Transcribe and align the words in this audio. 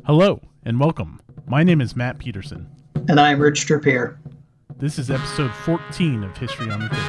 Hello 0.00 0.40
and 0.64 0.80
welcome. 0.80 1.20
My 1.46 1.62
name 1.62 1.80
is 1.80 1.94
Matt 1.94 2.18
Peterson. 2.18 2.68
And 3.08 3.20
I'm 3.20 3.38
Rich 3.38 3.66
Drapier. 3.66 4.16
This 4.78 4.98
is 4.98 5.12
episode 5.12 5.52
14 5.54 6.24
of 6.24 6.36
History 6.36 6.68
on 6.72 6.80
the 6.80 6.88
Table. 6.88 7.02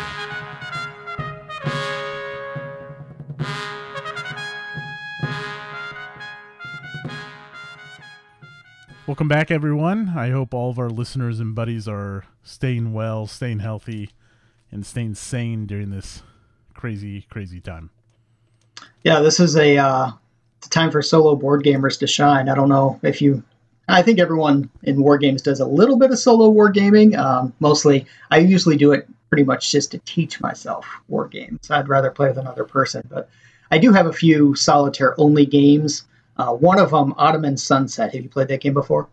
Welcome 9.07 9.27
back, 9.27 9.49
everyone. 9.49 10.09
I 10.15 10.29
hope 10.29 10.53
all 10.53 10.69
of 10.69 10.77
our 10.77 10.89
listeners 10.91 11.39
and 11.39 11.55
buddies 11.55 11.87
are 11.87 12.25
staying 12.43 12.93
well, 12.93 13.25
staying 13.25 13.59
healthy, 13.59 14.11
and 14.71 14.85
staying 14.85 15.15
sane 15.15 15.65
during 15.65 15.89
this 15.89 16.21
crazy, 16.75 17.25
crazy 17.29 17.59
time. 17.59 17.89
Yeah, 19.03 19.21
this 19.21 19.39
is 19.39 19.55
a 19.55 19.77
uh, 19.77 20.11
time 20.69 20.91
for 20.91 21.01
solo 21.01 21.35
board 21.35 21.63
gamers 21.63 21.99
to 21.99 22.07
shine. 22.07 22.49
I 22.49 22.55
don't 22.55 22.69
know 22.69 22.99
if 23.03 23.21
you. 23.21 23.43
I 23.87 24.01
think 24.01 24.19
everyone 24.19 24.69
in 24.83 25.01
war 25.01 25.17
games 25.17 25.41
does 25.41 25.59
a 25.59 25.65
little 25.65 25.97
bit 25.97 26.11
of 26.11 26.17
solo 26.17 26.49
war 26.49 26.69
gaming. 26.69 27.15
Um, 27.15 27.53
mostly, 27.59 28.05
I 28.31 28.37
usually 28.37 28.77
do 28.77 28.93
it 28.93 29.07
pretty 29.29 29.43
much 29.43 29.71
just 29.71 29.91
to 29.91 29.97
teach 29.99 30.39
myself 30.39 30.87
war 31.07 31.27
games. 31.27 31.69
I'd 31.69 31.89
rather 31.89 32.11
play 32.11 32.29
with 32.29 32.37
another 32.37 32.63
person, 32.63 33.03
but 33.09 33.29
I 33.71 33.77
do 33.79 33.91
have 33.91 34.05
a 34.05 34.13
few 34.13 34.55
solitaire 34.55 35.19
only 35.19 35.45
games. 35.45 36.05
Uh, 36.37 36.53
one 36.53 36.79
of 36.79 36.91
them, 36.91 37.13
Ottoman 37.17 37.57
Sunset. 37.57 38.13
Have 38.13 38.23
you 38.23 38.29
played 38.29 38.47
that 38.47 38.61
game 38.61 38.73
before? 38.73 39.09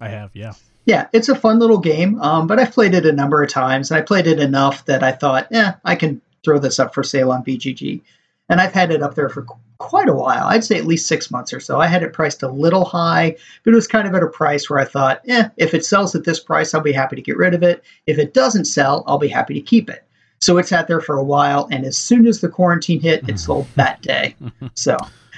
I 0.00 0.08
have, 0.08 0.30
yeah. 0.34 0.52
Yeah, 0.86 1.08
it's 1.12 1.30
a 1.30 1.34
fun 1.34 1.58
little 1.58 1.78
game, 1.78 2.20
um, 2.20 2.46
but 2.46 2.60
I've 2.60 2.72
played 2.72 2.94
it 2.94 3.06
a 3.06 3.12
number 3.12 3.42
of 3.42 3.48
times, 3.48 3.90
and 3.90 3.98
I 3.98 4.02
played 4.02 4.26
it 4.26 4.38
enough 4.38 4.84
that 4.84 5.02
I 5.02 5.12
thought, 5.12 5.48
yeah, 5.50 5.76
I 5.84 5.96
can 5.96 6.20
throw 6.44 6.58
this 6.58 6.78
up 6.78 6.94
for 6.94 7.02
sale 7.02 7.32
on 7.32 7.42
BGG. 7.42 8.02
And 8.50 8.60
I've 8.60 8.72
had 8.72 8.90
it 8.90 9.02
up 9.02 9.14
there 9.14 9.30
for 9.30 9.46
quite 9.78 10.08
a 10.08 10.14
while. 10.14 10.46
I'd 10.46 10.64
say 10.64 10.78
at 10.78 10.86
least 10.86 11.06
six 11.06 11.30
months 11.30 11.52
or 11.52 11.60
so. 11.60 11.80
I 11.80 11.86
had 11.86 12.02
it 12.02 12.12
priced 12.12 12.42
a 12.42 12.48
little 12.48 12.84
high, 12.84 13.36
but 13.64 13.72
it 13.72 13.74
was 13.74 13.86
kind 13.86 14.06
of 14.06 14.14
at 14.14 14.22
a 14.22 14.28
price 14.28 14.68
where 14.68 14.78
I 14.78 14.84
thought, 14.84 15.20
eh, 15.28 15.48
if 15.56 15.74
it 15.74 15.84
sells 15.84 16.14
at 16.14 16.24
this 16.24 16.40
price, 16.40 16.74
I'll 16.74 16.80
be 16.80 16.92
happy 16.92 17.16
to 17.16 17.22
get 17.22 17.36
rid 17.36 17.54
of 17.54 17.62
it. 17.62 17.82
If 18.06 18.18
it 18.18 18.34
doesn't 18.34 18.66
sell, 18.66 19.04
I'll 19.06 19.18
be 19.18 19.28
happy 19.28 19.54
to 19.54 19.60
keep 19.60 19.90
it. 19.90 20.04
So 20.40 20.58
it 20.58 20.66
sat 20.66 20.88
there 20.88 21.00
for 21.00 21.16
a 21.16 21.24
while, 21.24 21.68
and 21.70 21.84
as 21.84 21.96
soon 21.96 22.26
as 22.26 22.40
the 22.40 22.48
quarantine 22.48 23.00
hit, 23.00 23.28
it 23.28 23.38
sold 23.38 23.66
that 23.76 24.02
day. 24.02 24.36
So 24.74 24.96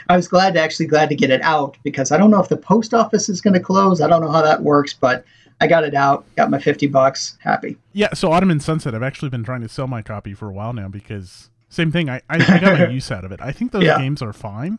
I 0.09 0.17
was 0.17 0.28
glad 0.28 0.55
to 0.55 0.61
actually 0.61 0.87
glad 0.87 1.09
to 1.09 1.17
get 1.17 1.31
it 1.31 1.43
out 1.43 1.77
because 1.83 2.12
I 2.12 2.17
don't 2.17 2.31
know 2.31 2.41
if 2.41 2.48
the 2.48 2.56
post 2.56 2.95
office 2.95 3.28
is 3.28 3.41
going 3.41 3.55
to 3.55 3.61
close. 3.61 4.00
I 4.00 4.09
don't 4.09 4.21
know 4.21 4.31
how 4.31 4.43
that 4.43 4.62
works, 4.62 4.95
but 4.95 5.25
I 5.61 5.67
got 5.67 5.84
it 5.84 5.95
out, 5.95 6.25
got 6.37 6.50
my 6.50 6.59
50 6.59 6.87
bucks, 6.89 7.39
happy. 7.41 7.77
Yeah, 7.93 8.12
so 8.15 8.31
Ottoman 8.31 8.61
Sunset, 8.61 8.95
I've 8.95 9.03
actually 9.03 9.31
been 9.31 9.45
trying 9.45 9.62
to 9.62 9.69
sell 9.69 9.87
my 9.87 10.03
copy 10.03 10.34
for 10.34 10.48
a 10.48 10.53
while 10.53 10.73
now 10.73 10.89
because 10.89 11.50
same 11.69 11.91
thing. 11.92 12.09
I, 12.09 12.17
I, 12.31 12.36
I 12.36 12.59
got 12.61 12.78
my 12.78 12.89
use 12.91 13.11
out 13.11 13.25
of 13.25 13.33
it. 13.33 13.41
I 13.42 13.53
think 13.53 13.72
those 13.72 13.84
Yeah. 13.84 13.98
games 13.98 14.22
are 14.22 14.33
fine, 14.33 14.78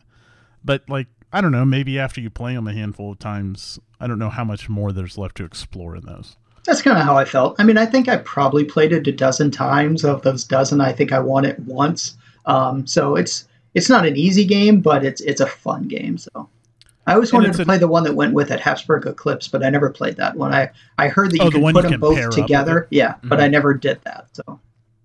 but 0.64 0.88
like 0.88 1.06
I 1.32 1.40
don't 1.42 1.52
know. 1.52 1.64
Maybe 1.64 1.98
after 1.98 2.20
you 2.20 2.30
play 2.30 2.54
them 2.54 2.66
a 2.66 2.72
handful 2.72 3.12
of 3.12 3.18
times, 3.18 3.78
I 4.00 4.06
don't 4.06 4.18
know 4.18 4.30
how 4.30 4.44
much 4.44 4.68
more 4.68 4.92
there's 4.92 5.18
left 5.18 5.36
to 5.36 5.44
explore 5.44 5.94
in 5.96 6.06
those. 6.06 6.36
That's 6.64 6.80
kind 6.82 6.98
of 6.98 7.04
how 7.04 7.16
I 7.16 7.24
felt. 7.24 7.56
I 7.58 7.64
mean, 7.64 7.76
I 7.78 7.86
think 7.86 8.08
I 8.08 8.16
probably 8.18 8.64
played 8.64 8.92
it 8.92 9.06
a 9.06 9.12
dozen 9.12 9.50
times. 9.50 10.04
Of 10.04 10.22
those 10.22 10.44
dozen, 10.44 10.80
I 10.80 10.92
think 10.92 11.12
I 11.12 11.18
won 11.18 11.44
it 11.44 11.58
once. 11.60 12.16
Um, 12.46 12.86
so 12.86 13.14
it's 13.16 13.46
it's 13.74 13.88
not 13.90 14.06
an 14.06 14.16
easy 14.16 14.44
game, 14.46 14.80
but 14.80 15.04
it's 15.04 15.20
it's 15.20 15.40
a 15.42 15.46
fun 15.46 15.86
game. 15.88 16.16
So 16.18 16.48
I 17.06 17.12
always 17.14 17.32
wanted 17.32 17.52
to 17.54 17.60
an- 17.60 17.64
play 17.66 17.78
the 17.78 17.88
one 17.88 18.04
that 18.04 18.14
went 18.14 18.32
with 18.34 18.50
it, 18.50 18.60
Habsburg 18.60 19.06
Eclipse, 19.06 19.48
but 19.48 19.62
I 19.62 19.68
never 19.70 19.90
played 19.90 20.16
that 20.16 20.34
one. 20.36 20.52
I 20.54 20.70
I 20.96 21.08
heard 21.08 21.30
that 21.32 21.40
Oh, 21.42 21.44
you 21.46 21.50
can 21.52 21.60
one 21.62 21.74
put 21.74 21.82
them 21.88 22.00
both 22.00 22.30
together. 22.30 22.86
Yeah, 22.90 23.14
but 23.24 23.38
Mhm. 23.38 23.42
I 23.42 23.48
never 23.48 23.74
did 23.74 24.00
that. 24.04 24.26
So 24.32 24.58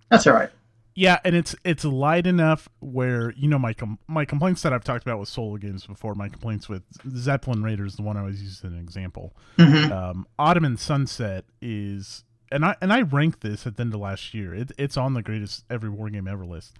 that's 0.09 0.25
all 0.27 0.33
right. 0.33 0.49
Yeah, 0.95 1.19
and 1.25 1.35
it's 1.35 1.55
it's 1.65 1.83
light 1.83 2.27
enough 2.27 2.69
where 2.79 3.31
you 3.35 3.47
know 3.47 3.57
my 3.57 3.73
com- 3.73 3.97
my 4.07 4.25
complaints 4.25 4.61
that 4.61 4.73
I've 4.73 4.83
talked 4.83 5.03
about 5.03 5.19
with 5.19 5.27
solo 5.29 5.57
games 5.57 5.87
before. 5.87 6.13
My 6.13 6.29
complaints 6.29 6.69
with 6.69 6.83
Zeppelin 7.17 7.63
Raiders, 7.63 7.95
the 7.95 8.03
one 8.03 8.15
I 8.15 8.21
was 8.23 8.41
using 8.41 8.67
as 8.69 8.73
an 8.73 8.79
example. 8.79 9.33
hmm 9.57 9.91
Um, 9.91 10.27
Ottoman 10.37 10.77
Sunset 10.77 11.45
is, 11.61 12.23
and 12.51 12.63
I 12.63 12.75
and 12.79 12.93
I 12.93 13.01
ranked 13.01 13.41
this 13.41 13.65
at 13.65 13.75
the 13.77 13.81
end 13.81 13.93
of 13.95 14.01
last 14.01 14.35
year. 14.35 14.53
It, 14.53 14.71
it's 14.77 14.95
on 14.95 15.15
the 15.15 15.23
greatest 15.23 15.65
every 15.69 15.89
war 15.89 16.09
game 16.11 16.27
ever 16.27 16.45
list. 16.45 16.75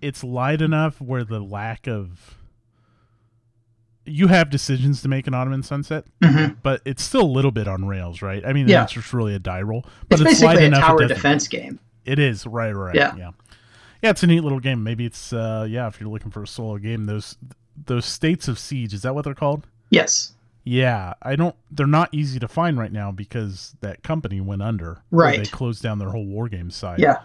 It's 0.00 0.22
light 0.22 0.62
enough 0.62 1.00
where 1.00 1.24
the 1.24 1.40
lack 1.40 1.88
of 1.88 2.36
you 4.06 4.28
have 4.28 4.50
decisions 4.50 5.02
to 5.02 5.08
make 5.08 5.26
in 5.26 5.34
Ottoman 5.34 5.62
Sunset, 5.62 6.04
hmm 6.22 6.46
but 6.62 6.80
it's 6.84 7.02
still 7.02 7.22
a 7.22 7.32
little 7.32 7.50
bit 7.50 7.68
on 7.68 7.86
rails, 7.86 8.22
right? 8.22 8.44
I 8.46 8.52
mean, 8.52 8.68
Yeah. 8.68 8.84
it's 8.84 8.92
just 8.92 9.12
really 9.12 9.34
a 9.34 9.38
die 9.38 9.62
roll, 9.62 9.84
but 10.08 10.20
It's 10.20 10.32
it's, 10.32 10.42
light 10.42 10.56
basically 10.58 10.78
a 10.78 10.80
tower 10.80 11.06
defense 11.06 11.48
game. 11.48 11.78
It 12.04 12.18
is 12.18 12.46
right, 12.46 12.72
right, 12.74 12.94
Yeah. 12.94 13.14
yeah, 13.16 13.30
yeah. 14.02 14.10
It's 14.10 14.22
a 14.22 14.26
neat 14.26 14.42
little 14.42 14.60
game. 14.60 14.82
Maybe 14.82 15.04
it's 15.04 15.32
uh, 15.32 15.66
yeah. 15.68 15.86
If 15.88 16.00
you're 16.00 16.08
looking 16.10 16.30
for 16.30 16.42
a 16.42 16.46
solo 16.46 16.78
game, 16.78 17.04
those 17.06 17.36
those 17.86 18.06
states 18.06 18.48
of 18.48 18.58
siege 18.58 18.94
is 18.94 19.02
that 19.02 19.14
what 19.14 19.24
they're 19.24 19.34
called? 19.34 19.66
Yes. 19.90 20.32
Yeah, 20.64 21.14
I 21.22 21.36
don't. 21.36 21.56
They're 21.70 21.86
not 21.86 22.10
easy 22.12 22.38
to 22.40 22.48
find 22.48 22.78
right 22.78 22.92
now 22.92 23.10
because 23.10 23.74
that 23.80 24.02
company 24.02 24.40
went 24.40 24.62
under. 24.62 25.02
Right. 25.10 25.38
They 25.38 25.46
closed 25.46 25.82
down 25.82 25.98
their 25.98 26.10
whole 26.10 26.26
war 26.26 26.48
game 26.48 26.70
site. 26.70 26.98
Yeah. 26.98 27.18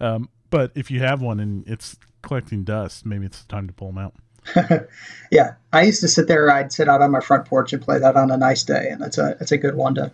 Um, 0.00 0.28
but 0.50 0.70
if 0.74 0.90
you 0.90 1.00
have 1.00 1.20
one 1.20 1.40
and 1.40 1.66
it's 1.68 1.96
collecting 2.22 2.62
dust, 2.64 3.04
maybe 3.04 3.26
it's 3.26 3.44
time 3.44 3.66
to 3.66 3.72
pull 3.72 3.92
them 3.92 3.98
out. 3.98 4.14
yeah, 5.32 5.54
I 5.72 5.82
used 5.82 6.00
to 6.02 6.08
sit 6.08 6.28
there. 6.28 6.50
I'd 6.50 6.72
sit 6.72 6.88
out 6.88 7.02
on 7.02 7.10
my 7.10 7.20
front 7.20 7.46
porch 7.46 7.72
and 7.72 7.82
play 7.82 7.98
that 7.98 8.16
on 8.16 8.30
a 8.30 8.36
nice 8.36 8.62
day, 8.62 8.88
and 8.90 9.02
it's 9.02 9.18
a 9.18 9.36
it's 9.40 9.52
a 9.52 9.58
good 9.58 9.74
one 9.74 9.94
to 9.96 10.12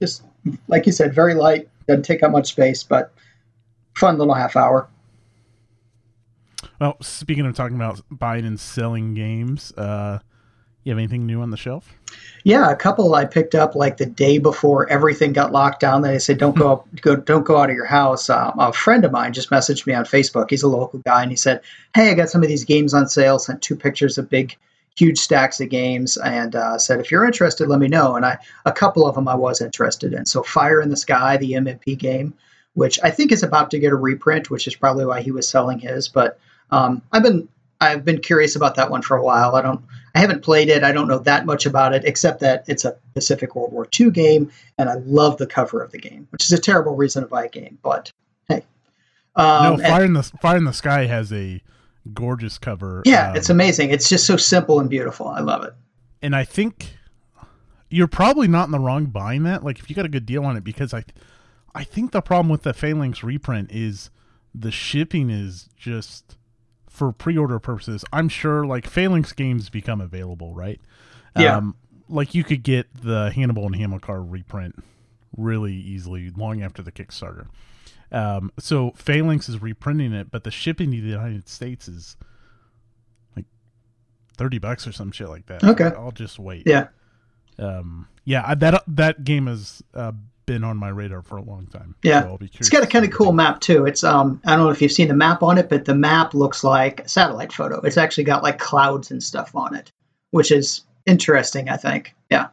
just 0.00 0.22
like 0.68 0.86
you 0.86 0.92
said, 0.92 1.14
very 1.14 1.34
light, 1.34 1.68
doesn't 1.86 2.04
take 2.04 2.22
up 2.22 2.32
much 2.32 2.48
space, 2.48 2.82
but 2.82 3.12
fun 3.94 4.18
little 4.18 4.34
half 4.34 4.56
hour. 4.56 4.88
Well, 6.80 6.96
speaking 7.00 7.46
of 7.46 7.54
talking 7.54 7.76
about 7.76 8.00
buying 8.10 8.44
and 8.44 8.58
selling 8.58 9.14
games, 9.14 9.72
uh, 9.72 10.18
you 10.84 10.92
have 10.92 10.98
anything 10.98 11.24
new 11.24 11.40
on 11.40 11.50
the 11.50 11.56
shelf? 11.56 11.94
Yeah, 12.44 12.70
a 12.70 12.76
couple 12.76 13.14
I 13.14 13.24
picked 13.24 13.54
up 13.54 13.74
like 13.74 13.96
the 13.96 14.06
day 14.06 14.36
before 14.36 14.88
everything 14.90 15.32
got 15.32 15.50
locked 15.50 15.80
down. 15.80 16.02
They 16.02 16.18
said 16.18 16.36
don't 16.36 16.56
go 16.56 16.72
up, 16.72 16.88
go 17.00 17.16
don't 17.16 17.44
go 17.44 17.56
out 17.56 17.70
of 17.70 17.76
your 17.76 17.86
house. 17.86 18.28
Um, 18.28 18.52
a 18.58 18.72
friend 18.72 19.04
of 19.04 19.12
mine 19.12 19.32
just 19.32 19.50
messaged 19.50 19.86
me 19.86 19.94
on 19.94 20.04
Facebook. 20.04 20.50
He's 20.50 20.62
a 20.62 20.68
local 20.68 20.98
guy, 21.00 21.22
and 21.22 21.30
he 21.30 21.36
said, 21.36 21.62
"Hey, 21.94 22.10
I 22.10 22.14
got 22.14 22.28
some 22.28 22.42
of 22.42 22.48
these 22.48 22.64
games 22.64 22.92
on 22.92 23.08
sale." 23.08 23.38
Sent 23.38 23.62
two 23.62 23.76
pictures 23.76 24.18
of 24.18 24.28
big, 24.28 24.54
huge 24.94 25.18
stacks 25.18 25.58
of 25.60 25.70
games, 25.70 26.18
and 26.18 26.54
uh, 26.54 26.76
said, 26.76 27.00
"If 27.00 27.10
you're 27.10 27.24
interested, 27.24 27.66
let 27.68 27.80
me 27.80 27.88
know." 27.88 28.14
And 28.16 28.26
I 28.26 28.36
a 28.66 28.72
couple 28.72 29.06
of 29.06 29.14
them 29.14 29.26
I 29.26 29.34
was 29.34 29.62
interested 29.62 30.12
in. 30.12 30.26
So 30.26 30.42
Fire 30.42 30.82
in 30.82 30.90
the 30.90 30.98
Sky, 30.98 31.38
the 31.38 31.52
MMP 31.52 31.96
game, 31.96 32.34
which 32.74 32.98
I 33.02 33.10
think 33.10 33.32
is 33.32 33.42
about 33.42 33.70
to 33.72 33.78
get 33.78 33.92
a 33.92 33.96
reprint, 33.96 34.50
which 34.50 34.66
is 34.66 34.74
probably 34.74 35.06
why 35.06 35.22
he 35.22 35.30
was 35.30 35.48
selling 35.48 35.78
his. 35.78 36.08
But 36.08 36.38
um, 36.70 37.02
I've 37.12 37.22
been 37.22 37.48
I've 37.80 38.04
been 38.04 38.20
curious 38.20 38.56
about 38.56 38.76
that 38.76 38.90
one 38.90 39.02
for 39.02 39.16
a 39.16 39.22
while. 39.22 39.56
I 39.56 39.62
don't 39.62 39.80
I 40.14 40.20
haven't 40.20 40.42
played 40.42 40.68
it. 40.68 40.84
I 40.84 40.92
don't 40.92 41.08
know 41.08 41.18
that 41.18 41.44
much 41.46 41.66
about 41.66 41.92
it, 41.94 42.04
except 42.04 42.40
that 42.40 42.64
it's 42.68 42.84
a 42.84 42.96
Pacific 43.14 43.56
World 43.56 43.72
War 43.72 43.88
II 43.98 44.10
game, 44.10 44.50
and 44.78 44.88
I 44.88 44.94
love 45.06 45.38
the 45.38 45.46
cover 45.46 45.82
of 45.82 45.90
the 45.90 45.98
game, 45.98 46.28
which 46.30 46.44
is 46.44 46.52
a 46.52 46.58
terrible 46.58 46.94
reason 46.94 47.22
to 47.22 47.28
buy 47.28 47.44
a 47.46 47.48
game. 47.48 47.78
But 47.82 48.12
hey, 48.48 48.62
um, 49.36 49.62
no, 49.62 49.72
and- 49.74 49.82
Fire 49.82 50.04
in 50.04 50.12
the 50.12 50.22
Fire 50.22 50.56
in 50.56 50.64
the 50.64 50.72
Sky 50.72 51.06
has 51.06 51.32
a 51.32 51.60
gorgeous 52.12 52.58
cover. 52.58 53.02
yeah, 53.06 53.30
um, 53.30 53.36
it's 53.36 53.50
amazing. 53.50 53.90
It's 53.90 54.08
just 54.08 54.26
so 54.26 54.36
simple 54.36 54.78
and 54.80 54.88
beautiful. 54.90 55.26
I 55.28 55.40
love 55.40 55.64
it. 55.64 55.74
and 56.22 56.34
I 56.36 56.44
think 56.44 56.96
you're 57.90 58.08
probably 58.08 58.48
not 58.48 58.66
in 58.66 58.72
the 58.72 58.78
wrong 58.78 59.06
buying 59.06 59.42
that. 59.44 59.64
Like 59.64 59.78
if 59.78 59.88
you 59.88 59.96
got 59.96 60.04
a 60.04 60.08
good 60.10 60.26
deal 60.26 60.44
on 60.44 60.56
it, 60.56 60.64
because 60.64 60.92
I, 60.94 61.04
I 61.74 61.84
think 61.84 62.12
the 62.12 62.22
problem 62.22 62.48
with 62.48 62.62
the 62.62 62.72
Phalanx 62.72 63.22
reprint 63.24 63.70
is 63.72 64.10
the 64.54 64.70
shipping 64.70 65.30
is 65.30 65.68
just 65.76 66.36
for 66.88 67.10
pre-order 67.12 67.58
purposes. 67.58 68.04
I'm 68.12 68.28
sure 68.28 68.64
like 68.64 68.86
Phalanx 68.86 69.32
games 69.32 69.68
become 69.70 70.00
available, 70.00 70.54
right? 70.54 70.80
Yeah. 71.36 71.56
Um, 71.56 71.74
like 72.08 72.34
you 72.34 72.44
could 72.44 72.62
get 72.62 72.86
the 73.02 73.32
Hannibal 73.34 73.66
and 73.66 73.74
Hamilcar 73.74 74.22
reprint 74.22 74.76
really 75.36 75.74
easily 75.74 76.30
long 76.30 76.62
after 76.62 76.82
the 76.82 76.92
Kickstarter. 76.92 77.46
Um, 78.12 78.52
so 78.60 78.92
Phalanx 78.92 79.48
is 79.48 79.60
reprinting 79.60 80.12
it, 80.12 80.30
but 80.30 80.44
the 80.44 80.52
shipping 80.52 80.92
to 80.92 81.00
the 81.00 81.08
United 81.08 81.48
States 81.48 81.88
is 81.88 82.16
like 83.34 83.46
thirty 84.36 84.58
bucks 84.58 84.86
or 84.86 84.92
some 84.92 85.10
shit 85.10 85.28
like 85.28 85.46
that. 85.46 85.64
Okay. 85.64 85.90
I'll 85.96 86.12
just 86.12 86.38
wait. 86.38 86.62
Yeah, 86.66 86.88
Um, 87.58 88.06
yeah, 88.24 88.54
that 88.54 88.84
that 88.86 89.24
game 89.24 89.48
is 89.48 89.82
uh, 89.94 90.12
been 90.46 90.64
on 90.64 90.76
my 90.76 90.88
radar 90.88 91.22
for 91.22 91.36
a 91.36 91.42
long 91.42 91.66
time. 91.66 91.94
Yeah. 92.02 92.22
so 92.22 92.38
it's 92.40 92.68
got 92.68 92.82
a 92.82 92.86
kind 92.86 93.04
of 93.04 93.10
cool 93.10 93.32
map 93.32 93.60
too. 93.60 93.86
It's 93.86 94.04
um 94.04 94.40
I 94.44 94.56
don't 94.56 94.64
know 94.64 94.70
if 94.70 94.82
you've 94.82 94.92
seen 94.92 95.08
the 95.08 95.14
map 95.14 95.42
on 95.42 95.58
it, 95.58 95.68
but 95.68 95.84
the 95.84 95.94
map 95.94 96.34
looks 96.34 96.64
like 96.64 97.00
a 97.00 97.08
satellite 97.08 97.52
photo. 97.52 97.80
It's 97.80 97.96
actually 97.96 98.24
got 98.24 98.42
like 98.42 98.58
clouds 98.58 99.10
and 99.10 99.22
stuff 99.22 99.54
on 99.54 99.74
it, 99.74 99.92
which 100.30 100.50
is 100.50 100.82
interesting. 101.06 101.68
I 101.68 101.76
think. 101.76 102.14
Yeah. 102.30 102.48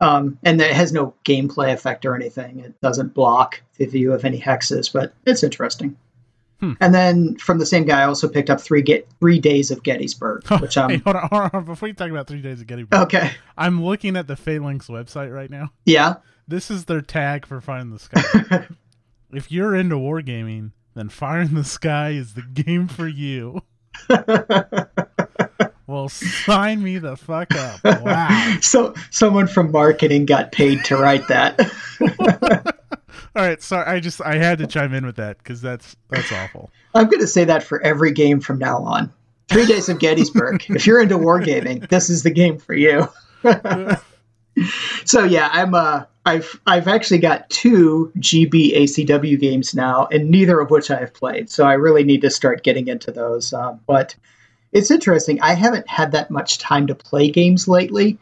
Um, 0.00 0.38
and 0.44 0.60
it 0.60 0.72
has 0.72 0.92
no 0.92 1.14
gameplay 1.26 1.74
effect 1.74 2.06
or 2.06 2.14
anything. 2.14 2.60
It 2.60 2.80
doesn't 2.80 3.12
block 3.12 3.60
the 3.76 3.84
view 3.84 4.12
of 4.12 4.24
any 4.24 4.40
hexes, 4.40 4.90
but 4.90 5.12
it's 5.26 5.42
interesting. 5.42 5.96
Hmm. 6.60 6.72
And 6.80 6.94
then 6.94 7.36
from 7.36 7.58
the 7.58 7.66
same 7.66 7.84
guy, 7.84 8.02
I 8.02 8.04
also 8.04 8.28
picked 8.28 8.50
up 8.50 8.60
three 8.60 8.82
get 8.82 9.08
three 9.18 9.38
days 9.38 9.70
of 9.70 9.82
Gettysburg, 9.82 10.46
which 10.60 10.74
hey, 10.74 10.80
um 10.80 11.00
hold 11.00 11.16
on, 11.16 11.28
hold 11.30 11.50
on. 11.54 11.64
Before 11.64 11.88
you 11.88 11.94
talk 11.94 12.10
about 12.10 12.26
three 12.26 12.42
days 12.42 12.60
of 12.60 12.66
Gettysburg, 12.66 13.00
okay, 13.00 13.32
I'm 13.56 13.82
looking 13.82 14.16
at 14.16 14.26
the 14.26 14.36
Phalanx 14.36 14.88
website 14.88 15.34
right 15.34 15.50
now. 15.50 15.70
yeah, 15.86 16.16
This 16.50 16.68
is 16.68 16.86
their 16.86 17.00
tag 17.00 17.46
for 17.46 17.60
Fire 17.60 17.78
in 17.78 17.90
the 17.90 17.98
Sky. 18.00 18.66
if 19.32 19.52
you're 19.52 19.76
into 19.76 19.94
wargaming, 19.94 20.72
then 20.94 21.08
Fire 21.08 21.42
in 21.42 21.54
the 21.54 21.62
Sky 21.62 22.10
is 22.10 22.34
the 22.34 22.42
game 22.42 22.88
for 22.88 23.06
you. 23.06 23.62
Well, 25.86 26.08
sign 26.08 26.84
me 26.84 26.98
the 26.98 27.16
fuck 27.16 27.52
up. 27.52 27.82
Wow. 27.82 28.58
So 28.62 28.94
someone 29.10 29.48
from 29.48 29.72
marketing 29.72 30.24
got 30.24 30.52
paid 30.52 30.84
to 30.84 30.96
write 30.96 31.26
that. 31.26 31.58
All 33.34 33.42
right, 33.42 33.60
sorry. 33.60 33.86
I 33.86 33.98
just 33.98 34.20
I 34.20 34.36
had 34.36 34.58
to 34.58 34.68
chime 34.68 34.94
in 34.94 35.04
with 35.04 35.16
that 35.16 35.38
because 35.38 35.60
that's 35.60 35.96
that's 36.08 36.30
awful. 36.30 36.70
I'm 36.94 37.06
going 37.06 37.18
to 37.22 37.26
say 37.26 37.46
that 37.46 37.64
for 37.64 37.82
every 37.82 38.12
game 38.12 38.38
from 38.38 38.58
now 38.58 38.84
on. 38.84 39.12
Three 39.48 39.66
Days 39.66 39.88
of 39.88 39.98
Gettysburg. 39.98 40.64
if 40.68 40.86
you're 40.86 41.02
into 41.02 41.18
wargaming, 41.18 41.88
this 41.88 42.08
is 42.08 42.22
the 42.22 42.30
game 42.30 42.58
for 42.60 42.72
you. 42.72 43.08
so 45.04 45.24
yeah, 45.24 45.48
I'm 45.52 45.74
uh 45.74 46.04
I've 46.30 46.60
I've 46.64 46.86
actually 46.86 47.18
got 47.18 47.50
two 47.50 48.12
GB 48.18 48.76
ACW 48.76 49.38
games 49.38 49.74
now, 49.74 50.06
and 50.12 50.30
neither 50.30 50.60
of 50.60 50.70
which 50.70 50.88
I 50.88 51.00
have 51.00 51.12
played. 51.12 51.50
So 51.50 51.64
I 51.64 51.72
really 51.72 52.04
need 52.04 52.20
to 52.20 52.30
start 52.30 52.62
getting 52.62 52.86
into 52.86 53.10
those. 53.10 53.52
Uh, 53.52 53.76
but 53.86 54.14
it's 54.70 54.92
interesting. 54.92 55.40
I 55.40 55.54
haven't 55.54 55.88
had 55.88 56.12
that 56.12 56.30
much 56.30 56.58
time 56.58 56.86
to 56.86 56.94
play 56.94 57.30
games 57.30 57.66
lately, 57.66 58.16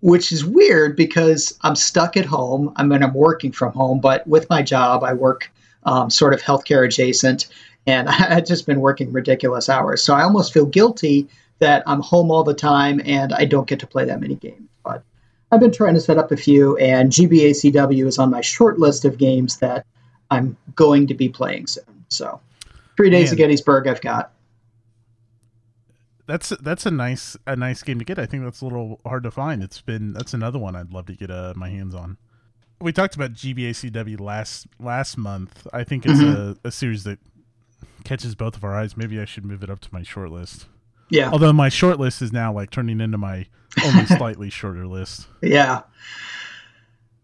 which 0.00 0.32
is 0.32 0.44
weird 0.44 0.96
because 0.96 1.56
I'm 1.62 1.76
stuck 1.76 2.16
at 2.16 2.26
home. 2.26 2.72
I 2.74 2.82
mean, 2.82 3.04
I'm 3.04 3.14
working 3.14 3.52
from 3.52 3.72
home, 3.72 4.00
but 4.00 4.26
with 4.26 4.50
my 4.50 4.62
job, 4.62 5.04
I 5.04 5.12
work 5.12 5.48
um, 5.84 6.10
sort 6.10 6.34
of 6.34 6.42
healthcare 6.42 6.84
adjacent, 6.84 7.46
and 7.86 8.08
I've 8.08 8.46
just 8.46 8.66
been 8.66 8.80
working 8.80 9.12
ridiculous 9.12 9.68
hours. 9.68 10.02
So 10.02 10.12
I 10.12 10.24
almost 10.24 10.52
feel 10.52 10.66
guilty 10.66 11.28
that 11.60 11.84
I'm 11.86 12.00
home 12.00 12.32
all 12.32 12.42
the 12.42 12.52
time 12.52 13.00
and 13.04 13.32
I 13.32 13.44
don't 13.44 13.68
get 13.68 13.78
to 13.80 13.86
play 13.86 14.06
that 14.06 14.20
many 14.20 14.34
games. 14.34 14.68
I've 15.54 15.60
been 15.60 15.70
trying 15.70 15.94
to 15.94 16.00
set 16.00 16.18
up 16.18 16.32
a 16.32 16.36
few, 16.36 16.76
and 16.78 17.12
GBACW 17.12 18.06
is 18.06 18.18
on 18.18 18.28
my 18.28 18.40
short 18.40 18.80
list 18.80 19.04
of 19.04 19.18
games 19.18 19.58
that 19.58 19.86
I'm 20.32 20.56
going 20.74 21.06
to 21.06 21.14
be 21.14 21.28
playing 21.28 21.68
soon. 21.68 22.04
So, 22.08 22.40
three 22.96 23.08
days 23.08 23.26
Man. 23.28 23.34
of 23.34 23.38
Gettysburg, 23.38 23.86
I've 23.86 24.00
got. 24.00 24.32
That's 26.26 26.48
that's 26.60 26.86
a 26.86 26.90
nice 26.90 27.36
a 27.46 27.54
nice 27.54 27.84
game 27.84 28.00
to 28.00 28.04
get. 28.04 28.18
I 28.18 28.26
think 28.26 28.42
that's 28.42 28.62
a 28.62 28.64
little 28.64 29.00
hard 29.06 29.22
to 29.22 29.30
find. 29.30 29.62
It's 29.62 29.80
been 29.80 30.12
that's 30.12 30.34
another 30.34 30.58
one 30.58 30.74
I'd 30.74 30.92
love 30.92 31.06
to 31.06 31.14
get 31.14 31.30
uh, 31.30 31.52
my 31.54 31.68
hands 31.68 31.94
on. 31.94 32.16
We 32.80 32.92
talked 32.92 33.14
about 33.14 33.34
GBACW 33.34 34.18
last 34.18 34.66
last 34.80 35.16
month. 35.16 35.68
I 35.72 35.84
think 35.84 36.04
it's 36.04 36.20
a, 36.20 36.56
a 36.64 36.72
series 36.72 37.04
that 37.04 37.20
catches 38.02 38.34
both 38.34 38.56
of 38.56 38.64
our 38.64 38.74
eyes. 38.74 38.96
Maybe 38.96 39.20
I 39.20 39.24
should 39.24 39.44
move 39.44 39.62
it 39.62 39.70
up 39.70 39.78
to 39.80 39.88
my 39.92 40.02
short 40.02 40.32
list. 40.32 40.66
Yeah, 41.14 41.30
Although 41.30 41.52
my 41.52 41.68
short 41.68 42.00
list 42.00 42.22
is 42.22 42.32
now 42.32 42.52
like 42.52 42.70
turning 42.70 43.00
into 43.00 43.18
my 43.18 43.46
only 43.84 44.06
slightly 44.06 44.50
shorter 44.50 44.84
list. 44.84 45.28
yeah, 45.40 45.82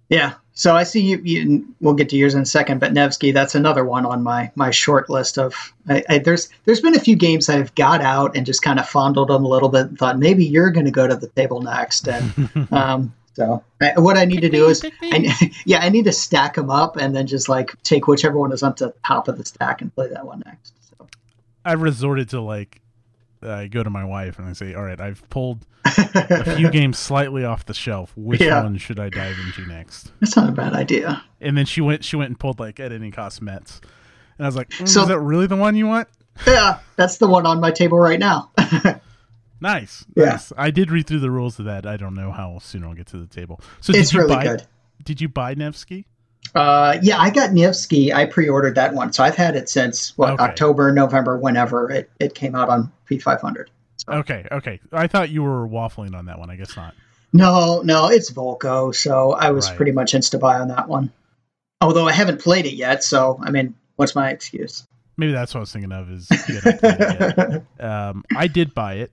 yeah. 0.09 0.35
So 0.53 0.77
I 0.77 0.85
see 0.85 1.01
you, 1.01 1.19
you. 1.25 1.75
We'll 1.81 1.95
get 1.95 2.11
to 2.11 2.17
yours 2.17 2.35
in 2.35 2.43
a 2.43 2.47
second, 2.47 2.79
but 2.79 2.93
Nevsky, 2.93 3.33
that's 3.33 3.57
another 3.57 3.85
one 3.85 4.07
on 4.07 4.23
my 4.23 4.53
my 4.55 4.71
short 4.71 5.11
list 5.11 5.39
of. 5.39 5.57
I, 5.89 6.05
I, 6.09 6.19
there's 6.19 6.51
there's 6.67 6.81
been 6.81 6.95
a 6.95 7.01
few 7.01 7.17
games 7.17 7.49
I've 7.49 7.75
got 7.75 8.01
out 8.01 8.37
and 8.37 8.47
just 8.47 8.63
kind 8.63 8.79
of 8.79 8.89
fondled 8.89 9.29
them 9.29 9.45
a 9.45 9.49
little 9.49 9.69
bit 9.69 9.87
and 9.89 9.99
thought 9.99 10.21
maybe 10.21 10.45
you're 10.45 10.71
going 10.71 10.87
to 10.87 10.93
go 10.93 11.09
to 11.09 11.17
the 11.17 11.27
table 11.29 11.61
next, 11.61 12.07
and 12.07 12.69
um, 12.71 13.13
so 13.35 13.65
I, 13.81 13.95
what 13.99 14.17
I 14.17 14.25
need 14.25 14.43
to 14.43 14.51
do 14.51 14.69
is, 14.69 14.85
I, 15.03 15.51
yeah, 15.65 15.81
I 15.81 15.89
need 15.89 16.05
to 16.05 16.13
stack 16.13 16.55
them 16.55 16.71
up 16.71 16.97
and 16.97 17.17
then 17.17 17.27
just 17.27 17.49
like 17.49 17.75
take 17.83 18.07
whichever 18.07 18.39
one 18.39 18.53
is 18.53 18.63
up 18.63 18.77
to 18.77 18.87
the 18.87 18.95
top 19.05 19.27
of 19.27 19.37
the 19.37 19.45
stack 19.45 19.83
and 19.83 19.93
play 19.93 20.09
that 20.11 20.25
one 20.25 20.45
next. 20.47 20.75
So. 20.91 21.09
I've 21.65 21.83
resorted 21.83 22.29
to 22.31 22.41
like 22.41 22.80
I 23.43 23.67
go 23.69 23.83
to 23.83 23.91
my 23.91 24.05
wife 24.05 24.39
and 24.39 24.49
I 24.49 24.53
say, 24.53 24.75
"All 24.75 24.83
right, 24.83 25.01
I've 25.01 25.29
pulled 25.31 25.67
a 25.85 26.57
few 26.57 26.71
games 26.71 26.99
slightly 26.99 27.45
off 27.45 27.65
the 27.67 27.75
shelf. 27.75 28.13
Which 28.17 28.41
Yeah. 28.41 28.63
one 28.63 28.77
should 28.79 28.99
I 29.01 29.09
dive 29.09 29.37
into 29.47 29.67
next?" 29.67 30.13
That's 30.21 30.37
not 30.37 30.49
a 30.49 30.53
bad 30.53 30.75
idea. 30.75 31.23
And 31.41 31.57
then 31.57 31.67
she 31.67 31.81
went 31.81 32.05
she 32.05 32.17
went 32.17 32.29
and 32.31 32.39
pulled 32.39 32.61
like 32.61 32.79
at 32.81 32.93
any 32.93 33.11
cost 33.11 33.41
Metz, 33.43 33.81
and 34.39 34.47
I 34.47 34.49
was 34.49 34.57
like, 34.57 34.69
mm, 34.71 34.89
So- 34.89 35.03
"Is 35.03 35.09
that 35.09 35.19
really 35.21 35.47
the 35.47 35.57
one 35.57 35.75
you 35.77 35.87
want?" 35.87 36.09
Yeah, 36.47 36.79
that's 36.97 37.19
the 37.19 37.27
one 37.29 37.47
on 37.47 37.61
my 37.61 37.71
table 37.71 37.99
right 37.99 38.19
now. 38.21 38.51
Nice, 39.63 40.07
Yeah. 40.17 40.25
nice. 40.25 40.53
I 40.57 40.71
did 40.71 40.91
read 40.91 41.07
through 41.07 41.21
the 41.21 41.31
rules 41.31 41.59
of 41.59 41.67
that. 41.67 41.85
I 41.85 41.99
don't 41.99 42.15
know 42.15 42.33
how 42.33 42.59
soon 42.61 42.83
I'll 42.83 42.95
get 42.95 43.07
to 43.09 43.19
the 43.19 43.27
table. 43.27 43.61
So 43.83 43.93
it's 43.93 44.09
did 44.09 44.15
you 44.15 44.21
really 44.23 44.35
buy? 44.37 44.43
good. 44.45 44.63
Did 45.05 45.21
you 45.21 45.29
buy 45.29 45.53
Nevsky? 45.55 46.07
Uh, 46.55 46.97
yeah, 47.03 47.19
I 47.19 47.29
got 47.29 47.53
Nevsky. 47.53 48.11
I 48.13 48.25
pre-ordered 48.25 48.75
that 48.77 48.95
one, 48.95 49.13
so 49.13 49.23
I've 49.23 49.35
had 49.37 49.57
it 49.57 49.69
since 49.69 50.17
what 50.17 50.31
Okay. 50.33 50.43
October, 50.45 50.93
November, 50.93 51.37
whenever 51.39 51.91
it, 51.91 52.11
it 52.19 52.35
came 52.35 52.55
out 52.55 52.71
on 52.71 52.91
P500. 53.11 53.67
Okay, 54.09 54.47
okay. 54.51 54.81
I 54.93 55.07
thought 55.07 55.31
you 55.31 55.43
were 55.43 55.69
waffling 55.69 56.15
on 56.15 56.27
that 56.27 56.39
one. 56.39 56.51
I 56.51 56.57
guess 56.57 56.77
not. 56.77 56.95
No, 57.33 57.83
no, 57.83 58.09
it's 58.09 58.31
Volko, 58.31 58.95
so 58.95 59.33
I 59.33 59.51
was 59.51 59.69
Right. 59.69 59.77
pretty 59.77 59.93
much 59.93 60.12
insta 60.12 60.41
buy 60.41 60.59
on 60.59 60.69
that 60.69 60.89
one. 60.89 61.12
Although 61.81 62.09
I 62.09 62.12
haven't 62.12 62.41
played 62.41 62.67
it 62.67 62.75
yet, 62.75 63.05
so 63.05 63.39
I 63.43 63.51
mean, 63.51 63.75
what's 63.97 64.15
my 64.15 64.31
excuse? 64.31 64.87
Maybe 65.17 65.33
that's 65.33 65.55
what 65.55 65.59
I 65.59 65.62
was 65.62 65.73
thinking 65.73 65.93
of. 65.93 66.11
Is 66.11 66.29
you 66.49 66.55
haven't 66.61 66.79
played 66.81 66.97
it 67.01 67.65
yet. 67.79 67.81
um, 67.85 68.25
I 68.37 68.47
did 68.47 68.75
buy 68.75 68.95
it 68.95 69.13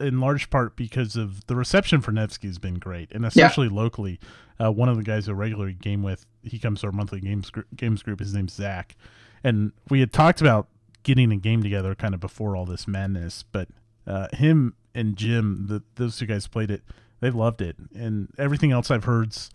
in 0.00 0.20
large 0.20 0.50
part 0.50 0.76
because 0.76 1.16
of 1.16 1.46
the 1.46 1.56
reception 1.56 2.00
for 2.00 2.12
Nevsky 2.12 2.46
has 2.48 2.58
been 2.58 2.74
great, 2.74 3.10
and 3.12 3.24
especially 3.24 3.68
locally. 3.68 4.18
Uh, 4.60 4.72
one 4.72 4.88
of 4.88 4.96
the 4.96 5.04
guys 5.04 5.28
I 5.28 5.32
regularly 5.32 5.72
game 5.74 6.02
with, 6.02 6.26
he 6.42 6.58
comes 6.58 6.80
to 6.80 6.86
our 6.88 6.92
monthly 6.92 7.20
games 7.20 7.48
gr- 7.50 7.60
games 7.76 8.02
group. 8.02 8.18
His 8.18 8.34
name's 8.34 8.52
Zach, 8.52 8.96
and 9.44 9.70
we 9.88 10.00
had 10.00 10.12
talked 10.12 10.40
about 10.40 10.66
getting 11.08 11.32
a 11.32 11.36
game 11.36 11.62
together 11.62 11.94
kind 11.94 12.12
of 12.12 12.20
before 12.20 12.54
all 12.54 12.66
this 12.66 12.86
madness. 12.86 13.42
But 13.42 13.68
uh, 14.06 14.28
him 14.34 14.74
and 14.94 15.16
Jim, 15.16 15.66
the, 15.66 15.82
those 15.94 16.18
two 16.18 16.26
guys 16.26 16.46
played 16.46 16.70
it. 16.70 16.82
They 17.20 17.30
loved 17.30 17.62
it, 17.62 17.76
and 17.94 18.28
everything 18.38 18.70
else 18.70 18.90
I've 18.90 19.04
heard's 19.04 19.50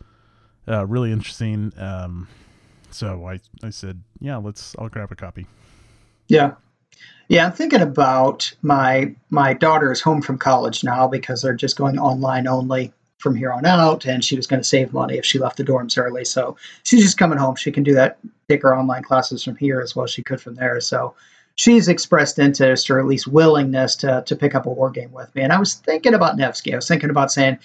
uh, 0.68 0.86
really 0.88 1.12
interesting. 1.12 1.72
Um, 1.78 2.28
so 2.90 3.26
I 3.26 3.40
I 3.64 3.70
said, 3.70 4.02
yeah, 4.20 4.38
let's. 4.38 4.76
I'll 4.78 4.90
grab 4.90 5.12
a 5.12 5.16
copy. 5.16 5.46
Yeah. 6.28 6.56
Yeah, 7.30 7.46
I'm 7.46 7.54
thinking 7.54 7.82
about 7.82 8.52
my 8.64 9.16
my 9.30 9.54
daughter 9.54 9.92
is 9.92 10.02
home 10.02 10.22
from 10.22 10.38
college 10.38 10.84
now 10.84 11.08
because 11.08 11.42
they're 11.42 11.54
just 11.54 11.78
going 11.78 11.98
online 11.98 12.48
only 12.48 12.92
from 13.20 13.36
here 13.36 13.54
on 13.54 13.66
out, 13.66 14.06
and 14.06 14.26
she 14.26 14.36
was 14.36 14.48
going 14.48 14.60
to 14.62 14.68
save 14.68 14.92
money 14.92 15.18
if 15.18 15.24
she 15.24 15.40
left 15.40 15.58
the 15.58 15.64
dorms 15.64 15.98
early. 15.98 16.26
So 16.26 16.58
she's 16.84 17.04
just 17.04 17.18
coming 17.18 17.38
home. 17.38 17.56
She 17.56 17.72
can 17.72 17.84
do 17.84 17.94
that, 17.94 18.18
take 18.50 18.64
her 18.64 18.76
online 18.76 19.04
classes 19.04 19.44
from 19.44 19.56
here 19.56 19.80
as 19.80 19.96
well 19.96 20.04
as 20.04 20.12
she 20.12 20.24
could 20.24 20.42
from 20.42 20.56
there. 20.56 20.82
So 20.82 21.16
she's 21.56 21.88
expressed 21.88 22.40
interest 22.40 22.90
or 22.90 23.00
at 23.00 23.06
least 23.06 23.28
willingness 23.28 23.96
to 23.98 24.24
to 24.26 24.36
pick 24.36 24.56
up 24.56 24.66
a 24.66 24.70
war 24.70 24.90
game 24.90 25.12
with 25.12 25.34
me. 25.36 25.42
And 25.42 25.54
I 25.54 25.60
was 25.60 25.76
thinking 25.76 26.14
about 26.14 26.38
Nevsky. 26.38 26.74
I 26.74 26.76
was 26.78 26.88
thinking 26.88 27.10
about 27.10 27.32
saying 27.32 27.58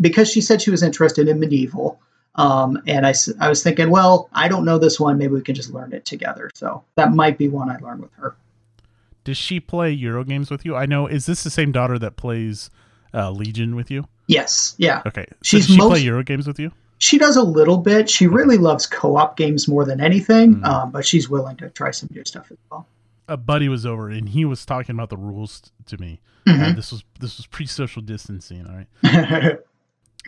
because 0.00 0.30
she 0.30 0.40
said 0.40 0.62
she 0.62 0.70
was 0.70 0.82
interested 0.82 1.28
in 1.28 1.38
medieval. 1.40 2.00
Um, 2.34 2.80
and 2.86 3.04
I 3.04 3.48
was 3.48 3.62
thinking, 3.64 3.90
well, 3.90 4.28
I 4.32 4.46
don't 4.46 4.64
know 4.64 4.78
this 4.78 5.00
one. 5.00 5.18
Maybe 5.18 5.32
we 5.34 5.40
can 5.40 5.56
just 5.56 5.72
learn 5.72 5.92
it 5.92 6.04
together. 6.04 6.50
So 6.54 6.84
that 6.94 7.12
might 7.12 7.36
be 7.36 7.48
one 7.48 7.68
I 7.68 7.78
learn 7.78 8.00
with 8.00 8.12
her. 8.14 8.36
Does 9.24 9.36
she 9.36 9.58
play 9.58 9.90
Euro 9.90 10.22
games 10.22 10.48
with 10.48 10.64
you? 10.64 10.76
I 10.76 10.86
know. 10.86 11.08
Is 11.08 11.26
this 11.26 11.42
the 11.42 11.50
same 11.50 11.72
daughter 11.72 11.98
that 11.98 12.16
plays 12.16 12.70
uh, 13.12 13.32
Legion 13.32 13.74
with 13.74 13.90
you? 13.90 14.06
Yes, 14.28 14.76
yeah. 14.78 15.02
Okay. 15.04 15.26
So 15.28 15.36
She's 15.42 15.66
does 15.66 15.74
she 15.74 15.80
play 15.80 15.98
Euro 16.00 16.22
games 16.22 16.46
with 16.46 16.60
you? 16.60 16.70
She 16.98 17.18
does 17.18 17.36
a 17.36 17.42
little 17.42 17.78
bit. 17.78 18.08
She 18.08 18.28
really 18.28 18.56
loves 18.56 18.86
co-op 18.86 19.36
games 19.36 19.66
more 19.66 19.84
than 19.84 20.00
anything, 20.00 20.56
Mhm. 20.56 20.64
um, 20.64 20.90
but 20.92 21.04
she's 21.04 21.28
willing 21.28 21.56
to 21.56 21.70
try 21.70 21.90
some 21.90 22.08
new 22.12 22.24
stuff 22.24 22.50
as 22.52 22.56
well. 22.70 22.86
A 23.28 23.36
buddy 23.36 23.68
was 23.68 23.84
over 23.86 24.08
and 24.08 24.30
he 24.30 24.44
was 24.44 24.64
talking 24.64 24.94
about 24.96 25.10
the 25.10 25.16
rules 25.18 25.60
t- 25.60 25.70
to 25.86 26.00
me. 26.00 26.20
Mhm. 26.46 26.70
Uh, 26.70 26.72
this 26.74 26.90
was 26.90 27.04
this 27.20 27.36
was 27.36 27.46
pre-social 27.46 28.00
distancing. 28.02 28.66
All 28.66 28.74
right. 28.74 29.58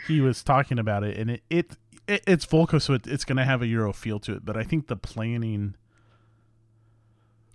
He 0.09 0.23
was 0.23 0.42
talking 0.42 0.78
about 0.78 1.04
it, 1.04 1.19
and 1.19 1.30
it, 1.30 1.42
it, 1.50 1.76
it 2.09 2.23
it's 2.26 2.47
Volko, 2.47 2.80
so 2.80 2.95
it, 2.95 3.07
it's 3.07 3.26
going 3.26 3.37
to 3.37 3.45
have 3.45 3.61
a 3.61 3.66
Euro 3.66 3.92
feel 3.92 4.19
to 4.21 4.33
it. 4.33 4.47
But 4.47 4.57
I 4.57 4.62
think 4.62 4.87
the 4.87 4.97
planning 4.97 5.75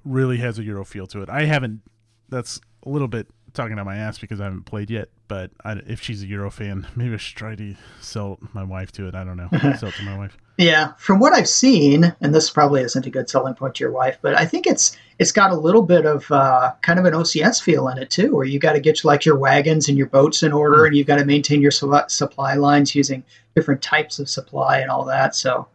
really 0.03 0.37
has 0.37 0.59
a 0.59 0.63
Euro 0.63 0.85
feel 0.85 1.07
to 1.07 1.21
it. 1.23 1.29
I 1.29 1.45
haven't. 1.45 1.81
That's 2.29 2.61
a 2.85 2.89
little 2.89 3.07
bit 3.07 3.27
talking 3.53 3.79
out 3.79 3.85
my 3.85 3.95
ass 3.97 4.19
because 4.19 4.39
I 4.39 4.43
haven't 4.43 4.65
played 4.65 4.91
yet. 4.91 5.09
But 5.27 5.51
I, 5.63 5.73
if 5.87 6.01
she's 6.01 6.21
a 6.23 6.27
Euro 6.27 6.51
fan, 6.51 6.87
maybe 6.95 7.13
I 7.13 7.17
should 7.17 7.35
try 7.37 7.55
to 7.55 7.75
sell 7.99 8.37
my 8.53 8.63
wife 8.63 8.91
to 8.93 9.07
it. 9.07 9.15
I 9.15 9.23
don't 9.23 9.37
know. 9.37 9.49
sell 9.77 9.89
it 9.89 9.95
to 9.95 10.03
my 10.03 10.17
wife. 10.17 10.37
yeah, 10.57 10.93
from 10.97 11.19
what 11.19 11.33
I've 11.33 11.49
seen, 11.49 12.15
and 12.21 12.33
this 12.33 12.49
probably 12.49 12.81
isn't 12.81 13.05
a 13.05 13.09
good 13.09 13.29
selling 13.29 13.55
point 13.55 13.75
to 13.75 13.83
your 13.83 13.91
wife, 13.91 14.17
but 14.21 14.35
I 14.35 14.45
think 14.45 14.67
it's 14.67 14.95
it's 15.17 15.31
got 15.31 15.51
a 15.51 15.55
little 15.55 15.81
bit 15.81 16.05
of 16.05 16.29
uh, 16.31 16.73
kind 16.81 16.99
of 16.99 17.05
an 17.05 17.13
OCS 17.13 17.61
feel 17.61 17.87
in 17.87 17.97
it 17.97 18.09
too, 18.09 18.35
where 18.35 18.45
you 18.45 18.59
got 18.59 18.73
to 18.73 18.79
get 18.79 19.03
like 19.03 19.25
your 19.25 19.37
wagons 19.37 19.87
and 19.89 19.97
your 19.97 20.07
boats 20.07 20.43
in 20.43 20.51
order, 20.53 20.85
and 20.85 20.95
you've 20.95 21.07
got 21.07 21.17
to 21.17 21.25
maintain 21.25 21.61
your 21.61 21.71
su- 21.71 21.93
supply 22.07 22.53
lines 22.55 22.93
using 22.93 23.23
different 23.55 23.81
types 23.81 24.19
of 24.19 24.29
supply 24.29 24.79
and 24.79 24.91
all 24.91 25.05
that. 25.05 25.33
So 25.35 25.67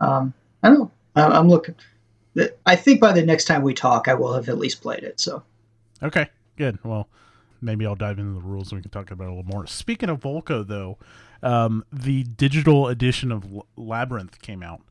um, 0.00 0.32
I 0.62 0.68
don't 0.70 0.78
know. 0.78 0.90
I- 1.16 1.38
I'm 1.38 1.48
looking. 1.48 1.74
I 2.66 2.74
think 2.74 3.00
by 3.00 3.12
the 3.12 3.22
next 3.24 3.44
time 3.44 3.62
we 3.62 3.74
talk, 3.74 4.08
I 4.08 4.14
will 4.14 4.32
have 4.32 4.48
at 4.48 4.58
least 4.58 4.80
played 4.80 5.04
it. 5.04 5.20
So 5.20 5.42
Okay, 6.02 6.28
good. 6.56 6.78
Well, 6.84 7.08
maybe 7.64 7.86
I'll 7.86 7.94
dive 7.96 8.18
into 8.18 8.34
the 8.34 8.46
rules 8.46 8.70
and 8.70 8.78
we 8.78 8.82
can 8.82 8.90
talk 8.90 9.10
about 9.10 9.24
it 9.24 9.28
a 9.28 9.34
little 9.34 9.50
more. 9.50 9.66
Speaking 9.66 10.08
of 10.08 10.20
Volko, 10.20 10.66
though, 10.66 10.98
um, 11.42 11.84
the 11.92 12.22
digital 12.24 12.88
edition 12.88 13.32
of 13.32 13.44
L- 13.52 13.66
Labyrinth 13.76 14.40
came 14.40 14.62
out. 14.62 14.82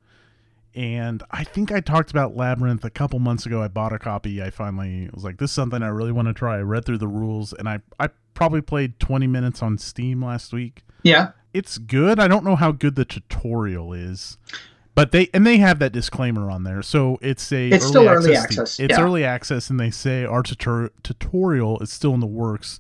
And 0.76 1.22
I 1.30 1.44
think 1.44 1.72
I 1.72 1.82
talked 1.82 2.10
about 2.10 2.36
Labyrinth 2.36 2.84
a 2.84 2.90
couple 2.90 3.20
months 3.20 3.46
ago. 3.46 3.62
I 3.62 3.68
bought 3.68 3.94
a 3.94 4.00
copy. 4.00 4.42
I 4.42 4.50
finally 4.50 5.08
was 5.14 5.24
like, 5.24 5.38
this 5.38 5.52
is 5.52 5.56
something 5.56 5.84
I 5.84 5.88
really 5.90 6.12
want 6.12 6.28
to 6.30 6.34
try. 6.34 6.56
I 6.58 6.62
read 6.62 6.84
through 6.84 6.98
the 6.98 7.08
rules 7.08 7.54
and 7.54 7.70
I, 7.70 7.80
I 8.00 8.10
probably 8.34 8.62
played 8.62 9.00
20 9.00 9.28
minutes 9.28 9.62
on 9.62 9.78
Steam 9.78 10.24
last 10.26 10.52
week. 10.52 10.84
yeah, 11.04 11.32
It's 11.54 11.78
good. 11.78 12.20
I 12.20 12.28
don't 12.28 12.44
know 12.44 12.56
how 12.56 12.72
good 12.72 12.96
the 12.96 13.06
tutorial 13.06 13.94
is. 13.94 14.40
But 14.96 15.12
they 15.12 15.28
and 15.34 15.46
they 15.46 15.58
have 15.58 15.80
that 15.80 15.92
disclaimer 15.92 16.52
on 16.52 16.64
there, 16.64 16.84
so 16.84 17.18
it's 17.22 17.52
a 17.52 17.70
It's 17.70 17.86
still 17.88 18.08
early 18.08 18.36
Steam. 18.36 18.44
access, 18.44 18.80
It's 18.80 18.96
yeah. 18.98 19.04
early 19.04 19.24
access, 19.24 19.70
and 19.72 19.80
they 19.80 19.90
say 19.90 20.24
our 20.24 20.44
tutor- 20.44 20.92
tutorial 21.02 21.80
is 21.80 21.92
still 21.92 22.14
in 22.14 22.20
the 22.20 22.28
works. 22.28 22.80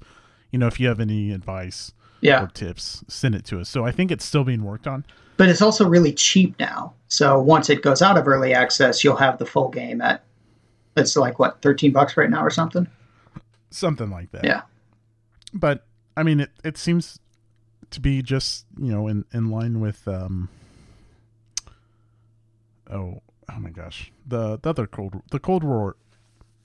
you 0.51 0.59
know, 0.59 0.67
if 0.67 0.79
you 0.79 0.87
have 0.87 0.99
any 0.99 1.31
advice 1.31 1.93
Yeah. 2.21 2.43
or 2.43 2.47
tips, 2.47 3.03
send 3.07 3.33
it 3.33 3.43
to 3.45 3.59
us. 3.59 3.67
So 3.67 3.83
I 3.87 3.91
think 3.91 4.11
it's 4.11 4.23
still 4.23 4.43
being 4.43 4.63
worked 4.63 4.85
on. 4.85 5.03
But 5.37 5.49
it's 5.49 5.63
also 5.63 5.89
really 5.89 6.13
cheap 6.13 6.53
now. 6.59 6.93
So 7.07 7.41
once 7.41 7.71
it 7.71 7.81
goes 7.81 8.03
out 8.03 8.19
of 8.19 8.27
early 8.27 8.53
access, 8.53 9.03
you'll 9.03 9.15
have 9.15 9.39
the 9.39 9.47
full 9.47 9.69
game 9.69 9.99
at 9.99 10.23
it's 10.95 11.17
like 11.17 11.39
what, 11.39 11.59
13 11.63 11.91
bucks 11.91 12.15
right 12.15 12.29
now 12.29 12.45
or 12.45 12.51
something? 12.51 12.85
Something 13.71 14.11
like 14.11 14.31
that. 14.33 14.43
Yeah. 14.43 14.61
But 15.55 15.87
I 16.15 16.21
mean 16.21 16.39
it, 16.41 16.51
it 16.63 16.77
seems 16.77 17.19
to 17.89 17.99
be 17.99 18.21
just, 18.21 18.65
you 18.77 18.91
know, 18.91 19.07
in, 19.07 19.25
in 19.33 19.49
line 19.49 19.79
with 19.79 20.07
um 20.07 20.49
oh 22.91 23.21
oh 23.53 23.59
my 23.59 23.69
gosh. 23.69 24.11
The 24.25 24.59
the 24.61 24.69
other 24.69 24.87
cold 24.87 25.21
the 25.31 25.39
Cold 25.39 25.63
War 25.63 25.95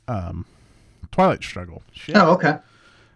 um 0.07 0.45
Twilight 1.13 1.43
Struggle. 1.43 1.83
Shit. 1.93 2.17
Oh, 2.17 2.33
okay. 2.33 2.59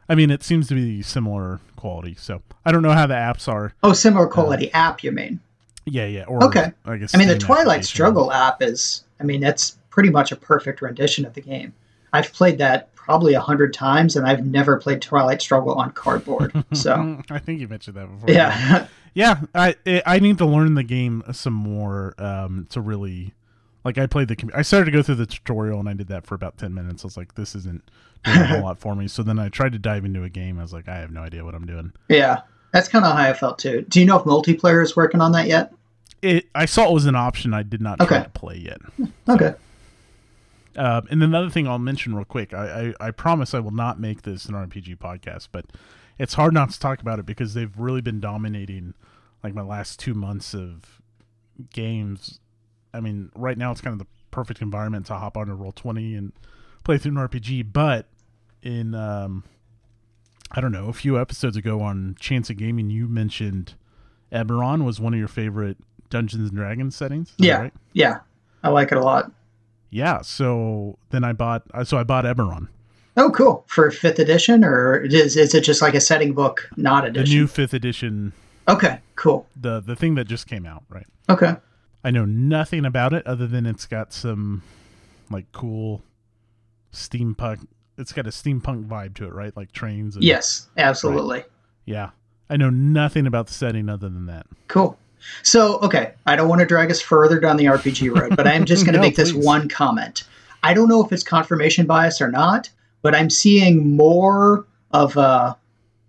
I 0.09 0.14
mean 0.14 0.30
it 0.30 0.42
seems 0.42 0.68
to 0.68 0.75
be 0.75 1.02
similar 1.02 1.61
quality. 1.76 2.14
So 2.18 2.42
I 2.64 2.73
don't 2.73 2.82
know 2.82 2.92
how 2.92 3.06
the 3.06 3.14
apps 3.14 3.49
are. 3.49 3.75
Oh, 3.82 3.92
similar 3.92 4.26
quality 4.26 4.73
app, 4.73 5.02
you 5.02 5.12
mean? 5.12 5.40
Yeah, 5.85 6.06
yeah. 6.06 6.25
Or 6.25 6.44
Okay. 6.44 6.73
I 6.85 6.97
guess 6.97 7.14
I 7.14 7.18
mean, 7.18 7.28
the 7.28 7.38
Twilight. 7.38 7.85
Struggle 7.85 8.30
app 8.32 8.62
is, 8.62 9.02
I 9.18 9.25
mean, 9.25 9.40
that's 9.40 9.78
pretty 9.90 10.11
much 10.11 10.30
a 10.30 10.37
perfect 10.37 10.80
rendition 10.80 11.25
of 11.26 11.35
the 11.35 11.40
game. 11.40 11.73
I've 12.12 12.33
played 12.33 12.59
that 12.59 12.95
probably 12.95 13.35
a 13.35 13.40
hundred 13.40 13.75
times, 13.75 14.14
and 14.16 14.26
I've 14.26 14.45
never 14.47 14.78
played 14.78 15.02
Twilight 15.02 15.42
Struggle 15.42 15.75
on 15.75 15.90
cardboard. 15.92 16.52
So, 16.75 17.19
I 17.31 17.38
think 17.38 17.61
you 17.61 17.69
mentioned 17.69 17.97
that 17.97 18.07
before. 18.11 18.31
yeah, 18.31 18.87
yeah. 19.14 19.40
I 19.54 19.75
I- 20.07 20.19
need 20.21 20.38
to 20.38 20.47
learn 20.47 20.75
the 20.75 20.85
game 20.85 21.23
some 21.33 21.54
more 21.54 22.14
um, 22.19 22.66
to 22.71 22.81
really 22.81 23.35
like. 23.85 23.99
I 23.99 24.07
played 24.07 24.28
the. 24.28 24.50
I 24.54 24.62
started 24.62 24.87
to 24.87 24.90
go 24.90 25.02
through 25.02 25.16
the 25.16 25.26
tutorial 25.26 25.81
and 25.81 25.88
I 25.88 25.95
did 25.95 26.09
that 26.09 26.26
for 26.26 26.35
about 26.35 26.59
ten 26.59 26.75
minutes. 26.75 27.04
I 27.04 27.07
was 27.07 27.16
like, 27.16 27.35
this 27.35 27.54
isn't 27.57 27.83
doing 28.25 28.38
a 28.38 28.47
whole 28.47 28.62
lot 28.64 28.78
for 28.78 28.95
me. 28.95 29.09
So 29.09 29.23
then 29.23 29.38
I 29.38 29.49
tried 29.49 29.73
to 29.73 29.78
dive 29.78 30.04
into 30.04 30.23
a 30.23 30.28
game. 30.31 30.59
I 30.59 30.62
was 30.62 30.73
like, 30.73 30.88
I 30.88 30.97
have 30.99 31.11
no 31.11 31.23
idea 31.23 31.45
what 31.45 31.54
I'm 31.54 31.66
doing. 31.66 31.92
yeah, 32.09 32.42
that's 32.73 32.88
kind 32.88 33.04
of 33.04 33.12
how 33.16 33.23
I 33.23 33.33
felt 33.35 33.59
too. 33.59 33.83
Do 33.88 33.99
you 34.00 34.07
know 34.07 34.16
if 34.19 34.25
multiplayer 34.25 34.83
is 34.83 34.95
working 34.97 35.21
on 35.21 35.33
that 35.33 35.47
yet? 35.49 35.75
It. 36.23 36.47
I 36.54 36.66
saw 36.66 36.88
it 36.88 36.95
was 36.95 37.07
an 37.07 37.16
option. 37.16 37.52
I 37.52 37.64
did 37.64 37.81
not 37.83 37.99
try 37.99 38.23
to 38.23 38.28
play 38.31 38.57
yet. 38.57 38.78
Okay. 39.28 39.54
Uh, 40.76 41.02
and 41.11 41.23
another 41.23 41.50
thing 41.50 41.69
I'll 41.69 41.79
mention 41.79 42.14
real 42.14 42.25
quick, 42.25 42.55
I, 42.55 42.95
I, 43.00 43.09
I 43.09 43.11
promise 43.11 43.55
I 43.55 43.59
will 43.59 43.73
not 43.73 44.00
make 44.00 44.23
this 44.23 44.47
an 44.47 44.55
RPG 44.55 44.99
podcast, 44.99 45.49
but 45.52 45.67
it's 46.19 46.35
hard 46.35 46.55
not 46.55 46.71
to 46.71 46.81
talk 46.81 47.00
about 47.00 47.19
it 47.19 47.26
because 47.26 47.55
they've 47.55 47.76
really 47.76 48.00
been 48.00 48.21
dominating 48.21 48.95
like 49.43 49.55
my 49.55 49.62
last 49.62 49.99
two 49.99 50.14
months 50.14 50.55
of 50.55 51.00
games. 51.73 52.41
I 52.95 53.00
mean, 53.00 53.31
right 53.35 53.59
now 53.59 53.71
it's 53.73 53.81
kind 53.81 53.93
of 53.93 53.99
the 53.99 54.07
perfect 54.31 54.62
environment 54.62 55.07
to 55.07 55.14
hop 55.14 55.37
on 55.37 55.49
to 55.49 55.55
roll 55.55 55.73
twenty 55.73 56.14
and 56.14 56.33
play 56.85 56.99
through 56.99 57.19
an 57.19 57.29
RPG. 57.29 57.73
But 57.73 58.07
in 58.62 58.95
um, 58.95 59.45
I 60.50 60.61
don't 60.61 60.73
know, 60.73 60.88
a 60.88 60.93
few 60.93 61.21
episodes 61.21 61.57
ago 61.57 61.81
on 61.81 62.17
Chance 62.21 62.50
of 62.50 62.57
Gaming, 62.57 62.91
you 62.91 63.09
mentioned 63.09 63.75
Eberron 64.33 64.85
was 64.85 65.00
one 65.00 65.12
of 65.14 65.19
your 65.19 65.29
favorite 65.29 65.79
Dungeons 66.11 66.50
and 66.50 66.59
Dragons 66.59 66.95
settings. 66.95 67.35
Yeah. 67.38 67.59
right? 67.59 67.73
Yeah, 67.93 68.21
I 68.62 68.69
like 68.69 68.93
it 68.93 68.99
a 68.99 69.02
lot. 69.02 69.33
Yeah, 69.93 70.23
so 70.23 70.99
then 71.11 71.23
I 71.23 71.33
bought 71.35 71.63
uh, 71.75 71.85
so 71.85 71.99
I 71.99 72.03
bought 72.03 72.25
Eberron. 72.25 72.67
Oh, 73.17 73.31
cool. 73.31 73.65
For 73.69 73.91
fifth 73.91 74.19
edition, 74.19 74.65
or 74.65 74.97
is 75.05 75.37
is 75.37 75.55
it 75.55 75.61
just 75.65 75.83
like 75.83 75.95
a 75.95 76.01
setting 76.01 76.33
book, 76.33 76.69
not 76.77 77.03
the 77.05 77.11
edition? 77.11 77.39
new 77.39 77.47
fifth 77.47 77.75
edition 77.75 78.33
okay, 78.69 79.01
cool. 79.17 79.47
the 79.61 79.81
the 79.81 79.95
thing 79.97 80.15
that 80.15 80.25
just 80.27 80.47
came 80.47 80.65
out 80.65 80.83
right 80.89 81.07
Okay. 81.29 81.57
i 82.05 82.11
know 82.13 82.25
nothing 82.25 82.85
about 82.85 83.13
it 83.13 83.27
other 83.27 83.47
than 83.49 83.67
it's 83.67 83.87
got 83.87 84.13
some 84.13 84.63
like 85.31 85.51
cool 85.51 86.01
steampunk 86.93 87.67
it's 87.99 88.13
got 88.13 88.27
a 88.27 88.31
steampunk 88.31 88.87
vibe 88.87 89.15
to 89.15 89.25
it 89.25 89.33
right 89.33 89.57
like 89.57 89.73
trains 89.73 90.15
and, 90.15 90.25
Yes, 90.25 90.69
absolutely. 90.77 91.45
yeah 91.87 92.11
i 92.49 92.57
know 92.57 92.71
nothing 92.71 93.27
about 93.27 93.49
the 93.49 93.53
setting 93.55 93.89
other 93.89 94.09
than 94.09 94.27
that 94.27 94.47
Cool. 94.69 94.97
So, 95.43 95.79
okay, 95.81 96.14
I 96.26 96.37
don't 96.37 96.49
want 96.49 96.61
to 96.61 96.67
drag 96.67 96.91
us 96.91 97.00
further 97.00 97.41
down 97.41 97.57
the 97.57 97.67
RPG 97.67 98.19
road, 98.19 98.37
but 98.37 98.47
I'm 98.47 98.64
just 98.64 98.85
going 98.87 98.95
to 98.95 98.99
No, 98.99 99.07
make 99.07 99.17
this 99.17 99.33
please. 99.33 99.45
one 99.45 99.69
comment. 99.69 100.25
I 100.62 100.75
don't 100.75 100.88
know 100.88 101.05
if 101.05 101.12
it's 101.12 101.23
confirmation 101.23 101.87
bias 101.87 102.21
or 102.21 102.31
not, 102.31 102.71
but 103.02 103.14
I'm 103.14 103.31
seeing 103.31 103.97
more 103.97 104.64
of 104.93 105.17
a 105.17 105.57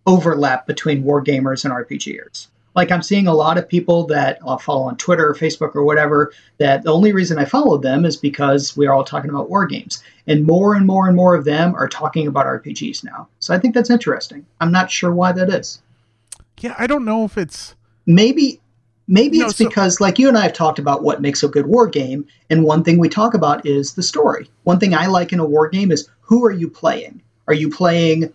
overlap 0.06 0.68
between 0.68 1.04
wargamers 1.04 1.64
and 1.66 1.74
RPGers. 1.74 2.48
Like 2.76 2.92
I'm 2.92 3.04
seeing 3.04 3.28
a 3.28 3.34
lot 3.34 3.58
of 3.58 3.70
people 3.70 4.06
that 4.08 4.40
I'll 4.46 4.58
follow 4.58 4.84
on 4.84 4.98
Twitter 4.98 5.30
or 5.30 5.36
Facebook 5.36 5.76
or 5.76 5.84
whatever. 5.84 6.34
That 6.58 6.84
the 6.84 6.92
only 6.92 7.14
reason 7.14 7.38
I 7.38 7.46
followed 7.46 7.84
them 7.84 8.04
is 8.04 8.18
because 8.18 8.76
we 8.76 8.88
are 8.88 8.94
all 8.94 9.04
talking 9.04 9.30
about 9.30 9.50
war 9.50 9.66
games, 9.68 10.04
and 10.28 10.44
more 10.46 10.74
and 10.76 10.86
more 10.86 11.08
and 11.08 11.16
more 11.16 11.36
of 11.36 11.46
them 11.46 11.76
are 11.76 11.88
talking 11.88 12.28
about 12.28 12.48
RPGs 12.48 13.04
now. 13.04 13.28
So 13.40 13.54
I 13.54 13.60
think 13.60 13.76
that's 13.76 13.92
interesting. 13.92 14.46
I'm 14.60 14.72
not 14.72 14.90
sure 14.92 15.14
why 15.14 15.32
that 15.34 15.50
is 15.50 15.82
yeah 16.60 16.76
i 16.78 16.86
don't 16.88 17.04
know 17.04 17.26
if 17.26 17.38
it's 17.38 17.76
maybe 18.06 18.60
maybe 19.08 19.40
No, 19.40 19.46
it's 19.48 19.58
so- 19.58 19.68
because 19.68 20.00
like 20.02 20.20
you 20.20 20.28
and 20.28 20.38
I 20.38 20.42
have 20.44 20.54
talked 20.54 20.80
about 20.80 21.04
what 21.04 21.22
makes 21.22 21.44
a 21.44 21.48
good 21.48 21.68
war 21.68 21.88
game 21.88 22.26
and 22.50 22.64
one 22.64 22.84
thing 22.84 22.98
we 23.00 23.10
talk 23.10 23.34
about 23.34 23.66
is 23.66 23.94
the 23.94 24.04
story. 24.04 24.50
One 24.64 24.80
thing 24.80 24.94
I 24.96 25.08
like 25.08 25.34
in 25.34 25.40
a 25.40 25.46
war 25.46 25.68
game 25.70 25.92
is 25.92 26.08
who 26.22 26.46
are 26.46 26.52
you 26.52 26.70
playing? 26.70 27.22
Are 27.48 27.54
you 27.54 27.70
playing 27.70 28.34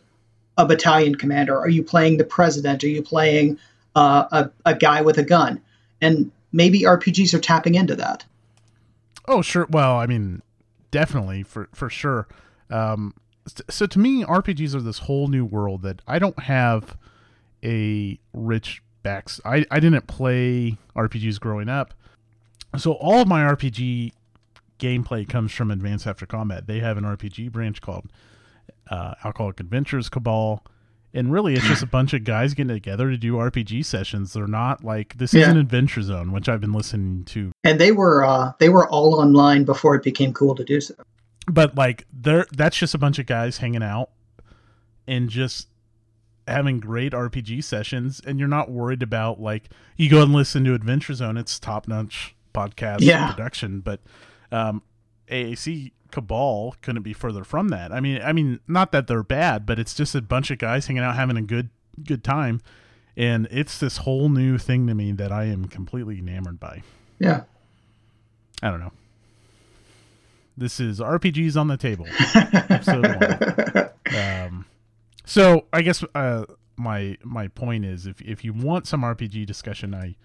a 0.59 0.67
battalion 0.67 1.15
commander? 1.15 1.59
Are 1.59 1.69
you 1.71 1.83
playing 1.83 2.19
the 2.19 2.25
president? 2.25 2.83
Are 2.85 2.89
you 2.89 3.03
playing 3.03 3.59
uh, 3.97 4.25
a, 4.33 4.51
a 4.71 4.75
guy 4.75 5.01
with 5.03 5.17
a 5.19 5.23
gun? 5.23 5.61
And 6.01 6.31
maybe 6.53 6.83
RPGs 6.83 7.33
are 7.35 7.39
tapping 7.41 7.75
into 7.75 7.97
that. 7.97 8.25
oh 9.29 9.43
sure 9.43 9.67
well 9.71 9.97
i 9.99 10.07
mean 10.07 10.41
definitely 10.91 11.43
for 11.43 11.69
for 11.75 11.91
sure 11.91 12.27
um 12.71 13.13
so 13.69 13.85
to 13.87 13.99
me 13.99 14.25
rpgs 14.25 14.75
are 14.75 14.81
this 14.81 15.01
whole 15.01 15.29
new 15.29 15.45
world 15.45 15.83
that 15.83 16.01
i 16.07 16.19
don't 16.19 16.39
have 16.41 16.97
a 17.63 18.19
rich 18.33 18.83
I, 19.45 19.65
I 19.71 19.81
didn't 19.81 20.07
play 20.07 20.77
RPGs 20.97 21.41
growing 21.41 21.69
up. 21.69 21.95
So 22.77 22.93
all 22.93 23.21
of 23.23 23.29
my 23.29 23.43
RPG 23.43 24.13
gameplay 24.79 25.29
comes 25.29 25.53
from 25.53 25.71
Advanced 25.71 26.07
After 26.07 26.27
Combat. 26.27 26.67
They 26.67 26.81
have 26.81 26.97
an 26.99 27.05
RPG 27.05 27.51
branch 27.53 27.81
called 27.81 28.07
uh, 28.91 29.15
Alcoholic 29.25 29.61
Adventures 29.61 30.09
Cabal. 30.09 30.65
And 31.15 31.33
really, 31.33 31.55
it's 31.55 31.67
just 31.67 31.83
a 31.83 31.87
bunch 31.87 32.13
of 32.13 32.25
guys 32.25 32.53
getting 32.53 32.69
together 32.75 33.11
to 33.11 33.17
do 33.17 33.33
RPG 33.35 33.85
sessions. 33.87 34.35
They're 34.35 34.47
not 34.47 34.85
like 34.85 35.17
this 35.17 35.33
Yeah. 35.33 35.43
is 35.43 35.49
an 35.49 35.57
Adventure 35.57 36.03
Zone, 36.03 36.33
which 36.33 36.49
I've 36.51 36.61
been 36.61 36.75
listening 36.75 37.25
to, 37.27 37.51
And 37.65 37.81
they 37.81 37.93
were 37.93 38.25
uh, 38.27 38.53
they 38.61 38.69
were 38.69 38.87
all 38.89 39.15
online 39.19 39.65
before 39.65 39.95
it 39.95 40.03
became 40.03 40.35
cool 40.35 40.55
to 40.55 40.65
do 40.65 40.81
so. 40.83 40.95
but 41.51 41.75
like 41.75 42.07
they're 42.13 42.47
that's 42.53 42.77
just 42.77 42.95
a 42.95 42.99
bunch 42.99 43.19
of 43.19 43.25
guys 43.25 43.57
hanging 43.57 43.83
out 43.83 44.11
and 45.07 45.31
just 45.31 45.69
having 46.49 46.81
great 46.81 47.13
RPG 47.13 47.63
sessions. 47.65 48.21
And 48.27 48.39
you're 48.39 48.49
not 48.49 48.71
worried 48.71 49.03
about 49.03 49.41
like 49.41 49.71
you 49.97 50.09
go 50.11 50.23
and 50.23 50.33
listen 50.33 50.65
to 50.65 50.75
Adventure 50.75 51.15
Zone. 51.15 51.37
It's 51.37 51.59
top 51.59 51.87
notch 51.89 52.35
podcast 52.55 52.99
Yeah. 53.01 53.31
production, 53.31 53.81
but 53.81 54.01
um, 54.51 54.83
AAC 55.31 55.93
Cabal 56.11 56.75
couldn't 56.81 57.03
be 57.03 57.13
further 57.13 57.45
from 57.45 57.69
that. 57.69 57.93
I 57.93 58.01
mean, 58.01 58.21
I 58.23 58.33
mean, 58.33 58.61
not 58.67 58.93
that 58.93 59.07
they're 59.07 59.23
bad, 59.23 59.67
but 59.67 59.79
it's 59.79 59.95
just 59.95 60.15
a 60.15 60.23
bunch 60.23 60.51
of 60.51 60.59
guys 60.59 60.87
hanging 60.87 61.03
out 61.03 61.15
having 61.17 61.37
a 61.37 61.43
good 61.43 61.69
good 62.03 62.25
time, 62.25 62.61
and 63.17 63.47
it's 63.51 63.77
this 63.79 63.99
whole 63.99 64.29
new 64.31 64.57
thing 64.57 64.87
to 64.87 64.95
me 64.95 65.13
that 65.13 65.31
I 65.31 65.45
am 65.45 65.67
completely 65.67 66.19
enamored 66.21 66.59
by. 66.59 66.83
Yeah. 67.19 67.43
I 68.63 68.71
don't 68.71 68.81
know. 68.81 68.93
This 70.57 70.81
is 70.81 70.99
RPGs 70.99 71.57
on 71.57 71.69
the 71.69 71.77
table, 71.77 72.07
episode 72.35 73.05
one. 73.07 73.91
Um, 74.19 74.65
so 75.29 75.67
I 75.73 75.83
guess 75.83 76.03
uh, 76.15 76.45
my 76.77 77.17
my 77.23 77.49
point 77.49 77.85
is, 77.85 78.07
if 78.07 78.21
if 78.23 78.45
you 78.45 78.53
want 78.53 78.87
some 78.87 79.03
RPG 79.03 79.47
discussion, 79.47 79.95
I 79.95 80.17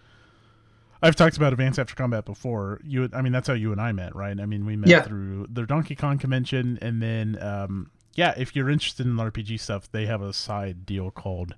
I've 1.01 1.15
talked 1.17 1.35
about 1.35 1.51
Advanced 1.51 1.79
After 1.79 1.95
Combat 1.95 2.23
before. 2.23 2.79
You, 2.83 3.09
I 3.11 3.21
mean, 3.21 3.33
that's 3.33 3.47
how 3.49 3.53
you 3.55 3.73
and 3.73 3.81
I 3.81 3.91
met, 3.91 4.15
right? 4.15 4.39
I 4.39 4.45
mean, 4.45 4.65
we 4.65 4.77
met 4.77 4.89
Yeah. 4.89 5.01
through 5.03 5.47
the 5.51 5.65
Donkey 5.65 5.95
Kong 5.95 6.17
convention, 6.17 6.79
and 6.81 7.01
then 7.01 7.37
um, 7.41 7.91
yeah, 8.15 8.33
if 8.37 8.55
you're 8.55 8.69
interested 8.69 9.05
in 9.05 9.13
RPG 9.17 9.59
stuff, 9.59 9.91
they 9.91 10.05
have 10.05 10.21
a 10.21 10.31
side 10.31 10.85
deal 10.85 11.11
called 11.11 11.55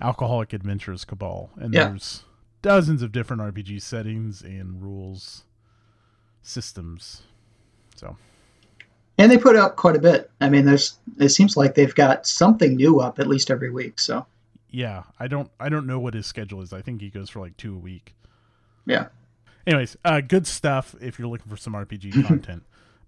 Alcoholic 0.00 0.52
Adventures 0.52 1.04
Cabal, 1.04 1.50
and 1.56 1.74
Yeah. 1.74 1.88
there's 1.88 2.22
dozens 2.62 3.02
of 3.02 3.10
different 3.10 3.42
RPG 3.42 3.80
settings 3.82 4.40
and 4.42 4.80
rules 4.82 5.44
systems. 6.42 7.22
So 7.96 8.16
And 9.18 9.30
they 9.32 9.38
put 9.38 9.56
out 9.56 9.76
quite 9.76 9.96
a 9.96 10.00
bit. 10.00 10.30
I 10.40 10.48
mean, 10.50 10.66
there's 10.66 10.98
it 11.18 11.30
seems 11.30 11.56
like 11.56 11.74
they've 11.74 11.94
got 11.94 12.26
something 12.26 12.76
new 12.76 13.00
up 13.00 13.18
at 13.18 13.26
least 13.26 13.50
every 13.50 13.70
week. 13.70 13.98
So 13.98 14.26
yeah, 14.70 15.04
I 15.18 15.26
don't 15.26 15.50
I 15.58 15.68
don't 15.70 15.86
know 15.86 15.98
what 15.98 16.14
his 16.14 16.26
schedule 16.26 16.60
is. 16.62 16.72
I 16.72 16.82
think 16.82 17.00
he 17.00 17.08
goes 17.08 17.30
for 17.30 17.40
like 17.40 17.56
two 17.56 17.74
a 17.74 17.78
week. 17.78 18.14
yeah. 18.84 19.06
Anyways, 19.66 19.96
uh, 20.04 20.20
good 20.20 20.46
stuff 20.46 20.94
if 21.00 21.18
you're 21.18 21.26
looking 21.28 21.48
for 21.50 21.56
some 21.56 21.72
RPG 21.72 22.24
content. 22.28 22.62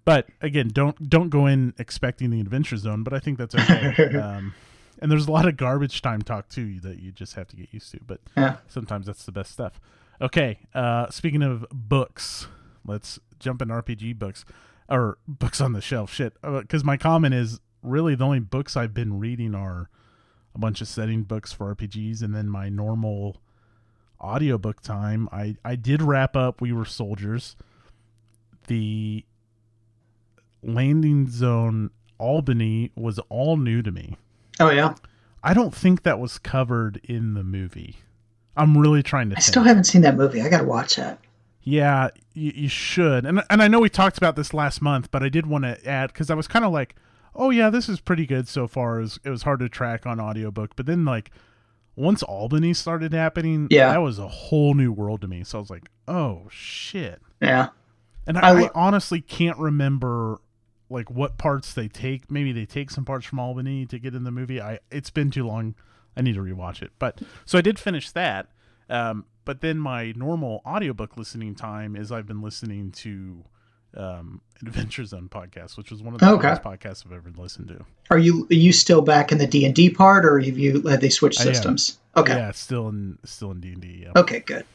But 0.05 0.27
again, 0.41 0.69
don't 0.73 1.09
don't 1.11 1.29
go 1.29 1.47
in 1.47 1.75
expecting 1.79 2.31
the 2.31 2.41
Adventure 2.41 2.77
Zone. 2.79 3.03
But 3.03 3.13
I 3.13 3.19
think 3.21 3.39
that's 3.39 3.55
okay. 3.55 4.17
um, 4.19 4.55
and 5.01 5.13
there's 5.13 5.27
a 5.29 5.31
lot 5.31 5.47
of 5.47 5.57
garbage 5.57 6.01
time 6.03 6.23
talk 6.23 6.49
too 6.49 6.81
that 6.81 6.99
you 7.01 7.13
just 7.13 7.35
have 7.35 7.47
to 7.49 7.57
get 7.57 7.69
used 7.73 7.93
to. 7.93 8.01
But 8.07 8.21
Yeah. 8.37 8.57
sometimes 8.67 9.07
that's 9.07 9.25
the 9.25 9.31
best 9.33 9.53
stuff. 9.53 9.79
Okay, 10.21 10.59
uh, 10.75 11.09
speaking 11.11 11.43
of 11.45 11.65
books, 11.71 12.49
let's 12.85 13.21
jump 13.39 13.63
in 13.63 13.69
RPG 13.69 14.19
books 14.19 14.45
or 14.89 15.19
books 15.27 15.61
on 15.61 15.73
the 15.73 15.81
shelf. 15.81 16.13
Shit, 16.13 16.35
uh, 16.43 16.61
because 16.61 16.85
my 16.85 16.97
comment 16.97 17.35
is 17.35 17.61
really 17.83 18.15
the 18.15 18.25
only 18.25 18.41
books 18.41 18.77
I've 18.77 18.95
been 18.95 19.19
reading 19.19 19.55
are 19.55 19.89
a 20.55 20.59
bunch 20.59 20.81
of 20.81 20.89
setting 20.89 21.23
books 21.23 21.53
for 21.53 21.75
RPGs, 21.75 22.23
and 22.23 22.35
then 22.35 22.49
my 22.49 22.69
normal 22.69 23.41
audiobook 24.21 24.81
time, 24.81 25.29
I 25.33 25.57
I 25.65 25.77
did 25.77 26.03
wrap 26.03 26.37
up 26.37 26.61
We 26.61 26.73
Were 26.73 26.85
Soldiers. 26.85 27.57
The 28.67 29.25
landing 30.63 31.29
zone 31.29 31.91
Albany 32.19 32.91
was 32.97 33.19
all 33.29 33.57
new 33.57 33.83
to 33.83 33.91
me. 33.91 34.17
Oh 34.61 34.71
yeah. 34.71 34.95
I 35.43 35.55
don't 35.55 35.75
think 35.75 36.03
that 36.03 36.19
was 36.19 36.39
covered 36.39 37.01
in 37.05 37.35
the 37.35 37.45
movie. 37.45 37.99
I'm 38.57 38.77
really 38.77 39.05
trying 39.05 39.31
to. 39.31 39.37
I 39.37 39.39
think. 39.39 39.45
still 39.45 39.63
haven't 39.63 39.85
seen 39.85 40.03
that 40.03 40.17
movie. 40.17 40.43
I 40.43 40.49
gotta 40.49 40.65
watch 40.65 40.97
that. 40.97 41.21
Yeah, 41.69 42.09
you, 42.33 42.53
you 42.55 42.69
should. 42.69 43.27
And 43.27 43.43
and 43.51 43.63
I 43.63 43.69
know 43.69 43.81
we 43.81 43.91
talked 43.91 44.17
about 44.17 44.37
this 44.37 44.55
last 44.55 44.81
month, 44.81 45.11
but 45.11 45.23
I 45.23 45.29
did 45.29 45.47
want 45.47 45.65
to 45.65 45.87
add 45.87 46.13
because 46.13 46.31
I 46.31 46.35
was 46.35 46.49
kind 46.49 46.65
of 46.65 46.73
like, 46.73 46.95
oh 47.35 47.51
yeah, 47.51 47.69
this 47.69 47.89
is 47.91 48.01
pretty 48.01 48.25
good 48.27 48.49
so 48.49 48.67
far. 48.67 48.99
It 48.99 49.03
was, 49.03 49.21
it 49.25 49.31
was 49.31 49.43
hard 49.43 49.61
to 49.61 49.69
track 49.69 50.07
on 50.07 50.19
audiobook, 50.19 50.77
but 50.77 50.87
then 50.87 51.05
like 51.05 51.31
once 51.95 52.23
Albany 52.23 52.73
started 52.73 53.13
happening, 53.13 53.67
Yeah. 53.71 53.91
that 53.93 53.99
was 53.99 54.19
a 54.19 54.29
whole 54.29 54.73
new 54.73 54.93
world 54.93 55.21
to 55.23 55.29
me. 55.29 55.45
So 55.45 55.59
I 55.59 55.61
was 55.61 55.69
like, 55.69 55.91
oh 56.07 56.47
shit. 56.51 57.21
Yeah. 57.43 57.69
And 58.27 58.39
I 58.39 58.49
I, 58.51 58.63
I 58.65 58.71
honestly 58.75 59.21
can't 59.21 59.59
remember 59.59 60.41
like 60.89 61.11
what 61.11 61.37
parts 61.37 61.75
they 61.75 61.89
take. 61.89 62.31
Maybe 62.31 62.51
they 62.53 62.65
take 62.65 62.91
some 62.91 63.05
parts 63.05 63.27
from 63.27 63.39
Albany 63.41 63.85
to 63.87 63.99
get 63.99 64.15
in 64.15 64.25
the 64.25 64.31
movie. 64.31 64.59
I 64.61 64.79
it's 64.91 65.11
been 65.11 65.31
too 65.31 65.47
long. 65.47 65.75
I 66.17 66.23
need 66.23 66.35
to 66.37 66.41
rewatch 66.41 66.81
it. 66.83 66.93
But 66.99 67.21
so 67.45 67.59
I 67.59 67.61
did 67.61 67.79
finish 67.79 68.11
that. 68.13 68.49
Um, 68.89 69.27
but 69.49 69.63
then 69.63 69.79
my 69.79 70.13
normal 70.15 70.61
audiobook 70.67 71.17
listening 71.17 71.55
time 71.55 71.97
is 71.97 72.13
I've 72.13 72.27
been 72.27 72.43
listening 72.43 72.93
to 72.93 73.43
um, 73.97 74.43
Adventure 74.61 75.07
Zone 75.07 75.31
podcast, 75.31 75.79
which 75.79 75.91
was 75.91 76.03
one 76.03 76.13
of 76.13 76.21
the 76.21 76.31
Okay. 76.33 76.49
best 76.49 76.63
podcasts 76.63 77.07
I've 77.07 77.13
ever 77.15 77.31
listened 77.35 77.69
to. 77.69 77.83
Are 78.11 78.19
you 78.19 78.47
are 78.51 78.55
you 78.55 78.75
still 78.75 79.01
back 79.01 79.33
in 79.33 79.39
the 79.39 79.47
D 79.47 79.65
and 79.65 79.75
D 79.75 79.89
part, 79.89 80.27
or 80.27 80.39
have 80.39 80.59
you 80.59 80.83
have 80.83 81.01
they 81.01 81.09
switched 81.09 81.39
systems? 81.41 81.97
Okay. 82.15 82.35
Yeah, 82.35 82.51
still 82.51 82.89
in 82.91 83.19
still 83.25 83.53
in 83.53 83.61
D 83.61 83.73
and 83.73 83.81
D. 83.81 84.07
Okay. 84.15 84.41
Good. 84.41 84.67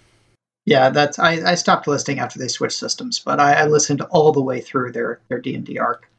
Yeah, 0.65 0.89
that's 0.89 1.19
I, 1.19 1.51
I 1.51 1.53
stopped 1.53 1.87
listening 1.87 2.17
after 2.17 2.39
they 2.39 2.47
switched 2.47 2.79
systems, 2.79 3.19
but 3.19 3.39
I, 3.39 3.53
I 3.53 3.65
listened 3.67 4.01
all 4.01 4.31
the 4.31 4.41
way 4.41 4.59
through 4.59 4.91
their 4.93 5.19
their 5.29 5.39
D 5.39 5.53
and 5.53 5.63
D 5.63 5.77
arc. 5.77 6.09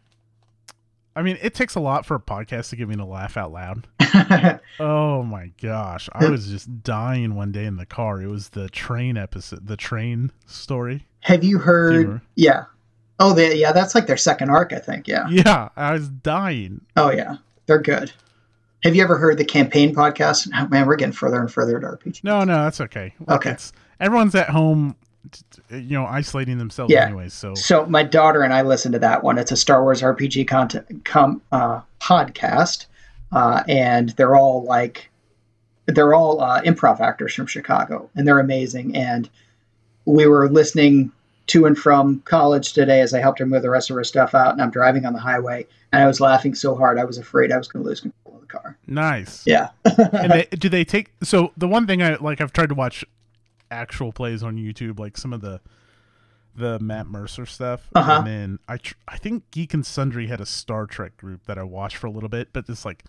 I 1.17 1.23
mean, 1.23 1.39
it 1.43 1.55
takes 1.55 1.75
a 1.75 1.81
lot 1.81 2.07
for 2.07 2.15
a 2.15 2.21
podcast 2.21 2.71
to 2.71 2.77
get 2.77 2.89
me 2.89 2.95
to 2.95 3.05
laugh 3.05 3.37
out 3.37 3.51
loud. 3.51 3.89
Oh 4.80 5.23
my 5.23 5.50
gosh. 5.62 6.09
I 6.12 6.28
was 6.28 6.49
just 6.49 6.83
dying 6.83 7.35
one 7.35 7.52
day 7.52 7.64
in 7.64 7.76
the 7.76 7.87
car. 7.87 8.21
It 8.23 8.26
was 8.26 8.50
the 8.50 8.68
train 8.68 9.16
episode, 9.16 9.66
the 9.66 9.76
train 9.76 10.33
story. 10.47 11.06
have 11.21 11.44
you 11.44 11.59
heard? 11.59 11.94
Humor. 11.94 12.23
Yeah. 12.35 12.64
Oh, 13.21 13.33
they, 13.33 13.54
yeah, 13.56 13.71
that's 13.73 13.94
like 13.94 14.06
their 14.09 14.16
second 14.16 14.50
arc, 14.50 14.73
I 14.73 14.78
think. 14.80 15.06
Yeah. 15.06 15.28
Yeah, 15.28 15.68
I 15.76 15.92
was 15.92 16.09
dying. 16.09 16.80
Oh, 16.97 17.11
yeah, 17.12 17.37
they're 17.66 17.80
good. 17.80 18.11
Have 18.83 18.97
you 18.97 19.02
ever 19.04 19.16
heard 19.16 19.38
the 19.38 19.44
campaign 19.44 19.94
podcast? 19.94 20.49
Oh, 20.54 20.66
man, 20.68 20.87
we're 20.87 20.97
getting 20.97 21.12
further 21.12 21.40
and 21.40 21.50
further 21.50 21.78
to 21.80 21.87
RPG. 21.87 22.25
No, 22.25 22.42
no, 22.44 22.64
that's 22.64 22.80
okay. 22.80 23.14
Look, 23.21 23.30
Okay. 23.42 23.50
It's, 23.52 23.73
everyone's 24.00 24.35
at 24.35 24.50
home, 24.50 24.97
you 25.71 25.80
know, 25.97 26.04
isolating 26.06 26.59
themselves 26.59 26.92
Yeah. 26.92 27.04
anyway. 27.06 27.28
So, 27.28 27.54
So 27.54 27.87
my 27.87 28.02
daughter 28.02 28.42
and 28.42 28.52
I 28.52 28.62
listened 28.62 28.92
to 28.94 28.99
that 28.99 29.23
one. 29.23 29.38
It's 29.38 29.52
a 29.52 29.56
Star 29.56 29.83
Wars 29.83 30.02
RPG 30.02 30.49
content 30.49 31.04
com, 31.04 31.40
uh, 31.52 31.80
podcast, 32.00 32.87
uh, 33.35 33.62
and 33.69 34.11
they're 34.11 34.37
all 34.37 34.62
like, 34.64 35.11
they're 35.87 36.14
all 36.14 36.41
uh, 36.41 36.62
improv 36.62 37.00
actors 37.00 37.35
from 37.35 37.47
Chicago, 37.47 38.09
and 38.14 38.26
they're 38.26 38.38
amazing. 38.41 38.97
And 38.97 39.29
we 40.07 40.26
were 40.26 40.49
listening 40.49 41.12
to 41.49 41.67
and 41.67 41.76
from 41.76 42.21
college 42.25 42.73
today 42.73 43.00
as 43.03 43.12
I 43.12 43.21
helped 43.21 43.38
her 43.38 43.45
move 43.47 43.61
the 43.62 43.69
rest 43.69 43.91
of 43.91 43.97
her 43.97 44.05
stuff 44.05 44.35
out, 44.35 44.53
and 44.53 44.62
I'm 44.62 44.71
driving 44.71 45.05
on 45.05 45.12
the 45.12 45.19
highway, 45.21 45.67
and 45.93 46.03
I 46.03 46.07
was 46.07 46.21
laughing 46.21 46.55
so 46.55 46.75
hard 46.75 46.99
I 46.99 47.05
was 47.05 47.19
afraid 47.19 47.53
I 47.53 47.59
was 47.59 47.69
going 47.69 47.83
to 47.85 47.88
lose 47.88 48.00
control 48.00 48.37
of 48.37 48.41
the 48.41 48.47
car. 48.47 48.79
nice. 48.87 49.43
Yeah. 49.47 49.69
and 49.85 50.33
they, 50.33 50.47
do 50.53 50.69
they 50.71 50.85
take 50.85 51.12
so 51.23 51.53
the 51.57 51.69
one 51.69 51.87
thing 51.87 52.03
I 52.03 52.14
like 52.17 52.41
I've 52.41 52.53
tried 52.55 52.71
to 52.71 52.75
watch 52.75 53.05
actual 53.71 54.11
plays 54.12 54.43
on 54.43 54.57
YouTube 54.57 54.99
like 54.99 55.17
some 55.19 55.33
of 55.35 55.41
the 55.43 55.61
the 56.57 56.79
Matt 56.79 57.09
Mercer 57.09 57.44
stuff 57.47 57.88
Uh-huh. 57.94 58.12
and 58.18 58.27
then 58.27 58.59
I 58.68 58.77
tr- 58.79 58.94
I 59.09 59.18
think 59.18 59.51
Geek 59.51 59.75
and 59.75 59.85
Sundry 59.85 60.29
had 60.29 60.40
a 60.40 60.47
Star 60.47 60.87
Trek 60.87 61.16
group 61.16 61.44
that 61.47 61.59
I 61.59 61.62
watched 61.64 61.97
for 61.97 62.07
a 62.07 62.11
little 62.11 62.29
bit 62.29 62.51
but 62.53 62.66
it's 62.68 62.85
like 62.85 63.05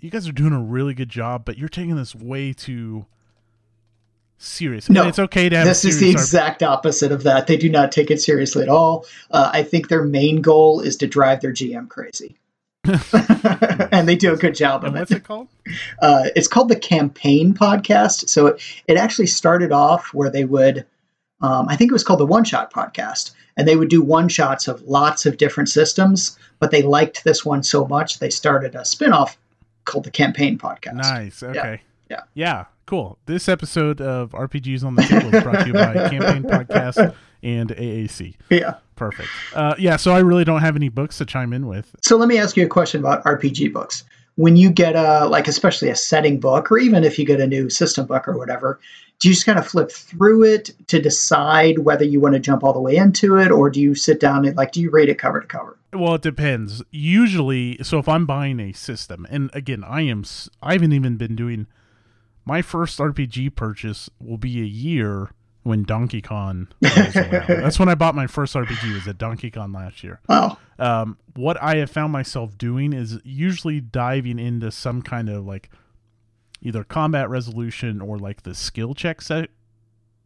you 0.00 0.10
guys 0.10 0.28
are 0.28 0.32
doing 0.32 0.52
a 0.52 0.60
really 0.60 0.94
good 0.94 1.08
job 1.08 1.44
but 1.44 1.58
you're 1.58 1.68
taking 1.68 1.96
this 1.96 2.14
way 2.14 2.52
too 2.52 3.06
serious 4.38 4.88
No, 4.88 5.02
and 5.02 5.08
it's 5.08 5.18
okay 5.18 5.48
to 5.48 5.56
have 5.56 5.66
this 5.66 5.84
is 5.84 6.00
the 6.00 6.10
exact 6.10 6.62
opposite 6.62 7.12
of 7.12 7.24
that. 7.24 7.46
They 7.46 7.56
do 7.56 7.68
not 7.68 7.92
take 7.92 8.10
it 8.10 8.20
seriously 8.20 8.62
at 8.62 8.68
all. 8.68 9.04
Uh, 9.30 9.50
I 9.52 9.62
think 9.62 9.88
their 9.88 10.04
main 10.04 10.40
goal 10.40 10.80
is 10.80 10.96
to 10.98 11.06
drive 11.06 11.40
their 11.40 11.52
GM 11.52 11.88
crazy. 11.88 12.36
and 13.92 14.08
they 14.08 14.16
do 14.16 14.32
a 14.32 14.36
good 14.36 14.54
job 14.54 14.84
and 14.84 14.94
of 14.94 15.00
what's 15.00 15.10
it. 15.10 15.18
it 15.18 15.24
called 15.24 15.48
Uh, 16.00 16.28
it's 16.34 16.48
called 16.48 16.68
the 16.68 16.78
Campaign 16.78 17.52
Podcast. 17.52 18.28
So 18.28 18.46
it, 18.46 18.62
it 18.86 18.96
actually 18.96 19.26
started 19.26 19.72
off 19.72 20.14
where 20.14 20.30
they 20.30 20.44
would, 20.44 20.86
um, 21.42 21.68
I 21.68 21.76
think 21.76 21.90
it 21.90 21.92
was 21.92 22.04
called 22.04 22.20
the 22.20 22.26
One 22.26 22.44
Shot 22.44 22.72
Podcast, 22.72 23.32
and 23.56 23.68
they 23.68 23.76
would 23.76 23.90
do 23.90 24.00
one 24.00 24.28
shots 24.28 24.68
of 24.68 24.82
lots 24.82 25.26
of 25.26 25.36
different 25.36 25.68
systems. 25.68 26.38
But 26.60 26.70
they 26.70 26.82
liked 26.82 27.24
this 27.24 27.44
one 27.44 27.62
so 27.62 27.86
much 27.86 28.20
they 28.20 28.30
started 28.30 28.74
a 28.74 28.80
spinoff 28.80 29.36
called 29.88 30.04
the 30.04 30.10
Campaign 30.10 30.58
Podcast. 30.58 30.94
nice 30.94 31.42
okay 31.42 31.80
Yeah. 32.10 32.20
yeah 32.34 32.64
cool 32.86 33.18
this 33.26 33.48
episode 33.48 34.00
of 34.00 34.30
RPGs 34.30 34.84
on 34.84 34.94
the 34.94 35.02
table 35.02 35.34
is 35.34 35.42
brought 35.42 35.60
to 35.60 35.66
you 35.66 35.72
by 35.72 35.92
Campaign 36.08 36.44
Podcast 36.44 37.14
and 37.42 37.70
AAC 37.70 38.34
Yeah. 38.50 38.74
Perfect. 38.96 39.28
Uh, 39.54 39.76
yeah, 39.78 39.94
so 39.96 40.12
I 40.12 40.18
really 40.18 40.44
don't 40.44 40.60
have 40.60 40.74
any 40.74 40.88
books 40.88 41.18
to 41.18 41.24
chime 41.24 41.52
in 41.52 41.68
with. 41.68 41.94
So 42.02 42.16
let 42.16 42.28
me 42.28 42.36
ask 42.36 42.56
you 42.56 42.64
a 42.64 42.68
question 42.68 42.98
about 43.00 43.22
RPG 43.24 43.72
books. 43.72 44.02
When 44.38 44.54
you 44.54 44.70
get 44.70 44.94
a 44.94 45.26
like 45.26 45.48
especially 45.48 45.88
a 45.88 45.96
setting 45.96 46.38
book 46.38 46.70
or 46.70 46.78
even 46.78 47.02
if 47.02 47.18
you 47.18 47.26
get 47.26 47.40
a 47.40 47.46
new 47.46 47.68
system 47.68 48.06
book 48.06 48.28
or 48.28 48.38
whatever, 48.38 48.78
do 49.18 49.28
you 49.28 49.34
just 49.34 49.46
kind 49.46 49.58
of 49.58 49.66
flip 49.66 49.90
through 49.90 50.44
it 50.44 50.70
to 50.86 51.00
decide 51.02 51.80
whether 51.80 52.04
you 52.04 52.20
want 52.20 52.34
to 52.34 52.40
jump 52.40 52.62
all 52.62 52.72
the 52.72 52.80
way 52.80 52.96
into 52.96 53.36
it 53.36 53.50
or 53.50 53.68
do 53.68 53.80
you 53.80 53.96
sit 53.96 54.20
down 54.20 54.44
and 54.44 54.56
like 54.56 54.70
do 54.70 54.80
you 54.80 54.90
read 54.90 55.08
it 55.08 55.18
cover 55.18 55.40
to 55.40 55.46
cover? 55.46 55.76
Well, 55.92 56.14
it 56.14 56.22
depends. 56.22 56.82
Usually, 56.90 57.78
so 57.82 57.98
if 57.98 58.08
I'm 58.08 58.26
buying 58.26 58.60
a 58.60 58.72
system, 58.72 59.26
and 59.30 59.50
again, 59.54 59.82
I 59.82 60.02
am, 60.02 60.24
i 60.62 60.74
haven't 60.74 60.92
even 60.92 61.16
been 61.16 61.34
doing 61.34 61.66
my 62.44 62.62
first 62.62 62.98
RPG 62.98 63.54
purchase 63.56 64.08
will 64.20 64.38
be 64.38 64.60
a 64.60 64.64
year 64.64 65.30
when 65.62 65.82
Donkey 65.82 66.22
Kong. 66.22 66.68
That's 66.80 67.78
when 67.78 67.88
I 67.88 67.94
bought 67.94 68.14
my 68.14 68.26
first 68.26 68.54
RPG. 68.54 68.94
Was 68.94 69.08
at 69.08 69.18
Donkey 69.18 69.50
Kong 69.50 69.72
last 69.72 70.02
year. 70.02 70.20
Wow. 70.28 70.58
um, 70.78 71.18
what 71.34 71.60
I 71.62 71.76
have 71.76 71.90
found 71.90 72.12
myself 72.12 72.56
doing 72.56 72.92
is 72.92 73.18
usually 73.24 73.80
diving 73.80 74.38
into 74.38 74.70
some 74.70 75.02
kind 75.02 75.28
of 75.28 75.44
like 75.46 75.70
either 76.62 76.84
combat 76.84 77.28
resolution 77.28 78.00
or 78.00 78.18
like 78.18 78.42
the 78.42 78.54
skill 78.54 78.94
check 78.94 79.20
se- 79.22 79.48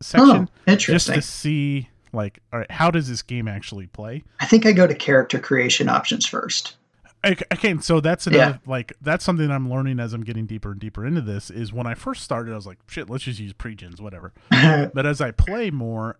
section 0.01 0.49
Oh, 0.66 0.77
just 0.77 1.07
to 1.09 1.21
see 1.23 1.88
like 2.14 2.40
all 2.53 2.59
right 2.61 2.71
how 2.71 2.90
does 2.90 3.09
this 3.09 3.23
game 3.23 3.49
actually 3.49 3.87
play 3.87 4.23
I 4.40 4.47
think 4.47 4.66
I 4.66 4.73
go 4.73 4.87
to 4.87 4.95
character 4.95 5.38
creation 5.38 5.88
options 5.88 6.27
first. 6.27 6.77
Okay, 7.25 7.79
so 7.79 8.01
that's 8.01 8.27
another 8.27 8.61
like 8.67 8.93
that's 9.01 9.25
something 9.25 9.51
I'm 9.51 9.71
learning 9.71 10.01
as 10.01 10.13
I'm 10.13 10.25
getting 10.25 10.45
deeper 10.47 10.73
and 10.73 10.81
deeper 10.81 11.07
into 11.07 11.21
this. 11.21 11.51
Is 11.51 11.73
when 11.73 11.87
I 11.87 11.95
first 11.95 12.23
started, 12.25 12.53
I 12.53 12.57
was 12.57 12.67
like, 12.67 12.79
"Shit, 12.89 13.09
let's 13.09 13.25
just 13.25 13.39
use 13.39 13.53
pregens, 13.53 14.01
whatever." 14.01 14.33
but 14.51 15.07
as 15.07 15.21
I 15.21 15.31
play 15.31 15.71
more, 15.71 16.19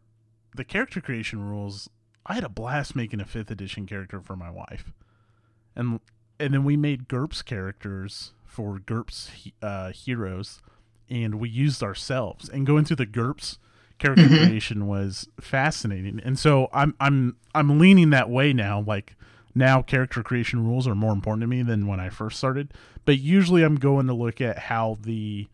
the 0.55 0.65
character 0.65 1.01
creation 1.01 1.41
rules, 1.49 1.91
I 2.25 2.35
had 2.35 2.45
a 2.45 2.49
blast 2.49 2.95
making 2.95 3.21
a 3.21 3.25
fifth 3.25 3.51
edition 3.51 3.85
character 3.87 4.21
for 4.21 4.37
my 4.37 4.51
wife, 4.51 4.93
and 5.75 5.99
and 6.38 6.55
then 6.55 6.62
we 6.65 6.77
made 6.77 7.09
GURPS 7.09 7.43
characters 7.45 8.33
for 8.45 8.79
GURPS 8.79 9.31
he- 9.31 9.55
uh, 9.61 9.91
heroes, 9.93 10.61
and 11.11 11.37
we 11.41 11.49
used 11.49 11.83
ourselves. 11.83 12.49
And 12.49 12.65
going 12.67 12.85
through 12.85 12.97
the 12.97 13.07
GURPS 13.07 13.59
character 13.99 14.25
Mhm. 14.25 14.47
creation 14.47 14.87
was 14.87 15.29
fascinating, 15.41 16.21
and 16.25 16.38
so 16.38 16.69
I'm 16.73 16.95
I'm 17.01 17.37
I'm 17.57 17.81
leaning 17.81 18.11
that 18.11 18.31
way 18.31 18.53
now, 18.53 18.81
like 18.87 19.17
now 19.55 19.83
character 19.83 20.23
creation 20.23 20.67
rules 20.67 20.87
are 20.87 20.95
more 20.95 21.12
important 21.12 21.43
to 21.43 21.47
me 21.47 21.62
than 21.62 21.87
when 21.87 22.01
I 22.01 22.09
first 22.09 22.38
started. 22.38 22.73
But 23.05 23.19
usually 23.19 23.62
I'm 23.62 23.77
going 23.77 24.07
to 24.07 24.15
look 24.15 24.41
at 24.41 24.59
how 24.59 24.99
the 25.03 25.49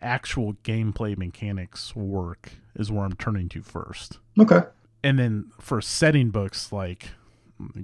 actual 0.00 0.54
gameplay 0.64 1.16
mechanics 1.16 1.96
work 1.96 2.52
is 2.74 2.90
where 2.90 3.04
I'm 3.04 3.16
turning 3.16 3.48
to 3.50 3.62
first. 3.62 4.18
okay. 4.38 4.62
And 5.02 5.18
then 5.18 5.52
for 5.60 5.80
setting 5.80 6.30
books 6.30 6.72
like 6.72 7.10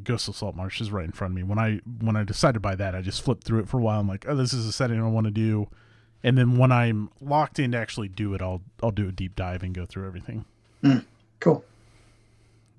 Ghost 0.03 0.29
of 0.29 0.37
Salt 0.37 0.57
Marsh 0.57 0.81
is 0.81 0.91
right 0.91 1.05
in 1.05 1.13
front 1.13 1.33
of 1.33 1.37
me. 1.37 1.43
When 1.43 1.59
I 1.59 1.81
when 2.01 2.17
I 2.17 2.25
decided 2.25 2.55
to 2.55 2.61
buy 2.61 2.75
that, 2.75 2.95
I 2.95 3.01
just 3.01 3.23
flipped 3.23 3.45
through 3.45 3.61
it 3.61 3.69
for 3.69 3.79
a 3.79 3.83
while. 3.83 4.01
I'm 4.01 4.09
like, 4.09 4.27
oh, 4.29 4.35
this 4.35 4.53
is 4.53 4.67
a 4.67 4.73
setting 4.73 5.01
I 5.01 5.09
want 5.09 5.27
to 5.27 5.31
do. 5.31 5.69
And 6.25 6.37
then 6.37 6.57
when 6.59 6.73
I'm 6.73 7.11
locked 7.21 7.59
in 7.59 7.73
to 7.73 7.79
actually 7.79 8.09
do 8.09 8.35
it, 8.35 8.43
I'll 8.43 8.63
I'll 8.83 8.91
do 8.91 9.09
a 9.09 9.13
deep 9.13 9.37
dive 9.37 9.63
and 9.63 9.75
go 9.75 9.87
through 9.87 10.07
everything. 10.07 10.45
Hmm. 10.83 10.99
Cool. 11.41 11.65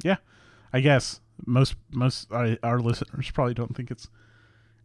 Yeah, 0.04 0.18
I 0.72 0.82
guess 0.82 1.22
most 1.46 1.76
most 1.92 2.32
I, 2.32 2.58
our 2.64 2.80
listeners 2.80 3.32
probably 3.32 3.54
don't 3.54 3.76
think 3.76 3.92
it's 3.92 4.08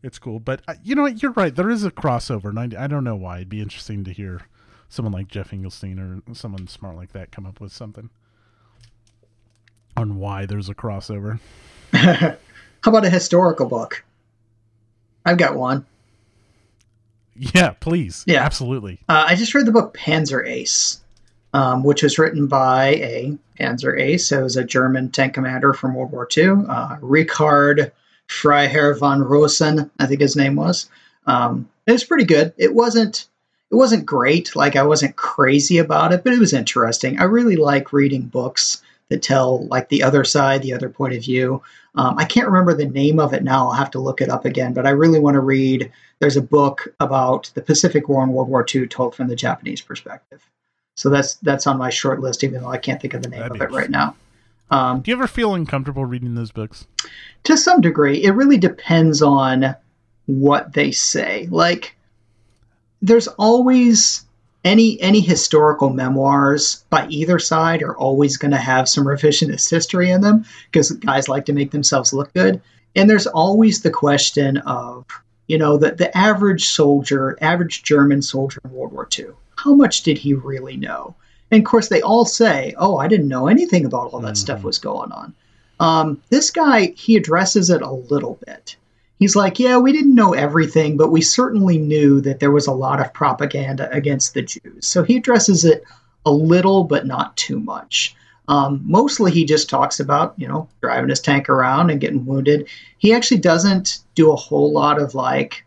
it's 0.02 0.18
cool, 0.18 0.38
but 0.38 0.62
uh, 0.68 0.74
you 0.82 0.94
know 0.94 1.02
what? 1.02 1.22
You're 1.22 1.32
right. 1.32 1.54
There 1.54 1.70
is 1.70 1.84
a 1.84 1.90
crossover, 1.90 2.46
and 2.46 2.74
I, 2.74 2.84
I 2.84 2.86
don't 2.86 3.04
know 3.04 3.16
why. 3.16 3.36
It'd 3.38 3.48
be 3.48 3.60
interesting 3.60 4.04
to 4.04 4.12
hear 4.12 4.42
someone 4.88 5.12
like 5.12 5.28
Geoff 5.28 5.50
Engelstein 5.50 5.98
or 6.28 6.34
someone 6.34 6.66
smart 6.66 6.96
like 6.96 7.12
that 7.12 7.30
come 7.30 7.46
up 7.46 7.60
with 7.60 7.72
something 7.72 8.10
on 9.96 10.16
why 10.16 10.46
there's 10.46 10.68
a 10.68 10.74
crossover. 10.74 11.40
How 11.92 12.36
about 12.86 13.04
a 13.04 13.10
historical 13.10 13.66
book? 13.66 14.04
I've 15.26 15.38
got 15.38 15.56
one. 15.56 15.84
Yeah, 17.34 17.70
please. 17.70 18.24
Yeah. 18.26 18.42
absolutely. 18.44 19.00
Uh, 19.08 19.24
I 19.28 19.34
just 19.34 19.54
read 19.54 19.66
the 19.66 19.72
book 19.72 19.96
Panzer 19.96 20.46
Ace, 20.46 21.00
um, 21.54 21.82
which 21.82 22.02
was 22.02 22.18
written 22.18 22.46
by 22.46 22.88
a 22.96 23.36
Panzer 23.58 23.98
Ace. 23.98 24.26
So 24.26 24.40
it 24.40 24.44
was 24.44 24.56
a 24.56 24.64
German 24.64 25.10
tank 25.10 25.34
commander 25.34 25.72
from 25.72 25.94
World 25.94 26.12
War 26.12 26.28
II, 26.36 26.64
uh, 26.68 26.96
Richard 27.00 27.92
Freiherr 28.28 28.94
von 28.94 29.22
Rosen, 29.22 29.90
I 29.98 30.06
think 30.06 30.20
his 30.20 30.36
name 30.36 30.56
was. 30.56 30.88
Um, 31.26 31.68
it 31.86 31.92
was 31.92 32.04
pretty 32.04 32.24
good. 32.24 32.52
It 32.58 32.74
wasn't 32.74 33.26
it 33.70 33.74
wasn't 33.74 34.06
great. 34.06 34.56
Like 34.56 34.76
I 34.76 34.82
wasn't 34.82 35.16
crazy 35.16 35.78
about 35.78 36.12
it, 36.12 36.24
but 36.24 36.32
it 36.32 36.38
was 36.38 36.52
interesting. 36.52 37.18
I 37.18 37.24
really 37.24 37.56
like 37.56 37.92
reading 37.92 38.22
books 38.22 38.82
that 39.08 39.22
tell 39.22 39.66
like 39.66 39.88
the 39.88 40.02
other 40.02 40.24
side, 40.24 40.62
the 40.62 40.72
other 40.72 40.88
point 40.88 41.14
of 41.14 41.22
view. 41.22 41.62
Um, 41.94 42.18
I 42.18 42.24
can't 42.24 42.46
remember 42.46 42.74
the 42.74 42.86
name 42.86 43.18
of 43.18 43.32
it 43.32 43.42
now. 43.42 43.66
I'll 43.66 43.72
have 43.72 43.90
to 43.92 43.98
look 43.98 44.20
it 44.20 44.28
up 44.28 44.44
again. 44.44 44.72
But 44.72 44.86
I 44.86 44.90
really 44.90 45.18
want 45.18 45.34
to 45.34 45.40
read. 45.40 45.90
There's 46.18 46.36
a 46.36 46.42
book 46.42 46.94
about 47.00 47.50
the 47.54 47.62
Pacific 47.62 48.08
War 48.08 48.22
and 48.22 48.32
World 48.32 48.48
War 48.48 48.66
II 48.74 48.86
told 48.86 49.14
from 49.14 49.28
the 49.28 49.36
Japanese 49.36 49.80
perspective. 49.80 50.42
So 50.98 51.10
that's 51.10 51.34
that's 51.36 51.68
on 51.68 51.78
my 51.78 51.90
short 51.90 52.18
list, 52.18 52.42
even 52.42 52.60
though 52.60 52.70
I 52.70 52.76
can't 52.76 53.00
think 53.00 53.14
of 53.14 53.22
the 53.22 53.28
name 53.28 53.38
That'd 53.38 53.54
of 53.54 53.62
it 53.62 53.70
right 53.70 53.88
now. 53.88 54.16
Um, 54.72 55.00
Do 55.00 55.12
you 55.12 55.16
ever 55.16 55.28
feel 55.28 55.54
uncomfortable 55.54 56.04
reading 56.04 56.34
those 56.34 56.50
books? 56.50 56.88
to 57.44 57.56
some 57.56 57.80
degree, 57.80 58.24
it 58.24 58.32
really 58.32 58.58
depends 58.58 59.22
on 59.22 59.76
what 60.26 60.72
they 60.72 60.90
say. 60.90 61.46
Like, 61.52 61.96
there's 63.00 63.28
always 63.28 64.26
any 64.64 65.00
any 65.00 65.20
historical 65.20 65.88
memoirs 65.90 66.84
by 66.90 67.06
either 67.08 67.38
side 67.38 67.80
are 67.84 67.96
always 67.96 68.36
going 68.36 68.50
to 68.50 68.56
have 68.56 68.88
some 68.88 69.04
revisionist 69.04 69.70
history 69.70 70.10
in 70.10 70.20
them 70.20 70.44
because 70.70 70.90
guys 70.90 71.28
like 71.28 71.46
to 71.46 71.52
make 71.52 71.70
themselves 71.70 72.12
look 72.12 72.34
good. 72.34 72.60
And 72.96 73.08
there's 73.08 73.28
always 73.28 73.82
the 73.82 73.90
question 73.92 74.58
of, 74.58 75.06
you 75.46 75.58
know, 75.58 75.76
the, 75.76 75.92
the 75.92 76.14
average 76.18 76.64
soldier, 76.70 77.38
average 77.40 77.84
German 77.84 78.20
soldier 78.20 78.60
in 78.64 78.72
World 78.72 78.92
War 78.92 79.08
II, 79.16 79.26
how 79.58 79.74
much 79.74 80.02
did 80.02 80.16
he 80.16 80.34
really 80.34 80.76
know? 80.76 81.14
And 81.50 81.60
of 81.60 81.68
course, 81.68 81.88
they 81.88 82.00
all 82.00 82.24
say, 82.24 82.74
oh, 82.78 82.98
I 82.98 83.08
didn't 83.08 83.28
know 83.28 83.48
anything 83.48 83.84
about 83.84 84.12
all 84.12 84.20
that 84.20 84.36
stuff 84.36 84.62
was 84.62 84.78
going 84.78 85.10
on. 85.10 85.34
Um, 85.80 86.22
this 86.30 86.50
guy, 86.50 86.92
he 86.96 87.16
addresses 87.16 87.70
it 87.70 87.82
a 87.82 87.90
little 87.90 88.38
bit. 88.46 88.76
He's 89.18 89.34
like, 89.34 89.58
yeah, 89.58 89.78
we 89.78 89.92
didn't 89.92 90.14
know 90.14 90.32
everything, 90.32 90.96
but 90.96 91.10
we 91.10 91.22
certainly 91.22 91.76
knew 91.78 92.20
that 92.20 92.38
there 92.38 92.52
was 92.52 92.68
a 92.68 92.72
lot 92.72 93.00
of 93.00 93.12
propaganda 93.12 93.90
against 93.90 94.34
the 94.34 94.42
Jews. 94.42 94.86
So 94.86 95.02
he 95.02 95.16
addresses 95.16 95.64
it 95.64 95.82
a 96.24 96.30
little, 96.30 96.84
but 96.84 97.06
not 97.06 97.36
too 97.36 97.58
much. 97.58 98.14
Um, 98.46 98.80
mostly 98.84 99.32
he 99.32 99.44
just 99.44 99.68
talks 99.68 99.98
about, 99.98 100.34
you 100.36 100.46
know, 100.46 100.68
driving 100.80 101.10
his 101.10 101.20
tank 101.20 101.48
around 101.48 101.90
and 101.90 102.00
getting 102.00 102.24
wounded. 102.24 102.68
He 102.98 103.12
actually 103.12 103.40
doesn't 103.40 103.98
do 104.14 104.32
a 104.32 104.36
whole 104.36 104.72
lot 104.72 105.00
of 105.00 105.14
like 105.14 105.64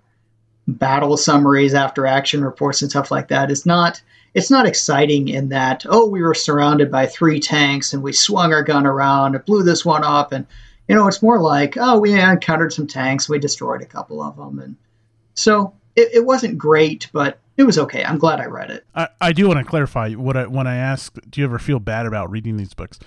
battle 0.67 1.17
summaries 1.17 1.73
after 1.73 2.05
action 2.05 2.43
reports 2.43 2.81
and 2.81 2.91
stuff 2.91 3.11
like 3.11 3.27
that. 3.29 3.51
It's 3.51 3.65
not 3.65 4.01
it's 4.33 4.49
not 4.49 4.65
exciting 4.65 5.27
in 5.27 5.49
that, 5.49 5.85
oh, 5.89 6.07
we 6.07 6.21
were 6.21 6.33
surrounded 6.33 6.89
by 6.89 7.05
three 7.05 7.39
tanks 7.39 7.91
and 7.91 8.01
we 8.01 8.13
swung 8.13 8.53
our 8.53 8.63
gun 8.63 8.85
around 8.85 9.35
and 9.35 9.43
blew 9.43 9.61
this 9.61 9.83
one 9.83 10.05
up 10.05 10.31
and 10.31 10.47
you 10.87 10.95
know, 10.95 11.07
it's 11.07 11.21
more 11.21 11.39
like, 11.39 11.77
oh, 11.79 11.99
we 11.99 12.19
encountered 12.19 12.73
some 12.73 12.87
tanks, 12.87 13.29
we 13.29 13.39
destroyed 13.39 13.81
a 13.81 13.85
couple 13.85 14.21
of 14.21 14.35
them, 14.35 14.59
and 14.59 14.75
so 15.35 15.73
it, 15.95 16.09
it 16.13 16.25
wasn't 16.25 16.57
great, 16.57 17.07
but 17.13 17.39
it 17.55 17.63
was 17.63 17.77
okay. 17.77 18.03
I'm 18.03 18.17
glad 18.17 18.41
I 18.41 18.45
read 18.45 18.71
it. 18.71 18.85
I, 18.93 19.07
I 19.21 19.31
do 19.31 19.47
want 19.47 19.59
to 19.59 19.65
clarify 19.65 20.11
what 20.13 20.35
I, 20.35 20.47
when 20.47 20.67
I 20.67 20.75
ask, 20.75 21.15
do 21.29 21.39
you 21.39 21.45
ever 21.45 21.59
feel 21.59 21.79
bad 21.79 22.05
about 22.05 22.29
reading 22.29 22.57
these 22.57 22.73
books? 22.73 22.99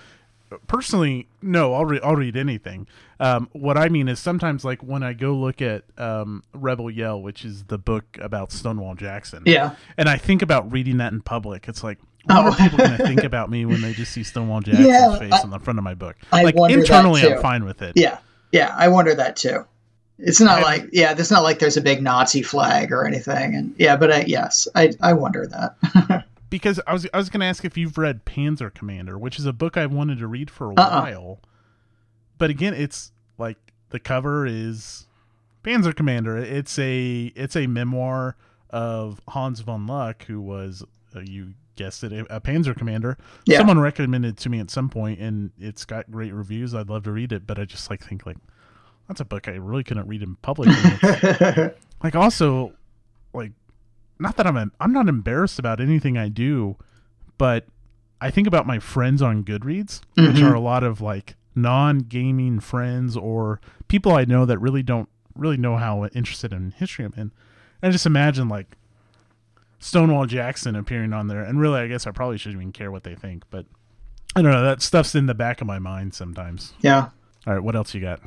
Personally, 0.67 1.27
no. 1.41 1.73
I'll 1.73 1.85
read. 1.85 2.01
I'll 2.03 2.15
read 2.15 2.35
anything. 2.37 2.87
Um, 3.19 3.49
what 3.53 3.77
I 3.77 3.89
mean 3.89 4.07
is 4.07 4.19
sometimes, 4.19 4.63
like 4.65 4.81
when 4.83 5.03
I 5.03 5.13
go 5.13 5.33
look 5.33 5.61
at 5.61 5.83
um, 5.97 6.43
Rebel 6.53 6.89
Yell, 6.91 7.21
which 7.21 7.45
is 7.45 7.63
the 7.65 7.77
book 7.77 8.03
about 8.21 8.51
Stonewall 8.51 8.95
Jackson, 8.95 9.43
Yeah, 9.45 9.75
and 9.97 10.07
I 10.09 10.17
think 10.17 10.41
about 10.41 10.71
reading 10.71 10.97
that 10.97 11.13
in 11.13 11.21
public. 11.21 11.67
It's 11.67 11.83
like, 11.83 11.97
what 12.25 12.37
Oh. 12.45 12.49
are 12.51 12.55
people 12.55 12.77
going 12.79 12.91
to 12.97 13.05
think 13.05 13.23
about 13.23 13.49
me 13.49 13.65
when 13.65 13.81
they 13.81 13.93
just 13.93 14.11
see 14.11 14.23
Stonewall 14.23 14.61
Jackson's 14.61 14.87
Yeah, 14.87 15.17
face 15.17 15.33
I- 15.33 15.41
on 15.41 15.49
the 15.49 15.59
front 15.59 15.79
of 15.79 15.83
my 15.83 15.93
book? 15.93 16.15
I 16.31 16.43
like 16.43 16.55
internally. 16.69 17.21
I'm 17.21 17.41
fine 17.41 17.63
with 17.65 17.81
it. 17.81 17.93
yeah, 17.95 18.19
yeah. 18.51 18.73
I 18.77 18.87
wonder 18.89 19.13
that 19.15 19.35
too. 19.37 19.65
It's 20.17 20.39
not 20.39 20.59
I- 20.59 20.63
like 20.63 20.89
yeah, 20.93 21.13
it's 21.17 21.31
not 21.31 21.43
like 21.43 21.59
there's 21.59 21.77
a 21.77 21.81
big 21.81 22.01
Nazi 22.01 22.41
flag 22.41 22.91
or 22.91 23.05
anything, 23.05 23.55
and 23.55 23.75
yeah, 23.77 23.95
but 23.97 24.11
I, 24.11 24.21
yes, 24.27 24.67
I 24.75 24.91
I 25.01 25.13
wonder 25.13 25.45
that. 25.47 26.24
because 26.49 26.79
I 26.87 26.93
was 26.93 27.07
I 27.13 27.17
was 27.17 27.29
going 27.29 27.41
to 27.41 27.45
ask 27.45 27.65
if 27.65 27.77
you've 27.77 27.97
read 27.97 28.25
Panzer 28.25 28.73
Commander, 28.73 29.17
which 29.17 29.39
is 29.39 29.45
a 29.45 29.53
book 29.53 29.77
I 29.77 29.85
wanted 29.85 30.19
to 30.19 30.27
read 30.27 30.49
for 30.49 30.71
a 30.71 30.75
Uh-uh. 30.75 31.01
while. 31.01 31.39
But 32.37 32.49
again, 32.49 32.73
it's 32.73 33.11
like 33.37 33.57
the 33.89 33.99
cover 33.99 34.45
is 34.45 35.07
Panzer 35.63 35.95
Commander. 35.95 36.37
It's 36.37 36.77
a 36.79 37.31
it's 37.35 37.55
a 37.55 37.67
memoir 37.67 38.35
of 38.69 39.21
Hans 39.29 39.61
von 39.61 39.87
Luck, 39.87 40.25
who 40.25 40.41
was 40.41 40.83
uh, 41.15 41.21
you 41.21 41.53
guessed 41.75 42.03
it, 42.03 42.11
a 42.29 42.39
Panzer 42.41 42.75
Commander. 42.75 43.17
Yeah. 43.45 43.57
Someone 43.59 43.79
recommended 43.79 44.29
it 44.29 44.37
to 44.37 44.49
me 44.49 44.59
at 44.59 44.69
some 44.71 44.89
point, 44.89 45.19
and 45.19 45.51
it's 45.59 45.83
got 45.85 46.09
great 46.11 46.33
reviews. 46.33 46.73
I'd 46.73 46.89
love 46.89 47.03
to 47.03 47.11
read 47.11 47.31
it, 47.31 47.45
but 47.47 47.59
I 47.59 47.65
just 47.65 47.89
like 47.89 48.03
think 48.03 48.25
like 48.25 48.37
that's 49.07 49.19
a 49.21 49.25
book 49.25 49.47
I 49.47 49.51
really 49.55 49.83
couldn't 49.83 50.07
read 50.07 50.23
in 50.23 50.35
public. 50.37 50.69
Like 52.03 52.13
also 52.15 52.73
like 53.33 53.51
not 54.19 54.35
that 54.37 54.47
I'm 54.47 54.71
I'm 54.79 54.93
not 54.93 55.07
embarrassed 55.09 55.59
about 55.59 55.79
anything 55.79 56.17
I 56.17 56.29
do, 56.29 56.75
but 57.37 57.65
I 58.21 58.31
think 58.31 58.47
about 58.47 58.65
my 58.65 58.79
friends 58.79 59.21
on 59.21 59.43
Goodreads, 59.43 60.01
which 60.15 60.37
Mhm. 60.37 60.49
are 60.49 60.53
a 60.53 60.59
lot 60.59 60.83
of 60.83 61.01
like 61.01 61.35
non-gaming 61.53 62.59
friends 62.59 63.15
or 63.17 63.59
people 63.87 64.13
I 64.13 64.25
know 64.25 64.45
that 64.45 64.57
really 64.59 64.83
don't 64.83 65.09
really 65.35 65.57
know 65.57 65.77
how 65.77 66.05
interested 66.07 66.53
in 66.53 66.71
history 66.71 67.05
I'm 67.05 67.13
in. 67.17 67.31
I 67.83 67.89
just 67.89 68.05
imagine 68.05 68.47
like 68.47 68.77
Stonewall 69.79 70.25
Jackson 70.25 70.75
appearing 70.75 71.13
on 71.13 71.27
there, 71.27 71.43
and 71.43 71.59
really, 71.59 71.79
I 71.79 71.87
guess 71.87 72.07
I 72.07 72.11
probably 72.11 72.37
shouldn't 72.37 72.61
even 72.61 72.71
care 72.71 72.91
what 72.91 73.03
they 73.03 73.15
think, 73.15 73.43
but 73.49 73.65
I 74.35 74.41
don't 74.41 74.51
know. 74.51 74.63
That 74.63 74.81
stuff's 74.81 75.13
in 75.15 75.25
the 75.27 75.35
back 75.35 75.61
of 75.61 75.67
my 75.67 75.79
mind 75.79 76.13
sometimes. 76.13 76.73
yeah. 76.81 77.09
All 77.47 77.53
right, 77.53 77.61
what 77.61 77.75
else 77.75 77.93
you 77.93 78.01
got? 78.01 78.21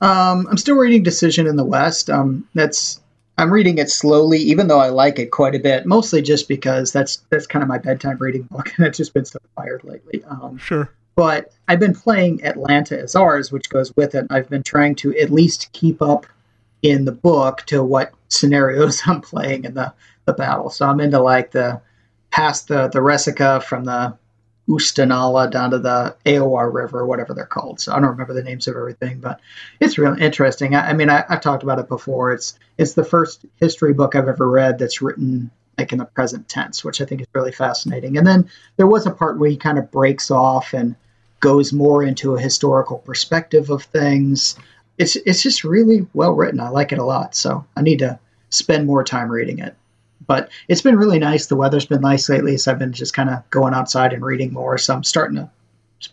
Um, 0.00 0.46
I'm 0.48 0.56
still 0.56 0.76
reading 0.76 1.02
Decision 1.02 1.46
in 1.48 1.56
the 1.56 1.64
West. 1.64 2.08
Um, 2.08 2.46
that's 2.54 3.00
I'm 3.38 3.52
reading 3.52 3.78
it 3.78 3.90
slowly, 3.90 4.38
even 4.38 4.68
though 4.68 4.80
I 4.80 4.88
like 4.90 5.18
it 5.18 5.30
quite 5.30 5.54
a 5.54 5.58
bit. 5.58 5.86
Mostly 5.86 6.20
just 6.20 6.46
because 6.48 6.92
that's 6.92 7.18
that's 7.30 7.46
kind 7.46 7.62
of 7.62 7.68
my 7.68 7.78
bedtime 7.78 8.18
reading 8.18 8.42
book, 8.42 8.72
and 8.76 8.86
it's 8.86 8.98
just 8.98 9.14
been 9.14 9.24
so 9.24 9.38
fired 9.56 9.82
lately. 9.84 10.22
Um, 10.24 10.58
Sure. 10.58 10.90
but 11.16 11.52
I've 11.68 11.80
been 11.80 11.94
playing 11.94 12.44
Atlanta 12.44 12.98
Is 12.98 13.14
Ours, 13.16 13.50
which 13.50 13.70
goes 13.70 13.94
with 13.96 14.14
it. 14.14 14.26
I've 14.30 14.48
been 14.50 14.62
trying 14.62 14.94
to 14.96 15.16
at 15.18 15.30
least 15.30 15.70
keep 15.72 16.02
up 16.02 16.26
in 16.82 17.04
the 17.04 17.12
book 17.12 17.62
to 17.66 17.82
what 17.82 18.12
scenarios 18.28 19.02
I'm 19.06 19.20
playing 19.20 19.64
in 19.64 19.74
the, 19.74 19.92
the 20.26 20.32
battle. 20.32 20.70
So 20.70 20.86
I'm 20.86 21.00
into 21.00 21.20
like 21.20 21.50
the 21.52 21.80
past 22.30 22.68
the 22.68 22.88
the 22.88 23.00
Resaca 23.00 23.62
from 23.62 23.84
the 23.84 24.16
Oostanaula 24.70 25.50
down 25.50 25.72
to 25.72 25.78
the 25.78 26.16
Aoar 26.24 26.72
River, 26.72 27.04
whatever 27.04 27.34
they're 27.34 27.44
called. 27.44 27.80
So 27.80 27.92
I 27.92 27.96
don't 27.96 28.10
remember 28.10 28.34
the 28.34 28.42
names 28.42 28.68
of 28.68 28.76
everything, 28.76 29.18
but 29.18 29.40
it's 29.80 29.98
really 29.98 30.20
interesting. 30.22 30.74
I, 30.74 30.90
I 30.90 30.92
mean, 30.92 31.10
I, 31.10 31.24
I've 31.28 31.40
talked 31.40 31.64
about 31.64 31.80
it 31.80 31.88
before. 31.88 32.32
It's 32.32 32.58
it's 32.78 32.94
the 32.94 33.04
first 33.04 33.44
history 33.56 33.92
book 33.92 34.14
I've 34.14 34.28
ever 34.28 34.48
read 34.48 34.78
that's 34.78 35.02
written 35.02 35.50
like 35.76 35.92
in 35.92 35.98
the 35.98 36.04
present 36.04 36.48
tense, 36.48 36.84
which 36.84 37.00
I 37.00 37.04
think 37.04 37.20
is 37.20 37.26
really 37.32 37.52
fascinating. 37.52 38.16
And 38.16 38.26
then 38.26 38.48
there 38.76 38.86
was 38.86 39.06
a 39.06 39.10
part 39.10 39.38
where 39.38 39.50
he 39.50 39.56
kind 39.56 39.78
of 39.78 39.90
breaks 39.90 40.30
off 40.30 40.72
and 40.72 40.94
goes 41.40 41.72
more 41.72 42.02
into 42.02 42.34
a 42.34 42.40
historical 42.40 42.98
perspective 42.98 43.70
of 43.70 43.82
things. 43.84 44.56
It's 44.98 45.16
it's 45.16 45.42
just 45.42 45.64
really 45.64 46.06
well 46.14 46.32
written. 46.32 46.60
I 46.60 46.68
like 46.68 46.92
it 46.92 46.98
a 46.98 47.04
lot. 47.04 47.34
So 47.34 47.64
I 47.76 47.82
need 47.82 48.00
to 48.00 48.20
spend 48.50 48.86
more 48.86 49.02
time 49.02 49.30
reading 49.30 49.58
it. 49.58 49.74
But 50.26 50.50
it's 50.68 50.82
been 50.82 50.96
really 50.96 51.18
nice. 51.18 51.46
The 51.46 51.56
weather's 51.56 51.86
been 51.86 52.02
nice 52.02 52.28
lately, 52.28 52.56
so 52.56 52.70
I've 52.70 52.78
been 52.78 52.92
just 52.92 53.14
kind 53.14 53.30
of 53.30 53.48
going 53.50 53.74
outside 53.74 54.12
and 54.12 54.22
reading 54.22 54.52
more. 54.52 54.78
So 54.78 54.94
I'm 54.94 55.04
starting 55.04 55.36
to 55.36 55.50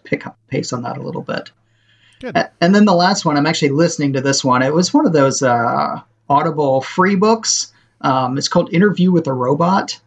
pick 0.04 0.26
up 0.26 0.38
pace 0.48 0.74
on 0.74 0.84
that 0.84 0.98
a 0.98 1.02
little 1.02 1.22
bit. 1.22 1.52
Good. 2.20 2.50
And 2.62 2.74
then 2.74 2.86
the 2.86 2.96
last 2.96 3.26
one, 3.26 3.38
I'm 3.38 3.46
actually 3.46 3.70
listening 3.70 4.14
to 4.14 4.22
this 4.22 4.44
one. 4.44 4.64
It 4.64 4.74
was 4.74 4.94
one 4.94 5.06
of 5.06 5.14
those 5.14 5.44
uh, 5.44 6.02
Audible 6.30 6.82
free 6.82 7.16
books. 7.16 7.72
Um, 8.02 8.38
it's 8.38 8.48
called 8.48 8.74
Interview 8.74 9.12
with 9.12 9.28
a 9.28 9.34
Robot. 9.34 10.00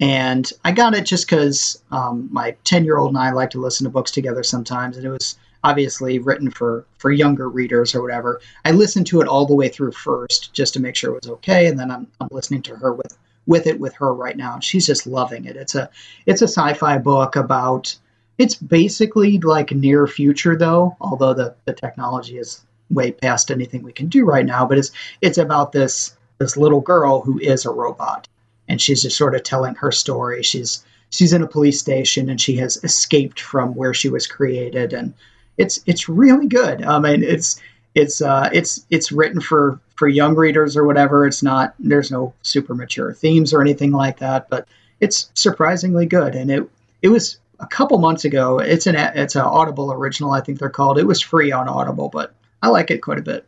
And 0.00 0.50
I 0.64 0.72
got 0.72 0.94
it 0.94 1.06
just 1.06 1.28
because 1.28 1.80
um, 1.92 2.28
my 2.32 2.56
10 2.64 2.84
year 2.84 2.98
old 2.98 3.10
and 3.10 3.18
I 3.18 3.30
like 3.30 3.50
to 3.50 3.60
listen 3.60 3.84
to 3.84 3.90
books 3.90 4.10
together 4.10 4.42
sometimes. 4.42 4.96
And 4.96 5.06
it 5.06 5.10
was 5.10 5.38
obviously 5.62 6.18
written 6.18 6.50
for, 6.50 6.84
for 6.98 7.12
younger 7.12 7.48
readers 7.48 7.94
or 7.94 8.02
whatever. 8.02 8.40
I 8.64 8.72
listened 8.72 9.06
to 9.08 9.20
it 9.20 9.28
all 9.28 9.46
the 9.46 9.54
way 9.54 9.68
through 9.68 9.92
first 9.92 10.52
just 10.52 10.74
to 10.74 10.80
make 10.80 10.96
sure 10.96 11.12
it 11.12 11.20
was 11.22 11.30
okay. 11.34 11.66
And 11.66 11.78
then 11.78 11.90
I'm, 11.90 12.08
I'm 12.20 12.28
listening 12.32 12.62
to 12.62 12.76
her 12.76 12.92
with, 12.92 13.16
with 13.46 13.66
it 13.66 13.80
with 13.80 13.94
her 13.94 14.12
right 14.14 14.36
now. 14.36 14.54
And 14.54 14.64
she's 14.64 14.86
just 14.86 15.06
loving 15.06 15.44
it. 15.44 15.56
It's 15.56 15.74
a, 15.74 15.90
it's 16.26 16.42
a 16.42 16.48
sci 16.48 16.74
fi 16.74 16.98
book 16.98 17.36
about, 17.36 17.94
it's 18.38 18.54
basically 18.54 19.38
like 19.38 19.72
near 19.72 20.06
future 20.06 20.56
though, 20.56 20.96
although 21.00 21.34
the, 21.34 21.54
the 21.64 21.72
technology 21.72 22.38
is 22.38 22.62
way 22.90 23.12
past 23.12 23.50
anything 23.50 23.82
we 23.82 23.92
can 23.92 24.08
do 24.08 24.24
right 24.24 24.46
now. 24.46 24.66
But 24.66 24.78
it's, 24.78 24.90
it's 25.20 25.38
about 25.38 25.72
this, 25.72 26.16
this 26.38 26.56
little 26.56 26.80
girl 26.80 27.20
who 27.20 27.38
is 27.38 27.64
a 27.64 27.70
robot 27.70 28.28
and 28.68 28.80
she's 28.80 29.02
just 29.02 29.16
sort 29.16 29.34
of 29.34 29.42
telling 29.42 29.74
her 29.76 29.92
story. 29.92 30.42
She's 30.42 30.84
she's 31.10 31.32
in 31.32 31.42
a 31.42 31.46
police 31.46 31.78
station 31.78 32.28
and 32.28 32.40
she 32.40 32.56
has 32.56 32.78
escaped 32.82 33.40
from 33.40 33.74
where 33.74 33.94
she 33.94 34.08
was 34.08 34.26
created, 34.26 34.92
and 34.92 35.14
it's 35.58 35.80
it's 35.86 36.08
really 36.08 36.46
good. 36.46 36.82
I 36.82 36.98
mean, 36.98 37.22
it's 37.22 37.60
it's 37.94 38.20
uh, 38.20 38.50
it's 38.52 38.84
it's 38.90 39.12
written 39.12 39.40
for 39.40 39.78
for 39.94 40.08
young 40.08 40.34
readers 40.34 40.76
or 40.76 40.84
whatever. 40.84 41.26
It's 41.26 41.42
not 41.42 41.74
there's 41.78 42.10
no 42.10 42.34
super 42.42 42.74
mature 42.74 43.12
themes 43.12 43.52
or 43.52 43.60
anything 43.60 43.92
like 43.92 44.18
that, 44.18 44.48
but 44.48 44.66
it's 45.00 45.30
surprisingly 45.34 46.06
good. 46.06 46.34
And 46.34 46.50
it 46.50 46.68
it 47.02 47.08
was 47.08 47.38
a 47.60 47.66
couple 47.66 47.98
months 47.98 48.24
ago. 48.24 48.58
It's 48.58 48.86
an 48.86 48.96
it's 48.96 49.36
an 49.36 49.42
Audible 49.42 49.92
original, 49.92 50.32
I 50.32 50.40
think 50.40 50.58
they're 50.58 50.70
called. 50.70 50.98
It 50.98 51.06
was 51.06 51.20
free 51.20 51.52
on 51.52 51.68
Audible, 51.68 52.08
but 52.08 52.34
I 52.62 52.68
like 52.68 52.90
it 52.90 52.98
quite 52.98 53.18
a 53.18 53.22
bit. 53.22 53.46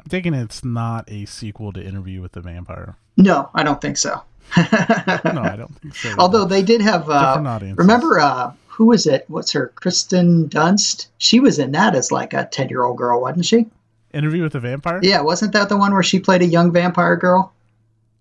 I'm 0.00 0.06
thinking 0.08 0.34
it's 0.34 0.64
not 0.64 1.08
a 1.08 1.26
sequel 1.26 1.72
to 1.72 1.82
Interview 1.82 2.20
with 2.20 2.32
the 2.32 2.40
Vampire. 2.40 2.96
No, 3.16 3.50
I 3.54 3.62
don't 3.62 3.80
think 3.80 3.96
so. 3.96 4.22
no, 4.56 4.62
I 4.64 5.54
don't 5.56 5.74
think 5.80 5.94
so. 5.94 6.14
Although 6.18 6.44
they 6.44 6.62
did 6.62 6.80
have, 6.80 7.08
uh, 7.08 7.40
remember, 7.76 8.18
uh, 8.18 8.52
who 8.66 8.86
was 8.86 9.06
it? 9.06 9.24
What's 9.28 9.52
her? 9.52 9.68
Kirsten 9.76 10.48
Dunst. 10.48 11.06
She 11.18 11.38
was 11.38 11.58
in 11.58 11.72
that 11.72 11.94
as 11.94 12.10
like 12.10 12.32
a 12.32 12.48
ten-year-old 12.50 12.96
girl, 12.98 13.20
wasn't 13.20 13.46
she? 13.46 13.66
Interview 14.12 14.42
with 14.42 14.52
the 14.52 14.60
Vampire. 14.60 15.00
Yeah, 15.02 15.20
wasn't 15.20 15.52
that 15.52 15.68
the 15.68 15.76
one 15.76 15.92
where 15.92 16.02
she 16.02 16.20
played 16.20 16.42
a 16.42 16.46
young 16.46 16.72
vampire 16.72 17.16
girl? 17.16 17.52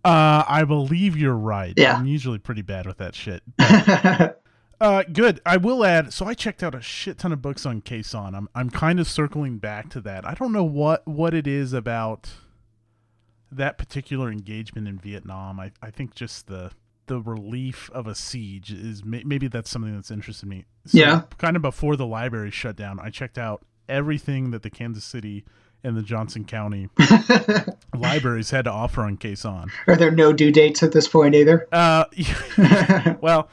Uh, 0.04 0.44
I 0.48 0.64
believe 0.64 1.16
you're 1.18 1.36
right. 1.36 1.74
Yeah, 1.78 1.98
I'm 1.98 2.08
usually 2.08 2.40
pretty 2.40 2.64
bad 2.64 2.88
with 2.88 2.98
that 2.98 3.14
shit. 3.14 3.44
But, 3.58 4.42
uh, 4.82 5.04
good. 5.12 5.42
I 5.46 5.58
will 5.58 5.86
add. 5.86 6.12
So 6.12 6.26
I 6.26 6.34
checked 6.34 6.64
out 6.64 6.74
a 6.74 6.82
shit 6.82 7.20
ton 7.20 7.32
of 7.32 7.42
books 7.42 7.66
on 7.66 7.82
Khe 7.82 8.00
Sanh. 8.00 8.36
I'm 8.36 8.50
I'm 8.56 8.70
kind 8.70 9.00
of 9.00 9.08
circling 9.08 9.60
back 9.60 9.90
to 9.92 10.02
that. 10.02 10.26
I 10.26 10.34
don't 10.34 10.52
know 10.52 10.64
what 10.64 11.08
what 11.08 11.34
it 11.34 11.46
is 11.46 11.72
about 11.74 12.32
that 13.52 13.78
particular 13.78 14.32
engagement 14.32 14.88
in 14.88 14.98
Vietnam. 14.98 15.60
I 15.60 15.72
I 15.84 15.92
think 15.92 16.16
just 16.16 16.48
the 16.48 16.72
the 17.06 17.20
relief 17.20 17.90
of 17.94 18.08
a 18.08 18.16
siege 18.16 18.72
is 18.72 19.04
maybe 19.04 19.48
that's 19.48 19.70
something 19.70 19.94
that's 19.94 20.12
interested 20.12 20.48
me. 20.48 20.66
So 20.86 20.98
yeah. 20.98 21.24
Kind 21.38 21.56
of 21.56 21.62
before 21.62 21.96
the 21.96 22.08
library 22.08 22.52
shut 22.52 22.76
down, 22.76 23.00
I 23.00 23.10
checked 23.10 23.38
out 23.38 23.64
everything 23.90 24.52
that 24.52 24.64
the 24.64 24.70
Kansas 24.70 25.04
City 25.04 25.44
and 25.84 25.98
the 25.98 26.02
Johnson 26.02 26.46
County 26.46 26.90
libraries 27.98 28.52
had 28.52 28.66
to 28.66 28.72
offer 28.72 29.02
on 29.02 29.18
Khe 29.18 29.34
Sanh. 29.34 29.70
Are 29.88 29.96
there 29.96 30.12
no 30.12 30.34
due 30.34 30.52
dates 30.52 30.84
at 30.84 30.92
this 30.92 31.08
point 31.08 31.36
either? 31.36 31.68
Uh, 31.72 32.06
well, 33.22 33.50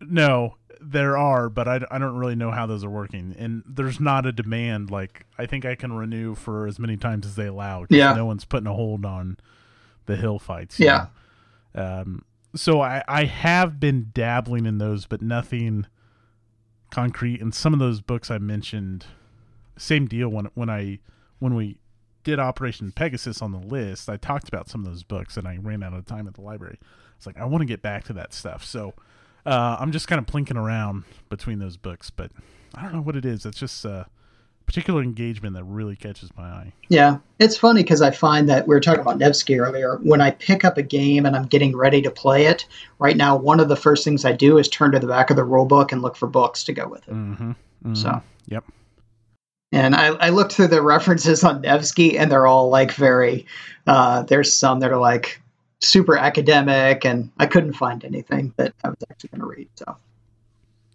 no, 0.00 0.56
there 0.80 1.16
are, 1.16 1.48
but 1.48 1.68
I, 1.68 1.80
I 1.90 1.98
don't 1.98 2.16
really 2.16 2.36
know 2.36 2.50
how 2.50 2.66
those 2.66 2.84
are 2.84 2.90
working. 2.90 3.34
And 3.38 3.62
there's 3.66 4.00
not 4.00 4.26
a 4.26 4.32
demand. 4.32 4.90
Like, 4.90 5.26
I 5.38 5.46
think 5.46 5.64
I 5.64 5.74
can 5.74 5.92
renew 5.92 6.34
for 6.34 6.66
as 6.66 6.78
many 6.78 6.96
times 6.96 7.26
as 7.26 7.36
they 7.36 7.46
allow. 7.46 7.86
Yeah. 7.88 8.14
No 8.14 8.26
one's 8.26 8.44
putting 8.44 8.66
a 8.66 8.74
hold 8.74 9.04
on 9.04 9.38
the 10.06 10.16
hill 10.16 10.38
fights. 10.38 10.78
Yeah. 10.78 11.06
Know? 11.74 12.00
Um, 12.02 12.24
so 12.54 12.80
I, 12.80 13.02
I 13.08 13.24
have 13.24 13.80
been 13.80 14.10
dabbling 14.12 14.66
in 14.66 14.78
those, 14.78 15.06
but 15.06 15.22
nothing 15.22 15.86
concrete. 16.90 17.40
And 17.40 17.54
some 17.54 17.72
of 17.72 17.78
those 17.78 18.00
books 18.00 18.30
I 18.30 18.38
mentioned, 18.38 19.06
same 19.76 20.06
deal 20.06 20.28
when 20.28 20.46
when 20.54 20.70
I 20.70 20.98
when 21.38 21.54
we 21.54 21.78
did 22.22 22.38
Operation 22.38 22.90
Pegasus 22.90 23.42
on 23.42 23.52
the 23.52 23.58
list, 23.58 24.08
I 24.08 24.16
talked 24.16 24.48
about 24.48 24.68
some 24.68 24.84
of 24.84 24.90
those 24.90 25.02
books, 25.02 25.36
and 25.36 25.46
I 25.46 25.58
ran 25.60 25.82
out 25.82 25.92
of 25.92 26.06
time 26.06 26.26
at 26.26 26.34
the 26.34 26.40
library. 26.40 26.78
It's 27.16 27.26
like 27.26 27.38
I 27.38 27.44
want 27.44 27.62
to 27.62 27.66
get 27.66 27.82
back 27.82 28.04
to 28.04 28.12
that 28.14 28.32
stuff, 28.32 28.64
so 28.64 28.94
uh, 29.46 29.76
I'm 29.78 29.92
just 29.92 30.08
kind 30.08 30.18
of 30.18 30.26
plinking 30.26 30.56
around 30.56 31.04
between 31.28 31.58
those 31.58 31.76
books, 31.76 32.10
but 32.10 32.30
I 32.74 32.82
don't 32.82 32.94
know 32.94 33.02
what 33.02 33.16
it 33.16 33.24
is. 33.24 33.44
It's 33.44 33.58
just 33.58 33.84
uh, 33.84 34.04
particular 34.66 35.02
engagement 35.02 35.54
that 35.54 35.64
really 35.64 35.96
catches 35.96 36.34
my 36.36 36.44
eye. 36.44 36.72
Yeah, 36.88 37.18
it's 37.38 37.56
funny 37.56 37.82
because 37.82 38.00
I 38.02 38.10
find 38.10 38.48
that 38.48 38.66
we 38.66 38.74
were 38.74 38.80
talking 38.80 39.00
about 39.00 39.18
Nevsky 39.18 39.58
earlier. 39.58 39.98
When 40.02 40.20
I 40.20 40.30
pick 40.32 40.64
up 40.64 40.78
a 40.78 40.82
game 40.82 41.26
and 41.26 41.36
I'm 41.36 41.46
getting 41.46 41.76
ready 41.76 42.00
to 42.02 42.10
play 42.10 42.46
it, 42.46 42.66
right 42.98 43.16
now, 43.16 43.36
one 43.36 43.60
of 43.60 43.68
the 43.68 43.76
first 43.76 44.04
things 44.04 44.24
I 44.24 44.32
do 44.32 44.58
is 44.58 44.68
turn 44.68 44.92
to 44.92 44.98
the 44.98 45.06
back 45.06 45.30
of 45.30 45.36
the 45.36 45.44
rule 45.44 45.66
book 45.66 45.92
and 45.92 46.02
look 46.02 46.16
for 46.16 46.26
books 46.26 46.64
to 46.64 46.72
go 46.72 46.88
with 46.88 47.06
it. 47.06 47.14
Mm-hmm, 47.14 47.50
mm-hmm. 47.50 47.94
So, 47.94 48.22
yep. 48.46 48.64
And 49.74 49.94
I, 49.94 50.06
I 50.08 50.28
looked 50.30 50.52
through 50.52 50.68
the 50.68 50.82
references 50.82 51.42
on 51.42 51.62
Nevsky, 51.62 52.16
and 52.16 52.30
they're 52.30 52.46
all 52.46 52.68
like 52.68 52.92
very. 52.92 53.46
Uh, 53.86 54.22
there's 54.22 54.54
some 54.54 54.80
that 54.80 54.92
are 54.92 55.00
like 55.00 55.40
super 55.80 56.16
academic, 56.16 57.04
and 57.04 57.30
I 57.38 57.46
couldn't 57.46 57.74
find 57.74 58.04
anything 58.04 58.54
that 58.56 58.72
I 58.84 58.88
was 58.88 58.98
actually 59.10 59.30
going 59.30 59.40
to 59.40 59.46
read. 59.46 59.68
So 59.74 59.96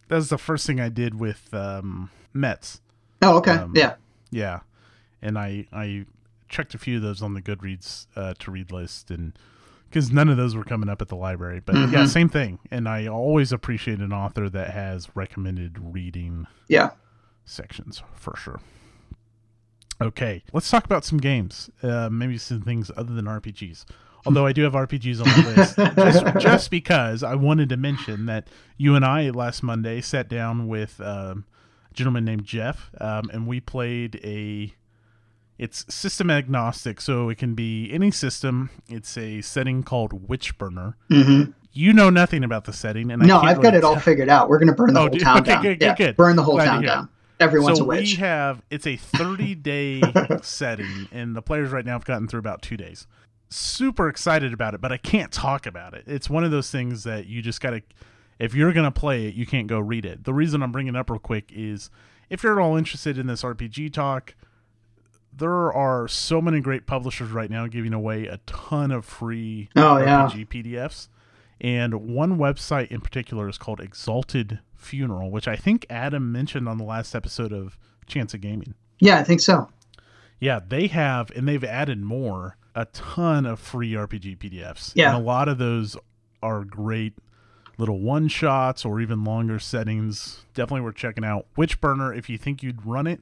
that 0.08 0.15
was 0.15 0.30
the 0.30 0.38
first 0.38 0.65
thing 0.65 0.80
I 0.80 0.89
did 0.89 1.20
with 1.20 1.54
um, 1.54 2.10
Metz 2.34 2.82
Oh, 3.22 3.38
okay. 3.38 3.52
Um, 3.52 3.74
yeah. 3.76 3.96
Yeah. 4.32 4.60
And 5.22 5.38
I 5.38 5.68
I 5.72 6.06
checked 6.48 6.74
a 6.74 6.78
few 6.78 6.98
of 6.98 7.02
those 7.02 7.22
on 7.22 7.34
the 7.34 7.42
Goodreads 7.42 8.08
uh, 8.15 8.34
to 8.39 8.52
read 8.52 8.72
list 8.72 9.12
and 9.12 9.34
because 9.89 10.12
none 10.12 10.30
of 10.30 10.38
those 10.38 10.56
were 10.56 10.63
coming 10.63 10.88
up 10.88 11.02
at 11.02 11.08
the 11.08 11.15
library. 11.15 11.62
But 11.63 11.76
mm-hmm. 11.76 11.94
yeah, 11.94 12.06
same 12.06 12.30
thing. 12.30 12.60
And 12.72 12.88
I 12.88 13.08
always 13.08 13.52
appreciate 13.52 14.00
an 14.00 14.13
author 14.13 14.50
that 14.50 14.72
has 14.72 15.10
recommended 15.15 15.78
reading 15.80 16.48
yeah 16.68 16.92
sections 17.50 18.04
for 18.16 18.36
sure. 18.36 18.60
Okay, 20.02 20.44
let's 20.54 20.70
talk 20.70 20.86
about 20.86 21.04
some 21.04 21.18
games. 21.18 21.70
Uh, 21.84 22.10
maybe 22.10 22.38
some 22.38 22.62
things 22.62 22.90
other 22.96 23.14
than 23.14 23.26
RPGs. 23.26 23.86
Although 24.26 24.46
I 24.46 24.54
do 24.54 24.64
have 24.64 24.74
RPGs 24.74 25.20
on 25.22 25.44
the 25.44 25.50
list, 25.56 25.76
just, 26.24 26.38
just, 26.40 26.72
because 26.72 27.24
I 27.24 27.36
wanted 27.36 27.70
to 27.70 27.78
mention 27.78 28.26
that 28.26 28.48
you 28.78 28.96
and 28.96 29.04
I 29.06 29.30
last 29.30 29.64
Monday 29.64 30.02
sat 30.02 30.28
down 30.28 30.68
with 30.68 31.00
um, 31.02 31.46
gentleman 31.94 32.26
named 32.26 32.46
Jeff, 32.46 32.92
um, 33.00 33.30
and 33.32 33.48
we 33.48 33.60
played 33.60 34.20
a. 34.24 34.74
It's 35.58 35.94
system 35.94 36.30
agnostic, 36.32 37.02
so 37.02 37.28
it 37.28 37.38
can 37.38 37.54
be 37.54 37.90
any 37.92 38.12
system. 38.12 38.70
It's 38.88 39.18
a 39.18 39.42
setting 39.42 39.84
called 39.84 40.28
Witchburner. 40.28 40.94
Mm-hmm. 41.12 41.52
You 41.74 41.92
know 41.92 42.10
nothing 42.10 42.46
about 42.46 42.64
the 42.64 42.72
setting, 42.72 43.12
and 43.12 43.22
no, 43.22 43.40
I've 43.40 43.58
really 43.58 43.64
got 43.64 43.74
it 43.74 43.84
all 43.84 44.00
figured 44.00 44.30
out. 44.30 44.48
We're 44.48 44.60
going 44.60 44.70
to 44.70 44.74
burn 44.74 44.94
the 44.94 45.00
oh, 45.00 45.04
whole 45.04 45.10
dude, 45.10 45.22
town 45.22 45.40
okay, 45.40 45.52
down. 45.52 45.64
Good, 45.64 45.82
yeah, 45.82 45.96
good, 45.96 46.16
burn 46.16 46.38
the 46.38 46.44
whole 46.44 46.56
Glad 46.56 46.66
town 46.66 46.84
down. 46.84 47.10
Everyone's 47.39 47.78
so 47.78 47.86
a 47.86 47.88
witch. 47.88 48.15
we 48.15 48.15
have 48.15 48.62
it's 48.69 48.86
a 48.86 48.97
30 48.97 49.56
day 49.56 50.02
setting, 50.41 51.08
and 51.12 51.36
the 51.36 51.41
players 51.41 51.71
right 51.71 51.86
now 51.86 51.93
have 51.93 52.06
gotten 52.06 52.28
through 52.28 52.39
about 52.39 52.62
two 52.62 52.78
days. 52.78 53.08
Super 53.49 54.10
excited 54.10 54.54
about 54.54 54.73
it, 54.73 54.82
but 54.82 54.91
I 54.91 54.97
can't 54.97 55.32
talk 55.32 55.65
about 55.65 55.93
it. 55.93 56.04
It's 56.06 56.30
one 56.30 56.43
of 56.43 56.52
those 56.52 56.69
things 56.69 57.04
that 57.04 57.25
you 57.25 57.41
just 57.41 57.62
got 57.62 57.71
to 57.71 57.82
if 58.39 58.56
you're 58.56 58.71
going 58.71 58.86
to 58.86 58.99
play 58.99 59.28
it, 59.28 59.36
you 59.36 59.45
can't 59.45 59.67
go 59.67 59.80
read 59.80 60.06
it. 60.06 60.23
The 60.23 60.34
reason 60.34 60.63
I'm 60.63 60.71
bringing 60.71 60.95
it 60.95 60.97
up 60.97 61.10
real 61.10 61.19
quick 61.19 61.52
is 61.54 61.89
if 62.30 62.41
you're 62.41 62.60
at 62.60 62.63
all 62.63 62.78
interested 62.78 63.17
in 63.17 63.28
this 63.28 63.43
RPG 63.43 63.93
talk, 63.93 64.36
there 65.32 65.71
are 65.71 66.08
so 66.08 66.41
many 66.41 66.62
great 66.62 66.88
publishers 66.88 67.32
right 67.32 67.52
now 67.52 67.67
giving 67.67 67.93
away 67.93 68.28
a 68.28 68.38
ton 68.45 68.91
of 68.91 69.06
free 69.06 69.69
oh, 69.75 69.82
RPG 69.82 70.04
yeah. 70.06 70.88
PDFs. 70.88 71.10
And 71.62 72.15
one 72.15 72.38
website 72.38 72.88
in 72.88 73.02
particular 73.02 73.49
is 73.49 73.58
called 73.58 73.82
Exalted 73.82 74.60
Funeral, 74.80 75.30
which 75.30 75.48
I 75.48 75.56
think 75.56 75.86
Adam 75.89 76.32
mentioned 76.32 76.68
on 76.68 76.78
the 76.78 76.84
last 76.84 77.13
episode 77.13 77.52
of 77.52 77.78
Chance 78.08 78.34
of 78.34 78.42
Gaming. 78.42 78.74
Yeah, 79.00 79.20
I 79.20 79.24
think 79.24 79.42
so. 79.42 79.70
Yeah, 80.39 80.60
they 80.65 80.88
have, 80.88 81.32
and 81.36 81.48
they've 81.48 81.63
added 81.63 82.02
more, 82.02 82.58
a 82.76 82.86
ton 82.86 83.46
of 83.46 83.60
free 83.60 83.92
RPG 83.92 84.38
PDFs. 84.38 84.94
Yeah. 84.96 85.13
And 85.13 85.22
a 85.22 85.26
lot 85.26 85.48
of 85.50 85.58
those 85.58 85.98
are 86.42 86.63
great 86.63 87.13
little 87.78 88.00
one 88.00 88.28
shots 88.28 88.86
or 88.86 89.02
even 89.02 89.24
longer 89.24 89.60
settings. 89.60 90.46
Definitely 90.54 90.82
worth 90.82 90.96
checking 90.96 91.26
out. 91.26 91.46
Witchburner, 91.58 92.18
if 92.18 92.30
you 92.30 92.38
think 92.38 92.63
you'd 92.63 92.86
run 92.86 93.08
it, 93.08 93.22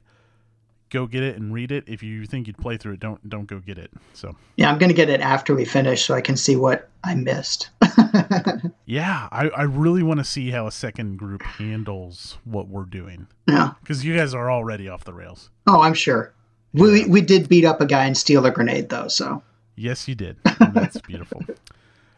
go 0.90 1.06
get 1.06 1.24
it 1.24 1.36
and 1.38 1.54
read 1.54 1.72
it. 1.72 1.84
If 1.88 2.04
you 2.04 2.26
think 2.26 2.48
you'd 2.48 2.58
play 2.58 2.78
through 2.78 2.94
it, 2.94 3.00
don't 3.00 3.28
don't 3.30 3.46
go 3.46 3.60
get 3.60 3.78
it. 3.78 3.92
So 4.14 4.36
yeah, 4.56 4.72
I'm 4.72 4.78
gonna 4.78 4.94
get 4.94 5.10
it 5.10 5.22
after 5.22 5.56
we 5.56 5.66
finish 5.66 6.06
so 6.06 6.14
I 6.14 6.22
can 6.22 6.36
see 6.36 6.56
what 6.56 6.90
I 7.04 7.16
missed. 7.16 7.70
yeah, 8.86 9.28
I, 9.32 9.50
I 9.50 9.64
really 9.64 10.04
want 10.04 10.20
to 10.20 10.24
see 10.24 10.52
how 10.52 10.68
a 10.68 10.72
second 10.72 11.18
group 11.18 11.42
handles 11.42 12.38
what 12.44 12.68
we're 12.68 12.86
doing. 12.86 13.28
Yeah, 13.48 13.74
because 13.82 14.04
you 14.06 14.16
guys 14.16 14.34
are 14.34 14.52
already 14.52 14.90
off 14.90 15.04
the 15.04 15.14
rails. 15.14 15.50
Oh, 15.68 15.82
I'm 15.82 15.94
sure. 15.94 16.34
We 16.74 17.06
we 17.06 17.22
did 17.22 17.50
beat 17.50 17.66
up 17.66 17.82
a 17.82 17.86
guy 17.86 18.06
and 18.06 18.18
steal 18.18 18.46
a 18.46 18.52
grenade 18.52 18.90
though, 18.90 19.08
so. 19.08 19.42
Yes, 19.76 20.08
you 20.08 20.16
did. 20.16 20.38
That's 20.60 21.00
beautiful. 21.08 21.44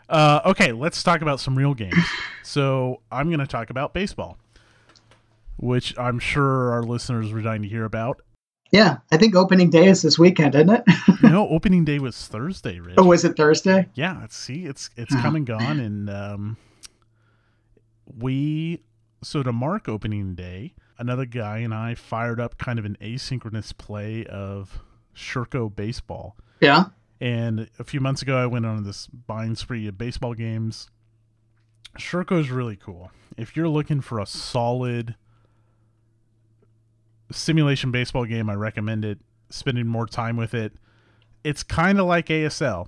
Uh, 0.07 0.41
okay, 0.45 0.71
let's 0.71 1.03
talk 1.03 1.21
about 1.21 1.39
some 1.39 1.57
real 1.57 1.73
games. 1.73 2.03
So 2.41 3.01
I'm 3.11 3.27
going 3.27 3.39
to 3.39 3.47
talk 3.47 3.69
about 3.69 3.93
baseball, 3.93 4.37
which 5.57 5.97
I'm 5.97 6.19
sure 6.19 6.71
our 6.71 6.83
listeners 6.83 7.31
were 7.31 7.41
dying 7.41 7.61
to 7.61 7.67
hear 7.67 7.85
about. 7.85 8.21
Yeah, 8.71 8.97
I 9.11 9.17
think 9.17 9.35
opening 9.35 9.69
day 9.69 9.87
is 9.87 10.01
this 10.03 10.19
weekend, 10.19 10.53
isn't 10.55 10.69
it? 10.69 10.83
no, 11.23 11.47
opening 11.49 11.85
day 11.85 11.97
was 11.99 12.27
Thursday, 12.27 12.79
Rich. 12.79 12.95
Oh, 12.97 13.05
was 13.05 13.25
it 13.25 13.35
Thursday? 13.35 13.87
Yeah, 13.95 14.27
see, 14.29 14.65
it's 14.65 14.91
it's 14.95 15.15
oh, 15.15 15.19
come 15.21 15.35
and 15.35 15.45
gone, 15.45 15.79
and 15.79 16.09
um, 16.09 16.57
we 18.05 18.81
so 19.23 19.43
to 19.43 19.51
mark 19.51 19.89
opening 19.89 20.35
day, 20.35 20.73
another 20.97 21.25
guy 21.25 21.59
and 21.59 21.73
I 21.73 21.95
fired 21.95 22.39
up 22.39 22.57
kind 22.57 22.79
of 22.79 22.85
an 22.85 22.97
asynchronous 23.01 23.75
play 23.77 24.25
of 24.25 24.79
Sherco 25.15 25.73
baseball. 25.73 26.37
Yeah. 26.61 26.85
And 27.21 27.69
a 27.77 27.83
few 27.83 27.99
months 27.99 28.21
ago, 28.21 28.37
I 28.37 28.45
went 28.45 28.65
on 28.65 28.83
this 28.83 29.07
buying 29.07 29.55
spree 29.55 29.87
of 29.87 29.97
baseball 29.97 30.33
games. 30.33 30.89
Sherco 31.97 32.39
is 32.39 32.49
really 32.49 32.77
cool. 32.77 33.11
If 33.37 33.55
you're 33.55 33.67
looking 33.67 34.01
for 34.01 34.19
a 34.19 34.25
solid 34.25 35.15
simulation 37.31 37.91
baseball 37.91 38.25
game, 38.25 38.49
I 38.49 38.55
recommend 38.55 39.05
it. 39.05 39.19
Spending 39.49 39.87
more 39.87 40.05
time 40.05 40.37
with 40.37 40.53
it. 40.53 40.73
It's 41.43 41.63
kind 41.63 41.99
of 41.99 42.05
like 42.05 42.27
ASL. 42.27 42.87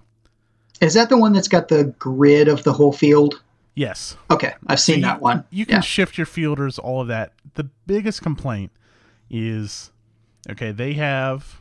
Is 0.82 0.94
that 0.96 1.10
the 1.10 1.18
one 1.18 1.34
that's 1.34 1.48
got 1.48 1.68
the 1.68 1.86
grid 2.00 2.48
of 2.48 2.64
the 2.64 2.74
whole 2.74 2.92
field? 2.92 3.42
Yes. 3.76 4.18
Okay, 4.30 4.54
I've 4.68 4.80
seen 4.80 4.96
so 4.96 4.98
you, 4.98 5.04
that 5.06 5.22
one. 5.22 5.44
You 5.50 5.66
can 5.66 5.76
yeah. 5.76 5.82
shift 5.82 6.18
your 6.18 6.26
fielders, 6.26 6.78
all 6.78 7.02
of 7.02 7.08
that. 7.08 7.34
The 7.54 7.66
biggest 7.88 8.22
complaint 8.22 8.72
is 9.30 9.92
okay, 10.50 10.72
they 10.72 10.94
have 10.94 11.60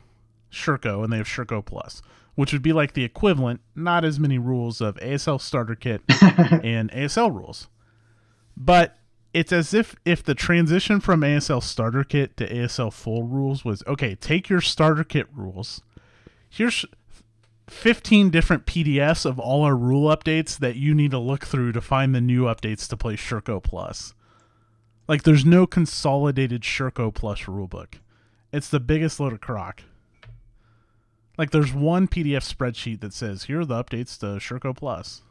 Sherco, 0.51 1.05
and 1.05 1.13
they 1.13 1.19
have 1.19 1.27
Sherco 1.27 1.65
Plus, 1.65 2.03
which 2.35 2.53
would 2.53 2.63
be 2.63 2.73
like 2.73 2.95
the 2.95 3.05
equivalent, 3.05 3.61
not 3.75 4.05
as 4.05 4.19
many 4.19 4.39
rules 4.39 4.81
of 4.81 4.97
ASL 4.97 5.41
Starter 5.41 5.77
Kit 5.77 6.03
and 6.09 6.91
ASL 6.91 7.35
rules. 7.35 7.69
But 8.57 8.97
it's 9.33 9.53
as 9.53 9.73
if 9.73 9.95
if 10.05 10.23
the 10.23 10.35
transition 10.35 11.01
from 11.01 11.21
ASL 11.21 11.63
Starter 11.63 12.05
Kit 12.05 12.37
to 12.37 12.49
ASL 12.49 12.93
Full 12.93 13.23
rules 13.25 13.65
was 13.65 13.83
okay, 13.87 14.15
take 14.15 14.49
your 14.49 14.61
Starter 14.61 15.05
Kit 15.05 15.27
rules. 15.35 15.83
Here's 16.49 16.85
15 17.69 18.31
different 18.31 18.67
PDFs 18.67 19.25
of 19.25 19.39
all 19.39 19.63
our 19.63 19.77
rule 19.77 20.15
updates 20.15 20.59
that 20.59 20.75
you 20.75 20.95
need 20.95 21.13
to 21.13 21.19
look 21.19 21.47
through 21.47 21.73
to 21.73 21.81
find 21.81 22.15
the 22.15 22.21
new 22.21 22.45
updates 22.45 22.89
to 22.89 22.97
play 22.97 23.15
Sherco 23.15 23.63
Plus. 23.63 24.15
Like 25.07 25.23
there's 25.23 25.45
no 25.45 25.67
consolidated 25.67 26.63
Sherco 26.63 27.15
Plus 27.15 27.43
rulebook. 27.43 27.95
It's 28.53 28.69
the 28.69 28.81
biggest 28.81 29.21
load 29.21 29.33
of 29.33 29.41
crock. 29.41 29.85
Like 31.39 31.51
there's 31.51 31.73
one 31.73 32.09
PDF 32.09 32.53
spreadsheet 32.53 33.01
that 33.01 33.15
says 33.15 33.45
here 33.45 33.61
are 33.61 33.65
the 33.65 33.83
updates 33.83 34.19
to 34.19 34.27
Sherco 34.27 34.77
Plus. 34.77 35.23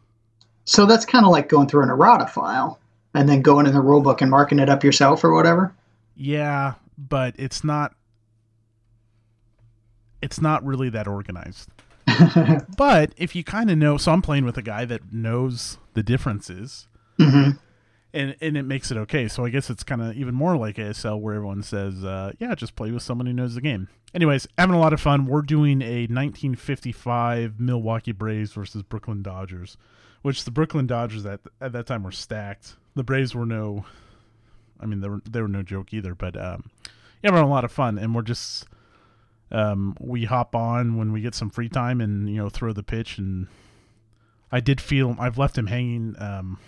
So 0.64 0.86
that's 0.86 1.06
kind 1.06 1.26
of 1.26 1.32
like 1.32 1.50
going 1.50 1.68
through 1.68 1.84
an 1.84 1.90
errata 1.90 2.28
file 2.28 2.80
and 3.14 3.28
then 3.28 3.42
going 3.42 3.66
in 3.66 3.74
the 3.74 3.80
rulebook 3.80 4.22
and 4.22 4.32
marking 4.32 4.60
it 4.60 4.70
up 4.70 4.84
yourself 4.84 5.24
or 5.24 5.34
whatever. 5.34 5.74
Yeah, 6.16 6.76
but 6.98 7.36
it's 7.38 7.64
not 7.64 7.94
it's 10.22 10.42
not 10.42 10.66
really 10.66 10.90
that 10.90 11.08
organized. 11.08 11.70
but 12.78 13.14
if 13.18 13.36
you 13.36 13.44
kind 13.44 13.70
of 13.70 13.78
know, 13.78 13.98
so 13.98 14.12
I'm 14.12 14.22
playing 14.22 14.46
with 14.46 14.58
a 14.58 14.62
guy 14.62 14.86
that 14.86 15.14
knows 15.14 15.78
the 15.94 16.04
differences, 16.04 16.88
hmm 17.18 17.52
and 18.14 18.36
and 18.42 18.58
it 18.58 18.64
makes 18.64 18.92
it 18.92 18.98
okay. 18.98 19.28
So 19.28 19.46
I 19.46 19.50
guess 19.50 19.70
it's 19.70 19.84
kind 19.84 20.02
of 20.02 20.16
even 20.16 20.34
more 20.34 20.58
like 20.58 20.78
ASL, 20.78 21.20
where 21.20 21.36
everyone 21.36 21.64
says, 21.64 22.04
uh, 22.04 22.32
"Yeah, 22.40 22.56
just 22.56 22.76
play 22.76 22.92
with 22.92 23.04
someone 23.04 23.28
who 23.28 23.34
knows 23.34 23.56
the 23.56 23.62
game." 23.62 23.88
Anyways, 24.14 24.48
having 24.58 24.76
a 24.76 24.80
lot 24.80 24.94
of 24.94 25.02
fun. 25.02 25.26
We're 25.26 25.42
doing 25.42 25.82
a 25.82 26.08
1955 26.08 27.60
Milwaukee 27.60 28.12
Braves 28.12 28.54
versus 28.54 28.82
Brooklyn 28.82 29.22
Dodgers, 29.22 29.78
which 30.22 30.44
the 30.46 30.52
Brooklyn 30.52 30.88
Dodgers 30.88 31.26
at 31.26 31.42
at 31.62 31.72
that 31.74 31.88
time 31.88 32.04
were 32.04 32.12
stacked. 32.12 32.76
The 32.96 33.04
Braves 33.04 33.34
were 33.34 33.46
no, 33.46 33.86
I 34.80 34.86
mean 34.86 35.02
they 35.02 35.10
were 35.10 35.22
they 35.30 35.42
were 35.42 35.48
no 35.48 35.64
joke 35.64 35.94
either. 35.94 36.16
But 36.16 36.36
um, 36.36 36.70
yeah, 37.24 37.32
we're 37.32 37.38
having 37.38 37.50
a 37.50 37.54
lot 37.54 37.66
of 37.66 37.72
fun, 37.72 37.98
and 37.98 38.14
we're 38.16 38.22
just 38.22 38.66
um, 39.52 39.96
we 40.00 40.26
hop 40.26 40.56
on 40.56 40.98
when 40.98 41.12
we 41.12 41.22
get 41.22 41.36
some 41.36 41.50
free 41.50 41.70
time 41.70 42.02
and 42.02 42.30
you 42.30 42.38
know 42.38 42.50
throw 42.50 42.74
the 42.74 42.84
pitch 42.84 43.18
and 43.18 43.48
I 44.52 44.60
did 44.60 44.82
feel 44.82 45.16
I've 45.20 45.38
left 45.38 45.58
him 45.58 45.68
hanging 45.68 46.16
um, 46.20 46.60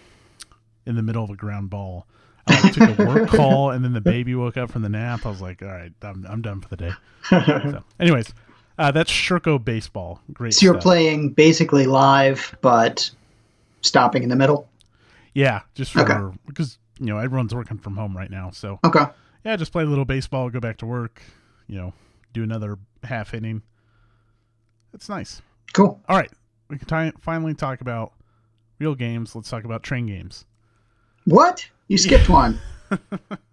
in 0.86 0.96
the 0.96 1.02
middle 1.02 1.24
of 1.24 1.30
a 1.30 1.36
ground 1.36 1.70
ball. 1.70 2.08
I 2.48 2.60
like, 2.62 2.74
took 2.74 3.00
a 3.00 3.06
work 3.06 3.30
call 3.36 3.72
and 3.72 3.84
then 3.84 3.94
the 3.94 4.02
baby 4.02 4.36
woke 4.36 4.58
up 4.58 4.72
from 4.72 4.82
the 4.82 4.90
nap. 4.90 5.26
I 5.26 5.30
was 5.30 5.42
like, 5.42 5.62
all 5.62 5.68
right, 5.68 5.92
I'm, 6.02 6.26
I'm 6.28 6.42
done 6.42 6.62
for 6.62 6.70
the 6.70 6.78
day. 6.78 6.92
So, 7.30 7.84
anyways, 8.00 8.34
uh, 8.78 8.92
that's 8.92 9.12
Sherco 9.12 9.64
baseball. 9.64 10.22
Great. 10.34 10.54
So 10.54 10.66
you're 10.66 10.74
stuff. 10.76 10.84
playing 10.84 11.30
basically 11.34 11.86
live, 11.86 12.56
but 12.62 13.12
stopping 13.82 14.24
in 14.24 14.30
the 14.30 14.36
middle. 14.36 14.70
Yeah, 15.34 15.62
just 15.76 15.92
for 15.94 16.02
Okay. 16.02 16.38
because 16.46 16.78
you 17.00 17.06
know 17.08 17.18
everyone's 17.18 17.54
working 17.56 17.78
from 17.78 17.96
home 17.96 18.16
right 18.16 18.30
now. 18.32 18.52
So 18.52 18.80
Okay. 18.84 19.06
yeah, 19.46 19.56
just 19.56 19.72
play 19.72 19.84
a 19.84 19.88
little 19.88 20.06
baseball, 20.06 20.50
go 20.50 20.60
back 20.60 20.78
to 20.78 20.86
work. 20.86 21.22
You 21.68 21.78
know, 21.78 21.94
do 22.34 22.44
another 22.44 22.78
half 23.04 23.34
inning. 23.34 23.62
It's 24.94 25.08
nice. 25.10 25.42
Cool. 25.74 26.02
All 26.10 26.18
right, 26.18 26.32
we 26.70 26.78
can 26.78 27.12
ti 27.12 27.18
finally 27.22 27.54
talk 27.54 27.80
about 27.82 28.12
real 28.80 28.94
games. 28.96 29.36
Let's 29.36 29.50
talk 29.50 29.64
about 29.64 29.84
train 29.84 30.06
games. 30.06 30.46
What? 31.26 31.66
You 31.88 31.98
skipped 31.98 32.30
one. 32.30 32.60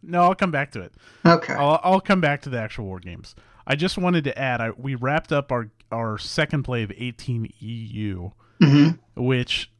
No, 0.03 0.23
I'll 0.23 0.35
come 0.35 0.51
back 0.51 0.73
to 0.73 0.81
it. 0.81 0.93
Okay. 1.27 1.53
I'll, 1.53 1.79
I'll 1.85 2.01
come 2.01 2.21
back 2.21 2.41
to 2.43 2.49
the 2.49 2.59
actual 2.59 2.87
war 2.87 2.99
games. 2.99 3.35
I 3.67 3.77
just 3.77 3.99
wanted 3.99 4.25
to 4.25 4.37
add, 4.39 4.61
I, 4.63 4.71
we 4.71 4.95
wrapped 4.95 5.33
up 5.33 5.53
our 5.53 5.71
our 5.93 6.17
second 6.19 6.63
play 6.65 6.83
of 6.83 6.91
18 6.97 7.53
EU, 7.61 8.31
hmm 8.61 8.89
which 9.17 9.71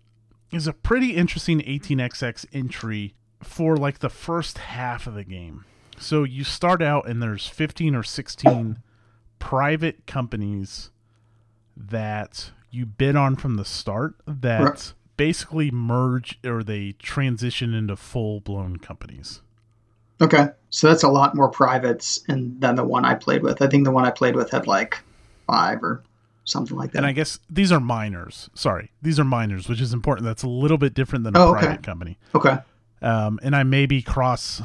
is 0.51 0.67
a 0.67 0.73
pretty 0.73 1.15
interesting 1.17 1.61
18xx 1.61 2.47
entry 2.53 3.15
for 3.43 3.77
like 3.77 3.99
the 4.01 4.09
first 4.09 4.59
half 4.59 5.07
of 5.07 5.15
the 5.15 5.25
game. 5.25 5.65
So 5.99 6.25
you 6.25 6.45
start 6.45 6.83
out 6.83 7.09
and 7.09 7.23
there's 7.23 7.47
15 7.47 7.95
or 7.95 8.03
16 8.03 8.79
private 9.39 10.07
companies 10.07 10.91
that 11.77 12.51
you 12.71 12.87
bid 12.87 13.17
on 13.17 13.37
from 13.37 13.57
the 13.57 13.65
start 13.65 14.15
that 14.27 14.61
Right. 14.63 14.93
basically 15.17 15.71
merge 15.71 16.39
or 16.45 16.63
they 16.63 16.93
transition 16.99 17.75
into 17.75 17.97
full 17.97 18.41
blown 18.41 18.77
companies. 18.79 19.43
Okay. 20.21 20.49
So 20.71 20.89
that's 20.89 21.05
a 21.05 21.09
lot 21.09 21.35
more 21.35 21.49
privates 21.49 22.21
and 22.29 22.61
than 22.61 22.75
the 22.75 22.85
one 22.85 23.05
I 23.05 23.15
played 23.15 23.43
with. 23.43 23.63
I 23.63 23.69
think 23.69 23.85
the 23.85 23.91
one 23.93 24.05
I 24.05 24.11
played 24.11 24.35
with 24.37 24.51
had 24.51 24.67
like 24.67 24.99
five 25.47 25.83
or 25.83 26.03
something 26.49 26.77
like 26.77 26.93
that. 26.93 26.99
And 26.99 27.07
I 27.07 27.13
guess 27.13 27.39
these 27.51 27.71
are 27.73 27.81
minors. 27.81 28.51
Sorry, 28.55 28.91
these 29.03 29.19
are 29.21 29.25
minors, 29.25 29.69
which 29.69 29.81
is 29.81 29.93
important. 29.93 30.25
That's 30.27 30.43
a 30.43 30.49
little 30.49 30.79
bit 30.79 30.95
different 30.95 31.25
than 31.25 31.37
a 31.37 31.41
Oh, 31.41 31.51
okay. 31.55 31.61
private 31.67 31.83
company. 31.83 32.19
okay. 32.35 32.59
Um, 33.03 33.39
and 33.43 33.55
I 33.55 33.63
maybe 33.63 34.03
cross 34.03 34.61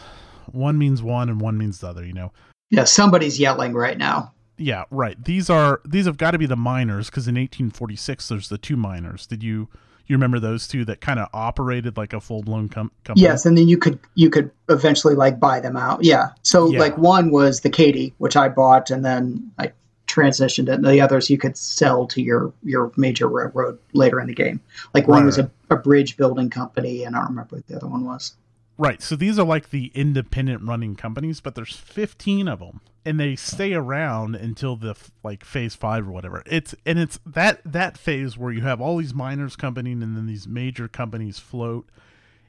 one 0.52 0.78
means 0.78 1.02
one 1.04 1.30
and 1.30 1.40
one 1.40 1.58
means 1.58 1.80
the 1.80 1.88
other. 1.88 2.04
You 2.06 2.14
know, 2.14 2.32
Yeah, 2.72 2.86
somebody's 2.86 3.40
yelling 3.40 3.74
right 3.74 3.98
now. 3.98 4.34
yeah, 4.58 4.84
right. 4.90 5.24
These 5.24 5.50
are 5.50 5.82
these 5.86 6.06
have 6.06 6.18
got 6.18 6.32
to 6.32 6.38
be 6.40 6.46
the 6.48 6.56
minors 6.56 7.10
because 7.12 7.28
in 7.28 7.36
1846 7.36 8.28
there's 8.30 8.50
the 8.50 8.58
two 8.58 8.76
minors. 8.78 9.28
Did 9.28 9.44
you 9.44 9.70
you 10.06 10.16
remember 10.18 10.38
those 10.40 10.68
two 10.68 10.84
that 10.86 11.00
kind 11.00 11.18
of 11.18 11.30
operated 11.34 11.96
like 11.96 12.12
a 12.12 12.20
full 12.20 12.42
blown 12.44 12.68
com- 12.70 12.92
company? 13.06 13.24
Yes, 13.24 13.46
and 13.46 13.58
then 13.58 13.68
you 13.70 13.78
could 13.78 14.00
you 14.16 14.30
could 14.30 14.50
eventually 14.70 15.16
like 15.16 15.40
buy 15.40 15.60
them 15.60 15.78
out. 15.78 16.04
Yeah. 16.04 16.30
So 16.42 16.72
Yeah. 16.72 16.80
like 16.80 16.98
one 16.98 17.32
was 17.32 17.62
the 17.62 17.70
Katie, 17.70 18.14
which 18.18 18.36
I 18.36 18.50
bought, 18.50 18.90
and 18.90 19.06
then 19.06 19.52
I 19.60 19.72
transitioned 20.14 20.70
it. 20.70 20.76
And 20.76 20.86
the 20.86 21.02
others 21.02 21.30
you 21.30 21.38
could 21.38 21.58
sell 21.58 22.06
to 22.08 22.22
your 22.22 22.54
your 22.64 22.92
major 22.96 23.28
railroad 23.28 23.80
later 23.94 24.20
in 24.20 24.28
the 24.28 24.34
game. 24.34 24.60
Like 24.94 25.08
one 25.08 25.20
Right, 25.20 25.26
was 25.26 25.38
a, 25.40 25.50
a 25.70 25.76
bridge 25.76 26.18
building 26.18 26.50
company, 26.50 27.04
and 27.04 27.16
I 27.16 27.20
don't 27.20 27.30
remember 27.30 27.58
what 27.58 27.68
the 27.68 27.76
other 27.76 27.88
one 27.88 28.06
was. 28.06 28.34
Right. 28.78 29.02
So 29.02 29.16
these 29.16 29.38
are 29.38 29.46
like 29.46 29.70
the 29.70 29.92
independent 29.94 30.64
running 30.64 30.96
companies, 30.96 31.40
but 31.40 31.54
there's 31.54 31.76
15 31.76 32.48
of 32.48 32.60
them 32.60 32.82
and 33.06 33.20
they 33.20 33.36
stay 33.36 33.74
around 33.74 34.36
until 34.36 34.76
the 34.76 34.96
like 35.24 35.44
phase 35.44 35.76
5 35.76 36.08
or 36.08 36.12
whatever. 36.12 36.44
It's 36.46 36.74
and 36.86 36.98
it's 36.98 37.20
that 37.26 37.62
that 37.66 37.98
phase 37.98 38.38
where 38.38 38.52
you 38.52 38.62
have 38.62 38.82
all 38.82 38.98
these 38.98 39.14
minors 39.14 39.56
companies 39.56 40.02
and 40.02 40.16
then 40.16 40.26
these 40.26 40.48
major 40.48 40.88
companies 40.88 41.38
float 41.38 41.88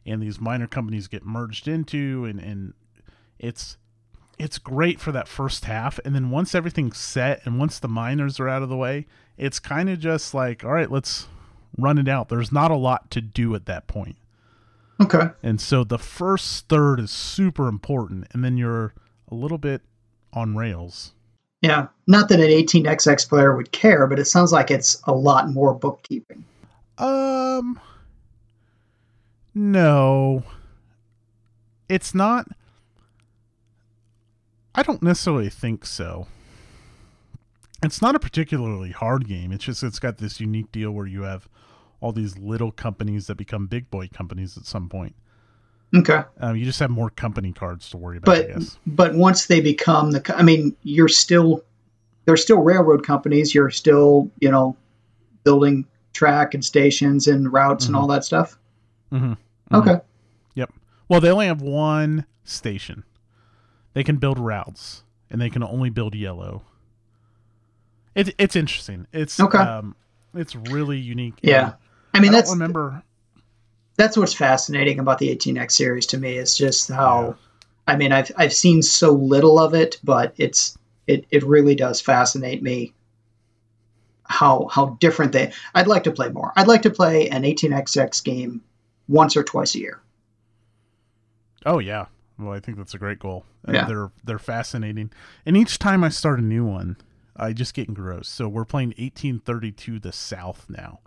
and 0.06 0.22
these 0.22 0.40
minor 0.40 0.66
companies 0.66 1.08
get 1.08 1.24
merged 1.26 1.68
into 1.68 2.24
and 2.24 2.40
and 2.40 2.74
it's 3.38 3.76
it's 4.38 4.58
great 4.58 5.00
for 5.00 5.12
that 5.12 5.28
first 5.28 5.64
half 5.64 5.98
and 6.04 6.14
then 6.14 6.30
once 6.30 6.54
everything's 6.54 6.98
set 6.98 7.40
and 7.44 7.58
once 7.58 7.78
the 7.78 7.88
minors 7.88 8.40
are 8.40 8.48
out 8.48 8.62
of 8.62 8.68
the 8.68 8.76
way, 8.76 9.06
it's 9.36 9.58
kind 9.58 9.88
of 9.88 9.98
just 9.98 10.34
like 10.34 10.64
all 10.64 10.72
right, 10.72 10.90
let's 10.90 11.28
run 11.78 11.98
it 11.98 12.08
out. 12.08 12.28
There's 12.28 12.52
not 12.52 12.70
a 12.70 12.76
lot 12.76 13.10
to 13.12 13.20
do 13.20 13.54
at 13.54 13.66
that 13.66 13.86
point. 13.86 14.16
Okay. 15.00 15.30
And 15.42 15.60
so 15.60 15.84
the 15.84 15.98
first 15.98 16.68
third 16.68 17.00
is 17.00 17.10
super 17.10 17.68
important, 17.68 18.28
and 18.32 18.44
then 18.44 18.56
you're 18.56 18.94
a 19.28 19.34
little 19.34 19.58
bit 19.58 19.82
on 20.32 20.56
rails. 20.56 21.12
Yeah. 21.60 21.88
Not 22.06 22.28
that 22.28 22.40
an 22.40 22.46
18xx 22.46 23.28
player 23.28 23.56
would 23.56 23.72
care, 23.72 24.06
but 24.06 24.18
it 24.18 24.26
sounds 24.26 24.52
like 24.52 24.70
it's 24.70 25.00
a 25.04 25.12
lot 25.12 25.50
more 25.50 25.74
bookkeeping. 25.74 26.44
Um, 26.98 27.80
no, 29.54 30.42
it's 31.88 32.14
not. 32.14 32.46
I 34.74 34.82
don't 34.82 35.02
necessarily 35.02 35.48
think 35.50 35.86
so. 35.86 36.26
It's 37.82 38.00
not 38.00 38.14
a 38.14 38.18
particularly 38.18 38.90
hard 38.90 39.28
game. 39.28 39.52
It's 39.52 39.64
just 39.64 39.82
it's 39.82 39.98
got 39.98 40.18
this 40.18 40.40
unique 40.40 40.72
deal 40.72 40.90
where 40.90 41.06
you 41.06 41.22
have 41.22 41.48
all 42.00 42.12
these 42.12 42.38
little 42.38 42.72
companies 42.72 43.26
that 43.26 43.36
become 43.36 43.66
big 43.66 43.90
boy 43.90 44.08
companies 44.12 44.56
at 44.56 44.64
some 44.64 44.88
point. 44.88 45.14
Okay. 45.94 46.22
Um, 46.40 46.56
you 46.56 46.64
just 46.64 46.80
have 46.80 46.90
more 46.90 47.10
company 47.10 47.52
cards 47.52 47.88
to 47.90 47.96
worry 47.96 48.16
about, 48.16 48.34
I 48.34 48.40
But 48.40 48.48
guess. 48.48 48.78
but 48.86 49.14
once 49.14 49.46
they 49.46 49.60
become 49.60 50.10
the, 50.10 50.34
I 50.36 50.42
mean, 50.42 50.74
you're 50.82 51.08
still 51.08 51.62
they're 52.24 52.36
still 52.36 52.58
railroad 52.60 53.06
companies. 53.06 53.54
You're 53.54 53.70
still 53.70 54.30
you 54.40 54.50
know 54.50 54.76
building 55.44 55.86
track 56.14 56.54
and 56.54 56.64
stations 56.64 57.26
and 57.26 57.52
routes 57.52 57.86
and 57.86 57.94
all 57.94 58.06
that 58.08 58.24
stuff. 58.24 58.58
Mm-hmm. 59.12 59.34
Okay. 59.76 60.00
Yep. 60.54 60.72
Well, 61.08 61.20
they 61.20 61.30
only 61.30 61.46
have 61.46 61.60
one 61.60 62.24
station. 62.44 63.04
They 63.94 64.04
can 64.04 64.16
build 64.16 64.38
routes, 64.38 65.04
and 65.30 65.40
they 65.40 65.50
can 65.50 65.62
only 65.62 65.88
build 65.90 66.14
yellow. 66.14 66.62
It's 68.14 68.30
it's 68.38 68.56
interesting. 68.56 69.06
It's 69.12 69.40
Okay. 69.40 69.58
Um, 69.58 69.96
it's 70.34 70.54
really 70.54 70.98
unique. 70.98 71.34
Yeah. 71.42 71.74
I 72.12 72.18
I 72.18 72.20
mean 72.20 72.32
don't 72.32 72.40
that's 72.40 72.50
remember. 72.50 73.02
that's 73.96 74.16
what's 74.16 74.34
fascinating 74.34 74.98
about 74.98 75.18
the 75.18 75.34
18x 75.34 75.72
series 75.72 76.06
to 76.06 76.18
me 76.18 76.36
is 76.36 76.56
just 76.56 76.90
how 76.90 77.36
I 77.86 77.96
mean 77.96 78.12
I've 78.12 78.30
I've 78.36 78.52
seen 78.52 78.82
so 78.82 79.12
little 79.12 79.58
of 79.58 79.74
it, 79.74 79.98
but 80.04 80.34
it's 80.36 80.76
it, 81.06 81.26
it 81.30 81.42
really 81.42 81.74
does 81.74 82.00
fascinate 82.00 82.62
me 82.62 82.92
how 84.24 84.68
how 84.70 84.96
different 85.00 85.32
they 85.32 85.52
I'd 85.74 85.86
like 85.86 86.04
to 86.04 86.12
play 86.12 86.28
more. 86.30 86.52
I'd 86.56 86.68
like 86.68 86.82
to 86.82 86.90
play 86.90 87.28
an 87.28 87.42
18xx 87.42 88.24
game 88.24 88.62
once 89.08 89.36
or 89.36 89.42
twice 89.44 89.74
a 89.74 89.80
year. 89.80 90.00
Oh 91.66 91.78
yeah. 91.78 92.06
Well, 92.38 92.52
I 92.52 92.60
think 92.60 92.78
that's 92.78 92.94
a 92.94 92.98
great 92.98 93.18
goal. 93.18 93.44
Uh, 93.66 93.72
Yeah. 93.72 93.86
They're 93.86 94.10
they're 94.24 94.38
fascinating, 94.38 95.10
and 95.46 95.56
each 95.56 95.78
time 95.78 96.02
I 96.02 96.08
start 96.08 96.38
a 96.40 96.42
new 96.42 96.64
one, 96.64 96.96
I 97.36 97.52
just 97.52 97.74
get 97.74 97.88
engrossed. 97.88 98.32
So 98.34 98.48
we're 98.48 98.64
playing 98.64 98.88
1832 98.90 100.00
the 100.00 100.12
South 100.12 100.66
now. 100.68 101.00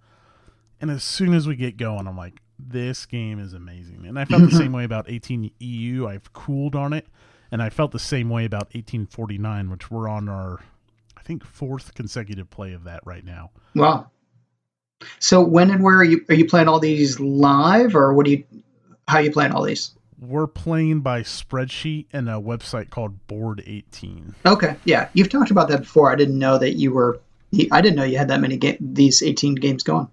And 0.79 0.91
as 0.91 1.03
soon 1.03 1.33
as 1.33 1.47
we 1.47 1.55
get 1.55 1.77
going, 1.77 2.07
I'm 2.07 2.17
like, 2.17 2.41
this 2.59 3.05
game 3.05 3.39
is 3.39 3.53
amazing. 3.53 4.05
And 4.05 4.19
I 4.19 4.25
felt 4.25 4.43
the 4.43 4.51
same 4.55 4.71
way 4.71 4.83
about 4.83 5.09
18 5.09 5.51
EU. 5.59 6.07
I've 6.07 6.31
cooled 6.33 6.75
on 6.75 6.93
it. 6.93 7.07
And 7.51 7.63
I 7.63 7.69
felt 7.69 7.91
the 7.91 7.99
same 7.99 8.29
way 8.29 8.45
about 8.45 8.65
1849, 8.75 9.69
which 9.69 9.89
we're 9.89 10.07
on 10.07 10.27
our, 10.27 10.59
I 11.17 11.21
think, 11.21 11.45
fourth 11.45 11.93
consecutive 11.93 12.49
play 12.49 12.73
of 12.73 12.83
that 12.83 13.01
right 13.05 13.23
now. 13.23 13.51
Wow. 13.73 14.11
So 15.19 15.41
when 15.41 15.71
and 15.71 15.81
where 15.81 15.97
are 15.97 16.03
you 16.03 16.25
are 16.29 16.35
you 16.35 16.45
playing 16.45 16.67
all 16.67 16.79
these 16.79 17.19
live 17.19 17.95
or 17.95 18.13
what 18.13 18.25
do 18.25 18.31
you 18.31 18.43
how 19.07 19.17
are 19.17 19.21
you 19.21 19.31
playing 19.31 19.51
all 19.53 19.63
these? 19.63 19.91
We're 20.19 20.47
playing 20.47 21.01
by 21.01 21.21
spreadsheet 21.21 22.07
and 22.11 22.27
a 22.27 22.33
website 22.33 22.89
called 22.89 23.27
Board 23.27 23.63
18. 23.65 24.35
Okay, 24.45 24.75
yeah, 24.85 25.09
you've 25.13 25.29
talked 25.29 25.51
about 25.51 25.67
that 25.69 25.81
before. 25.81 26.11
I 26.11 26.15
didn't 26.15 26.39
know 26.39 26.57
that 26.57 26.73
you 26.73 26.91
were. 26.91 27.19
I 27.71 27.81
didn't 27.81 27.95
know 27.95 28.03
you 28.03 28.17
had 28.17 28.27
that 28.27 28.41
many 28.41 28.57
ga- 28.57 28.77
these 28.81 29.21
18 29.21 29.55
games 29.55 29.83
going. 29.83 30.09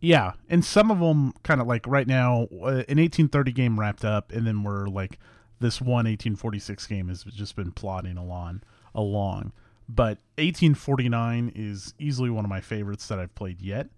Yeah, 0.00 0.32
and 0.50 0.64
some 0.64 0.90
of 0.90 1.00
them 1.00 1.32
kind 1.42 1.60
of 1.60 1.66
like 1.66 1.86
right 1.86 2.06
now, 2.06 2.48
uh, 2.52 2.84
an 2.88 2.98
1830 2.98 3.52
game 3.52 3.80
wrapped 3.80 4.04
up, 4.04 4.30
and 4.32 4.46
then 4.46 4.62
we're 4.62 4.86
like 4.86 5.18
this 5.60 5.80
one 5.80 6.06
1846 6.06 6.86
game 6.86 7.08
has 7.08 7.24
just 7.24 7.56
been 7.56 7.72
plodding 7.72 8.16
along 8.16 8.62
along. 8.94 9.52
But 9.88 10.18
1849 10.38 11.52
is 11.54 11.94
easily 11.98 12.30
one 12.30 12.44
of 12.44 12.48
my 12.48 12.60
favorites 12.60 13.06
that 13.08 13.18
I've 13.18 13.34
played 13.34 13.62
yet. 13.62 13.88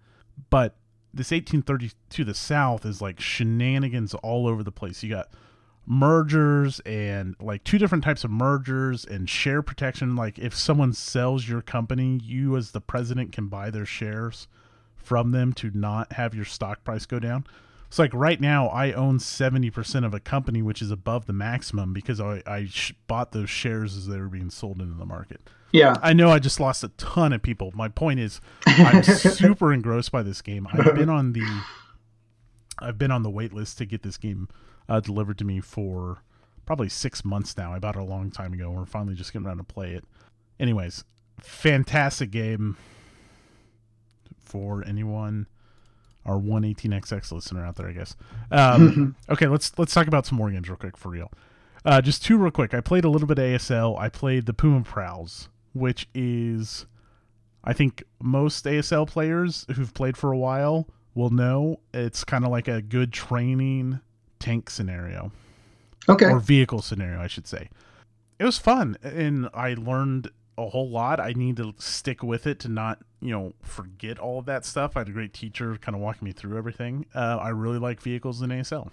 But 0.51 0.77
this 1.19 1.33
1830 1.33 1.91
to 2.11 2.25
the 2.25 2.33
south 2.33 2.87
is 2.87 3.03
like 3.03 3.21
shenanigans 3.21 4.15
all 4.15 4.47
over 4.47 4.63
the 4.63 4.73
place. 4.73 5.03
You 5.03 5.11
got 5.11 5.29
mergers 5.85 6.81
and 6.81 7.35
like 7.41 7.65
two 7.65 7.77
different 7.77 8.05
types 8.05 8.23
of 8.23 8.31
mergers 8.31 9.05
and 9.05 9.29
share 9.29 9.61
protection. 9.61 10.15
Like 10.15 10.39
if 10.39 10.55
someone 10.55 10.93
sells 10.93 11.49
your 11.49 11.61
company, 11.61 12.21
you 12.23 12.57
as 12.57 12.71
the 12.71 12.81
president 12.81 13.33
can 13.33 13.49
buy 13.49 13.71
their 13.71 13.85
shares 13.85 14.47
from 14.97 15.33
them 15.33 15.53
to 15.55 15.71
not 15.75 16.13
have 16.13 16.35
your 16.35 16.45
stock 16.45 16.85
price 16.85 17.05
go 17.05 17.19
down. 17.19 17.47
It's 17.89 17.99
like 17.99 18.13
right 18.13 18.41
now 18.41 18.69
I 18.69 18.93
own 18.93 19.19
70% 19.19 20.05
of 20.05 20.13
a 20.13 20.21
company, 20.21 20.61
which 20.61 20.83
is 20.83 20.91
above 20.91 21.27
the 21.27 21.33
maximum 21.33 21.95
because 21.95 22.21
I, 22.21 22.43
I 22.47 22.67
sh- 22.67 22.93
bought 23.07 23.33
those 23.33 23.49
shares 23.49 23.97
as 23.97 24.07
they 24.07 24.19
were 24.21 24.29
being 24.29 24.51
sold 24.51 24.81
into 24.81 24.95
the 24.95 25.07
market. 25.07 25.41
Yeah. 25.73 25.97
I 26.03 26.13
know 26.13 26.31
I 26.31 26.39
just 26.39 26.61
lost 26.61 26.85
a 26.85 26.89
ton 26.89 27.33
of 27.33 27.43
people. 27.43 27.73
My 27.75 27.89
point 27.89 28.21
is 28.21 28.41
I'm 28.67 29.03
super 29.03 29.73
engrossed 29.73 30.13
by 30.13 30.23
this 30.23 30.43
game. 30.43 30.69
I've 30.71 30.95
been 30.95 31.09
on 31.09 31.33
the 31.33 31.47
I've 32.79 32.99
been 32.99 33.11
on 33.11 33.23
the 33.23 33.31
wait 33.31 33.53
list 33.53 33.79
to 33.79 33.87
get 33.87 34.03
this 34.03 34.19
game 34.19 34.49
uh, 34.89 35.01
delivered 35.01 35.39
to 35.39 35.45
me 35.45 35.61
for 35.61 36.23
probably 36.65 36.89
six 36.89 37.25
months 37.25 37.57
now. 37.57 37.73
I 37.73 37.79
bought 37.79 37.97
it 37.97 38.03
a 38.03 38.05
long 38.05 38.31
time 38.31 38.53
ago. 38.53 38.71
We're 38.71 38.85
finally 38.85 39.15
just 39.15 39.33
getting 39.33 39.47
around 39.47 39.59
to 39.59 39.65
play 39.65 39.95
it. 39.95 40.05
Anyways, 40.61 41.05
fantastic 41.41 42.31
game 42.31 42.77
for 44.39 44.85
anyone 44.87 45.47
our 46.29 46.39
118xx 46.39 47.33
listener 47.33 47.65
out 47.65 47.77
there, 47.77 47.89
I 47.89 47.93
guess. 47.93 48.15
Um, 48.51 49.17
okay, 49.31 49.47
let's 49.47 49.77
let's 49.79 49.95
talk 49.95 50.07
about 50.07 50.27
some 50.27 50.37
more 50.39 50.51
games 50.51 50.69
real 50.69 50.77
quick 50.77 50.97
for 50.97 51.09
real. 51.09 51.33
Uh, 51.85 52.01
just 52.03 52.25
two 52.25 52.37
real 52.37 52.51
quick. 52.51 52.75
I 52.75 52.81
played 52.81 53.05
a 53.05 53.09
little 53.09 53.27
bit 53.29 53.39
of 53.39 53.45
ASL. 53.45 53.99
I 53.99 54.09
played 54.09 54.47
the 54.47 54.53
Puma 54.53 54.83
Prowls, 54.83 55.49
which 55.73 56.09
is, 56.15 56.87
I 57.65 57.73
think 57.73 58.03
most 58.21 58.65
ASL 58.65 59.07
players 59.07 59.65
who've 59.75 59.95
played 59.95 60.17
for 60.17 60.33
a 60.33 60.37
while 60.39 60.89
will 61.15 61.31
know 61.31 61.81
it's 61.95 62.25
kind 62.25 62.45
of 62.45 62.51
like 62.51 62.69
a 62.69 62.83
good 62.83 63.13
training 63.13 64.01
tank 64.39 64.71
scenario 64.71 65.33
Okay. 66.09 66.27
or 66.27 66.39
vehicle 66.41 66.83
scenario, 66.83 67.21
I 67.21 67.27
should 67.27 67.47
say. 67.47 67.69
It 68.39 68.45
was 68.45 68.59
fun, 68.59 68.97
and 69.03 69.49
I 69.55 69.75
learned 69.75 70.31
a 70.59 70.69
whole 70.69 70.91
lot. 70.91 71.21
I 71.21 71.33
need 71.33 71.57
to 71.57 71.75
stick 71.79 72.23
with 72.23 72.47
it 72.47 72.59
to 72.61 72.69
not, 72.69 72.99
you 73.21 73.31
know, 73.31 73.53
forget 73.63 74.19
all 74.19 74.41
of 74.41 74.47
that 74.47 74.65
stuff. 74.65 74.97
I 74.97 75.01
had 75.01 75.09
a 75.09 75.13
great 75.13 75.33
teacher 75.33 75.77
kind 75.81 75.95
of 75.95 76.03
walking 76.03 76.27
me 76.27 76.33
through 76.33 76.59
everything. 76.59 77.07
Uh, 77.15 77.39
I 77.41 77.51
really 77.51 77.79
like 77.79 78.01
vehicles 78.01 78.43
in 78.43 78.51
ASL. 78.51 78.91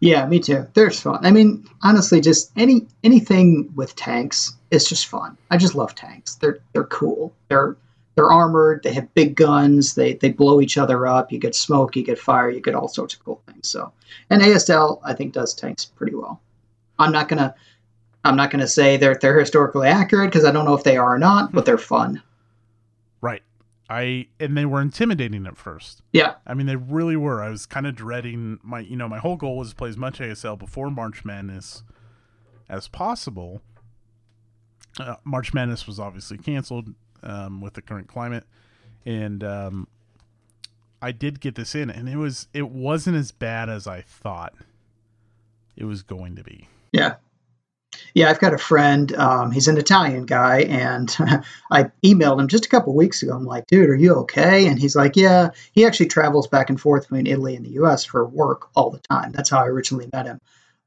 Yeah, 0.00 0.26
me 0.26 0.40
too. 0.40 0.66
They're 0.74 0.90
fun. 0.90 1.24
I 1.24 1.30
mean, 1.30 1.66
honestly, 1.82 2.20
just 2.20 2.50
any 2.56 2.86
anything 3.02 3.72
with 3.74 3.96
tanks 3.96 4.54
is 4.70 4.88
just 4.88 5.06
fun. 5.06 5.36
I 5.50 5.56
just 5.56 5.74
love 5.74 5.94
tanks. 5.94 6.36
They're 6.36 6.60
they're 6.72 6.84
cool. 6.84 7.32
They're 7.48 7.76
they're 8.14 8.30
armored. 8.30 8.82
They 8.82 8.94
have 8.94 9.12
big 9.14 9.36
guns. 9.36 9.94
They 9.94 10.14
they 10.14 10.30
blow 10.30 10.60
each 10.60 10.78
other 10.78 11.06
up. 11.06 11.32
You 11.32 11.38
get 11.38 11.54
smoke. 11.54 11.96
You 11.96 12.02
get 12.02 12.18
fire. 12.18 12.48
You 12.48 12.60
get 12.60 12.74
all 12.74 12.88
sorts 12.88 13.14
of 13.14 13.24
cool 13.24 13.42
things. 13.46 13.68
So, 13.68 13.92
and 14.30 14.40
ASL 14.40 15.00
I 15.04 15.12
think 15.12 15.34
does 15.34 15.54
tanks 15.54 15.84
pretty 15.84 16.14
well. 16.14 16.40
I'm 16.98 17.12
not 17.12 17.28
gonna 17.28 17.54
I'm 18.26 18.36
not 18.36 18.50
gonna 18.50 18.68
say 18.68 18.96
they're 18.96 19.14
they're 19.14 19.38
historically 19.38 19.88
accurate 19.88 20.30
because 20.30 20.44
I 20.44 20.50
don't 20.50 20.64
know 20.64 20.74
if 20.74 20.84
they 20.84 20.96
are 20.96 21.14
or 21.14 21.18
not, 21.18 21.52
but 21.52 21.64
they're 21.64 21.78
fun. 21.78 22.22
Right. 23.20 23.42
I 23.88 24.26
and 24.40 24.56
they 24.56 24.66
were 24.66 24.80
intimidating 24.80 25.46
at 25.46 25.56
first. 25.56 26.02
Yeah. 26.12 26.34
I 26.46 26.54
mean, 26.54 26.66
they 26.66 26.76
really 26.76 27.16
were. 27.16 27.42
I 27.42 27.50
was 27.50 27.66
kind 27.66 27.86
of 27.86 27.94
dreading 27.94 28.58
my, 28.62 28.80
you 28.80 28.96
know, 28.96 29.08
my 29.08 29.18
whole 29.18 29.36
goal 29.36 29.56
was 29.56 29.70
to 29.70 29.76
play 29.76 29.88
as 29.88 29.96
much 29.96 30.18
ASL 30.18 30.58
before 30.58 30.90
March 30.90 31.24
Madness 31.24 31.82
as 32.68 32.88
possible. 32.88 33.62
Uh, 34.98 35.16
March 35.24 35.54
Madness 35.54 35.86
was 35.86 36.00
obviously 36.00 36.38
canceled 36.38 36.94
um, 37.22 37.60
with 37.60 37.74
the 37.74 37.82
current 37.82 38.08
climate, 38.08 38.44
and 39.04 39.44
um, 39.44 39.88
I 41.02 41.12
did 41.12 41.40
get 41.40 41.54
this 41.54 41.74
in, 41.74 41.90
and 41.90 42.08
it 42.08 42.16
was 42.16 42.48
it 42.54 42.70
wasn't 42.70 43.16
as 43.16 43.30
bad 43.30 43.68
as 43.68 43.86
I 43.86 44.00
thought 44.00 44.54
it 45.76 45.84
was 45.84 46.02
going 46.02 46.34
to 46.36 46.42
be. 46.42 46.68
Yeah. 46.92 47.16
Yeah, 48.14 48.30
I've 48.30 48.40
got 48.40 48.54
a 48.54 48.58
friend. 48.58 49.14
Um, 49.14 49.50
he's 49.50 49.68
an 49.68 49.76
Italian 49.76 50.24
guy, 50.24 50.60
and 50.62 51.14
I 51.70 51.90
emailed 52.04 52.40
him 52.40 52.48
just 52.48 52.66
a 52.66 52.68
couple 52.68 52.94
weeks 52.94 53.22
ago. 53.22 53.34
I'm 53.34 53.44
like, 53.44 53.66
dude, 53.66 53.90
are 53.90 53.94
you 53.94 54.14
okay? 54.14 54.66
And 54.66 54.78
he's 54.78 54.96
like, 54.96 55.16
yeah. 55.16 55.50
He 55.72 55.84
actually 55.84 56.06
travels 56.06 56.46
back 56.46 56.70
and 56.70 56.80
forth 56.80 57.02
between 57.02 57.26
Italy 57.26 57.56
and 57.56 57.64
the 57.64 57.72
U.S. 57.72 58.04
for 58.04 58.26
work 58.26 58.68
all 58.74 58.90
the 58.90 59.00
time. 59.00 59.32
That's 59.32 59.50
how 59.50 59.58
I 59.58 59.66
originally 59.66 60.08
met 60.12 60.26
him. 60.26 60.40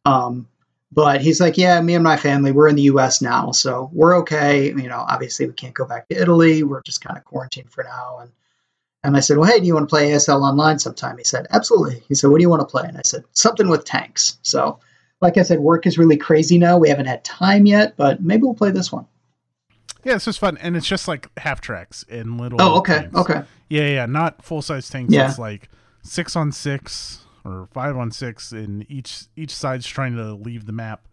Um, 0.06 0.48
but 0.92 1.22
he's 1.22 1.40
like, 1.40 1.58
yeah, 1.58 1.80
me 1.82 1.94
and 1.94 2.04
my 2.04 2.18
family, 2.18 2.52
we're 2.52 2.68
in 2.68 2.76
the 2.76 2.84
U.S. 2.84 3.22
now, 3.22 3.52
so 3.52 3.92
we're 3.94 4.18
okay. 4.20 4.70
You 4.70 4.88
know, 4.88 5.06
obviously 5.08 5.46
we 5.46 5.54
can't 5.54 5.76
go 5.76 5.86
back 5.86 6.08
to 6.10 6.20
Italy. 6.20 6.64
We're 6.64 6.82
just 6.82 7.04
kind 7.04 7.18
of 7.18 7.26
quarantined 7.26 7.72
for 7.72 7.84
now. 7.84 8.20
And 8.22 8.32
and 9.04 9.16
I 9.16 9.22
said, 9.22 9.38
well, 9.38 9.50
hey, 9.50 9.60
do 9.60 9.66
you 9.66 9.76
want 9.76 9.88
to 9.88 9.94
play 9.94 10.10
ASL 10.12 10.42
online 10.42 10.80
sometime? 10.80 11.18
He 11.18 11.24
said, 11.24 11.48
absolutely. 11.52 12.04
He 12.10 12.16
said, 12.16 12.30
what 12.32 12.38
do 12.38 12.42
you 12.42 12.50
want 12.50 12.62
to 12.62 12.66
play? 12.66 12.84
And 12.86 12.98
I 12.98 13.02
said, 13.04 13.24
something 13.34 13.70
with 13.70 13.86
tanks. 13.86 14.38
So 14.42 14.80
like 15.22 15.38
I 15.38 15.44
said, 15.44 15.60
work 15.60 15.86
is 15.86 15.98
really 15.98 16.18
crazy 16.18 16.58
now. 16.58 16.78
We 16.78 16.90
haven't 16.90 17.08
had 17.08 17.24
time 17.24 17.66
yet, 17.66 17.96
but 17.98 18.22
maybe 18.22 18.44
we'll 18.44 18.54
play 18.54 18.72
this 18.72 18.92
one. 18.92 19.06
Yeah, 20.04 20.14
this 20.14 20.28
is 20.28 20.38
fun, 20.38 20.58
and 20.58 20.78
it's 20.78 20.88
just 20.88 21.08
like 21.08 21.28
half 21.38 21.60
tracks 21.60 22.04
in 22.04 22.38
little. 22.38 22.62
Oh, 22.62 22.78
okay, 22.80 23.02
games. 23.02 23.16
okay. 23.16 23.44
Yeah, 23.70 23.88
yeah, 23.88 24.06
not 24.06 24.44
full 24.44 24.62
size 24.62 24.90
tanks. 24.90 25.14
Yeah. 25.14 25.28
It's 25.28 25.38
like 25.38 25.70
six 26.04 26.36
on 26.36 26.52
six 26.52 27.26
or 27.44 27.68
five 27.74 27.98
on 27.98 28.12
six, 28.12 28.52
and 28.52 28.90
each 28.90 29.26
each 29.36 29.54
side's 29.54 29.86
trying 29.86 30.16
to 30.16 30.34
leave 30.34 30.66
the 30.66 30.72
map. 30.72 31.08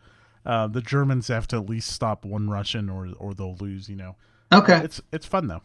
Uh, 0.45 0.69
the 0.69 0.81
Germans 0.81 1.27
have 1.29 1.49
to 1.49 1.57
at 1.57 1.69
least 1.69 1.91
stop 1.91 2.25
one 2.25 2.49
Russian, 2.49 2.89
or 2.89 3.09
or 3.19 3.35
they'll 3.35 3.57
lose. 3.57 3.89
You 3.89 3.97
know. 3.97 4.17
Okay. 4.53 4.79
It's 4.85 5.01
it's 5.13 5.27
fun 5.27 5.49
though. 5.49 5.63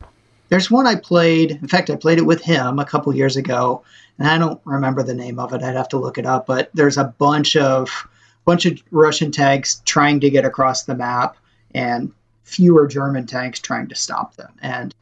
There's 0.49 0.71
one 0.71 0.87
I 0.87 0.95
played. 0.95 1.51
In 1.51 1.67
fact, 1.67 1.89
I 1.89 1.95
played 1.95 2.17
it 2.17 2.25
with 2.25 2.41
him 2.41 2.79
a 2.79 2.85
couple 2.85 3.15
years 3.15 3.37
ago, 3.37 3.83
and 4.17 4.27
I 4.27 4.37
don't 4.37 4.59
remember 4.65 5.03
the 5.03 5.13
name 5.13 5.39
of 5.39 5.53
it. 5.53 5.61
I'd 5.61 5.75
have 5.75 5.89
to 5.89 5.97
look 5.97 6.17
it 6.17 6.25
up. 6.25 6.47
But 6.47 6.71
there's 6.73 6.97
a 6.97 7.05
bunch 7.05 7.55
of 7.55 8.07
bunch 8.45 8.65
of 8.65 8.81
Russian 8.91 9.31
tanks 9.31 9.81
trying 9.85 10.19
to 10.21 10.29
get 10.29 10.45
across 10.45 10.83
the 10.83 10.95
map, 10.95 11.37
and 11.73 12.11
fewer 12.43 12.87
German 12.87 13.25
tanks 13.25 13.59
trying 13.59 13.87
to 13.87 13.95
stop 13.95 14.35
them. 14.35 14.51
And 14.61 14.93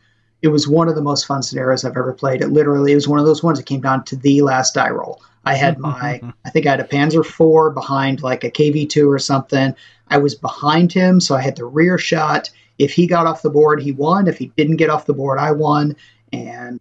it 0.42 0.50
was 0.50 0.68
one 0.68 0.88
of 0.88 0.96
the 0.96 1.02
most 1.02 1.26
fun 1.26 1.44
scenarios 1.44 1.84
I've 1.84 1.98
ever 1.98 2.14
played. 2.14 2.42
It 2.42 2.50
literally 2.50 2.92
it 2.92 2.96
was 2.96 3.08
one 3.08 3.20
of 3.20 3.26
those 3.26 3.44
ones 3.44 3.60
that 3.60 3.66
came 3.66 3.82
down 3.82 4.04
to 4.06 4.16
the 4.16 4.42
last 4.42 4.74
die 4.74 4.90
roll. 4.90 5.22
I 5.46 5.56
had 5.56 5.80
my, 5.80 6.22
I 6.46 6.50
think 6.50 6.66
I 6.66 6.72
had 6.72 6.80
a 6.80 6.86
Panzer 6.86 7.26
IV 7.26 7.74
behind 7.74 8.22
like 8.22 8.44
a 8.44 8.52
KV2 8.52 9.08
or 9.08 9.20
something. 9.20 9.76
I 10.08 10.18
was 10.18 10.36
behind 10.36 10.94
him, 10.94 11.20
so 11.20 11.36
I 11.36 11.42
had 11.42 11.56
the 11.56 11.66
rear 11.66 11.98
shot. 11.98 12.50
If 12.78 12.94
he 12.94 13.08
got 13.08 13.28
off 13.28 13.42
the 13.42 13.50
board, 13.50 13.82
he 13.82 13.92
won. 13.92 14.28
If 14.28 14.38
he 14.38 14.48
didn't 14.56 14.78
get 14.78 14.90
off 14.90 15.06
the 15.06 15.14
board, 15.14 15.38
I 15.38 15.52
won. 15.52 15.96
And 16.32 16.80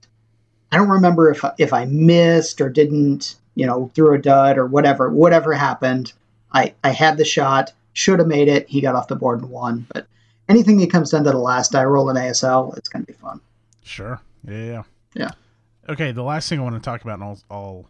I 0.71 0.77
don't 0.77 0.89
remember 0.89 1.31
if 1.31 1.45
if 1.59 1.73
I 1.73 1.87
missed 1.87 2.61
or 2.61 2.69
didn't, 2.69 3.37
you 3.55 3.67
know, 3.67 3.91
threw 3.95 4.15
a 4.15 4.19
dud 4.19 4.59
or 4.59 4.67
whatever. 4.67 5.11
Whatever 5.11 5.53
happened, 5.55 6.13
I 6.53 6.75
I 6.85 6.91
had 6.91 7.17
the 7.17 7.25
shot. 7.25 7.73
Should 7.93 8.21
have 8.21 8.29
made 8.29 8.49
it. 8.49 8.69
He 8.69 8.81
got 8.81 8.95
off 8.95 9.09
the 9.09 9.17
board 9.17 9.41
and 9.41 9.51
won. 9.51 9.87
But 9.93 10.07
anything 10.49 10.77
that 10.79 10.91
comes 10.91 11.11
down 11.11 11.25
to 11.25 11.31
the 11.31 11.39
last 11.39 11.73
die 11.73 11.85
roll 11.85 12.09
in 12.11 12.17
ASL, 12.17 12.77
it's 12.77 12.89
going 12.89 13.05
to 13.05 13.13
be 13.13 13.19
fun. 13.19 13.41
Sure. 13.83 14.21
Yeah, 14.47 14.85
yeah. 15.15 15.31
Okay, 15.89 16.13
the 16.13 16.23
last 16.23 16.49
thing 16.49 16.61
I 16.61 16.63
want 16.63 16.77
to 16.77 16.81
talk 16.81 17.03
about, 17.03 17.15
and 17.15 17.25
I'll, 17.25 17.41
I'll 17.51 17.87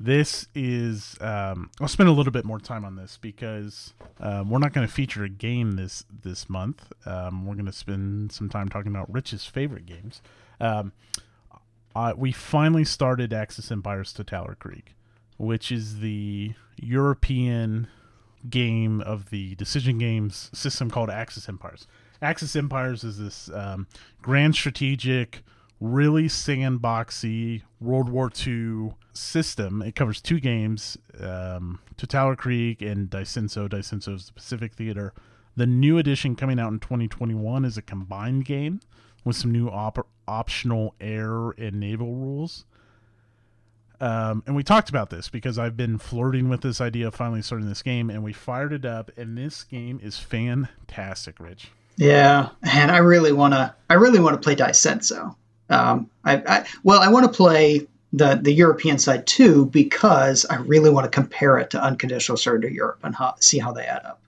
this 0.00 0.46
is 0.54 1.16
um, 1.20 1.70
I'll 1.80 1.88
spend 1.88 2.08
a 2.08 2.12
little 2.12 2.32
bit 2.32 2.44
more 2.44 2.60
time 2.60 2.84
on 2.84 2.96
this 2.96 3.18
because 3.20 3.92
um, 4.20 4.48
we're 4.48 4.58
not 4.58 4.72
going 4.72 4.86
to 4.86 4.92
feature 4.92 5.24
a 5.24 5.28
game 5.28 5.72
this 5.72 6.04
this 6.22 6.48
month. 6.48 6.92
Um, 7.04 7.46
we're 7.46 7.54
going 7.54 7.66
to 7.66 7.72
spend 7.72 8.30
some 8.32 8.48
time 8.48 8.68
talking 8.68 8.92
about 8.92 9.12
Rich's 9.12 9.44
favorite 9.44 9.86
games. 9.86 10.22
Um, 10.60 10.92
uh, 11.96 12.14
we 12.16 12.30
finally 12.30 12.84
started 12.84 13.32
Axis 13.32 13.72
Empires 13.72 14.12
Totaler 14.12 14.56
Krieg, 14.58 14.92
which 15.38 15.72
is 15.72 16.00
the 16.00 16.52
European 16.76 17.88
game 18.48 19.00
of 19.00 19.30
the 19.30 19.54
decision 19.56 19.98
games 19.98 20.50
system 20.52 20.90
called 20.90 21.10
Axis 21.10 21.48
Empires. 21.48 21.86
Axis 22.20 22.54
Empires 22.56 23.04
is 23.04 23.18
this 23.18 23.48
um, 23.54 23.86
grand 24.20 24.54
strategic, 24.54 25.42
really 25.80 26.24
sandboxy 26.24 27.62
World 27.80 28.08
War 28.08 28.30
II 28.46 28.94
system. 29.12 29.82
It 29.82 29.94
covers 29.94 30.20
two 30.20 30.40
games, 30.40 30.98
um, 31.20 31.78
Totaler 31.96 32.36
Krieg 32.36 32.82
and 32.82 33.08
Daisenso. 33.08 33.68
Daisenso 33.68 34.14
is 34.14 34.26
the 34.26 34.32
Pacific 34.32 34.74
Theater. 34.74 35.12
The 35.56 35.66
new 35.66 35.98
edition 35.98 36.36
coming 36.36 36.58
out 36.58 36.72
in 36.72 36.80
2021 36.80 37.64
is 37.64 37.76
a 37.76 37.82
combined 37.82 38.44
game 38.44 38.80
with 39.24 39.36
some 39.36 39.52
new 39.52 39.68
op- 39.68 40.06
optional 40.26 40.94
air 41.00 41.50
and 41.50 41.80
naval 41.80 42.14
rules. 42.14 42.64
Um, 44.00 44.44
and 44.46 44.54
we 44.54 44.62
talked 44.62 44.88
about 44.88 45.10
this 45.10 45.28
because 45.28 45.58
I've 45.58 45.76
been 45.76 45.98
flirting 45.98 46.48
with 46.48 46.60
this 46.60 46.80
idea 46.80 47.08
of 47.08 47.14
finally 47.14 47.42
starting 47.42 47.68
this 47.68 47.82
game, 47.82 48.10
and 48.10 48.22
we 48.22 48.32
fired 48.32 48.72
it 48.72 48.84
up, 48.84 49.10
and 49.16 49.36
this 49.36 49.64
game 49.64 49.98
is 50.02 50.18
fantastic, 50.18 51.40
Rich. 51.40 51.68
Yeah, 51.96 52.50
and 52.62 52.92
I 52.92 52.98
really 52.98 53.32
want 53.32 53.54
to. 53.54 53.74
I 53.90 53.94
really 53.94 54.20
want 54.20 54.40
to 54.40 54.40
play 54.40 54.54
Daisenso. 54.54 55.34
Um, 55.68 56.08
I, 56.24 56.36
I 56.36 56.66
well, 56.84 57.00
I 57.00 57.08
want 57.08 57.26
to 57.26 57.36
play 57.36 57.88
the 58.12 58.38
the 58.40 58.52
European 58.52 58.98
side 58.98 59.26
too 59.26 59.66
because 59.66 60.46
I 60.48 60.56
really 60.56 60.90
want 60.90 61.04
to 61.04 61.10
compare 61.10 61.58
it 61.58 61.70
to 61.70 61.82
Unconditional 61.82 62.38
Surrender 62.38 62.68
Europe 62.68 63.00
and 63.02 63.14
how, 63.14 63.34
see 63.40 63.58
how 63.58 63.72
they 63.72 63.84
add 63.84 64.04
up. 64.04 64.20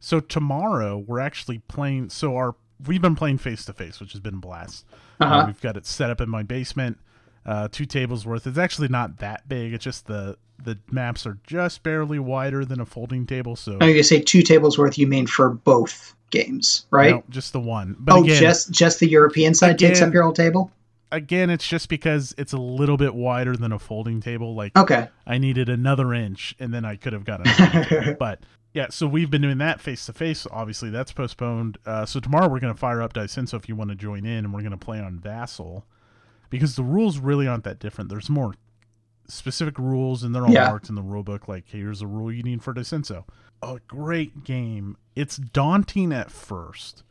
So 0.00 0.18
tomorrow 0.18 0.98
we're 0.98 1.20
actually 1.20 1.58
playing. 1.68 2.10
So 2.10 2.36
our 2.36 2.56
we've 2.84 3.00
been 3.00 3.16
playing 3.16 3.38
face 3.38 3.64
to 3.66 3.72
face, 3.72 4.00
which 4.00 4.12
has 4.12 4.20
been 4.20 4.34
a 4.34 4.38
blast. 4.38 4.84
Uh-huh. 5.20 5.34
Uh, 5.34 5.46
we've 5.46 5.60
got 5.60 5.76
it 5.76 5.86
set 5.86 6.10
up 6.10 6.20
in 6.20 6.28
my 6.28 6.42
basement, 6.42 6.98
uh, 7.46 7.68
two 7.70 7.86
tables 7.86 8.24
worth. 8.26 8.46
It's 8.46 8.58
actually 8.58 8.88
not 8.88 9.18
that 9.18 9.48
big. 9.48 9.72
It's 9.74 9.84
just 9.84 10.06
the 10.06 10.36
the 10.62 10.78
maps 10.92 11.26
are 11.26 11.38
just 11.44 11.82
barely 11.82 12.20
wider 12.20 12.64
than 12.64 12.80
a 12.80 12.86
folding 12.86 13.26
table. 13.26 13.56
So 13.56 13.78
Oh, 13.80 13.86
you 13.86 14.02
say 14.04 14.20
two 14.20 14.42
tables 14.42 14.78
worth? 14.78 14.96
You 14.96 15.08
mean 15.08 15.26
for 15.26 15.50
both 15.50 16.14
games, 16.30 16.86
right? 16.90 17.16
no, 17.16 17.24
just 17.30 17.52
the 17.52 17.60
one. 17.60 17.96
But 17.98 18.14
oh, 18.16 18.22
again, 18.24 18.40
just 18.40 18.70
just 18.70 19.00
the 19.00 19.08
European 19.08 19.54
side 19.54 19.78
takes 19.78 20.00
up 20.00 20.14
your 20.14 20.22
whole 20.22 20.32
table. 20.32 20.70
again, 21.10 21.50
it's 21.50 21.66
just 21.68 21.88
because 21.88 22.32
it's 22.38 22.52
a 22.52 22.58
little 22.58 22.96
bit 22.96 23.14
wider 23.14 23.56
than 23.56 23.72
a 23.72 23.78
folding 23.78 24.20
table. 24.20 24.54
Like 24.54 24.76
Okay. 24.76 25.08
I 25.26 25.38
needed 25.38 25.68
another 25.68 26.14
inch, 26.14 26.54
and 26.60 26.72
then 26.72 26.84
I 26.84 26.96
could 26.96 27.12
have 27.12 27.24
got 27.24 27.40
another. 27.46 28.16
but 28.20 28.40
yeah, 28.72 28.86
so 28.88 29.06
we've 29.06 29.30
been 29.30 29.42
doing 29.42 29.58
that 29.58 29.80
face 29.80 30.06
to 30.06 30.12
face. 30.14 30.46
Obviously, 30.50 30.88
that's 30.90 31.12
postponed. 31.12 31.76
Uh, 31.84 32.06
so 32.06 32.20
tomorrow 32.20 32.48
we're 32.48 32.60
going 32.60 32.72
to 32.72 32.78
fire 32.80 33.02
up 33.02 33.12
Daisenso 33.12 33.54
if 33.54 33.68
you 33.68 33.74
want 33.76 33.90
to 33.90 33.96
join 33.96 34.24
in, 34.24 34.44
and 34.44 34.54
we're 34.54 34.60
going 34.62 34.70
to 34.70 34.78
play 34.78 35.00
on 35.00 35.18
Vassal 35.18 35.84
because 36.52 36.76
the 36.76 36.84
rules 36.84 37.18
really 37.18 37.48
aren't 37.48 37.64
that 37.64 37.78
different. 37.78 38.10
There's 38.10 38.28
more 38.28 38.54
specific 39.26 39.78
rules, 39.78 40.22
and 40.22 40.34
they're 40.34 40.44
all 40.44 40.52
Yeah. 40.52 40.68
marked 40.68 40.90
in 40.90 40.94
the 40.94 41.02
rule 41.02 41.22
book. 41.22 41.48
Like, 41.48 41.64
here's 41.66 42.02
a 42.02 42.06
rule 42.06 42.30
you 42.30 42.42
need 42.42 42.62
for 42.62 42.74
Daisenso. 42.74 43.24
A 43.62 43.78
great 43.88 44.44
game. 44.44 44.98
It's 45.16 45.38
daunting 45.38 46.12
at 46.12 46.30
first 46.30 47.04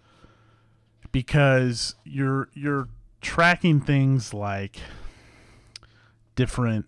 because 1.11 1.95
you're 2.05 2.49
you're 2.53 2.87
tracking 3.19 3.81
things 3.81 4.31
like 4.31 4.77
different 6.35 6.85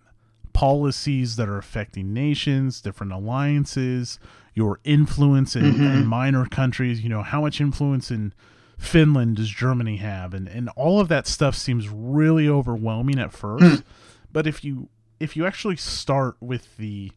policies 0.53 1.35
that 1.37 1.49
are 1.49 1.57
affecting 1.57 2.13
nations, 2.13 2.81
different 2.81 3.11
alliances, 3.13 4.19
your 4.53 4.79
influence 4.83 5.55
in, 5.55 5.65
in 5.65 5.73
mm-hmm. 5.73 6.05
minor 6.05 6.45
countries. 6.45 7.01
You 7.01 7.09
know, 7.09 7.23
how 7.23 7.41
much 7.41 7.59
influence 7.59 8.11
in 8.11 8.31
Finland 8.77 9.37
does 9.37 9.49
Germany 9.49 9.97
have, 9.97 10.33
and 10.33 10.47
and 10.47 10.69
all 10.75 10.99
of 10.99 11.07
that 11.09 11.27
stuff 11.27 11.55
seems 11.55 11.89
really 11.89 12.47
overwhelming 12.47 13.19
at 13.19 13.31
first. 13.33 13.83
But 14.31 14.47
if 14.47 14.63
you 14.63 14.89
if 15.19 15.35
you 15.37 15.45
actually 15.45 15.77
start 15.77 16.35
with 16.41 16.75
the 16.77 17.11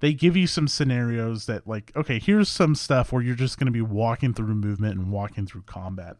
they 0.00 0.12
give 0.12 0.36
you 0.36 0.46
some 0.46 0.68
scenarios 0.68 1.46
that 1.46 1.66
like 1.66 1.90
okay 1.96 2.18
here's 2.18 2.48
some 2.48 2.74
stuff 2.74 3.12
where 3.12 3.22
you're 3.22 3.34
just 3.34 3.58
going 3.58 3.66
to 3.66 3.72
be 3.72 3.80
walking 3.80 4.34
through 4.34 4.54
movement 4.54 4.98
and 4.98 5.10
walking 5.10 5.46
through 5.46 5.62
combat 5.62 6.16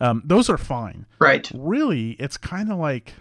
um, 0.00 0.22
those 0.24 0.48
are 0.48 0.56
fine 0.56 1.04
Right. 1.18 1.50
really 1.54 2.12
it's 2.12 2.36
kind 2.38 2.72
of 2.72 2.78
like 2.78 3.12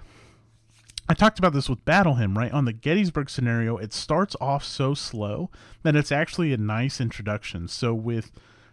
I 1.10 1.14
talked 1.14 1.40
about 1.40 1.54
this 1.54 1.70
with 1.70 1.84
Battle 1.86 2.16
Hymn, 2.16 2.38
right? 2.38 2.52
On 2.52 2.66
the 2.66 2.74
Gettysburg 2.74 3.30
scenario, 3.30 3.78
it 3.78 3.94
starts 3.94 4.36
off 4.42 4.64
so 4.66 4.94
slow 4.94 5.50
that 5.84 5.96
it's 5.96 6.12
actually 6.12 6.52
a 6.52 6.58
nice 6.58 7.00
introduction. 7.00 7.70
So 7.70 7.94
with 7.94 8.30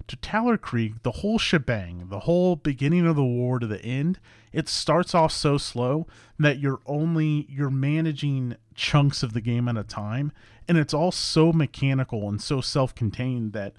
Totaler 0.07 0.59
Krieg, 0.59 1.03
the 1.03 1.11
whole 1.11 1.39
shebang, 1.39 2.09
the 2.09 2.21
whole 2.21 2.57
beginning 2.57 3.07
of 3.07 3.17
the 3.17 3.25
war 3.25 3.59
to 3.59 3.67
the 3.67 3.83
end, 3.83 4.19
it 4.53 4.69
starts 4.69 5.15
off 5.15 5.33
so 5.33 5.59
slow 5.59 6.07
that 6.39 6.59
you're 6.59 6.81
only 6.87 7.47
you're 7.49 7.71
managing 7.71 8.57
chunks 8.75 9.23
of 9.23 9.33
the 9.33 9.41
game 9.41 9.69
at 9.69 9.77
a 9.77 9.85
time, 9.85 10.33
and 10.69 10.79
it's 10.79 10.95
all 10.95 11.13
so 11.13 11.53
mechanical 11.53 12.29
and 12.29 12.41
so 12.43 12.61
self-contained 12.61 13.53
that 13.53 13.75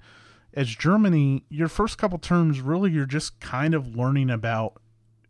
as 0.54 0.74
Germany, 0.74 1.44
your 1.48 1.68
first 1.68 1.98
couple 1.98 2.18
turns 2.18 2.60
really 2.60 2.90
you're 2.90 3.06
just 3.06 3.38
kind 3.40 3.74
of 3.74 3.94
learning 3.94 4.30
about 4.30 4.80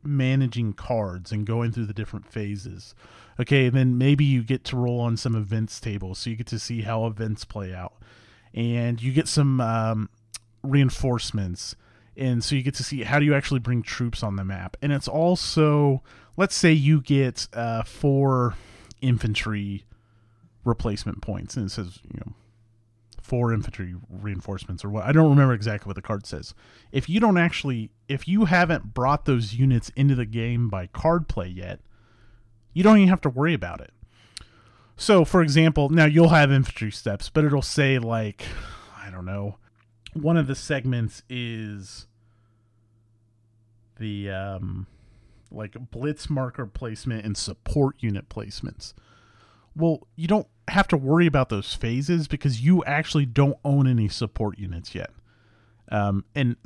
managing 0.03 0.72
cards 0.72 1.32
and 1.32 1.47
going 1.47 1.72
through 1.72 1.86
the 1.86 1.92
different 1.92 2.30
phases. 2.30 2.94
Okay, 3.38 3.68
then 3.68 3.99
maybe 3.99 4.24
you 4.24 4.42
get 4.42 4.64
to 4.64 4.76
roll 4.76 5.01
on 5.01 5.16
some 5.16 5.34
events 5.34 5.78
tables, 5.80 6.20
so 6.20 6.30
you 6.30 6.36
get 6.36 6.47
to 6.47 6.59
see 6.59 6.82
how 6.82 7.07
events 7.07 7.44
play 7.44 7.74
out, 7.74 7.94
and 8.55 9.03
you 9.03 9.12
get 9.12 9.28
some 9.28 9.61
um, 9.61 10.09
reinforcements, 10.70 11.76
and 12.16 12.42
so 12.42 12.54
you 12.54 12.62
get 12.62 12.74
to 12.76 12.84
see 12.84 13.02
how 13.02 13.18
do 13.18 13.24
you 13.24 13.34
actually 13.34 13.60
bring 13.60 13.82
troops 13.82 14.22
on 14.22 14.36
the 14.36 14.44
map. 14.44 14.76
And 14.82 14.92
it's 14.92 15.08
also, 15.08 16.02
let's 16.36 16.56
say 16.56 16.72
you 16.72 17.00
get 17.00 17.48
uh, 17.52 17.82
four 17.82 18.54
infantry 19.00 19.84
replacement 20.64 21.22
points, 21.22 21.56
and 21.56 21.66
it 21.66 21.70
says 21.70 22.00
you 22.12 22.20
know 22.20 22.34
four 23.26 23.52
infantry 23.52 23.92
reinforcements 24.08 24.84
or 24.84 24.88
what 24.88 25.04
I 25.04 25.10
don't 25.10 25.28
remember 25.28 25.52
exactly 25.52 25.88
what 25.88 25.96
the 25.96 26.02
card 26.02 26.26
says. 26.26 26.54
If 26.92 27.08
you 27.08 27.18
don't 27.18 27.36
actually 27.36 27.90
if 28.08 28.28
you 28.28 28.44
haven't 28.44 28.94
brought 28.94 29.24
those 29.24 29.54
units 29.54 29.90
into 29.96 30.14
the 30.14 30.26
game 30.26 30.68
by 30.68 30.86
card 30.86 31.26
play 31.26 31.48
yet, 31.48 31.80
you 32.72 32.84
don't 32.84 32.98
even 32.98 33.08
have 33.08 33.20
to 33.22 33.28
worry 33.28 33.52
about 33.52 33.80
it. 33.80 33.92
So 34.96 35.24
for 35.24 35.42
example, 35.42 35.88
now 35.88 36.04
you'll 36.04 36.28
have 36.28 36.52
infantry 36.52 36.92
steps, 36.92 37.28
but 37.28 37.44
it'll 37.44 37.62
say 37.62 37.98
like 37.98 38.44
I 38.96 39.10
don't 39.10 39.26
know, 39.26 39.58
one 40.22 40.36
of 40.36 40.46
the 40.46 40.54
segments 40.54 41.22
is 41.28 42.06
the 43.98 44.30
um 44.30 44.86
like 45.50 45.76
blitz 45.90 46.28
marker 46.28 46.66
placement 46.66 47.24
and 47.24 47.36
support 47.36 47.96
unit 48.00 48.28
placements. 48.28 48.92
Well, 49.74 50.06
you 50.16 50.26
don't 50.26 50.48
have 50.68 50.88
to 50.88 50.96
worry 50.96 51.26
about 51.26 51.48
those 51.48 51.74
phases 51.74 52.28
because 52.28 52.60
you 52.60 52.82
actually 52.84 53.26
don't 53.26 53.58
own 53.64 53.86
any 53.86 54.08
support 54.08 54.58
units 54.58 54.94
yet. 54.94 55.10
Um, 55.90 56.24
and 56.34 56.56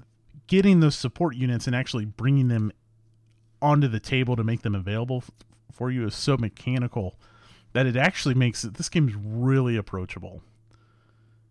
getting 0.46 0.80
those 0.80 0.94
support 0.94 1.36
units 1.36 1.66
and 1.66 1.76
actually 1.76 2.06
bringing 2.06 2.48
them 2.48 2.72
onto 3.60 3.88
the 3.88 4.00
table 4.00 4.36
to 4.36 4.44
make 4.44 4.62
them 4.62 4.74
available 4.74 5.18
f- 5.18 5.30
for 5.72 5.90
you 5.90 6.06
is 6.06 6.14
so 6.14 6.36
mechanical 6.36 7.18
that 7.72 7.86
it 7.86 7.96
actually 7.96 8.34
makes 8.34 8.64
it, 8.64 8.74
this 8.74 8.88
game's 8.88 9.14
really 9.14 9.76
approachable. 9.76 10.42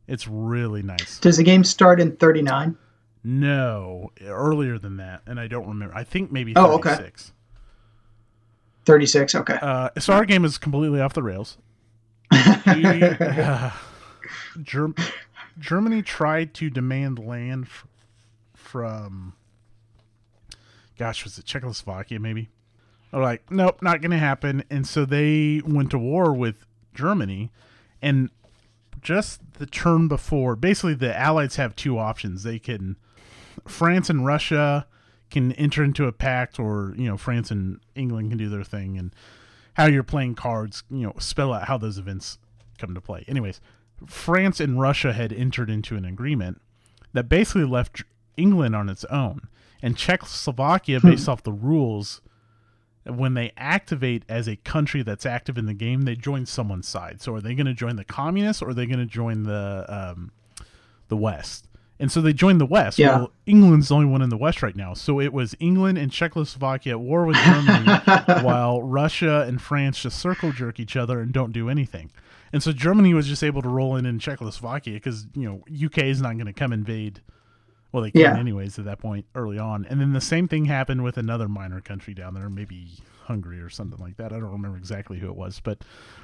It's 0.10 0.28
really 0.28 0.82
nice. 0.82 1.20
Does 1.20 1.38
the 1.38 1.43
game 1.43 1.64
start 1.64 1.99
in 2.01 2.16
39? 2.16 2.76
No, 3.24 4.12
earlier 4.26 4.78
than 4.80 4.97
that, 4.97 5.22
and 5.28 5.39
I 5.39 5.47
don't 5.47 5.68
remember. 5.68 5.93
I 5.95 6.03
think 6.03 6.32
maybe 6.32 6.53
Oh, 6.55 6.74
okay. 6.76 6.95
36. 6.95 7.34
36. 8.86 9.36
Okay. 9.36 9.57
Uh, 9.62 9.89
so 9.99 10.14
our 10.14 10.26
game 10.26 10.43
is 10.45 10.57
completely 10.57 10.99
off 11.01 11.14
the 11.14 11.24
rails. 11.24 11.57
Uh, 12.32 13.72
Germ- 14.62 14.95
Germany 15.57 16.01
tried 16.01 16.53
to 16.55 16.70
demand 16.70 17.20
land 17.20 17.66
f- 17.66 17.86
from, 18.53 19.34
gosh, 20.97 21.24
was 21.24 21.38
it 21.38 21.45
Czechoslovakia 21.45 22.20
maybe? 22.20 22.49
They're 23.12 23.22
like, 23.22 23.49
nope, 23.51 23.82
not 23.82 24.01
going 24.01 24.12
to 24.12 24.18
happen. 24.18 24.64
And 24.70 24.86
so 24.88 25.05
they 25.05 25.62
went 25.66 25.89
to 25.91 25.97
war 25.97 26.34
with 26.34 26.66
Germany. 26.93 27.51
And 28.01 28.30
just 29.01 29.41
the 29.53 29.65
turn 29.65 30.07
before, 30.07 30.55
basically, 30.55 30.93
the 30.93 31.17
Allies 31.17 31.55
have 31.55 31.75
two 31.75 31.97
options. 31.97 32.43
They 32.43 32.59
can, 32.59 32.97
France 33.67 34.09
and 34.09 34.25
Russia 34.25 34.87
can 35.29 35.51
enter 35.53 35.83
into 35.83 36.05
a 36.05 36.11
pact, 36.11 36.59
or, 36.59 36.93
you 36.97 37.07
know, 37.07 37.17
France 37.17 37.51
and 37.51 37.79
England 37.95 38.29
can 38.29 38.37
do 38.37 38.49
their 38.49 38.63
thing. 38.63 38.97
And 38.97 39.13
how 39.73 39.85
you're 39.85 40.03
playing 40.03 40.35
cards, 40.35 40.83
you 40.89 41.05
know, 41.05 41.13
spell 41.19 41.53
out 41.53 41.67
how 41.67 41.77
those 41.77 41.97
events 41.97 42.37
come 42.77 42.93
to 42.93 43.01
play. 43.01 43.23
Anyways, 43.27 43.61
France 44.07 44.59
and 44.59 44.79
Russia 44.79 45.13
had 45.13 45.31
entered 45.31 45.69
into 45.69 45.95
an 45.95 46.05
agreement 46.05 46.61
that 47.13 47.29
basically 47.29 47.65
left 47.65 48.03
England 48.37 48.75
on 48.75 48.89
its 48.89 49.05
own. 49.05 49.47
And 49.81 49.97
Czechoslovakia, 49.97 50.99
hmm. 50.99 51.09
based 51.09 51.29
off 51.29 51.43
the 51.43 51.53
rules, 51.53 52.21
when 53.10 53.34
they 53.34 53.51
activate 53.57 54.24
as 54.30 54.47
a 54.47 54.55
country 54.57 55.03
that's 55.03 55.26
active 55.26 55.57
in 55.57 55.66
the 55.66 55.74
game, 55.74 56.03
they 56.03 56.16
join 56.16 56.45
someone's 56.45 56.88
side. 56.88 57.22
So 57.22 57.34
are 57.36 57.41
they 57.41 57.55
going 57.55 57.68
to 57.68 57.74
join 57.74 57.95
the 57.95 58.03
communists 58.03 58.62
or 58.62 58.70
are 58.70 58.74
they 58.74 58.86
going 58.86 58.99
to 58.99 59.05
join 59.05 59.43
the 59.43 59.86
um, 59.88 60.32
the 61.07 61.18
West? 61.18 61.68
And 62.01 62.10
so 62.10 62.22
they 62.22 62.32
joined 62.32 62.62
the 62.62 62.66
West. 62.66 62.97
Yeah. 62.97 63.18
Well, 63.18 63.32
England's 63.45 63.89
the 63.89 63.95
only 63.95 64.07
one 64.07 64.22
in 64.22 64.30
the 64.30 64.38
West 64.38 64.64
right 64.64 64.76
now. 64.76 64.93
So 64.93 65.20
it 65.20 65.34
was 65.34 65.53
England 65.60 65.97
and 65.97 66.10
Czechoslovakia 66.10 66.93
at 66.93 66.99
war 67.01 67.26
with 67.26 67.36
Germany, 67.38 67.86
while 68.41 68.82
Russia 68.82 69.43
and 69.45 69.62
France 69.62 70.01
just 70.01 70.18
circle 70.18 70.53
jerk 70.53 70.80
each 70.80 70.95
other 70.95 71.20
and 71.20 71.34
don't 71.34 71.51
do 71.51 71.70
anything. 71.70 72.10
And 72.53 72.64
so 72.64 72.72
Germany 72.72 73.14
was 73.14 73.28
just 73.28 73.43
able 73.43 73.62
to 73.62 73.70
roll 73.70 73.97
in 73.97 74.05
in 74.05 74.18
Czechoslovakia 74.18 74.93
because 74.93 75.28
you 75.36 75.43
know 75.43 75.64
UK 75.86 75.99
is 76.05 76.22
not 76.22 76.36
going 76.36 76.45
to 76.45 76.53
come 76.53 76.72
invade 76.72 77.22
Well, 77.91 78.03
they 78.03 78.11
can 78.11 78.21
Yeah. 78.21 78.37
anyways 78.37 78.77
at 78.77 78.85
that 78.85 78.99
point 78.99 79.25
early 79.35 79.57
on. 79.57 79.85
And 79.85 79.99
then 79.99 80.13
the 80.13 80.21
same 80.21 80.47
thing 80.47 80.65
happened 80.65 81.03
with 81.03 81.17
another 81.17 81.47
minor 81.47 81.81
country 81.81 82.13
down 82.13 82.33
there, 82.35 82.49
maybe 82.49 82.87
Hungary 83.25 83.59
or 83.61 83.69
something 83.69 83.99
like 83.99 84.17
that. 84.17 84.31
I 84.31 84.39
don't 84.39 84.51
remember 84.51 84.77
exactly 84.77 85.19
who 85.19 85.27
it 85.27 85.35
was, 85.35 85.59
but 85.59 85.83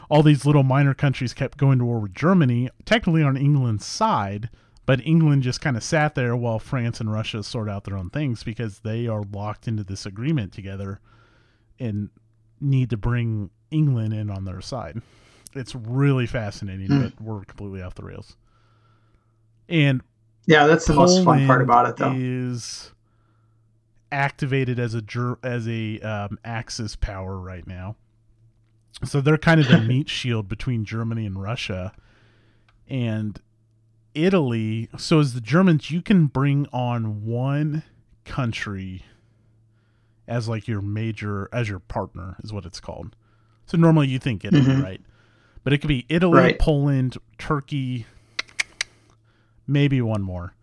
all 0.10 0.22
these 0.24 0.46
little 0.46 0.64
minor 0.64 0.94
countries 0.94 1.34
kept 1.34 1.58
going 1.58 1.80
to 1.80 1.86
war 1.86 2.00
with 2.00 2.14
Germany, 2.14 2.70
technically 2.86 3.24
on 3.24 3.36
England's 3.38 3.86
side, 3.86 4.50
but 4.86 5.02
England 5.06 5.42
just 5.44 5.62
kind 5.62 5.76
of 5.76 5.82
sat 5.84 6.14
there 6.14 6.36
while 6.36 6.60
France 6.60 7.00
and 7.00 7.12
Russia 7.12 7.42
sort 7.42 7.68
out 7.70 7.84
their 7.86 7.98
own 7.98 8.10
things 8.12 8.44
because 8.44 8.80
they 8.80 9.08
are 9.08 9.24
locked 9.24 9.68
into 9.68 9.84
this 9.84 10.06
agreement 10.06 10.54
together 10.54 11.00
and 11.80 12.10
need 12.62 12.90
to 12.92 12.98
bring 12.98 13.50
England 13.72 14.14
in 14.14 14.30
on 14.30 14.46
their 14.46 14.62
side. 14.62 15.02
It's 15.56 15.74
really 15.74 16.28
fascinating, 16.28 16.88
Hmm. 16.88 17.02
but 17.02 17.22
we're 17.22 17.44
completely 17.46 17.82
off 17.82 17.96
the 17.96 18.04
rails. 18.04 18.36
And 19.68 20.02
Yeah, 20.48 20.68
that's 20.68 20.86
the 20.86 20.94
most 20.94 21.24
fun 21.24 21.46
part 21.48 21.62
about 21.62 21.88
it, 21.90 21.98
though. 21.98 22.14
Is 22.16 22.92
activated 24.12 24.80
as 24.80 24.96
a 24.96 25.04
as 25.44 25.68
a 25.68 26.00
um, 26.02 26.40
Axis 26.46 26.96
power 26.96 27.38
right 27.40 27.66
now, 27.66 27.96
so 29.04 29.22
they're 29.22 29.38
kind 29.38 29.60
of 29.60 29.68
the 29.68 29.80
meat 29.88 30.10
shield 30.10 30.48
between 30.48 30.86
Germany 30.86 31.26
and 31.26 31.42
Russia, 31.42 31.94
and 32.88 33.40
Italy. 34.14 34.90
So 34.98 35.20
as 35.20 35.34
the 35.34 35.42
Germans, 35.42 35.90
you 35.92 36.02
can 36.02 36.28
bring 36.28 36.68
on 36.72 37.26
one 37.26 37.84
country 38.24 39.04
as 40.28 40.48
like 40.48 40.68
your 40.68 40.82
major 40.82 41.50
as 41.52 41.70
your 41.70 41.80
partner 41.80 42.36
is 42.44 42.54
what 42.54 42.66
it's 42.66 42.80
called. 42.80 43.16
So 43.66 43.78
normally 43.78 44.08
you 44.08 44.20
think 44.20 44.46
Italy, 44.46 44.62
Mhm. 44.62 44.84
right? 44.84 45.02
But 45.64 45.74
it 45.74 45.80
could 45.80 45.88
be 45.88 46.06
Italy, 46.10 46.38
Right. 46.38 46.60
Poland, 46.60 47.18
Turkey, 47.40 48.06
maybe 49.68 50.02
one 50.02 50.22
more. 50.22 50.56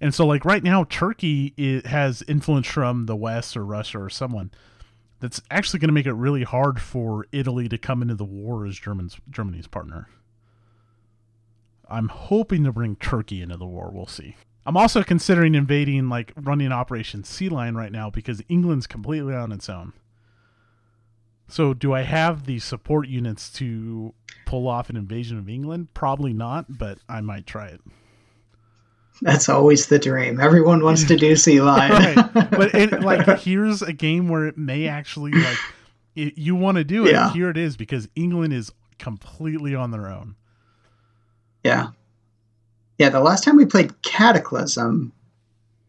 And 0.00 0.14
so, 0.14 0.26
like 0.26 0.44
right 0.44 0.62
now, 0.62 0.84
Turkey 0.84 1.82
has 1.84 2.22
influence 2.26 2.66
from 2.66 3.06
the 3.06 3.16
West 3.16 3.56
or 3.56 3.64
Russia 3.64 4.00
or 4.00 4.10
someone 4.10 4.50
that's 5.20 5.42
actually 5.50 5.78
going 5.78 5.88
to 5.88 5.94
make 5.94 6.06
it 6.06 6.14
really 6.14 6.42
hard 6.42 6.80
for 6.80 7.26
Italy 7.32 7.68
to 7.68 7.76
come 7.76 8.00
into 8.00 8.14
the 8.14 8.24
war 8.24 8.66
as 8.66 8.78
Germans 8.78 9.18
Germany's 9.28 9.66
partner. 9.66 10.08
I'm 11.88 12.08
hoping 12.08 12.64
to 12.64 12.72
bring 12.72 12.96
Turkey 12.96 13.42
into 13.42 13.56
the 13.56 13.66
war. 13.66 13.90
We'll 13.92 14.06
see. 14.06 14.36
I'm 14.64 14.76
also 14.76 15.02
considering 15.02 15.54
invading, 15.54 16.08
like 16.08 16.32
running 16.36 16.72
Operation 16.72 17.24
Sea 17.24 17.48
Lion 17.48 17.76
right 17.76 17.92
now 17.92 18.08
because 18.08 18.42
England's 18.48 18.86
completely 18.86 19.34
on 19.34 19.52
its 19.52 19.68
own. 19.68 19.92
So, 21.48 21.74
do 21.74 21.92
I 21.92 22.02
have 22.02 22.46
the 22.46 22.60
support 22.60 23.08
units 23.08 23.50
to 23.54 24.14
pull 24.46 24.68
off 24.68 24.88
an 24.88 24.96
invasion 24.96 25.36
of 25.36 25.48
England? 25.48 25.92
Probably 25.94 26.32
not, 26.32 26.78
but 26.78 26.98
I 27.08 27.20
might 27.20 27.46
try 27.46 27.66
it. 27.66 27.80
That's 29.22 29.48
always 29.48 29.86
the 29.86 29.98
dream. 29.98 30.40
Everyone 30.40 30.82
wants 30.82 31.04
to 31.04 31.16
do 31.16 31.36
Sea 31.36 31.60
Lion. 31.60 31.92
right. 31.92 32.50
But 32.50 32.74
it, 32.74 33.00
like, 33.02 33.40
here's 33.40 33.82
a 33.82 33.92
game 33.92 34.28
where 34.28 34.46
it 34.46 34.56
may 34.56 34.88
actually 34.88 35.32
like 35.32 35.58
it, 36.14 36.38
you 36.38 36.54
want 36.54 36.76
to 36.78 36.84
do 36.84 37.06
it. 37.06 37.12
Yeah. 37.12 37.32
Here 37.32 37.50
it 37.50 37.56
is 37.56 37.76
because 37.76 38.08
England 38.16 38.52
is 38.52 38.72
completely 38.98 39.74
on 39.74 39.90
their 39.90 40.08
own. 40.08 40.36
Yeah. 41.64 41.88
Yeah, 42.98 43.08
the 43.08 43.20
last 43.20 43.44
time 43.44 43.56
we 43.56 43.64
played 43.66 44.02
Cataclysm, 44.02 45.12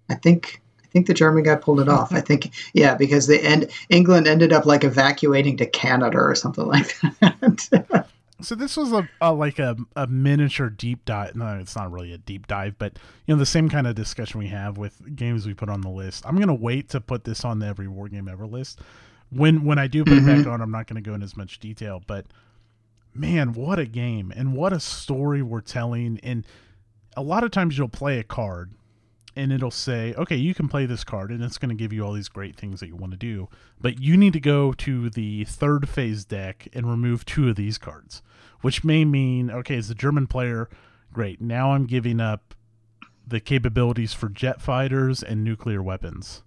I 0.10 0.16
think 0.16 0.62
I 0.82 0.88
think 0.88 1.08
the 1.08 1.14
German 1.14 1.44
guy 1.44 1.56
pulled 1.56 1.80
it 1.80 1.90
off. 1.90 2.14
I 2.14 2.22
think 2.22 2.52
yeah, 2.74 2.96
because 2.96 3.28
the 3.28 3.42
end 3.42 3.72
England 3.90 4.28
ended 4.28 4.54
up 4.54 4.66
like 4.66 4.84
evacuating 4.84 5.58
to 5.58 5.66
Canada 5.66 6.18
or 6.18 6.36
something 6.36 6.66
like 6.66 7.00
that. 7.20 8.08
So 8.42 8.56
this 8.56 8.78
was 8.78 8.92
a, 8.92 9.10
a 9.20 9.34
like 9.34 9.60
a, 9.60 9.76
a 9.96 10.08
miniature 10.08 10.70
deep 10.70 11.06
dive. 11.06 11.36
No, 11.36 11.58
it's 11.60 11.76
not 11.76 11.92
really 11.92 12.14
a 12.14 12.18
deep 12.18 12.48
dive, 12.48 12.78
but 12.78 12.98
you 13.26 13.34
know 13.34 13.40
the 13.40 13.46
same 13.46 13.70
kind 13.70 13.88
of 13.88 13.96
discussion 13.96 14.40
we 14.40 14.48
have 14.48 14.78
with 14.78 15.16
games 15.16 15.46
we 15.46 15.54
put 15.54 15.70
on 15.70 15.82
the 15.82 15.90
list. 15.90 16.26
I'm 16.26 16.38
gonna 16.38 16.54
wait 16.54 16.90
to 16.90 17.02
put 17.02 17.24
this 17.24 17.46
on 17.46 17.60
the 17.60 17.68
every 17.68 17.88
war 17.88 18.10
game 18.10 18.28
ever 18.28 18.48
list. 18.48 18.80
When 19.30 19.64
when 19.64 19.80
I 19.80 19.88
do 19.88 20.04
put 20.04 20.18
it 20.18 20.26
back 20.26 20.40
mm-hmm. 20.40 20.50
on, 20.50 20.62
I'm 20.62 20.72
not 20.72 20.88
gonna 20.88 21.02
go 21.02 21.14
in 21.14 21.24
as 21.24 21.38
much 21.38 21.60
detail, 21.60 22.02
but 22.06 22.26
man, 23.14 23.54
what 23.54 23.80
a 23.80 23.86
game 23.86 24.32
and 24.36 24.54
what 24.54 24.74
a 24.74 24.80
story 24.80 25.42
we're 25.42 25.62
telling. 25.62 26.20
And 26.24 26.46
a 27.16 27.22
lot 27.22 27.44
of 27.44 27.52
times 27.52 27.78
you'll 27.78 27.90
play 27.90 28.20
a 28.20 28.24
card 28.24 28.72
and 29.36 29.52
it'll 29.52 29.72
say, 29.72 30.14
okay, 30.16 30.36
you 30.36 30.54
can 30.54 30.68
play 30.68 30.86
this 30.86 31.04
card 31.04 31.32
and 31.32 31.44
it's 31.44 31.58
going 31.58 31.70
to 31.70 31.76
give 31.76 31.94
you 31.94 32.04
all 32.04 32.14
these 32.14 32.28
great 32.28 32.56
things 32.56 32.80
that 32.80 32.88
you 32.88 32.96
want 32.96 33.12
to 33.12 33.18
do. 33.18 33.48
But 33.80 34.00
you 34.00 34.18
need 34.18 34.34
to 34.34 34.40
go 34.40 34.74
to 34.74 35.10
the 35.10 35.46
third 35.46 35.88
phase 35.88 36.26
deck 36.26 36.68
and 36.74 36.90
remove 36.90 37.26
two 37.26 37.50
of 37.50 37.56
these 37.56 37.78
cards, 37.78 38.22
which 38.62 38.84
may 38.84 39.06
mean, 39.06 39.50
okay, 39.50 39.78
as 39.78 39.90
a 39.90 39.96
German 39.96 40.28
player, 40.28 40.70
great. 41.14 41.42
Now 41.42 41.72
I'm 41.72 41.86
giving 41.86 42.20
up 42.20 42.54
the 43.26 43.40
capabilities 43.40 44.14
for 44.14 44.28
jet 44.30 44.62
fighters 44.62 45.24
and 45.24 45.44
nuclear 45.44 45.82
weapons. 45.82 46.44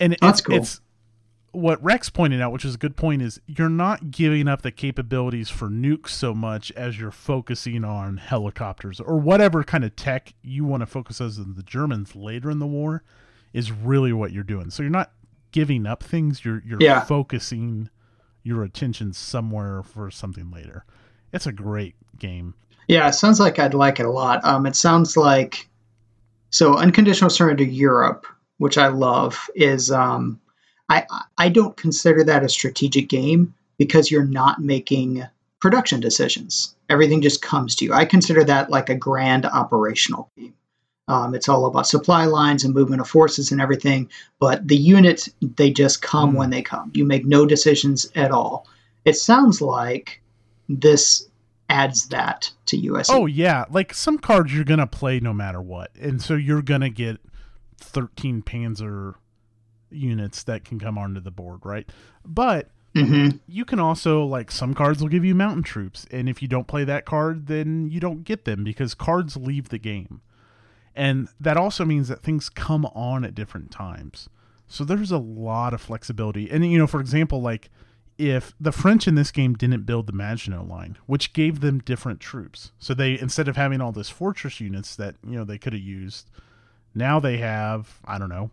And 0.00 0.16
That's 0.20 0.40
it's, 0.40 0.46
cool. 0.46 0.56
it's 0.56 0.80
what 1.52 1.82
Rex 1.82 2.08
pointed 2.10 2.40
out, 2.40 2.50
which 2.52 2.64
is 2.64 2.74
a 2.74 2.78
good 2.78 2.96
point, 2.96 3.22
is 3.22 3.40
you're 3.46 3.68
not 3.68 4.10
giving 4.10 4.48
up 4.48 4.62
the 4.62 4.70
capabilities 4.72 5.48
for 5.50 5.68
nukes 5.68 6.08
so 6.08 6.34
much 6.34 6.72
as 6.72 6.98
you're 6.98 7.10
focusing 7.10 7.84
on 7.84 8.16
helicopters 8.16 9.00
or 9.00 9.18
whatever 9.18 9.62
kind 9.62 9.84
of 9.84 9.94
tech 9.94 10.32
you 10.42 10.64
want 10.64 10.80
to 10.80 10.86
focus 10.86 11.20
as 11.20 11.38
in 11.38 11.54
the 11.54 11.62
Germans 11.62 12.16
later 12.16 12.50
in 12.50 12.58
the 12.58 12.66
war 12.66 13.02
is 13.52 13.70
really 13.70 14.12
what 14.12 14.32
you're 14.32 14.42
doing. 14.44 14.70
So 14.70 14.82
you're 14.82 14.90
not 14.90 15.12
giving 15.50 15.86
up 15.86 16.02
things, 16.02 16.44
you're 16.44 16.62
you're 16.66 16.80
Yeah. 16.80 17.00
focusing 17.04 17.90
your 18.42 18.62
attention 18.64 19.12
somewhere 19.12 19.82
for 19.82 20.10
something 20.10 20.50
later. 20.50 20.84
It's 21.32 21.46
a 21.46 21.52
great 21.52 21.94
game. 22.18 22.54
yeah, 22.88 23.06
it 23.08 23.12
sounds 23.12 23.38
like 23.38 23.58
I'd 23.58 23.74
like 23.74 24.00
it 24.00 24.06
a 24.06 24.10
lot. 24.10 24.44
Um, 24.44 24.66
it 24.66 24.74
sounds 24.74 25.16
like 25.16 25.68
so 26.50 26.76
unconditional 26.76 27.30
surrender 27.30 27.64
to 27.64 27.70
Europe, 27.70 28.26
which 28.58 28.76
I 28.78 28.88
love, 28.88 29.38
is 29.54 29.90
um, 29.90 30.40
I 30.88 31.06
I 31.38 31.48
don't 31.48 31.76
consider 31.76 32.24
that 32.24 32.44
a 32.44 32.48
strategic 32.48 33.08
game 33.08 33.54
because 33.78 34.10
you're 34.10 34.24
not 34.24 34.60
making 34.60 35.24
production 35.60 36.00
decisions. 36.00 36.74
Everything 36.88 37.22
just 37.22 37.40
comes 37.42 37.74
to 37.76 37.84
you. 37.84 37.92
I 37.92 38.04
consider 38.04 38.44
that 38.44 38.70
like 38.70 38.90
a 38.90 38.94
grand 38.94 39.46
operational 39.46 40.30
game. 40.36 40.54
Um, 41.08 41.34
it's 41.34 41.48
all 41.48 41.66
about 41.66 41.86
supply 41.86 42.26
lines 42.26 42.64
and 42.64 42.74
movement 42.74 43.00
of 43.00 43.08
forces 43.08 43.50
and 43.50 43.60
everything, 43.60 44.08
but 44.38 44.66
the 44.68 44.76
units 44.76 45.28
they 45.40 45.70
just 45.70 46.00
come 46.02 46.32
Mm. 46.34 46.36
when 46.36 46.50
they 46.50 46.62
come. 46.62 46.90
You 46.94 47.04
make 47.04 47.24
no 47.26 47.44
decisions 47.46 48.08
at 48.14 48.30
all. 48.30 48.66
It 49.04 49.16
sounds 49.16 49.60
like 49.60 50.22
this 50.68 51.28
adds 51.68 52.08
that 52.08 52.50
to 52.66 52.76
USC. 52.76 53.10
Oh 53.10 53.26
yeah, 53.26 53.64
like 53.70 53.94
some 53.94 54.18
cards 54.18 54.54
you're 54.54 54.64
gonna 54.64 54.86
play 54.86 55.18
no 55.20 55.32
matter 55.32 55.60
what, 55.60 55.90
and 56.00 56.20
so 56.22 56.34
you're 56.34 56.62
gonna 56.62 56.90
get 56.90 57.18
13 57.78 58.42
Panzer 58.42 59.14
units 59.92 60.42
that 60.44 60.64
can 60.64 60.78
come 60.78 60.98
onto 60.98 61.20
the 61.20 61.30
board, 61.30 61.60
right? 61.64 61.88
But 62.24 62.70
hmm 62.94 63.30
you 63.46 63.64
can 63.64 63.80
also 63.80 64.24
like 64.24 64.50
some 64.50 64.74
cards 64.74 65.00
will 65.00 65.08
give 65.08 65.24
you 65.24 65.34
mountain 65.34 65.62
troops, 65.62 66.06
and 66.10 66.28
if 66.28 66.42
you 66.42 66.48
don't 66.48 66.66
play 66.66 66.84
that 66.84 67.06
card, 67.06 67.46
then 67.46 67.88
you 67.90 68.00
don't 68.00 68.24
get 68.24 68.44
them 68.44 68.64
because 68.64 68.94
cards 68.94 69.36
leave 69.36 69.70
the 69.70 69.78
game, 69.78 70.20
and 70.94 71.28
that 71.40 71.56
also 71.56 71.84
means 71.84 72.08
that 72.08 72.22
things 72.22 72.48
come 72.50 72.84
on 72.86 73.24
at 73.24 73.34
different 73.34 73.70
times. 73.70 74.28
So 74.66 74.84
there's 74.84 75.10
a 75.10 75.18
lot 75.18 75.74
of 75.74 75.80
flexibility, 75.80 76.50
and 76.50 76.70
you 76.70 76.78
know, 76.78 76.86
for 76.86 77.00
example, 77.00 77.40
like 77.40 77.70
if 78.18 78.54
the 78.60 78.72
French 78.72 79.08
in 79.08 79.14
this 79.14 79.30
game 79.30 79.54
didn't 79.54 79.86
build 79.86 80.06
the 80.06 80.12
Maginot 80.12 80.68
Line, 80.68 80.98
which 81.06 81.32
gave 81.32 81.60
them 81.60 81.78
different 81.80 82.20
troops, 82.20 82.72
so 82.78 82.92
they 82.94 83.18
instead 83.18 83.48
of 83.48 83.56
having 83.56 83.80
all 83.80 83.92
this 83.92 84.10
fortress 84.10 84.60
units 84.60 84.94
that 84.96 85.16
you 85.26 85.36
know 85.36 85.44
they 85.44 85.58
could 85.58 85.72
have 85.72 85.82
used, 85.82 86.30
now 86.94 87.18
they 87.18 87.38
have 87.38 88.00
I 88.04 88.18
don't 88.18 88.28
know, 88.28 88.50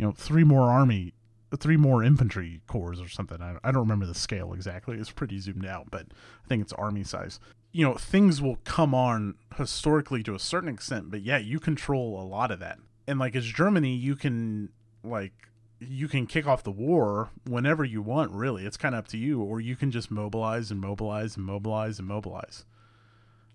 you 0.00 0.06
know, 0.06 0.12
three 0.12 0.44
more 0.44 0.70
army, 0.70 1.12
three 1.58 1.76
more 1.76 2.02
infantry 2.02 2.62
corps 2.66 2.98
or 2.98 3.06
something. 3.06 3.42
I 3.42 3.56
I 3.62 3.70
don't 3.70 3.82
remember 3.82 4.06
the 4.06 4.14
scale 4.14 4.54
exactly. 4.54 4.96
It's 4.96 5.10
pretty 5.10 5.38
zoomed 5.38 5.66
out, 5.66 5.90
but 5.90 6.06
I 6.42 6.48
think 6.48 6.62
it's 6.62 6.72
army 6.72 7.04
size. 7.04 7.38
You 7.72 7.86
know, 7.86 7.94
things 7.96 8.40
will 8.40 8.56
come 8.64 8.94
on 8.94 9.34
historically 9.58 10.22
to 10.22 10.34
a 10.34 10.38
certain 10.38 10.70
extent, 10.70 11.10
but 11.10 11.20
yeah, 11.20 11.36
you 11.36 11.60
control 11.60 12.18
a 12.18 12.24
lot 12.24 12.50
of 12.50 12.60
that. 12.60 12.78
And 13.06 13.18
like 13.18 13.36
as 13.36 13.44
Germany, 13.44 13.94
you 13.94 14.16
can 14.16 14.70
like 15.04 15.34
you 15.80 16.08
can 16.08 16.26
kick 16.26 16.46
off 16.46 16.62
the 16.62 16.70
war 16.70 17.28
whenever 17.46 17.84
you 17.84 18.00
want 18.00 18.30
really 18.32 18.66
it's 18.66 18.76
kind 18.76 18.94
of 18.94 19.00
up 19.00 19.08
to 19.08 19.16
you 19.16 19.40
or 19.40 19.60
you 19.60 19.74
can 19.74 19.90
just 19.90 20.10
mobilize 20.10 20.70
and 20.70 20.78
mobilize 20.78 21.36
and 21.36 21.44
mobilize 21.46 21.98
and 21.98 22.06
mobilize 22.06 22.66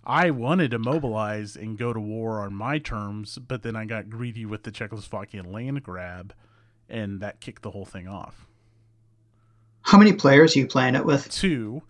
i 0.06 0.30
wanted 0.30 0.72
to 0.72 0.80
mobilize 0.80 1.56
and 1.56 1.78
go 1.78 1.92
to 1.94 2.00
war 2.00 2.42
on 2.42 2.54
my 2.54 2.78
terms 2.78 3.38
but 3.38 3.64
then 3.64 3.76
i 3.76 3.86
got 3.86 4.10
greedy 4.10 4.46
with 4.46 4.64
the 4.64 4.72
czechoslovakian 4.72 5.52
land 5.52 5.82
grab 5.84 6.34
and 6.90 7.20
that 7.22 7.40
kicked 7.40 7.62
the 7.64 7.72
whole 7.72 7.86
thing 7.86 8.08
off 8.08 8.48
How 9.84 9.98
many 9.98 10.14
players 10.14 10.56
are 10.56 10.60
you 10.60 10.68
playing 10.68 10.96
it 10.96 11.06
with? 11.06 11.30
two 11.30 11.82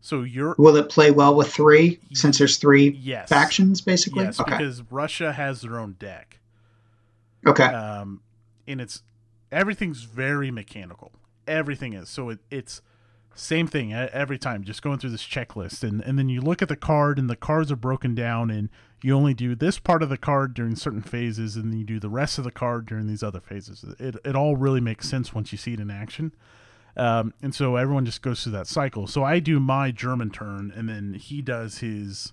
so 0.00 0.22
you're 0.22 0.54
Will 0.58 0.76
it 0.76 0.90
play 0.90 1.10
well 1.10 1.34
with 1.34 1.52
three 1.52 1.98
since 2.12 2.38
there's 2.38 2.58
three 2.58 2.90
yes 3.00 3.28
factions 3.28 3.80
basically? 3.80 4.24
yes 4.24 4.38
okay. 4.40 4.50
because 4.58 4.82
russia 4.90 5.32
has 5.32 5.62
their 5.62 5.78
own 5.78 5.92
deck 5.98 6.38
okay. 7.46 7.64
um, 7.64 8.20
and 8.66 8.80
it's 8.80 9.02
everything's 9.52 10.02
very 10.02 10.50
mechanical. 10.50 11.12
Everything 11.46 11.92
is 11.92 12.08
so 12.08 12.30
it, 12.30 12.38
it's 12.50 12.80
same 13.34 13.66
thing 13.66 13.92
every 13.92 14.38
time. 14.38 14.64
Just 14.64 14.82
going 14.82 14.98
through 14.98 15.10
this 15.10 15.26
checklist, 15.26 15.82
and 15.82 16.00
and 16.02 16.18
then 16.18 16.28
you 16.28 16.40
look 16.40 16.62
at 16.62 16.68
the 16.68 16.76
card, 16.76 17.18
and 17.18 17.28
the 17.28 17.36
cards 17.36 17.72
are 17.72 17.76
broken 17.76 18.14
down, 18.14 18.50
and 18.50 18.68
you 19.02 19.14
only 19.14 19.34
do 19.34 19.54
this 19.54 19.78
part 19.78 20.02
of 20.02 20.08
the 20.08 20.16
card 20.16 20.54
during 20.54 20.76
certain 20.76 21.02
phases, 21.02 21.56
and 21.56 21.72
then 21.72 21.78
you 21.78 21.84
do 21.84 22.00
the 22.00 22.08
rest 22.08 22.38
of 22.38 22.44
the 22.44 22.50
card 22.50 22.86
during 22.86 23.06
these 23.06 23.22
other 23.22 23.40
phases. 23.40 23.84
It 23.98 24.16
it 24.24 24.36
all 24.36 24.56
really 24.56 24.80
makes 24.80 25.08
sense 25.08 25.34
once 25.34 25.52
you 25.52 25.58
see 25.58 25.74
it 25.74 25.80
in 25.80 25.90
action. 25.90 26.32
Um, 26.96 27.34
and 27.42 27.54
so 27.54 27.76
everyone 27.76 28.04
just 28.04 28.22
goes 28.22 28.42
through 28.42 28.52
that 28.52 28.68
cycle. 28.68 29.06
So 29.06 29.24
I 29.24 29.40
do 29.40 29.58
my 29.58 29.90
German 29.90 30.30
turn, 30.30 30.72
and 30.74 30.88
then 30.88 31.14
he 31.14 31.42
does 31.42 31.78
his 31.78 32.32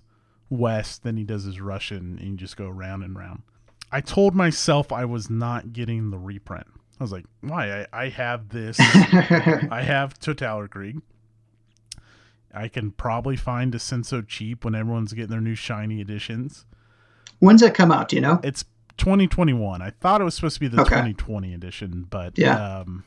West, 0.50 1.02
then 1.02 1.16
he 1.16 1.24
does 1.24 1.44
his 1.44 1.60
Russian, 1.60 2.18
and 2.20 2.32
you 2.32 2.36
just 2.36 2.56
go 2.56 2.68
round 2.68 3.02
and 3.02 3.16
round. 3.16 3.42
I 3.90 4.00
told 4.00 4.34
myself 4.34 4.92
I 4.92 5.04
was 5.04 5.28
not 5.28 5.72
getting 5.72 6.10
the 6.10 6.18
reprint. 6.18 6.66
I 7.02 7.04
was 7.04 7.10
like, 7.12 7.24
why? 7.40 7.80
I, 7.82 7.86
I 8.04 8.08
have 8.10 8.50
this. 8.50 8.78
I 8.80 9.82
have 9.84 10.18
Total 10.20 10.68
Krieg. 10.68 11.00
I 12.54 12.68
can 12.68 12.92
probably 12.92 13.34
find 13.36 13.72
Daisenso 13.72 14.24
cheap 14.24 14.64
when 14.64 14.76
everyone's 14.76 15.12
getting 15.12 15.30
their 15.30 15.40
new 15.40 15.56
shiny 15.56 16.00
editions. 16.00 16.64
When's 17.40 17.60
it 17.62 17.74
come 17.74 17.90
out? 17.90 18.08
Do 18.10 18.16
you 18.16 18.22
know? 18.22 18.38
It's 18.44 18.64
2021. 18.98 19.82
I 19.82 19.90
thought 19.90 20.20
it 20.20 20.24
was 20.24 20.36
supposed 20.36 20.54
to 20.54 20.60
be 20.60 20.68
the 20.68 20.82
Okay. 20.82 20.90
2020 20.90 21.52
edition, 21.54 22.06
but 22.08 22.38
Yeah. 22.38 22.78
um, 22.80 23.02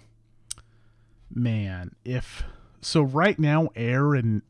man, 1.33 1.95
if 2.03 2.43
so, 2.81 3.01
right 3.01 3.39
now, 3.39 3.69
air 3.77 4.13
and 4.13 4.41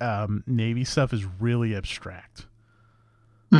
um, 0.00 0.44
navy 0.46 0.84
stuff 0.84 1.12
is 1.12 1.24
really 1.40 1.76
abstract, 1.76 2.46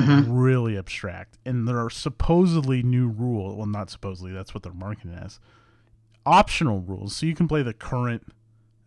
hmm 0.02 0.32
really 0.38 0.76
abstract, 0.78 1.38
and 1.44 1.66
there 1.66 1.78
are 1.78 1.90
supposedly 1.90 2.82
new 2.82 3.08
rules. 3.08 3.56
Well, 3.56 3.66
not 3.66 3.90
supposedly. 3.90 4.32
That's 4.32 4.54
what 4.54 4.62
they're 4.62 4.72
marketing 4.72 5.14
as 5.14 5.38
optional 6.24 6.80
rules, 6.80 7.16
so 7.16 7.26
you 7.26 7.34
can 7.34 7.48
play 7.48 7.62
the 7.62 7.72
current 7.74 8.32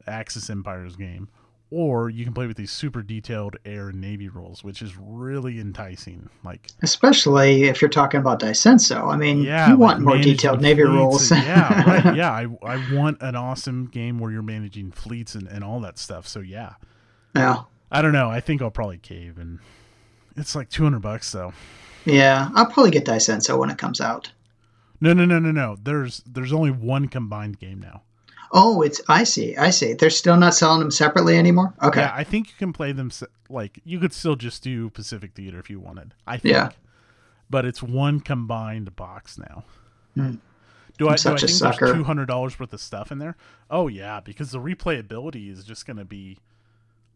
Axis 0.07 0.49
Empires 0.49 0.95
game. 0.95 1.29
Or 1.71 2.09
you 2.09 2.23
can 2.25 2.33
play 2.33 2.47
with 2.47 2.57
these 2.57 2.71
super 2.71 3.03
detailed 3.03 3.57
air 3.63 3.89
and 3.89 4.01
navy 4.01 4.27
rules, 4.27 4.63
which 4.63 4.81
is 4.81 4.97
really 4.97 5.59
enticing. 5.59 6.27
Like 6.43 6.67
Especially 6.81 7.65
if 7.65 7.79
you're 7.79 7.89
talking 7.89 8.19
about 8.19 8.39
Daisenso. 8.39 9.13
I 9.13 9.15
mean, 9.15 9.43
yeah, 9.43 9.67
you 9.67 9.73
like 9.73 9.79
want 9.79 9.99
more 10.01 10.17
detailed 10.17 10.61
Navy 10.61 10.81
rules. 10.81 11.29
and- 11.31 11.43
yeah, 11.43 11.83
right. 12.03 12.15
Yeah, 12.15 12.31
I, 12.31 12.47
I 12.63 12.91
want 12.95 13.21
an 13.21 13.35
awesome 13.35 13.85
game 13.85 14.17
where 14.17 14.31
you're 14.31 14.41
managing 14.41 14.89
fleets 14.91 15.35
and, 15.35 15.47
and 15.47 15.63
all 15.63 15.79
that 15.81 15.99
stuff. 15.99 16.27
So 16.27 16.39
yeah, 16.39 16.73
yeah. 17.35 17.65
I 17.91 18.01
don't 18.01 18.13
know. 18.13 18.31
I 18.31 18.39
think 18.39 18.63
I'll 18.63 18.71
probably 18.71 18.97
cave, 18.97 19.37
and 19.37 19.59
it's 20.39 20.55
like 20.55 20.69
two 20.69 20.83
hundred 20.83 21.01
bucks 21.01 21.31
though. 21.31 21.53
Yeah, 22.05 22.49
I'll 22.55 22.65
probably 22.65 22.91
get 22.91 23.05
Daisenso 23.05 23.57
when 23.59 23.69
it 23.69 23.77
comes 23.77 24.01
out. 24.01 24.31
No, 25.01 25.13
no, 25.13 25.25
no, 25.25 25.39
no, 25.39 25.51
no. 25.51 25.77
There's 25.81 26.23
there's 26.25 26.53
only 26.53 26.71
one 26.71 27.07
combined 27.07 27.59
game 27.59 27.79
now. 27.79 28.03
Oh, 28.51 28.81
it's 28.81 28.99
I 29.07 29.23
see, 29.25 29.55
I 29.57 29.69
see. 29.69 29.93
They're 29.93 30.09
still 30.09 30.35
not 30.37 30.55
selling 30.55 30.79
them 30.79 30.89
separately 30.91 31.37
anymore. 31.37 31.73
Okay, 31.83 32.01
Yeah, 32.01 32.11
I 32.15 32.23
think 32.23 32.47
you 32.47 32.53
can 32.57 32.73
play 32.73 32.91
them 32.91 33.11
se- 33.11 33.27
like 33.49 33.79
you 33.83 33.99
could 33.99 34.11
still 34.13 34.35
just 34.35 34.63
do 34.63 34.89
Pacific 34.89 35.33
Theater 35.35 35.59
if 35.59 35.69
you 35.69 35.79
wanted. 35.79 36.15
I 36.25 36.37
think. 36.37 36.53
Yeah. 36.53 36.69
But 37.49 37.65
it's 37.65 37.83
one 37.83 38.19
combined 38.21 38.95
box 38.95 39.37
now. 39.37 39.65
Hmm. 40.15 40.35
Do 40.97 41.07
I, 41.07 41.15
do 41.15 41.29
I 41.29 41.37
think 41.37 41.49
sucker. 41.49 41.85
there's 41.85 41.97
two 41.97 42.03
hundred 42.03 42.25
dollars 42.25 42.59
worth 42.59 42.73
of 42.73 42.81
stuff 42.81 43.11
in 43.11 43.19
there? 43.19 43.37
Oh 43.69 43.87
yeah, 43.87 44.19
because 44.19 44.51
the 44.51 44.59
replayability 44.59 45.51
is 45.51 45.63
just 45.63 45.85
going 45.85 45.97
to 45.97 46.05
be 46.05 46.39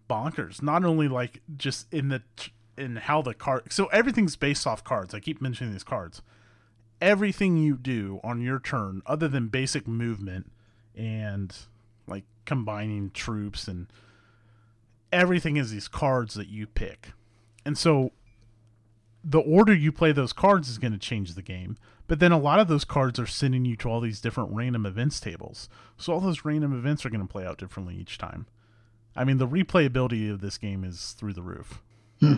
bonkers. 0.10 0.62
Not 0.62 0.86
only 0.86 1.08
like 1.08 1.42
just 1.58 1.92
in 1.92 2.10
the 2.10 2.22
in 2.78 2.98
how 2.98 3.22
the 3.22 3.34
card, 3.34 3.72
so 3.72 3.86
everything's 3.88 4.36
based 4.36 4.66
off 4.66 4.84
cards. 4.84 5.14
I 5.14 5.20
keep 5.20 5.42
mentioning 5.42 5.74
these 5.74 5.84
cards. 5.84 6.22
Everything 7.02 7.58
you 7.58 7.76
do 7.76 8.20
on 8.24 8.42
your 8.42 8.60
turn, 8.60 9.02
other 9.06 9.28
than 9.28 9.48
basic 9.48 9.88
movement 9.88 10.52
and 10.96 11.56
like 12.08 12.24
combining 12.46 13.12
troops 13.12 13.68
and 13.68 13.88
everything 15.12 15.58
is 15.58 15.72
these 15.72 15.88
cards 15.88 16.34
that 16.36 16.48
you 16.48 16.66
pick. 16.66 17.12
And 17.66 17.78
so 17.78 18.12
the 19.24 19.40
order 19.40 19.74
you 19.74 19.92
play 19.92 20.12
those 20.12 20.34
cards 20.34 20.70
is 20.70 20.78
going 20.78 20.92
to 20.94 21.00
change 21.00 21.36
the 21.36 21.42
game. 21.42 21.78
But 22.08 22.20
then 22.20 22.34
a 22.34 22.40
lot 22.40 22.60
of 22.60 22.68
those 22.68 22.84
cards 22.84 23.20
are 23.20 23.26
sending 23.26 23.64
you 23.64 23.78
to 23.78 23.90
all 23.90 24.02
these 24.02 24.20
different 24.20 24.52
random 24.52 24.86
events 24.86 25.20
tables. 25.20 25.70
So 25.98 26.14
all 26.14 26.20
those 26.20 26.44
random 26.44 26.78
events 26.78 27.06
are 27.06 27.10
going 27.10 27.26
to 27.26 27.32
play 27.32 27.46
out 27.46 27.58
differently 27.58 27.96
each 27.96 28.18
time. 28.18 28.46
I 29.16 29.24
mean, 29.24 29.38
the 29.38 29.48
replayability 29.48 30.30
of 30.32 30.42
this 30.42 30.58
game 30.58 30.84
is 30.84 31.16
through 31.18 31.34
the 31.34 31.42
roof. 31.42 31.82
Hmm. 32.20 32.38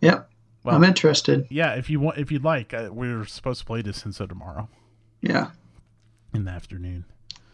Yep. 0.00 0.30
Well, 0.64 0.74
I'm 0.76 0.84
interested. 0.84 1.46
yeah, 1.50 1.74
if 1.74 1.88
you 1.88 2.00
want, 2.00 2.18
if 2.18 2.30
you'd 2.32 2.44
like, 2.44 2.74
uh, 2.74 2.88
we're 2.92 3.24
supposed 3.24 3.60
to 3.60 3.66
play 3.66 3.82
Daisenso 3.82 4.28
tomorrow 4.28 4.68
Yeah, 5.22 5.50
in 6.34 6.44
the 6.44 6.50
afternoon. 6.50 7.04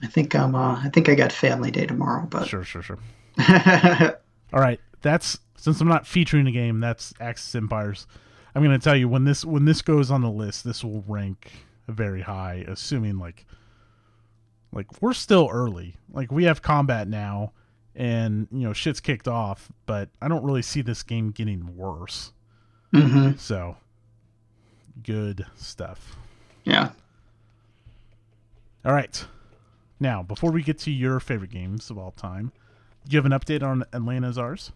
I 0.03 0.07
think 0.07 0.35
I'm. 0.35 0.55
Uh, 0.55 0.81
I 0.83 0.89
think 0.91 1.09
I 1.09 1.15
got 1.15 1.33
Family 1.33 1.71
Day 1.71 1.87
tomorrow, 1.87 2.27
but 2.29 2.49
Sure, 2.49 2.65
sure, 2.65 2.83
sure. 2.83 2.99
All 4.53 4.61
right, 4.61 4.81
that's 5.03 5.39
since 5.57 5.81
I'm 5.81 5.89
not 5.89 6.07
featuring 6.07 6.47
a 6.47 6.53
game. 6.53 6.81
That's 6.81 7.13
Axis 7.21 7.55
Empires. 7.55 8.07
I'm 8.55 8.63
going 8.63 8.79
to 8.79 8.83
tell 8.83 8.97
you 8.97 9.09
when 9.09 9.25
this 9.25 9.45
when 9.45 9.65
this 9.65 9.83
goes 9.83 10.11
on 10.11 10.21
the 10.23 10.31
list, 10.31 10.65
this 10.65 10.83
will 10.85 11.05
rank 11.07 11.53
very 11.89 12.23
high, 12.23 12.65
assuming 12.67 13.19
like 13.19 13.45
like 14.73 14.87
we're 15.03 15.13
still 15.13 15.49
early. 15.53 15.97
Like 16.13 16.33
we 16.33 16.45
have 16.45 16.63
combat 16.63 17.07
now, 17.09 17.53
and 17.97 18.49
you 18.51 18.61
know 18.67 18.73
shit's 18.73 19.01
kicked 19.01 19.29
off, 19.29 19.71
but 19.87 20.09
I 20.21 20.29
don't 20.29 20.45
really 20.45 20.63
see 20.63 20.83
this 20.83 21.03
game 21.03 21.31
getting 21.31 21.77
worse. 21.77 22.33
hmm 22.93 23.33
So 23.37 23.77
good 25.03 25.45
stuff. 25.57 26.17
yeah. 26.65 26.91
All 28.85 28.93
right. 28.93 29.25
Now, 29.99 30.23
before 30.23 30.51
we 30.51 30.63
get 30.63 30.79
to 30.81 30.91
your 30.91 31.21
favorite 31.21 31.51
games 31.51 31.89
of 31.91 31.97
all 31.99 32.11
time, 32.11 32.53
do 33.09 33.15
you 33.15 33.19
have 33.23 33.27
an 33.27 33.33
update 33.33 33.63
on 33.63 33.85
Atlanta 33.93 34.29
Is 34.29 34.37
Ours? 34.39 34.73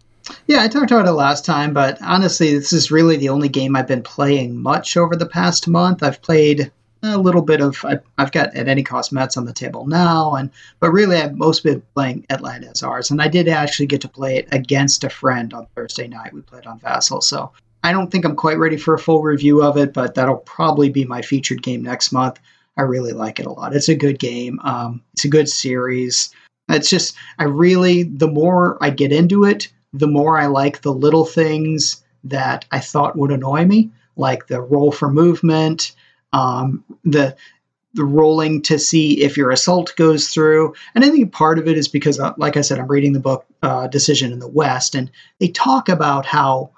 Yeah, 0.47 0.61
I 0.63 0.67
talked 0.67 0.91
about 0.91 1.07
it 1.07 1.11
last 1.11 1.45
time, 1.45 1.73
but 1.73 2.01
honestly, 2.01 2.57
this 2.57 2.73
is 2.73 2.89
really 2.91 3.17
the 3.17 3.29
only 3.29 3.49
game 3.49 3.75
I've 3.75 3.87
been 3.87 4.01
playing 4.03 4.57
much 4.61 4.97
over 4.97 5.15
the 5.15 5.25
past 5.27 5.67
month. 5.67 6.01
I've 6.03 6.21
played 6.21 6.71
a 7.03 7.17
little 7.17 7.41
bit 7.41 7.61
of. 7.61 7.83
I, 7.85 7.99
I've 8.17 8.31
got 8.31 8.55
at 8.55 8.67
any 8.67 8.83
cost 8.83 9.11
Metz 9.11 9.37
on 9.37 9.45
the 9.45 9.53
table 9.53 9.87
now, 9.87 10.35
and 10.35 10.49
but 10.79 10.91
really, 10.91 11.17
I've 11.17 11.37
mostly 11.37 11.71
been 11.71 11.83
playing 11.93 12.25
Atlanta 12.29 12.69
Is 12.71 12.83
Ours, 12.83 13.11
and 13.11 13.21
I 13.21 13.27
did 13.27 13.47
actually 13.47 13.87
get 13.87 14.01
to 14.01 14.09
play 14.09 14.37
it 14.37 14.47
against 14.51 15.03
a 15.03 15.09
friend 15.09 15.53
on 15.53 15.67
Thursday 15.75 16.07
night. 16.07 16.33
We 16.33 16.41
played 16.41 16.65
on 16.65 16.79
Vassal, 16.79 17.21
so 17.21 17.51
I 17.83 17.91
don't 17.91 18.11
think 18.11 18.25
I'm 18.25 18.35
quite 18.35 18.57
ready 18.57 18.77
for 18.77 18.93
a 18.93 18.99
full 18.99 19.21
review 19.21 19.63
of 19.63 19.77
it, 19.77 19.93
but 19.93 20.15
that'll 20.15 20.37
probably 20.37 20.89
be 20.89 21.05
my 21.05 21.21
featured 21.21 21.63
game 21.63 21.83
next 21.83 22.11
month. 22.11 22.39
I 22.77 22.83
really 22.83 23.13
like 23.13 23.39
it 23.39 23.45
a 23.45 23.51
lot. 23.51 23.75
It's 23.75 23.89
a 23.89 23.95
good 23.95 24.19
game. 24.19 24.59
Um, 24.63 25.01
it's 25.13 25.25
a 25.25 25.29
good 25.29 25.49
series. 25.49 26.33
It's 26.69 26.89
just 26.89 27.15
I 27.37 27.45
really 27.45 28.03
the 28.03 28.27
more 28.27 28.77
I 28.81 28.89
get 28.89 29.11
into 29.11 29.43
it, 29.45 29.69
the 29.93 30.07
more 30.07 30.37
I 30.37 30.47
like 30.47 30.81
the 30.81 30.93
little 30.93 31.25
things 31.25 32.03
that 32.25 32.65
I 32.71 32.79
thought 32.79 33.17
would 33.17 33.31
annoy 33.31 33.65
me, 33.65 33.89
like 34.17 34.47
the 34.47 34.61
roll 34.61 34.91
for 34.91 35.09
movement, 35.09 35.93
um, 36.33 36.83
the 37.03 37.35
the 37.95 38.05
rolling 38.05 38.61
to 38.61 38.77
see 38.77 39.23
if 39.23 39.35
your 39.35 39.49
assault 39.49 39.93
goes 39.97 40.27
through. 40.29 40.75
And 40.93 41.03
I 41.03 41.09
think 41.09 41.33
part 41.33 41.57
of 41.57 41.67
it 41.67 41.75
is 41.75 41.87
because, 41.87 42.19
uh, 42.19 42.33
like 42.37 42.55
I 42.55 42.61
said, 42.61 42.77
I'm 42.77 42.87
reading 42.87 43.13
the 43.13 43.19
book 43.19 43.47
uh, 43.63 43.87
Decision 43.87 44.31
in 44.31 44.37
the 44.37 44.47
West, 44.47 44.93
and 44.93 45.09
they 45.39 45.47
talk 45.47 45.89
about 45.89 46.25
how 46.25 46.71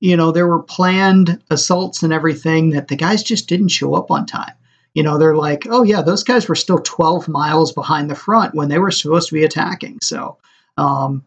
you 0.00 0.16
know 0.16 0.32
there 0.32 0.46
were 0.46 0.62
planned 0.62 1.42
assaults 1.50 2.02
and 2.02 2.12
everything 2.12 2.70
that 2.70 2.88
the 2.88 2.96
guys 2.96 3.22
just 3.22 3.48
didn't 3.48 3.68
show 3.68 3.94
up 3.94 4.10
on 4.10 4.26
time. 4.26 4.54
You 4.94 5.02
know, 5.02 5.18
they're 5.18 5.36
like, 5.36 5.66
oh 5.68 5.82
yeah, 5.82 6.02
those 6.02 6.22
guys 6.22 6.48
were 6.48 6.54
still 6.54 6.78
12 6.78 7.26
miles 7.28 7.72
behind 7.72 8.08
the 8.08 8.14
front 8.14 8.54
when 8.54 8.68
they 8.68 8.78
were 8.78 8.92
supposed 8.92 9.28
to 9.28 9.34
be 9.34 9.44
attacking. 9.44 9.98
So 10.02 10.38
um, 10.76 11.24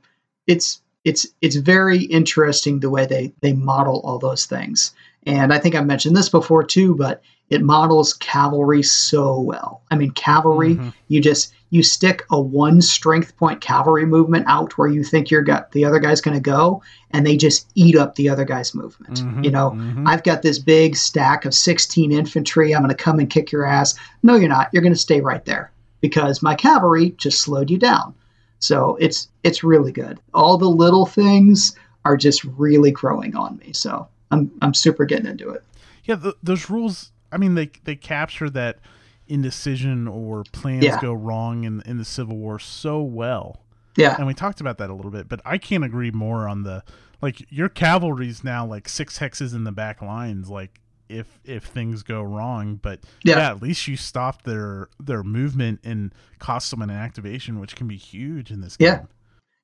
it's 0.48 0.82
it's 1.04 1.28
it's 1.42 1.58
very 1.58 2.04
interesting 2.04 2.80
the 2.80 2.90
way 2.90 3.06
they 3.06 3.34
they 3.42 3.54
model 3.54 4.02
all 4.04 4.20
those 4.20 4.46
things. 4.46 4.94
And 5.26 5.54
I 5.54 5.60
think 5.60 5.76
I've 5.76 5.86
mentioned 5.86 6.16
this 6.16 6.30
before 6.30 6.64
too, 6.64 6.96
but 6.96 7.22
it 7.50 7.62
models 7.64 8.14
cavalry 8.14 8.84
so 8.84 9.40
well. 9.40 9.82
I 9.90 9.96
mean, 9.96 10.12
cavalry, 10.12 10.76
Mhm. 10.76 10.94
you 11.08 11.22
just 11.22 11.54
you 11.70 11.84
stick 11.84 12.24
a 12.32 12.40
one 12.40 12.82
strength 12.82 13.36
point 13.36 13.60
cavalry 13.60 14.06
movement 14.06 14.46
out 14.48 14.78
where 14.78 14.88
you 14.88 15.04
think 15.04 15.30
you're 15.30 15.42
got 15.42 15.72
the 15.74 15.84
other 15.84 16.00
guy's 16.00 16.22
going 16.22 16.36
to 16.36 16.42
go, 16.42 16.82
and 17.12 17.26
they 17.28 17.36
just 17.36 17.68
eat 17.76 17.98
up 17.98 18.16
the 18.16 18.30
other 18.30 18.46
guy's 18.46 18.74
movement. 18.74 19.16
Mhm, 19.22 19.44
You 19.44 19.52
know, 19.52 19.72
mhm. 19.72 20.04
I've 20.08 20.24
got 20.24 20.42
this 20.44 20.60
big 20.60 20.96
stack 20.96 21.44
of 21.44 21.54
16 21.54 22.12
infantry. 22.14 22.74
I'm 22.74 22.82
going 22.82 22.90
to 22.90 22.96
come 23.04 23.20
and 23.20 23.30
kick 23.30 23.52
your 23.52 23.66
ass. 23.66 23.96
No, 24.24 24.36
you're 24.36 24.48
not. 24.50 24.70
You're 24.72 24.82
going 24.82 24.94
to 24.94 25.00
stay 25.00 25.20
right 25.20 25.44
there 25.44 25.72
because 26.00 26.42
my 26.42 26.56
cavalry 26.56 27.16
just 27.18 27.42
slowed 27.42 27.70
you 27.70 27.78
down. 27.78 28.14
So 28.60 28.98
it's 29.02 29.28
it's 29.44 29.64
really 29.64 29.92
good. 29.92 30.20
All 30.34 30.58
the 30.58 30.70
little 30.70 31.06
things 31.06 31.76
are 32.06 32.16
just 32.18 32.44
really 32.46 32.92
growing 32.92 33.36
on 33.36 33.58
me. 33.58 33.74
So 33.74 34.08
I'm 34.32 34.50
I'm 34.62 34.74
super 34.74 35.04
getting 35.06 35.28
into 35.28 35.50
it. 35.50 35.64
Yeah, 36.06 36.16
th- 36.16 36.36
those 36.42 36.70
rules. 36.70 37.12
I 37.32 37.38
mean, 37.38 37.56
they 37.56 37.70
they 37.84 37.96
capture 37.96 38.50
that 38.52 38.80
indecision 39.28 40.08
or 40.08 40.44
plans 40.52 40.84
Yeah. 40.86 41.00
go 41.02 41.14
wrong 41.14 41.64
in 41.64 41.82
in 41.82 41.98
the 41.98 42.06
Civil 42.06 42.38
War 42.38 42.60
so 42.60 43.02
well, 43.02 43.62
Yeah, 43.96 44.16
and 44.18 44.26
we 44.28 44.34
talked 44.34 44.62
about 44.62 44.78
that 44.78 44.90
a 44.90 44.94
little 44.94 45.12
bit. 45.12 45.28
But 45.28 45.42
I 45.46 45.58
can't 45.58 45.84
agree 45.84 46.12
more 46.12 46.48
on 46.48 46.64
the 46.64 46.84
like 47.22 47.46
your 47.52 47.70
cavalry's 47.70 48.44
now 48.44 48.66
like 48.66 48.88
six 48.88 49.20
hexes 49.20 49.54
in 49.54 49.64
the 49.64 49.72
back 49.72 50.02
lines. 50.02 50.50
Like 50.50 50.80
if 51.10 51.40
if 51.44 51.64
things 51.66 52.04
go 52.04 52.22
wrong, 52.22 52.76
but 52.82 53.00
Yeah. 53.24 53.38
yeah, 53.38 53.52
at 53.52 53.62
least 53.62 53.88
you 53.88 53.98
stopped 53.98 54.46
their 54.46 54.90
their 55.00 55.24
movement 55.24 55.80
and 55.84 56.14
cost 56.40 56.72
them 56.72 56.82
an 56.82 56.90
activation, 56.90 57.60
which 57.60 57.76
can 57.76 57.88
be 57.88 57.98
huge 57.98 58.52
in 58.52 58.62
this 58.62 58.78
game. 58.78 58.88
Yeah. 58.88 59.02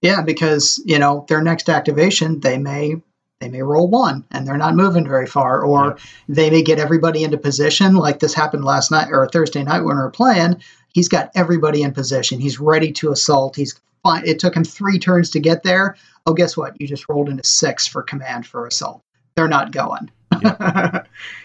yeah, 0.02 0.22
because 0.22 0.82
you 0.86 1.00
know 1.00 1.26
their 1.30 1.42
next 1.42 1.70
activation 1.70 2.40
they 2.42 2.58
may 2.58 2.96
they 3.44 3.50
may 3.50 3.62
roll 3.62 3.88
one 3.90 4.24
and 4.32 4.48
they're 4.48 4.58
not 4.58 4.76
moving 4.76 5.06
very 5.06 5.28
far, 5.28 5.62
or 5.62 5.88
Yep. 5.88 6.00
they 6.30 6.50
may 6.50 6.62
get 6.64 6.80
everybody 6.80 7.24
into 7.24 7.38
position, 7.38 7.96
like 7.96 8.20
this 8.20 8.34
happened 8.34 8.64
last 8.64 8.90
night 8.90 9.10
or 9.12 9.28
Thursday 9.28 9.64
night 9.64 9.82
when 9.82 9.96
we 9.98 10.02
were 10.02 10.10
playing. 10.10 10.56
He's 10.94 11.10
got 11.10 11.30
everybody 11.36 11.82
in 11.84 11.92
position. 11.92 12.40
He's 12.40 12.60
ready 12.60 12.92
to 12.94 13.12
assault. 13.12 13.56
He's 13.56 13.80
fine. 14.04 14.24
It 14.26 14.40
took 14.40 14.56
him 14.56 14.64
three 14.64 14.98
turns 15.00 15.30
to 15.32 15.40
get 15.40 15.64
there. 15.64 15.96
Oh, 16.26 16.34
guess 16.34 16.56
what? 16.56 16.80
You 16.80 16.88
just 16.88 17.10
rolled 17.10 17.28
into 17.30 17.44
six 17.44 17.86
for 17.86 18.02
command 18.02 18.48
for 18.48 18.66
assault. 18.66 19.02
They're 19.36 19.48
not 19.50 19.72
going. 19.72 20.10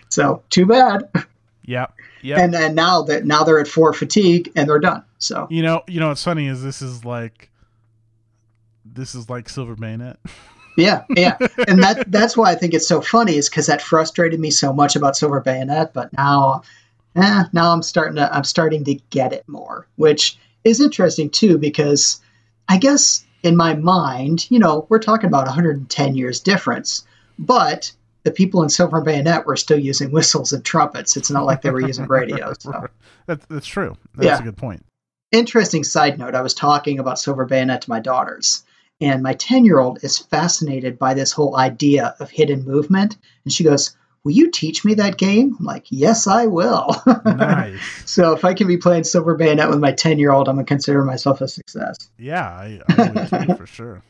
so 0.09 0.43
too 0.51 0.67
bad. 0.67 1.09
Yeah. 1.65 1.87
Yep. 2.23 2.39
And 2.39 2.55
and 2.55 2.75
now 2.75 3.03
that 3.03 3.25
now 3.25 3.43
they're 3.45 3.59
at 3.61 3.69
four 3.69 3.93
fatigue 3.93 4.51
and 4.57 4.69
they're 4.69 4.79
done. 4.79 5.03
So 5.19 5.47
you 5.51 5.63
know, 5.63 5.83
you 5.87 5.99
know 6.01 6.09
what's 6.09 6.23
funny 6.25 6.47
is 6.47 6.63
this 6.63 6.83
is 6.83 7.05
like 7.05 7.51
this 8.85 9.15
is 9.15 9.29
like 9.31 9.49
Silver 9.49 9.75
Bayonet. 9.75 10.19
yeah, 10.79 11.05
yeah, 11.11 11.37
and 11.67 11.83
that 11.83 12.05
that's 12.11 12.37
why 12.37 12.51
I 12.51 12.55
think 12.55 12.73
it's 12.73 12.89
so 12.89 13.01
funny 13.03 13.37
is 13.37 13.51
because 13.51 13.67
that 13.67 13.83
frustrated 13.83 14.41
me 14.41 14.51
so 14.51 14.73
much 14.73 14.97
about 14.97 15.17
Silver 15.17 15.41
Bayonet, 15.41 15.93
but 15.93 16.11
now, 16.17 16.63
eh, 17.17 17.45
now 17.53 17.73
I'm 17.73 17.83
starting 17.83 18.17
to 18.17 18.35
I'm 18.35 18.45
starting 18.45 18.85
to 18.85 18.95
get 19.11 19.33
it 19.35 19.45
more, 19.49 19.87
which 19.97 20.39
is 20.65 20.81
interesting 20.81 21.29
too 21.31 21.59
because 21.59 22.21
I 22.69 22.79
guess 22.79 23.25
in 23.43 23.57
my 23.57 23.75
mind, 23.75 24.51
you 24.51 24.59
know, 24.59 24.87
we're 24.89 24.99
talking 24.99 25.29
about 25.29 25.47
110 25.47 26.15
years 26.17 26.41
difference, 26.41 27.05
but 27.39 27.93
the 28.25 28.31
people 28.33 28.63
in 28.63 28.69
Silver 28.69 29.01
Bayonet 29.01 29.47
were 29.47 29.57
still 29.57 29.79
using 29.79 30.11
whistles 30.11 30.53
and 30.53 30.65
trumpets. 30.65 31.17
It's 31.17 31.31
not 31.31 31.45
like 31.47 31.63
they 31.63 31.71
were 31.71 31.81
using 31.81 32.07
radios. 32.07 32.57
So. 32.63 32.87
That, 33.27 33.49
that's 33.49 33.67
true. 33.67 33.97
That's 34.17 34.27
Yeah. 34.27 34.39
a 34.41 34.43
good 34.43 34.57
point. 34.57 34.85
interesting 35.33 35.85
side 35.85 36.19
note 36.19 36.35
i 36.35 36.41
was 36.41 36.55
talking 36.55 36.99
about 36.99 37.19
silver 37.19 37.45
bayonet 37.45 37.83
to 37.83 37.91
my 37.91 38.01
daughters 38.01 38.65
and 39.01 39.23
my 39.23 39.35
10 39.35 39.65
year 39.65 39.79
old 39.79 40.03
is 40.03 40.19
fascinated 40.19 40.99
by 40.99 41.15
this 41.15 41.33
whole 41.33 41.57
idea 41.57 42.15
of 42.21 42.31
hidden 42.31 42.65
movement 42.65 43.17
and 43.45 43.53
she 43.53 43.65
goes 43.65 43.97
will 44.25 44.33
you 44.33 44.51
teach 44.51 44.85
me 44.85 44.95
that 44.95 45.17
game 45.17 45.57
i'm 45.59 45.65
like 45.65 45.87
yes 45.91 46.27
i 46.27 46.47
will 46.47 47.01
Nice. 47.25 47.81
so 48.05 48.33
if 48.33 48.45
i 48.45 48.53
can 48.55 48.67
be 48.67 48.77
playing 48.77 49.05
silver 49.05 49.35
bayonet 49.37 49.69
with 49.71 49.79
my 49.79 49.93
10 49.93 50.19
year 50.19 50.33
old 50.33 50.49
i'm 50.49 50.57
going 50.57 50.67
to 50.67 50.69
consider 50.69 51.05
myself 51.05 51.41
a 51.41 51.49
success 51.49 51.97
Yeah, 52.19 52.45
I, 52.47 52.81
I 52.89 53.45
would 53.47 53.59
for 53.59 53.67
sure. 53.79 54.03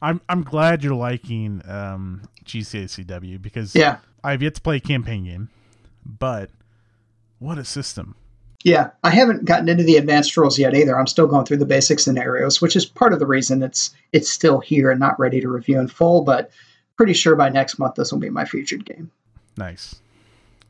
I'm 0.00 0.20
I'm 0.28 0.42
glad 0.42 0.84
you're 0.84 0.94
liking 0.94 1.62
um, 1.66 2.22
GCACW 2.44 3.40
because 3.40 3.74
yeah 3.74 3.98
I've 4.22 4.42
yet 4.42 4.54
to 4.54 4.60
play 4.60 4.76
a 4.76 4.80
campaign 4.80 5.24
game, 5.24 5.48
but 6.04 6.50
what 7.38 7.58
a 7.58 7.64
system! 7.64 8.14
Yeah 8.64 8.90
i 9.04 9.10
haven't 9.10 9.44
gotten 9.44 9.68
into 9.68 9.84
the 9.84 9.96
advanced 9.96 10.36
rules 10.36 10.58
yet 10.58 10.74
either 10.74 10.98
i'm 10.98 11.06
still 11.06 11.26
going 11.26 11.44
through 11.44 11.56
the 11.58 11.66
basic 11.66 12.00
scenarios 12.00 12.60
which 12.60 12.74
is 12.76 12.84
part 12.84 13.12
of 13.12 13.18
the 13.20 13.26
reason 13.26 13.62
it's 13.62 13.94
it's 14.12 14.30
still 14.30 14.58
here 14.58 14.90
and 14.90 14.98
not 14.98 15.18
ready 15.20 15.40
to 15.40 15.48
review 15.48 15.78
in 15.78 15.86
full 15.86 16.22
but 16.24 16.50
pretty 16.96 17.12
sure 17.12 17.36
by 17.36 17.48
next 17.48 17.78
month 17.78 17.94
this 17.94 18.10
will 18.10 18.18
be 18.18 18.30
my 18.30 18.44
featured 18.44 18.84
game 18.84 19.10
Nice. 19.56 20.00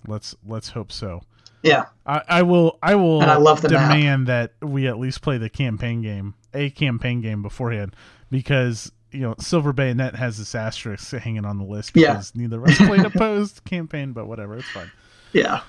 Let's 0.06 0.36
let's 0.46 0.68
hope 0.68 0.92
so. 0.92 1.22
yeah 1.62 1.86
I, 2.04 2.20
I 2.28 2.42
will 2.42 2.78
I 2.82 2.94
will 2.96 3.22
And 3.22 3.30
I 3.30 3.36
love 3.36 3.62
the 3.62 3.70
map. 3.70 3.90
demand 3.92 4.26
that 4.26 4.52
we 4.60 4.86
at 4.88 4.98
least 4.98 5.22
play 5.22 5.38
the 5.38 5.48
campaign 5.48 6.02
game, 6.02 6.34
a 6.52 6.68
campaign 6.68 7.22
game 7.22 7.40
beforehand, 7.40 7.96
because 8.30 8.92
you 9.10 9.20
know 9.20 9.34
Silver 9.38 9.72
Bayonet 9.72 10.16
has 10.16 10.36
this 10.36 10.54
asterisk 10.54 11.12
hanging 11.12 11.46
on 11.46 11.56
the 11.56 11.64
list 11.64 11.92
Yeah. 11.94 12.12
because 12.12 12.34
neither 12.34 12.58
of 12.58 12.68
us 12.68 12.76
played 12.76 13.06
a 13.06 13.10
post 13.18 13.64
campaign, 13.64 14.12
but 14.12 14.26
whatever, 14.26 14.56
it's 14.58 14.68
fine. 14.68 14.90
yeah 15.32 15.60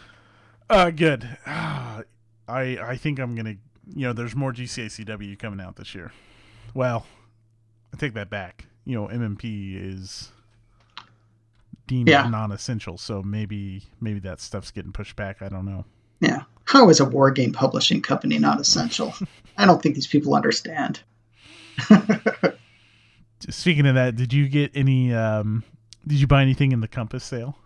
Uh, 0.70 0.90
good. 0.90 1.30
I 2.48 2.78
I 2.82 2.98
think 2.98 3.20
I'm 3.20 3.36
gonna. 3.36 3.56
You 3.96 4.08
know, 4.08 4.14
there's 4.14 4.36
more 4.36 4.52
GCACW 4.52 5.38
coming 5.38 5.62
out 5.64 5.76
this 5.76 5.94
year. 5.94 6.12
Well, 6.74 7.06
I 7.94 7.98
take 7.98 8.16
that 8.16 8.30
back. 8.32 8.66
You 8.84 8.96
know, 8.96 9.08
MMP 9.08 9.76
is 9.80 10.32
deemed 11.88 12.10
Yeah. 12.10 12.28
non-essential, 12.28 12.98
so 12.98 13.22
maybe 13.22 13.84
maybe 14.02 14.20
that 14.22 14.42
stuff's 14.42 14.72
getting 14.72 14.92
pushed 14.92 15.16
back. 15.16 15.42
I 15.44 15.50
don't 15.50 15.66
know. 15.66 15.86
Yeah. 16.20 16.44
How 16.66 16.90
is 16.90 17.00
a 17.00 17.06
war 17.06 17.30
game 17.30 17.54
publishing 17.54 18.02
company 18.02 18.40
not 18.40 18.60
essential? 18.60 19.14
I 19.58 19.66
don't 19.66 19.82
think 19.84 19.94
these 19.96 20.08
people 20.08 20.34
understand. 20.36 21.02
Speaking 23.50 23.86
of 23.86 23.96
that, 23.96 24.16
did 24.16 24.34
you 24.34 24.48
get 24.48 24.72
any? 24.74 25.14
Um, 25.14 25.64
did 26.08 26.20
you 26.20 26.28
buy 26.28 26.42
anything 26.42 26.72
in 26.72 26.82
the 26.82 26.88
Compass 26.88 27.24
sale? 27.24 27.58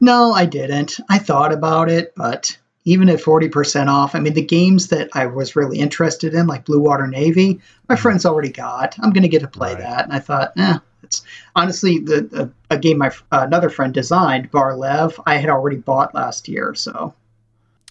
No, 0.00 0.32
I 0.32 0.46
didn't. 0.46 0.98
I 1.08 1.18
thought 1.18 1.52
about 1.52 1.88
it, 1.88 2.12
but 2.16 2.56
even 2.84 3.08
at 3.08 3.18
40% 3.18 3.88
off, 3.88 4.14
I 4.14 4.20
mean, 4.20 4.32
the 4.34 4.42
games 4.44 4.88
that 4.88 5.10
I 5.12 5.26
was 5.26 5.54
really 5.54 5.78
interested 5.78 6.32
in, 6.34 6.46
like 6.46 6.64
Blue 6.64 6.80
Water 6.80 7.06
Navy, 7.06 7.60
my 7.88 7.96
friends 7.96 8.24
already 8.24 8.48
got. 8.50 8.96
I'm 9.00 9.10
going 9.10 9.22
to 9.22 9.28
get 9.28 9.40
to 9.42 9.48
play 9.48 9.74
Right. 9.74 9.82
that. 9.82 10.04
And 10.04 10.12
I 10.14 10.18
thought, 10.18 10.52
eh, 10.56 10.78
it's 11.02 11.22
honestly 11.54 11.98
the, 11.98 12.22
the 12.22 12.50
a 12.70 12.78
game 12.78 12.98
my 12.98 13.08
f- 13.08 13.24
another 13.32 13.68
friend 13.68 13.92
designed, 13.92 14.50
Bar 14.50 14.76
Lev, 14.76 15.20
I 15.26 15.36
had 15.36 15.50
already 15.50 15.76
bought 15.76 16.14
last 16.14 16.48
year. 16.48 16.74
So, 16.74 17.14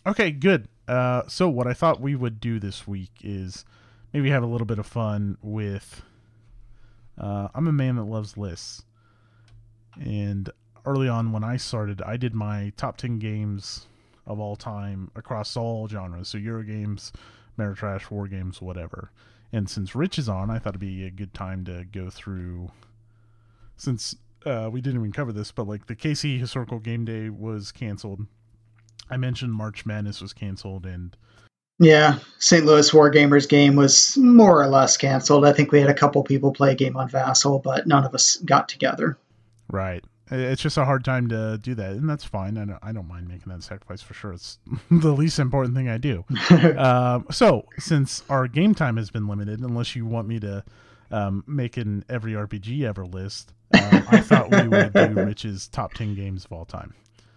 Okay, 0.08 0.32
good. 0.32 0.68
Uh, 0.88 1.22
so 1.28 1.48
what 1.50 1.68
I 1.68 1.74
thought 1.74 2.02
we 2.02 2.16
would 2.16 2.40
do 2.40 2.60
this 2.60 2.88
week 2.88 3.12
is 3.24 3.66
maybe 4.12 4.32
have 4.32 4.42
a 4.42 4.48
little 4.48 4.66
bit 4.66 4.80
of 4.80 4.88
fun 4.88 5.38
with. 5.44 6.02
Uh, 7.16 7.50
I'm 7.54 7.68
a 7.68 7.72
man 7.74 7.98
that 7.98 8.06
loves 8.06 8.38
lists, 8.38 8.84
and 10.02 10.50
early 10.86 11.08
on 11.10 11.32
when 11.32 11.44
I 11.44 11.58
started, 11.58 12.02
I 12.02 12.16
did 12.18 12.34
my 12.34 12.72
top 12.78 12.98
ten 12.98 13.20
games 13.20 13.86
of 14.30 14.40
all 14.40 14.56
time 14.56 15.12
across 15.16 15.58
all 15.58 15.88
genres. 15.88 16.30
So 16.30 16.38
Euro 16.38 16.64
games, 16.64 17.12
Ameritrash, 17.58 18.10
War 18.10 18.28
games, 18.28 18.62
whatever. 18.62 19.12
And 19.52 19.70
since 19.70 19.96
Rich 19.96 20.20
is 20.20 20.30
on, 20.30 20.50
I 20.50 20.60
thought 20.60 20.70
it'd 20.70 20.80
be 20.80 21.06
a 21.06 21.12
good 21.12 21.34
time 21.34 21.66
to 21.66 21.84
go 21.92 22.10
through. 22.10 22.72
Since 23.76 24.16
uh, 24.46 24.70
we 24.72 24.82
didn't 24.82 25.02
even 25.02 25.12
cover 25.12 25.34
this, 25.34 25.52
but 25.52 25.68
like 25.68 25.88
the 25.88 25.96
KC 25.96 26.40
Historical 26.40 26.80
Game 26.80 27.04
Day 27.04 27.30
was 27.30 27.72
canceled. 27.72 28.26
I 29.10 29.18
mentioned 29.18 29.54
March 29.54 29.86
Madness 29.86 30.22
was 30.22 30.34
canceled, 30.34 30.86
and 30.86 31.18
yeah, 31.80 32.20
St. 32.38 32.66
Louis 32.66 32.92
Wargamers 32.92 33.50
game 33.50 33.76
was 33.76 34.16
more 34.18 34.62
or 34.62 34.68
less 34.68 34.98
canceled. 34.98 35.46
I 35.46 35.54
think 35.54 35.72
we 35.72 35.80
had 35.80 35.90
a 35.90 35.96
couple 35.96 36.22
people 36.24 36.52
play 36.52 36.74
a 36.74 36.76
game 36.76 36.96
on 36.96 37.10
Vassal, 37.10 37.60
but 37.60 37.88
none 37.88 38.06
of 38.06 38.14
us 38.14 38.36
got 38.38 38.70
together. 38.70 39.18
right, 39.72 40.04
it's 40.32 40.62
just 40.62 40.78
a 40.78 40.86
hard 40.86 41.04
time 41.04 41.28
to 41.30 41.58
do 41.58 41.76
that, 41.76 41.92
and 41.92 42.10
that's 42.10 42.24
fine. 42.24 42.58
I 42.58 42.66
don't, 42.66 42.80
I 42.82 42.92
don't 42.92 43.08
mind 43.08 43.28
making 43.28 43.52
that 43.52 43.64
sacrifice 43.64 44.02
for 44.02 44.14
sure. 44.14 44.34
It's 44.34 44.60
the 44.92 45.12
least 45.12 45.40
important 45.40 45.76
thing 45.76 45.90
I 45.90 45.98
do. 45.98 46.24
um, 46.78 47.26
so, 47.32 47.66
since 47.78 48.24
our 48.30 48.48
game 48.48 48.76
time 48.76 48.98
has 48.98 49.10
been 49.10 49.28
limited, 49.28 49.60
unless 49.60 49.96
you 49.96 50.06
want 50.06 50.28
me 50.28 50.40
to 50.42 50.64
um, 51.12 51.44
make 51.48 51.78
an 51.78 52.06
every 52.10 52.34
RPG 52.34 52.84
ever 52.84 53.06
list, 53.06 53.54
um, 53.74 54.06
I 54.10 54.20
thought 54.22 54.52
we 54.52 54.68
would 54.68 54.94
do 54.94 55.14
Rich's 55.26 55.68
top 55.68 55.94
ten 55.94 56.16
games 56.16 56.46
of 56.46 56.52
all 56.54 56.66
time. 56.66 56.94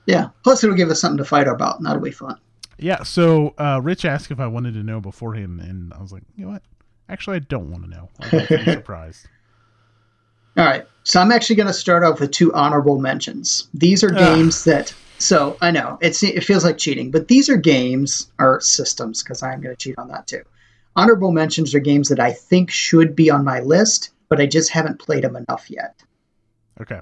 yeah. 0.06 0.28
Plus, 0.44 0.62
it'll 0.62 0.76
give 0.76 0.90
us 0.90 1.00
something 1.00 1.18
to 1.18 1.24
fight 1.24 1.48
about, 1.48 1.78
and 1.78 1.86
that'll 1.86 2.02
be 2.02 2.10
fun. 2.10 2.38
Yeah. 2.78 3.02
So, 3.04 3.54
uh, 3.58 3.80
Rich 3.82 4.04
asked 4.04 4.30
if 4.30 4.40
I 4.40 4.46
wanted 4.46 4.74
to 4.74 4.82
know 4.82 5.00
beforehand, 5.00 5.60
and 5.60 5.94
I 5.94 6.00
was 6.02 6.12
like, 6.12 6.22
you 6.36 6.44
know 6.44 6.52
what? 6.52 6.62
Actually, 7.08 7.36
I 7.36 7.40
don't 7.40 7.70
want 7.70 7.84
to 7.84 7.90
know. 7.90 8.08
I'd 8.20 8.32
like 8.32 8.48
to 8.48 8.58
be 8.58 8.64
surprised. 8.72 9.26
All 10.56 10.64
right. 10.64 10.86
So 11.04 11.20
I'm 11.20 11.32
actually 11.32 11.56
going 11.56 11.68
to 11.68 11.72
start 11.72 12.04
off 12.04 12.20
with 12.20 12.30
two 12.30 12.52
honorable 12.52 12.98
mentions. 12.98 13.68
These 13.74 14.04
are 14.04 14.12
Ugh. 14.12 14.18
games 14.18 14.64
that. 14.64 14.94
So 15.18 15.56
I 15.60 15.70
know 15.70 15.98
it's 16.00 16.22
it 16.22 16.44
feels 16.44 16.64
like 16.64 16.78
cheating, 16.78 17.10
but 17.10 17.28
these 17.28 17.48
are 17.48 17.56
games 17.56 18.30
or 18.38 18.60
systems 18.60 19.22
because 19.22 19.42
I'm 19.42 19.60
going 19.60 19.74
to 19.74 19.80
cheat 19.80 19.98
on 19.98 20.08
that 20.08 20.26
too. 20.26 20.42
Honorable 20.94 21.32
mentions 21.32 21.74
are 21.74 21.80
games 21.80 22.08
that 22.08 22.20
I 22.20 22.32
think 22.32 22.70
should 22.70 23.16
be 23.16 23.30
on 23.30 23.44
my 23.44 23.60
list, 23.60 24.10
but 24.28 24.40
I 24.40 24.46
just 24.46 24.70
haven't 24.70 24.98
played 24.98 25.24
them 25.24 25.36
enough 25.36 25.70
yet. 25.70 26.02
Okay. 26.80 27.00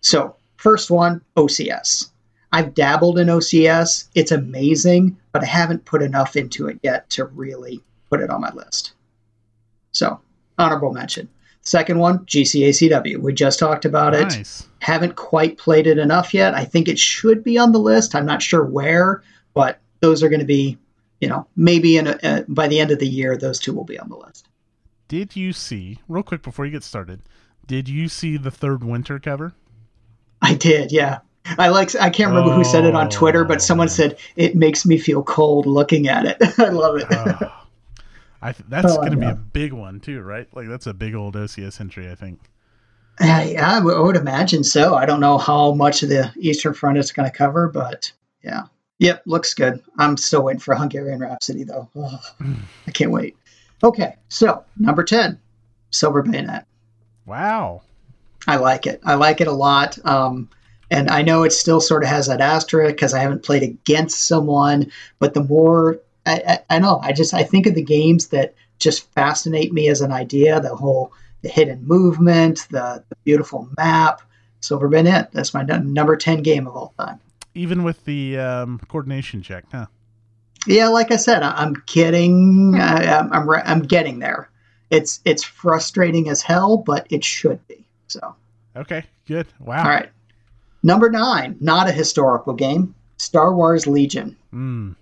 So 0.00 0.36
first 0.56 0.90
one, 0.90 1.22
OCS. 1.36 2.10
I've 2.52 2.74
dabbled 2.74 3.18
in 3.18 3.28
OCS. 3.28 4.08
It's 4.14 4.30
amazing, 4.30 5.16
but 5.32 5.42
I 5.42 5.46
haven't 5.46 5.86
put 5.86 6.02
enough 6.02 6.36
into 6.36 6.68
it 6.68 6.78
yet 6.82 7.08
to 7.10 7.24
really 7.24 7.82
put 8.10 8.20
it 8.20 8.30
on 8.30 8.42
my 8.42 8.52
list. 8.52 8.92
So 9.92 10.20
honorable 10.58 10.92
mention. 10.92 11.28
Second 11.64 11.98
one, 12.00 12.18
GCACW. 12.26 13.18
We 13.18 13.32
just 13.32 13.58
talked 13.58 13.84
about 13.84 14.14
it 14.14 14.62
haven't 14.80 15.14
quite 15.14 15.56
played 15.58 15.86
it 15.86 15.96
enough 15.98 16.34
yet. 16.34 16.54
I 16.54 16.64
think 16.64 16.88
it 16.88 16.98
should 16.98 17.44
be 17.44 17.56
on 17.56 17.70
the 17.70 17.78
list. 17.78 18.14
I'm 18.16 18.26
not 18.26 18.42
sure 18.42 18.64
where, 18.64 19.22
but 19.54 19.78
those 20.00 20.24
are 20.24 20.28
going 20.28 20.40
to 20.40 20.46
be, 20.46 20.76
you 21.20 21.28
know, 21.28 21.46
maybe 21.54 21.96
in 21.96 22.08
a, 22.08 22.18
uh, 22.24 22.42
by 22.48 22.66
the 22.66 22.80
end 22.80 22.90
of 22.90 22.98
the 22.98 23.06
year, 23.06 23.36
those 23.36 23.60
two 23.60 23.72
will 23.72 23.84
be 23.84 23.96
on 23.98 24.08
the 24.08 24.16
list. 24.16 24.48
Did 25.06 25.36
you 25.36 25.52
see, 25.52 26.00
real 26.08 26.24
quick 26.24 26.42
before 26.42 26.64
you 26.66 26.72
get 26.72 26.82
started, 26.82 27.22
did 27.64 27.88
you 27.88 28.08
see 28.08 28.36
the 28.36 28.50
third 28.50 28.82
winter 28.82 29.20
cover? 29.20 29.52
I 30.40 30.54
did, 30.54 30.90
yeah. 30.90 31.20
I 31.58 31.68
like. 31.68 31.94
I 31.96 32.10
can't 32.10 32.30
remember 32.30 32.52
who 32.52 32.64
said 32.64 32.84
it 32.84 32.94
on 32.94 33.08
Twitter, 33.08 33.44
but 33.44 33.62
someone 33.62 33.86
Oh. 33.86 33.90
said 33.90 34.18
it 34.36 34.54
makes 34.56 34.84
me 34.86 34.96
feel 34.98 35.22
cold 35.22 35.66
looking 35.66 36.08
at 36.08 36.24
it. 36.26 36.36
I 36.58 36.68
love 36.70 36.96
it. 36.96 37.06
Oh. 37.10 37.61
I 38.42 38.52
th- 38.52 38.68
that's 38.68 38.92
Oh, 38.92 38.96
going 38.96 39.12
to 39.12 39.16
be 39.16 39.26
a 39.26 39.34
big 39.34 39.72
one 39.72 40.00
too, 40.00 40.20
right? 40.20 40.48
Like 40.54 40.68
that's 40.68 40.86
a 40.86 40.94
big 40.94 41.14
old 41.14 41.34
OCS 41.36 41.80
entry, 41.80 42.10
I 42.10 42.14
think. 42.14 42.40
Uh, 43.20 43.44
yeah, 43.46 43.70
I 43.76 43.80
would 43.80 44.16
imagine 44.16 44.64
so. 44.64 44.94
I 44.94 45.06
don't 45.06 45.20
know 45.20 45.38
how 45.38 45.72
much 45.74 46.02
of 46.02 46.08
the 46.08 46.32
Eastern 46.38 46.74
Front 46.74 46.98
it's 46.98 47.12
going 47.12 47.30
to 47.30 47.36
cover, 47.36 47.68
but 47.68 48.10
yeah. 48.42 48.62
Yep, 48.98 49.22
looks 49.26 49.54
good. 49.54 49.82
I'm 49.98 50.16
still 50.16 50.42
waiting 50.44 50.60
for 50.60 50.74
Hungarian 50.74 51.20
Rhapsody, 51.20 51.64
though. 51.64 51.88
Ugh, 51.96 52.20
I 52.86 52.90
can't 52.92 53.10
wait. 53.10 53.36
Okay, 53.84 54.16
so 54.28 54.64
number 54.78 55.02
10, 55.02 55.40
Silver 55.90 56.22
Bayonet. 56.22 56.66
Wow. 57.26 57.82
I 58.46 58.56
like 58.56 58.86
it. 58.86 59.00
I 59.04 59.14
like 59.14 59.40
it 59.40 59.48
a 59.48 59.52
lot. 59.52 59.98
Um, 60.06 60.48
and 60.90 61.10
I 61.10 61.22
know 61.22 61.42
it 61.42 61.52
still 61.52 61.80
sort 61.80 62.02
of 62.04 62.08
has 62.10 62.26
that 62.28 62.40
asterisk 62.40 62.94
because 62.94 63.12
I 63.14 63.20
haven't 63.20 63.42
played 63.44 63.62
against 63.62 64.26
someone. 64.26 64.90
But 65.18 65.34
the 65.34 65.42
more 65.44 65.98
I, 66.26 66.42
I, 66.46 66.76
I, 66.76 66.78
know, 66.78 67.00
I 67.02 67.12
just 67.12 67.34
I 67.34 67.42
think 67.42 67.66
of 67.66 67.74
the 67.74 67.82
games 67.82 68.28
that 68.28 68.54
just 68.78 69.10
fascinate 69.12 69.72
me 69.72 69.88
as 69.88 70.00
an 70.00 70.12
idea. 70.12 70.60
The 70.60 70.74
whole 70.74 71.12
the 71.42 71.48
hidden 71.48 71.86
movement, 71.86 72.66
the, 72.70 73.02
the 73.08 73.16
beautiful 73.24 73.68
map. 73.76 74.22
Silver 74.60 74.88
Bayonet. 74.88 75.32
That's 75.32 75.52
my 75.52 75.62
number 75.62 76.16
ten 76.16 76.42
game 76.42 76.68
of 76.68 76.76
all 76.76 76.94
time. 76.98 77.18
Even 77.54 77.82
with 77.82 78.04
the 78.04 78.38
um, 78.38 78.80
coordination 78.88 79.42
check, 79.42 79.64
huh? 79.72 79.86
Yeah, 80.66 80.88
like 80.88 81.10
I 81.10 81.16
said, 81.16 81.42
I, 81.42 81.62
am 81.62 81.82
getting, 81.86 82.76
I, 82.76 83.18
I'm, 83.18 83.32
I'm, 83.32 83.50
I'm 83.50 83.82
getting 83.82 84.20
there. 84.20 84.48
It's 84.90 85.20
it's 85.24 85.42
frustrating 85.42 86.28
as 86.28 86.42
hell, 86.42 86.76
but 86.76 87.06
it 87.10 87.24
should 87.24 87.66
be. 87.66 87.84
So. 88.06 88.36
Okay. 88.76 89.04
Good. 89.26 89.48
Wow. 89.58 89.82
All 89.82 89.90
right. 89.90 90.10
Number 90.82 91.10
nine, 91.10 91.56
not 91.60 91.88
a 91.88 91.92
historical 91.92 92.54
game. 92.54 92.94
Star 93.16 93.54
Wars 93.54 93.86
Legion. 93.86 94.36
Mm. 94.52 94.96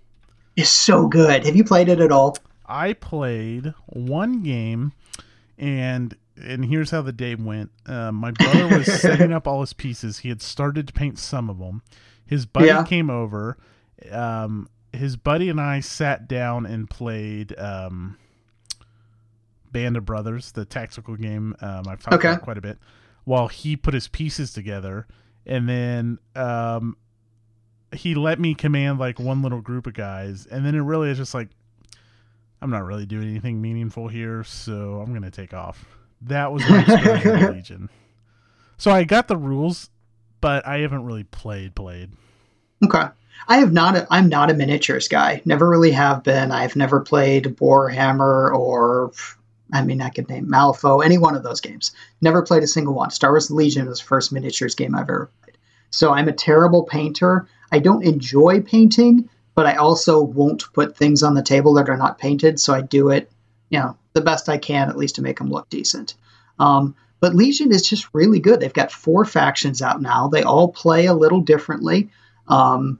Is 0.56 0.68
so 0.68 1.06
good. 1.06 1.44
Have 1.44 1.56
you 1.56 1.64
played 1.64 1.88
it 1.88 2.00
at 2.00 2.12
all? 2.12 2.36
I 2.66 2.92
played 2.92 3.74
one 3.86 4.42
game, 4.42 4.92
and 5.58 6.16
and 6.42 6.64
here's 6.64 6.90
how 6.90 7.02
the 7.02 7.12
day 7.12 7.34
went. 7.34 7.70
Uh, 7.86 8.12
my 8.12 8.30
brother 8.30 8.78
was 8.78 8.86
setting 9.00 9.32
up 9.32 9.46
all 9.46 9.60
his 9.60 9.72
pieces. 9.72 10.18
He 10.18 10.28
had 10.28 10.42
started 10.42 10.86
to 10.88 10.92
paint 10.92 11.18
some 11.18 11.50
of 11.50 11.58
them. 11.58 11.82
His 12.26 12.46
buddy 12.46 12.66
yeah. 12.66 12.84
came 12.84 13.10
over. 13.10 13.58
Um, 14.10 14.68
his 14.92 15.16
buddy 15.16 15.48
and 15.48 15.60
I 15.60 15.80
sat 15.80 16.28
down 16.28 16.66
and 16.66 16.88
played 16.88 17.56
um, 17.58 18.16
Band 19.70 19.96
of 19.96 20.04
Brothers, 20.04 20.52
the 20.52 20.64
tactical 20.64 21.16
game 21.16 21.54
um, 21.60 21.84
I've 21.88 22.02
talked 22.02 22.14
okay. 22.14 22.30
about 22.30 22.42
quite 22.42 22.58
a 22.58 22.62
bit, 22.62 22.78
while 23.24 23.48
he 23.48 23.76
put 23.76 23.94
his 23.94 24.08
pieces 24.08 24.52
together 24.52 25.06
and 25.46 25.68
then 25.68 26.18
um, 26.34 26.96
he 27.92 28.14
let 28.14 28.38
me 28.38 28.54
command 28.54 28.98
like 28.98 29.18
one 29.18 29.42
little 29.42 29.60
group 29.60 29.86
of 29.86 29.94
guys, 29.94 30.46
and 30.46 30.64
then 30.64 30.74
it 30.74 30.80
really 30.80 31.10
is 31.10 31.18
just 31.18 31.34
like 31.34 31.48
I'm 32.62 32.70
not 32.70 32.84
really 32.84 33.06
doing 33.06 33.28
anything 33.28 33.60
meaningful 33.60 34.08
here, 34.08 34.44
so 34.44 35.00
I'm 35.00 35.12
gonna 35.12 35.30
take 35.30 35.54
off. 35.54 35.84
That 36.22 36.52
was 36.52 36.68
my 36.68 36.80
experience 36.80 37.24
with 37.24 37.50
Legion. 37.54 37.90
So 38.76 38.90
I 38.90 39.04
got 39.04 39.28
the 39.28 39.36
rules, 39.36 39.90
but 40.40 40.66
I 40.66 40.78
haven't 40.78 41.04
really 41.04 41.24
played 41.24 41.74
played. 41.74 42.10
Okay. 42.84 43.06
I 43.48 43.58
have 43.58 43.72
not. 43.72 43.96
A, 43.96 44.06
I'm 44.10 44.28
not 44.28 44.50
a 44.50 44.54
miniatures 44.54 45.08
guy. 45.08 45.40
Never 45.44 45.68
really 45.68 45.92
have 45.92 46.22
been. 46.22 46.52
I've 46.52 46.76
never 46.76 47.00
played 47.00 47.56
Warhammer 47.56 48.54
or 48.54 49.12
I 49.72 49.82
mean, 49.82 50.02
I 50.02 50.10
could 50.10 50.28
name 50.28 50.46
Malifaux, 50.46 51.04
any 51.04 51.16
one 51.16 51.36
of 51.36 51.42
those 51.42 51.60
games. 51.60 51.92
Never 52.20 52.42
played 52.42 52.62
a 52.62 52.66
single 52.66 52.94
one. 52.94 53.10
Star 53.10 53.30
Wars 53.30 53.50
Legion 53.50 53.86
was 53.86 54.00
the 54.00 54.04
first 54.04 54.32
miniatures 54.32 54.74
game 54.74 54.94
I've 54.94 55.02
ever 55.02 55.30
played. 55.42 55.56
So 55.90 56.12
I'm 56.12 56.28
a 56.28 56.32
terrible 56.32 56.84
painter. 56.84 57.48
I 57.72 57.78
don't 57.78 58.04
enjoy 58.04 58.60
painting, 58.60 59.28
but 59.54 59.66
I 59.66 59.76
also 59.76 60.22
won't 60.22 60.72
put 60.72 60.96
things 60.96 61.22
on 61.22 61.34
the 61.34 61.42
table 61.42 61.74
that 61.74 61.88
are 61.88 61.96
not 61.96 62.18
painted. 62.18 62.60
So 62.60 62.74
I 62.74 62.80
do 62.80 63.10
it, 63.10 63.30
you 63.70 63.78
know, 63.78 63.96
the 64.12 64.20
best 64.20 64.48
I 64.48 64.58
can, 64.58 64.88
at 64.88 64.96
least 64.96 65.16
to 65.16 65.22
make 65.22 65.38
them 65.38 65.50
look 65.50 65.68
decent. 65.68 66.14
Um, 66.58 66.94
but 67.20 67.34
Legion 67.34 67.72
is 67.72 67.82
just 67.82 68.08
really 68.12 68.40
good. 68.40 68.60
They've 68.60 68.72
got 68.72 68.90
four 68.90 69.24
factions 69.24 69.82
out 69.82 70.00
now. 70.00 70.28
They 70.28 70.42
all 70.42 70.68
play 70.68 71.06
a 71.06 71.14
little 71.14 71.40
differently. 71.40 72.10
Um, 72.48 72.98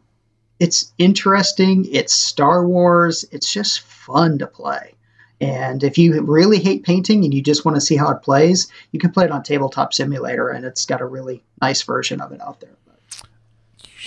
it's 0.59 0.93
interesting. 0.99 1.87
It's 1.91 2.13
Star 2.13 2.67
Wars. 2.67 3.25
It's 3.33 3.51
just 3.53 3.81
fun 3.81 4.39
to 4.39 4.47
play. 4.47 4.95
And 5.41 5.83
if 5.83 5.97
you 5.97 6.21
really 6.21 6.59
hate 6.59 6.85
painting 6.85 7.25
and 7.25 7.33
you 7.33 7.41
just 7.43 7.65
want 7.65 7.77
to 7.77 7.81
see 7.81 7.97
how 7.97 8.11
it 8.11 8.23
plays, 8.23 8.69
you 8.93 9.01
can 9.01 9.11
play 9.11 9.25
it 9.25 9.31
on 9.31 9.43
Tabletop 9.43 9.95
Simulator, 9.95 10.51
and 10.51 10.67
it's 10.67 10.85
got 10.85 11.01
a 11.01 11.07
really 11.07 11.43
nice 11.63 11.81
version 11.81 12.21
of 12.21 12.33
it 12.33 12.43
out 12.43 12.61
there. 12.61 12.77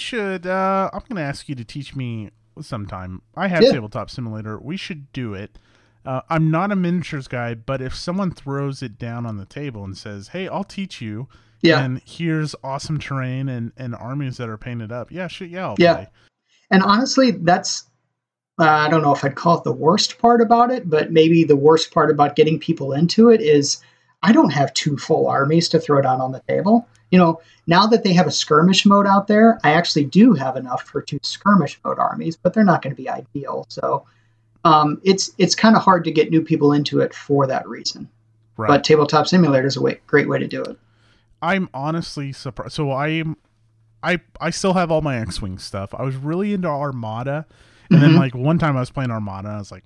Should. 0.04 0.46
Uh, 0.46 0.90
I'm 0.92 1.00
going 1.08 1.16
to 1.16 1.22
ask 1.22 1.48
you 1.48 1.56
to 1.56 1.64
teach 1.64 1.96
me 1.96 2.32
sometime. 2.62 3.22
I 3.36 3.48
have 3.48 3.64
yeah. 3.64 3.72
Tabletop 3.72 4.10
Simulator. 4.10 4.60
We 4.60 4.76
should 4.76 5.12
do 5.14 5.34
it. 5.34 5.58
Uh, 6.06 6.20
I'm 6.30 6.52
not 6.52 6.74
a 6.74 6.76
miniatures 6.76 7.30
guy, 7.30 7.54
but 7.54 7.82
if 7.82 7.96
someone 7.96 8.32
throws 8.32 8.84
it 8.84 8.98
down 8.98 9.26
on 9.26 9.38
the 9.38 9.46
table 9.46 9.86
and 9.86 9.98
says, 9.98 10.28
"Hey, 10.28 10.50
I'll 10.50 10.66
teach 10.66 11.00
you," 11.02 11.30
yeah. 11.62 11.82
and 11.82 12.02
here's 12.06 12.54
awesome 12.66 13.00
terrain 13.00 13.48
and, 13.48 13.72
and 13.78 13.96
armies 13.96 14.36
that 14.38 14.50
are 14.50 14.58
painted 14.58 14.92
up, 14.92 15.10
yeah, 15.10 15.28
shit, 15.28 15.50
yeah, 15.50 15.68
I'll 15.68 15.76
yeah. 15.78 15.96
Play. 15.96 16.08
And 16.70 16.84
honestly, 16.84 17.32
that's 17.32 17.86
uh, 18.60 18.66
I 18.66 18.90
don't 18.90 19.04
know 19.04 19.14
if 19.14 19.24
I'd 19.24 19.36
call 19.36 19.60
it 19.60 19.64
the 19.64 19.72
worst 19.72 20.20
part 20.20 20.42
about 20.42 20.70
it, 20.70 20.90
but 20.90 21.14
maybe 21.14 21.46
the 21.46 21.56
worst 21.56 21.94
part 21.94 22.12
about 22.12 22.36
getting 22.36 22.60
people 22.60 22.92
into 22.92 23.30
it 23.30 23.40
is 23.40 23.82
I 24.22 24.34
don't 24.34 24.52
have 24.52 24.74
two 24.74 24.98
full 24.98 25.28
armies 25.28 25.70
to 25.70 25.80
throw 25.80 26.02
down 26.02 26.20
on 26.20 26.34
the 26.34 26.42
table. 26.50 26.90
You 27.14 27.20
know, 27.20 27.40
now 27.68 27.86
that 27.86 28.04
they 28.04 28.12
have 28.14 28.26
a 28.26 28.32
skirmish 28.32 28.88
mode 28.88 29.06
out 29.06 29.28
there, 29.28 29.60
I 29.64 29.74
actually 29.74 30.06
do 30.06 30.34
have 30.34 30.58
enough 30.58 30.82
for 30.82 31.00
two 31.00 31.20
skirmish 31.22 31.80
mode 31.86 32.00
armies, 32.00 32.36
but 32.36 32.56
they're 32.56 32.64
not 32.64 32.82
going 32.82 32.96
to 32.96 33.00
be 33.00 33.08
ideal. 33.08 33.68
So 33.70 34.08
um, 34.66 35.00
it's 35.04 35.30
it's 35.38 35.54
kind 35.54 35.76
of 35.76 35.84
hard 35.84 36.04
to 36.06 36.12
get 36.12 36.32
new 36.32 36.42
people 36.42 36.74
into 36.74 37.02
it 37.02 37.14
for 37.14 37.46
that 37.46 37.68
reason. 37.68 38.10
Right. 38.58 38.68
But 38.68 38.84
tabletop 38.84 39.28
simulator 39.28 39.68
is 39.68 39.78
a 39.78 39.82
way, 39.82 40.00
great 40.08 40.28
way 40.28 40.40
to 40.40 40.48
do 40.48 40.64
it. 40.64 40.76
I'm 41.40 41.70
honestly 41.72 42.34
surprised. 42.34 42.74
So 42.74 42.92
I'm 42.92 43.38
I 44.02 44.20
I 44.42 44.50
still 44.50 44.74
have 44.74 44.90
all 44.90 45.02
my 45.02 45.20
X-wing 45.20 45.60
stuff. 45.60 45.94
I 45.94 46.02
was 46.02 46.16
really 46.16 46.52
into 46.52 46.68
Armada 46.68 47.46
and 47.92 48.02
mm-hmm. 48.02 48.12
then 48.12 48.20
like 48.20 48.34
one 48.34 48.58
time 48.58 48.76
I 48.76 48.80
was 48.80 48.90
playing 48.90 49.12
Armada, 49.12 49.50
I 49.50 49.58
was 49.60 49.72
like, 49.72 49.84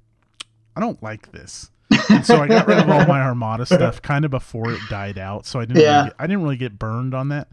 I 0.78 0.80
don't 0.80 1.03
like 1.03 1.34
this. 1.34 1.71
And 2.09 2.25
so 2.25 2.41
I 2.41 2.47
got 2.47 2.67
rid 2.67 2.79
of 2.79 2.89
all 2.89 3.05
my 3.05 3.21
Armada 3.25 3.65
stuff 3.65 4.01
kind 4.01 4.25
of 4.25 4.31
before 4.31 4.71
it 4.71 4.79
died 4.89 5.17
out. 5.17 5.45
So 5.45 5.59
I 5.59 5.65
didn't 5.65 5.81
yeah. 5.81 5.97
really 5.97 6.09
get, 6.09 6.15
I 6.19 6.27
didn't 6.27 6.43
really 6.43 6.57
get 6.57 6.79
burned 6.79 7.13
on 7.13 7.29
that. 7.29 7.47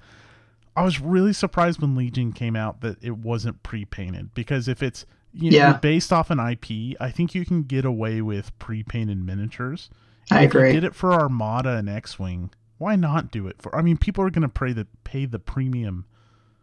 I 0.77 0.83
was 0.83 1.01
really 1.01 1.33
surprised 1.33 1.81
when 1.81 1.95
Legion 1.95 2.33
came 2.33 2.57
out 2.57 2.81
that 2.81 3.03
it 3.03 3.17
wasn't 3.17 3.63
pre-painted 3.63 4.35
because 4.35 4.67
if 4.67 4.83
it's 4.83 5.07
you 5.33 5.53
know, 5.53 5.57
yeah. 5.57 5.73
based 5.75 6.13
off 6.13 6.31
an 6.31 6.41
IP, 6.41 6.97
I 7.01 7.11
think 7.11 7.35
you 7.35 7.45
can 7.45 7.63
get 7.63 7.85
away 7.85 8.21
with 8.21 8.57
pre-painted 8.59 9.25
miniatures. 9.25 9.91
And 10.31 10.41
I 10.41 10.43
agree. 10.43 10.73
did 10.73 10.85
it 10.85 10.95
for 10.95 11.13
Armada 11.13 11.77
and 11.77 11.89
X-wing. 11.89 12.51
Why 12.79 12.97
not 12.97 13.31
do 13.31 13.47
it 13.47 13.63
for? 13.63 13.75
I 13.75 13.83
mean, 13.83 13.97
people 13.97 14.25
are 14.25 14.31
going 14.31 14.43
to 14.43 14.49
pay 14.49 14.73
the 14.73 14.87
pay 15.05 15.27
the 15.27 15.39
premium, 15.39 16.07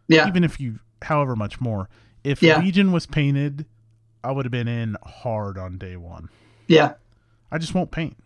yeah. 0.08 0.28
Even 0.28 0.44
if 0.44 0.60
you, 0.60 0.80
however 1.00 1.34
much 1.34 1.60
more. 1.60 1.88
If 2.22 2.42
yeah. 2.42 2.60
Legion 2.60 2.92
was 2.92 3.06
painted 3.06 3.64
I 4.24 4.32
would 4.32 4.44
have 4.44 4.52
been 4.52 4.68
in 4.68 4.96
hard 5.04 5.58
on 5.58 5.78
day 5.78 5.96
one. 5.96 6.28
Yeah. 6.68 6.94
I 7.52 7.58
just 7.58 7.74
won't 7.74 7.90
paint. 7.90 8.16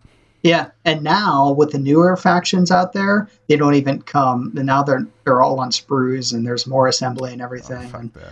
Yeah, 0.42 0.70
and 0.84 1.02
now 1.02 1.52
with 1.52 1.72
the 1.72 1.78
newer 1.78 2.16
factions 2.16 2.70
out 2.70 2.92
there, 2.92 3.28
they 3.48 3.56
don't 3.56 3.74
even 3.74 4.00
come. 4.02 4.52
And 4.56 4.66
now 4.66 4.82
they're 4.82 5.06
they're 5.24 5.42
all 5.42 5.58
on 5.58 5.70
sprues, 5.70 6.32
and 6.32 6.46
there's 6.46 6.66
more 6.66 6.86
assembly 6.86 7.32
and 7.32 7.42
everything, 7.42 7.90
oh, 7.92 8.22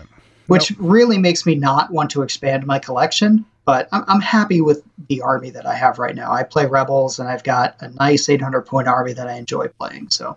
which 0.47 0.71
nope. 0.71 0.79
really 0.81 1.19
makes 1.19 1.45
me 1.45 1.57
not 1.57 1.91
want 1.91 2.11
to 2.11 2.23
expand 2.23 2.67
my 2.67 2.79
collection. 2.79 3.45
But 3.65 3.89
I'm, 3.93 4.05
I'm 4.07 4.21
happy 4.21 4.61
with 4.61 4.83
the 5.09 5.23
army 5.23 5.51
that 5.51 5.67
I 5.67 5.75
have 5.75 5.99
right 5.99 6.15
now. 6.15 6.31
I 6.31 6.45
play 6.45 6.67
rebels, 6.67 7.19
and 7.19 7.29
I've 7.29 7.43
got 7.43 7.77
a 7.81 7.89
nice 7.89 8.29
800 8.29 8.63
point 8.63 8.87
army 8.87 9.13
that 9.15 9.27
I 9.27 9.35
enjoy 9.35 9.69
playing. 9.69 10.11
So 10.11 10.37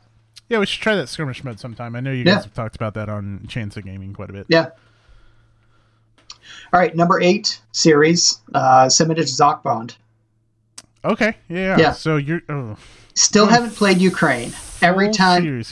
yeah, 0.49 0.57
we 0.57 0.65
should 0.65 0.81
try 0.81 0.95
that 0.95 1.09
skirmish 1.09 1.43
mode 1.43 1.59
sometime. 1.59 1.95
I 1.95 1.99
know 1.99 2.11
you 2.11 2.23
guys 2.23 2.37
yeah. 2.37 2.41
have 2.43 2.53
talked 2.55 2.75
about 2.75 2.95
that 2.95 3.09
on 3.09 3.45
Chance 3.47 3.77
of 3.77 3.85
Gaming 3.85 4.13
quite 4.13 4.31
a 4.31 4.33
bit. 4.33 4.47
Yeah, 4.49 4.69
all 6.73 6.79
right, 6.79 6.95
number 6.95 7.21
eight 7.21 7.61
series, 7.71 8.41
uh, 8.53 8.87
Simonitch 8.87 9.29
ZOC-bond. 9.29 9.95
Okay, 11.07 11.35
yeah, 11.47 11.77
yeah. 11.77 11.91
So 11.91 12.17
you're 12.17 12.41
oh. 12.49 12.77
still 13.13 13.47
haven't 13.47 13.75
played 13.75 13.97
Ukraine. 13.99 14.53
Every 14.81 15.09
time. 15.11 15.63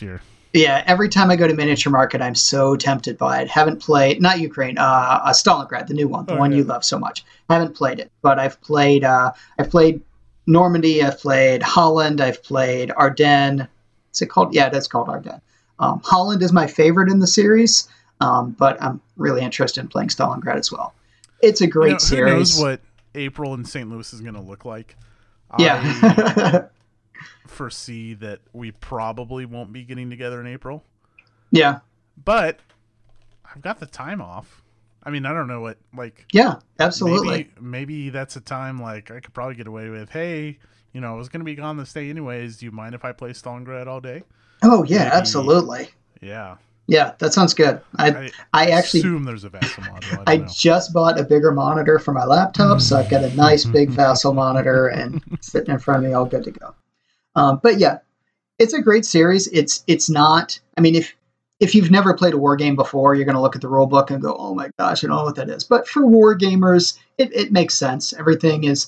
Yeah, 0.54 0.84
every 0.88 1.10
time 1.10 1.30
I 1.30 1.36
go 1.36 1.48
to 1.50 1.54
Miniature 1.54 1.92
Market, 1.92 2.22
I'm 2.22 2.34
so 2.34 2.78
tempted 2.78 3.18
by 3.18 3.42
it. 3.42 3.50
Haven't 3.50 3.82
played 3.82 4.22
not 4.22 4.40
Ukraine, 4.40 4.78
uh, 4.78 5.20
uh 5.24 5.34
Stalingrad, 5.34 5.88
the 5.88 5.94
new 5.94 6.08
one, 6.08 6.26
the 6.26 6.36
oh, 6.36 6.38
one 6.38 6.52
yeah. 6.52 6.60
you 6.60 6.64
love 6.64 6.86
so 6.86 6.98
much. 6.98 7.26
Haven't 7.50 7.76
played 7.76 8.00
it, 8.00 8.10
but 8.22 8.40
I've 8.40 8.60
played. 8.62 9.04
Uh, 9.04 9.34
I've 9.60 9.70
played 9.70 10.02
Normandy. 10.48 11.04
I've 11.04 11.20
played 11.20 11.62
Holland. 11.62 12.22
I've 12.22 12.42
played 12.42 12.92
Ardennes. 12.92 13.68
Is 14.14 14.22
it 14.22 14.28
called? 14.28 14.56
Yeah, 14.56 14.70
that's 14.70 14.88
called 14.88 15.10
Ardennes. 15.10 15.42
Um, 15.80 16.00
Holland 16.06 16.42
is 16.42 16.54
my 16.54 16.68
favorite 16.68 17.10
in 17.10 17.20
the 17.20 17.28
series. 17.28 17.90
Um, 18.22 18.52
but 18.52 18.82
I'm 18.82 19.02
really 19.18 19.42
interested 19.42 19.82
in 19.82 19.90
playing 19.90 20.08
Stalingrad 20.08 20.56
as 20.56 20.72
well. 20.72 20.94
It's 21.42 21.60
a 21.60 21.68
great 21.68 21.88
you 21.88 21.94
know, 21.94 22.00
series. 22.00 22.32
Who 22.32 22.38
knows 22.38 22.62
what 22.62 22.82
April 23.14 23.54
in 23.54 23.66
St. 23.66 23.90
Louis 23.90 24.14
is 24.14 24.22
going 24.22 24.36
to 24.36 24.42
look 24.42 24.64
like? 24.64 24.96
Yeah. 25.60 25.82
I 26.04 26.64
foresee 27.48 28.14
that 28.16 28.40
we 28.54 28.72
probably 28.72 29.46
won't 29.46 29.72
be 29.72 29.84
getting 29.84 30.10
together 30.10 30.40
in 30.42 30.48
April. 30.48 30.84
Yeah. 31.52 31.80
But 32.24 32.60
I've 33.46 33.62
got 33.62 33.80
the 33.80 33.86
time 33.86 34.22
off. 34.22 34.64
I 35.04 35.12
mean, 35.12 35.26
I 35.26 35.34
don't 35.34 35.48
know 35.48 35.62
what 35.62 35.78
like. 35.96 36.26
Yeah, 36.34 36.56
absolutely. 36.80 37.30
Maybe, 37.30 37.52
maybe 37.62 38.10
that's 38.10 38.36
a 38.36 38.42
time 38.42 38.82
like 38.82 39.12
I 39.12 39.20
could 39.20 39.34
probably 39.34 39.56
get 39.56 39.68
away 39.68 39.90
with. 39.90 40.10
Hey, 40.10 40.58
you 40.94 41.02
know, 41.02 41.14
I 41.14 41.18
was 41.18 41.30
going 41.30 41.42
to 41.42 41.46
be 41.46 41.56
gone 41.56 41.78
this 41.78 41.94
day 41.94 42.10
anyways. 42.10 42.58
Do 42.58 42.66
you 42.66 42.72
mind 42.72 42.96
if 42.96 43.06
I 43.06 43.12
play 43.12 43.32
Stalingrad 43.32 43.86
all 43.86 44.02
day? 44.02 44.24
Oh 44.64 44.84
yeah, 44.84 45.04
maybe, 45.04 45.12
absolutely. 45.12 45.90
Yeah. 46.22 46.56
Yeah, 46.88 47.14
that 47.18 47.34
sounds 47.34 47.54
good. 47.54 47.82
I 47.98 48.10
I, 48.10 48.32
I 48.54 48.66
actually 48.68 49.00
assume 49.00 49.24
there's 49.24 49.44
a 49.44 49.50
Vassal 49.50 49.84
monitor. 49.84 50.24
I, 50.28 50.34
I 50.34 50.38
just 50.38 50.94
bought 50.94 51.20
a 51.20 51.24
bigger 51.24 51.52
monitor 51.52 51.98
for 51.98 52.14
my 52.14 52.26
laptop, 52.26 52.80
so 52.80 52.98
I've 52.98 53.10
got 53.10 53.24
a 53.24 53.36
nice 53.36 53.66
big 53.78 53.90
Vassal 53.90 54.34
monitor 54.34 54.88
and 54.88 55.22
sitting 55.42 55.74
in 55.74 55.80
front 55.80 56.04
of 56.04 56.10
me, 56.10 56.14
all 56.14 56.26
good 56.26 56.44
to 56.44 56.52
go. 56.52 56.76
Um, 57.36 57.60
but 57.64 57.80
yeah, 57.80 58.00
it's 58.60 58.74
a 58.74 58.82
great 58.82 59.06
series. 59.06 59.48
It's 59.48 59.84
it's 59.88 60.10
not. 60.10 60.60
I 60.78 60.82
mean, 60.82 60.96
if 60.96 61.16
if 61.60 61.74
you've 61.74 61.92
never 61.92 62.14
played 62.14 62.34
a 62.34 62.38
war 62.38 62.56
game 62.56 62.76
before, 62.76 63.16
you're 63.16 63.26
going 63.26 63.36
to 63.36 63.42
look 63.42 63.56
at 63.56 63.62
the 63.62 63.68
rule 63.68 63.88
book 63.88 64.12
and 64.12 64.22
go, 64.22 64.36
"Oh 64.38 64.54
my 64.54 64.70
gosh, 64.78 65.04
I 65.04 65.08
don't 65.08 65.18
know 65.18 65.24
what 65.24 65.36
that 65.36 65.50
is." 65.50 65.64
But 65.64 65.88
for 65.88 66.06
war 66.06 66.38
gamers, 66.38 66.98
it, 67.18 67.34
it 67.34 67.52
makes 67.52 67.76
sense. 67.76 68.14
Everything 68.14 68.66
is, 68.66 68.88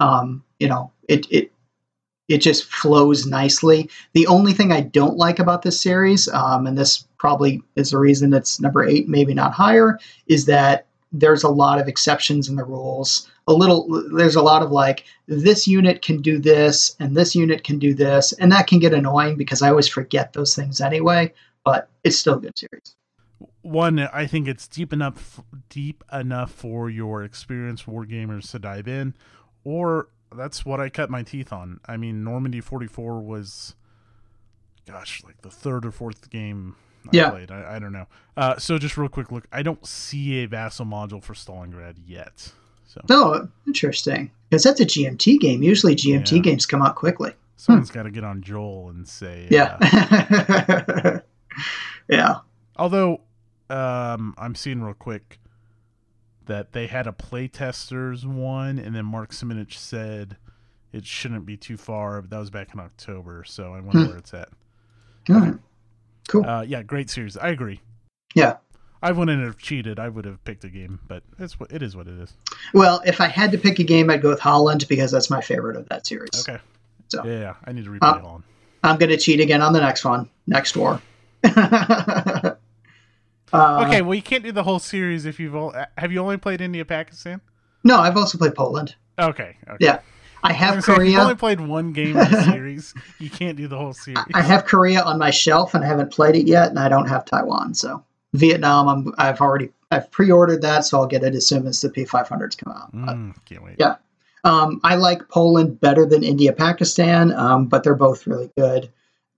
um, 0.00 0.44
you 0.58 0.68
know, 0.68 0.92
it 1.08 1.26
it 1.30 1.52
it 2.28 2.38
just 2.38 2.64
flows 2.64 3.26
nicely. 3.26 3.90
The 4.12 4.26
only 4.26 4.52
thing 4.52 4.70
I 4.70 4.82
don't 4.82 5.16
like 5.16 5.38
about 5.38 5.62
this 5.62 5.80
series, 5.80 6.28
um, 6.28 6.66
and 6.66 6.76
this 6.76 7.06
probably 7.18 7.62
is 7.74 7.90
the 7.90 7.98
reason 7.98 8.32
it's 8.34 8.60
number 8.60 8.84
eight, 8.84 9.08
maybe 9.08 9.34
not 9.34 9.52
higher, 9.52 9.98
is 10.26 10.44
that 10.46 10.86
there's 11.10 11.42
a 11.42 11.48
lot 11.48 11.80
of 11.80 11.88
exceptions 11.88 12.48
in 12.48 12.56
the 12.56 12.64
rules. 12.64 13.30
A 13.46 13.52
little, 13.52 13.88
there's 14.14 14.36
a 14.36 14.42
lot 14.42 14.62
of 14.62 14.70
like 14.70 15.04
this 15.26 15.66
unit 15.66 16.02
can 16.02 16.20
do 16.20 16.38
this 16.38 16.94
and 17.00 17.16
this 17.16 17.34
unit 17.34 17.64
can 17.64 17.78
do 17.78 17.94
this, 17.94 18.32
and 18.34 18.52
that 18.52 18.66
can 18.66 18.78
get 18.78 18.92
annoying 18.92 19.36
because 19.36 19.62
I 19.62 19.70
always 19.70 19.88
forget 19.88 20.34
those 20.34 20.54
things 20.54 20.80
anyway. 20.80 21.32
But 21.64 21.88
it's 22.04 22.18
still 22.18 22.34
a 22.34 22.40
good 22.40 22.58
series. 22.58 22.94
One, 23.62 23.98
I 23.98 24.26
think 24.26 24.48
it's 24.48 24.68
deep 24.68 24.92
enough, 24.92 25.40
deep 25.68 26.04
enough 26.12 26.50
for 26.50 26.88
your 26.88 27.22
experienced 27.22 27.86
war 27.88 28.06
gamers 28.06 28.50
to 28.52 28.58
dive 28.58 28.88
in, 28.88 29.14
or 29.64 30.08
that's 30.34 30.64
what 30.64 30.80
I 30.80 30.88
cut 30.88 31.10
my 31.10 31.22
teeth 31.22 31.52
on. 31.52 31.80
I 31.86 31.96
mean, 31.96 32.22
Normandy 32.24 32.60
44 32.60 33.20
was, 33.20 33.74
gosh, 34.86 35.22
like 35.24 35.40
the 35.42 35.50
third 35.50 35.84
or 35.86 35.90
fourth 35.90 36.30
game 36.30 36.76
I 37.06 37.10
Yeah. 37.12 37.30
played. 37.30 37.50
I, 37.50 37.76
I 37.76 37.78
don't 37.78 37.92
know. 37.92 38.06
Uh, 38.36 38.56
so 38.58 38.78
just 38.78 38.96
real 38.96 39.08
quick, 39.08 39.30
look, 39.32 39.46
I 39.52 39.62
don't 39.62 39.86
see 39.86 40.42
a 40.42 40.46
vassal 40.46 40.86
module 40.86 41.22
for 41.22 41.34
Stalingrad 41.34 41.96
yet. 42.06 42.52
So 42.86 43.00
Oh, 43.10 43.48
interesting. 43.66 44.30
Because 44.50 44.62
that's 44.64 44.80
a 44.80 44.84
GMT 44.86 45.38
game. 45.40 45.62
Usually 45.62 45.94
GMT 45.94 46.32
Yeah. 46.36 46.42
games 46.42 46.66
come 46.66 46.82
out 46.82 46.94
quickly. 46.96 47.32
someone's 47.56 47.90
got 47.90 48.04
to 48.04 48.10
get 48.10 48.22
on 48.24 48.40
Joel 48.40 48.88
and 48.90 49.06
say, 49.08 49.46
uh, 49.46 49.78
Yeah. 49.80 51.20
yeah. 52.08 52.36
Although, 52.76 53.20
um, 53.68 54.34
I'm 54.38 54.54
seeing 54.54 54.80
real 54.80 54.94
quick 54.94 55.38
that 56.48 56.72
they 56.72 56.86
had 56.88 57.06
a 57.06 57.12
playtesters 57.12 58.24
one, 58.26 58.78
and 58.78 58.94
then 58.94 59.04
Mark 59.06 59.30
Simonitch 59.30 59.74
said 59.74 60.36
it 60.92 61.06
shouldn't 61.06 61.46
be 61.46 61.56
too 61.56 61.76
far, 61.76 62.20
but 62.20 62.30
that 62.30 62.38
was 62.38 62.50
back 62.50 62.74
in 62.74 62.80
October, 62.80 63.44
so 63.46 63.72
I 63.74 63.80
wonder 63.80 64.00
Hmm. 64.04 64.08
where 64.08 64.16
it's 64.18 64.34
at. 64.34 64.48
All 65.30 65.36
right. 65.40 65.54
Cool. 66.28 66.44
Uh, 66.44 66.62
yeah, 66.62 66.82
great 66.82 67.08
series. 67.10 67.36
I 67.36 67.48
agree. 67.48 67.80
Yeah. 68.34 68.56
I 69.02 69.12
wouldn't 69.12 69.42
have 69.44 69.56
cheated. 69.58 69.98
I 70.00 70.08
would 70.08 70.24
have 70.24 70.42
picked 70.44 70.64
a 70.64 70.68
game, 70.68 70.98
but 71.06 71.22
it's 71.38 71.60
what 71.60 71.70
it 71.70 71.82
is. 71.82 71.94
What 71.94 72.08
it 72.08 72.18
is. 72.18 72.34
Well, 72.74 73.00
if 73.06 73.20
I 73.20 73.28
had 73.28 73.52
to 73.52 73.58
pick 73.58 73.78
a 73.78 73.84
game, 73.84 74.10
I'd 74.10 74.22
go 74.22 74.28
with 74.30 74.40
Holland 74.40 74.86
because 74.88 75.10
that's 75.12 75.30
my 75.30 75.40
favorite 75.40 75.76
of 75.76 75.88
that 75.90 76.06
series. 76.06 76.30
Okay. 76.48 76.58
So- 77.08 77.24
yeah, 77.24 77.38
yeah, 77.38 77.54
I 77.64 77.72
need 77.72 77.84
to 77.84 77.90
replay 77.90 77.98
Uh, 78.02 78.18
Holland. 78.20 78.44
I'm 78.82 78.96
going 78.98 79.10
to 79.10 79.16
cheat 79.16 79.40
again 79.40 79.62
on 79.62 79.72
the 79.72 79.80
next 79.80 80.04
one, 80.04 80.28
next 80.46 80.76
war. 80.76 81.00
uh, 83.52 83.84
Okay, 83.86 84.02
well, 84.02 84.14
you 84.14 84.22
can't 84.22 84.44
do 84.44 84.52
the 84.52 84.62
whole 84.62 84.78
series 84.78 85.26
if 85.26 85.38
you've 85.40 85.54
all. 85.54 85.74
Have 85.96 86.12
you 86.12 86.20
only 86.20 86.36
played 86.36 86.60
India, 86.60 86.84
Pakistan? 86.84 87.40
No, 87.84 87.98
I've 87.98 88.16
also 88.16 88.38
played 88.38 88.54
Poland. 88.54 88.94
Okay. 89.18 89.56
okay. 89.68 89.76
Yeah. 89.80 90.00
I 90.42 90.50
I 90.50 90.52
have 90.52 90.76
was 90.76 90.86
gonna 90.86 90.98
say, 90.98 91.04
you've 91.06 91.14
Korea. 91.14 91.22
only 91.22 91.34
played 91.34 91.60
one 91.60 91.92
game 91.92 92.16
in 92.16 92.30
the 92.30 92.42
series. 92.52 92.94
You 93.18 93.28
can't 93.28 93.56
do 93.56 93.66
the 93.66 93.76
whole 93.76 93.92
series. 93.92 94.22
I 94.34 94.40
have 94.42 94.64
Korea 94.66 95.02
on 95.02 95.18
my 95.18 95.30
shelf 95.30 95.74
and 95.74 95.82
I 95.84 95.88
haven't 95.88 96.12
played 96.12 96.36
it 96.36 96.46
yet, 96.46 96.68
and 96.68 96.78
I 96.78 96.88
don't 96.88 97.08
have 97.08 97.24
Taiwan. 97.24 97.74
So 97.74 98.04
Vietnam, 98.34 98.88
I'm, 98.88 99.14
I've 99.18 99.40
already 99.40 99.70
I've 99.90 100.08
pre-ordered 100.12 100.62
that, 100.62 100.84
so 100.84 101.00
I'll 101.00 101.06
get 101.08 101.24
it 101.24 101.34
as 101.34 101.46
soon 101.46 101.66
as 101.66 101.80
the 101.80 101.88
P500s 101.88 102.56
come 102.56 102.72
out. 102.72 102.94
Mm, 102.94 103.34
can't 103.46 103.64
wait. 103.64 103.76
Yeah. 103.78 103.96
Um, 104.44 104.80
I 104.84 104.94
like 104.94 105.28
Poland 105.28 105.80
better 105.80 106.06
than 106.06 106.22
India 106.22 106.52
Pakistan, 106.52 107.32
um, 107.32 107.66
but 107.66 107.82
they're 107.82 107.94
both 107.96 108.26
really 108.26 108.50
good. 108.56 108.88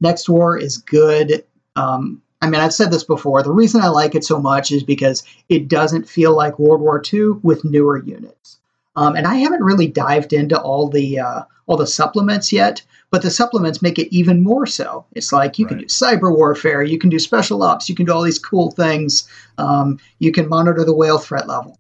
Next 0.03 0.29
War 0.29 0.59
is 0.59 0.77
good. 0.77 1.45
Um, 1.77 2.21
I 2.41 2.49
mean, 2.49 2.61
I've 2.61 2.74
said 2.74 2.91
this 2.91 3.05
before. 3.05 3.43
The 3.43 3.53
reason 3.53 3.82
I 3.82 3.88
like 3.88 4.14
it 4.14 4.24
so 4.24 4.41
much 4.41 4.70
is 4.70 4.82
because 4.82 5.24
it 5.49 5.68
doesn't 5.68 6.09
feel 6.09 6.34
like 6.34 6.59
World 6.59 6.80
War 6.80 7.03
II 7.12 7.32
with 7.43 7.64
newer 7.64 8.03
units. 8.03 8.59
Um, 8.97 9.14
and 9.14 9.26
I 9.26 9.36
haven't 9.36 9.62
really 9.62 9.86
dived 9.86 10.32
into 10.32 10.61
all 10.61 10.88
the 10.88 11.20
uh, 11.20 11.43
all 11.66 11.76
the 11.76 11.86
supplements 11.86 12.53
yet, 12.53 12.82
but 13.11 13.22
the 13.22 13.30
supplements 13.30 13.80
make 13.80 13.99
it 13.99 14.12
even 14.14 14.43
more 14.43 14.66
so. 14.66 15.07
It's 15.12 15.32
like 15.32 15.59
you 15.59 15.66
can 15.66 15.78
do 15.78 15.84
cyber 15.84 16.34
warfare, 16.34 16.82
you 16.82 16.99
can 16.99 17.11
do 17.11 17.18
special 17.18 17.62
ops, 17.62 17.88
you 17.88 17.95
can 17.95 18.07
do 18.07 18.12
all 18.12 18.22
these 18.22 18.41
cool 18.41 18.72
things. 18.72 19.28
Um, 19.59 20.01
you 20.18 20.32
can 20.32 20.49
monitor 20.49 20.84
the 20.84 20.95
whale 20.95 21.18
threat 21.18 21.47
level. 21.47 21.76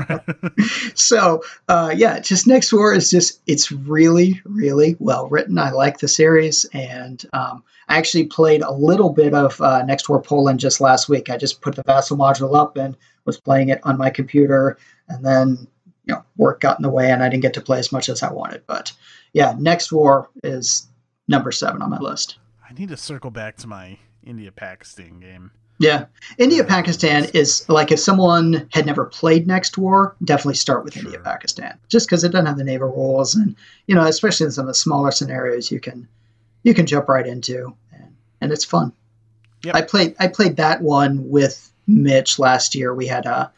so 0.94 1.42
uh, 1.68 1.92
yeah, 1.94 2.20
just 2.20 2.46
Next 2.46 2.72
War 2.72 2.94
is 2.94 3.10
just 3.10 3.40
it's 3.46 3.70
really 3.70 4.40
really 4.44 4.96
well 4.98 5.28
written. 5.28 5.58
I 5.58 5.70
like 5.70 5.98
the 5.98 6.08
series, 6.08 6.64
and 6.72 7.22
um, 7.34 7.62
I 7.92 7.98
actually 7.98 8.24
played 8.24 8.62
a 8.62 8.72
little 8.72 9.10
bit 9.10 9.34
of 9.34 9.60
uh, 9.60 9.82
Next 9.84 10.08
War 10.08 10.22
Poland 10.22 10.60
just 10.60 10.80
last 10.80 11.10
week. 11.10 11.28
I 11.28 11.36
just 11.36 11.60
put 11.60 11.76
the 11.76 11.82
Vassal 11.82 12.16
module 12.16 12.56
up 12.56 12.78
and 12.78 12.96
was 13.26 13.38
playing 13.38 13.68
it 13.68 13.80
on 13.82 13.98
my 13.98 14.08
computer, 14.08 14.78
and 15.10 15.22
then 15.22 15.68
you 16.06 16.14
know 16.14 16.24
work 16.38 16.60
got 16.60 16.78
in 16.78 16.84
the 16.84 16.88
way, 16.88 17.10
and 17.10 17.22
I 17.22 17.28
didn't 17.28 17.42
get 17.42 17.52
to 17.54 17.60
play 17.60 17.78
as 17.78 17.92
much 17.92 18.08
as 18.08 18.22
I 18.22 18.32
wanted. 18.32 18.62
But 18.66 18.94
yeah, 19.34 19.54
Next 19.58 19.92
War 19.92 20.30
is 20.42 20.88
number 21.28 21.52
seven 21.52 21.82
on 21.82 21.90
my 21.90 21.98
list. 21.98 22.38
I 22.66 22.72
need 22.72 22.88
to 22.88 22.96
circle 22.96 23.30
back 23.30 23.58
to 23.58 23.66
my 23.66 23.98
India 24.24 24.52
Pakistan 24.52 25.20
game. 25.20 25.50
Yeah, 25.78 26.06
India 26.38 26.64
Pakistan 26.64 27.26
is 27.34 27.68
like 27.68 27.92
if 27.92 28.00
someone 28.00 28.68
had 28.72 28.86
never 28.86 29.04
played 29.04 29.46
Next 29.46 29.76
War, 29.76 30.16
definitely 30.24 30.54
start 30.54 30.82
with 30.82 30.96
India 30.96 31.18
Pakistan, 31.18 31.78
just 31.90 32.06
because 32.06 32.24
it 32.24 32.32
doesn't 32.32 32.46
have 32.46 32.56
the 32.56 32.64
naval 32.64 32.88
rules, 32.88 33.34
and 33.34 33.54
you 33.86 33.94
know, 33.94 34.04
especially 34.06 34.46
in 34.46 34.52
some 34.52 34.64
of 34.64 34.68
the 34.68 34.74
smaller 34.74 35.10
scenarios, 35.10 35.70
you 35.70 35.78
can 35.78 36.08
you 36.62 36.72
can 36.72 36.86
jump 36.86 37.10
right 37.10 37.26
into, 37.26 37.76
and, 38.42 38.52
it's 38.52 38.64
fun. 38.64 38.92
Yep. 39.64 39.74
I 39.74 39.82
played 39.82 40.16
I 40.18 40.28
played 40.28 40.56
that 40.56 40.82
one 40.82 41.28
with 41.28 41.72
Mitch 41.86 42.38
last 42.38 42.74
year. 42.74 42.94
We 42.94 43.06
had 43.06 43.26
a 43.26 43.52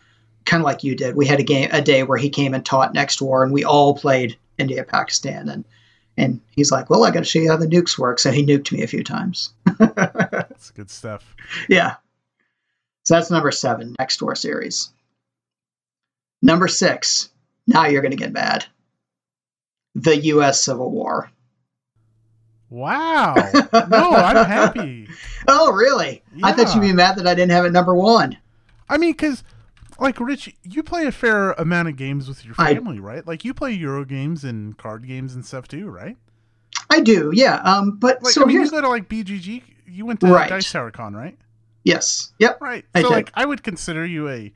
kind 0.44 0.60
of 0.60 0.64
like 0.64 0.84
you 0.84 0.94
did. 0.94 1.16
We 1.16 1.26
had 1.26 1.40
a 1.40 1.44
game 1.44 1.70
a 1.72 1.80
day 1.80 2.02
where 2.02 2.18
he 2.18 2.30
came 2.30 2.54
and 2.54 2.64
taught 2.64 2.94
Next 2.94 3.22
War, 3.22 3.42
and 3.42 3.52
we 3.52 3.64
all 3.64 3.96
played 3.96 4.36
India 4.58 4.84
Pakistan, 4.84 5.48
and 5.48 5.64
and 6.16 6.40
he's 6.50 6.70
like, 6.70 6.90
"Well, 6.90 7.04
I 7.04 7.10
got 7.10 7.20
to 7.20 7.24
show 7.24 7.38
you 7.38 7.50
how 7.50 7.56
the 7.56 7.66
nukes 7.66 7.98
work," 7.98 8.18
so 8.18 8.30
he 8.30 8.44
nuked 8.44 8.72
me 8.72 8.82
a 8.82 8.88
few 8.88 9.02
times. 9.02 9.52
That's 9.78 10.70
good 10.70 10.90
stuff. 10.90 11.34
Yeah. 11.68 11.96
So 13.04 13.14
that's 13.14 13.30
number 13.30 13.50
seven, 13.50 13.94
Next 13.98 14.22
War 14.22 14.34
series. 14.34 14.90
Number 16.40 16.68
six, 16.68 17.28
now 17.66 17.86
you're 17.86 18.00
going 18.00 18.12
to 18.12 18.16
get 18.16 18.32
mad. 18.32 18.64
The 19.94 20.16
U.S. 20.16 20.64
Civil 20.64 20.90
War. 20.90 21.30
Wow. 22.74 23.34
No, 23.72 24.10
I'm 24.10 24.44
happy. 24.46 25.08
Oh, 25.46 25.72
really? 25.72 26.22
I 26.42 26.52
thought 26.52 26.74
you'd 26.74 26.80
be 26.80 26.94
mad 26.94 27.16
that 27.16 27.26
I 27.26 27.34
didn't 27.34 27.50
have 27.52 27.66
it 27.66 27.70
number 27.72 27.94
one. 27.94 28.38
I 28.88 28.96
mean, 28.96 29.12
because, 29.12 29.44
like, 30.00 30.18
Rich, 30.18 30.54
you 30.62 30.82
play 30.82 31.04
a 31.06 31.12
fair 31.12 31.52
amount 31.52 31.88
of 31.88 31.96
games 31.96 32.28
with 32.28 32.46
your 32.46 32.54
I- 32.56 32.72
family, 32.74 32.98
right? 32.98 33.26
Like, 33.26 33.44
you 33.44 33.52
play 33.52 33.72
Euro 33.72 34.06
games 34.06 34.42
and 34.44 34.76
card 34.78 35.06
games 35.06 35.34
and 35.34 35.44
stuff 35.44 35.68
too, 35.68 35.90
right? 35.90 36.16
I 36.88 37.00
do, 37.00 37.30
yeah. 37.34 37.56
Um, 37.56 37.98
but 37.98 38.22
Like, 38.22 38.32
so 38.32 38.42
I 38.42 38.46
mean, 38.46 38.56
here's 38.56 38.70
you 38.72 38.78
go 38.78 38.80
to, 38.80 38.88
like, 38.88 39.06
BGG, 39.10 39.62
you 39.86 40.06
went 40.06 40.20
to 40.20 40.28
Right. 40.28 40.48
Dice 40.48 40.72
Tower 40.72 40.90
Con, 40.90 41.14
right? 41.14 41.36
yes, 41.84 42.32
yep. 42.38 42.58
Right. 42.62 42.86
I 42.94 43.02
so, 43.02 43.10
like, 43.10 43.30
I 43.34 43.44
would 43.44 43.62
consider 43.62 44.06
you 44.06 44.30
a 44.30 44.50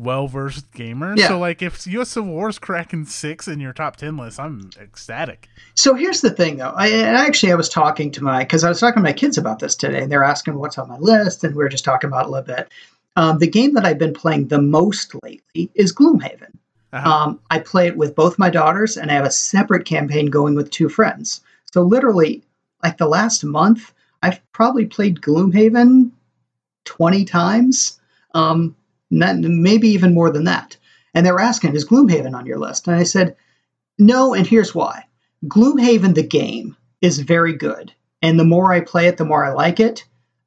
well 0.00 0.26
versed 0.26 0.72
gamer. 0.72 1.14
Yeah. 1.16 1.28
So, 1.28 1.38
like, 1.38 1.62
if 1.62 1.86
U.S. 1.86 2.10
Civil 2.10 2.32
War's 2.32 2.58
cracking 2.58 3.04
six 3.04 3.46
in 3.46 3.60
your 3.60 3.72
top 3.72 3.96
10 3.96 4.16
list, 4.16 4.40
I'm 4.40 4.70
ecstatic. 4.80 5.48
So 5.74 5.94
here's 5.94 6.20
the 6.20 6.30
thing, 6.30 6.56
though. 6.56 6.72
I, 6.74 6.88
and 6.88 7.16
actually, 7.16 7.52
I 7.52 7.56
was 7.56 7.68
talking 7.68 8.10
to 8.12 8.24
my 8.24 8.40
because 8.42 8.64
I 8.64 8.68
was 8.68 8.80
talking 8.80 9.02
to 9.02 9.08
my 9.08 9.12
kids 9.12 9.38
about 9.38 9.58
this 9.58 9.76
today, 9.76 10.02
and 10.02 10.10
they're 10.10 10.24
asking 10.24 10.54
what's 10.54 10.78
on 10.78 10.88
my 10.88 10.98
list, 10.98 11.44
and 11.44 11.54
we 11.54 11.62
were 11.62 11.68
just 11.68 11.84
talking 11.84 12.08
about 12.08 12.24
it 12.24 12.28
a 12.28 12.30
little 12.30 12.56
bit. 12.56 12.72
Um, 13.16 13.38
the 13.38 13.46
game 13.46 13.74
that 13.74 13.84
I've 13.84 13.98
been 13.98 14.14
playing 14.14 14.48
the 14.48 14.60
most 14.60 15.14
lately 15.22 15.70
is 15.74 15.94
Gloomhaven. 15.94 16.56
Uh-huh. 16.92 17.10
Um, 17.10 17.40
I 17.50 17.58
play 17.58 17.86
it 17.86 17.96
with 17.96 18.14
both 18.14 18.38
my 18.38 18.50
daughters, 18.50 18.96
and 18.96 19.10
I 19.10 19.14
have 19.14 19.26
a 19.26 19.30
separate 19.30 19.84
campaign 19.84 20.26
going 20.26 20.54
with 20.54 20.70
two 20.70 20.88
friends. 20.88 21.40
So 21.72 21.82
literally, 21.82 22.42
like 22.82 22.98
the 22.98 23.08
last 23.08 23.44
month, 23.44 23.92
I've 24.22 24.40
probably 24.52 24.86
played 24.86 25.20
Gloomhaven 25.20 26.10
twenty 26.84 27.24
times, 27.24 28.00
um, 28.34 28.74
not, 29.10 29.36
maybe 29.36 29.88
even 29.88 30.14
more 30.14 30.30
than 30.30 30.44
that. 30.44 30.76
And 31.14 31.26
they 31.26 31.32
were 31.32 31.40
asking, 31.40 31.74
"Is 31.74 31.86
Gloomhaven 31.86 32.34
on 32.34 32.46
your 32.46 32.58
list?" 32.58 32.86
And 32.86 32.96
I 32.96 33.02
said, 33.02 33.36
"No." 33.98 34.34
And 34.34 34.46
here's 34.46 34.74
why: 34.74 35.04
Gloomhaven, 35.46 36.14
the 36.14 36.22
game, 36.22 36.76
is 37.00 37.18
very 37.18 37.52
good, 37.52 37.92
and 38.22 38.38
the 38.38 38.44
more 38.44 38.72
I 38.72 38.80
play 38.80 39.06
it, 39.06 39.16
the 39.16 39.24
more 39.24 39.44
I 39.44 39.52
like 39.52 39.80
it. 39.80 40.04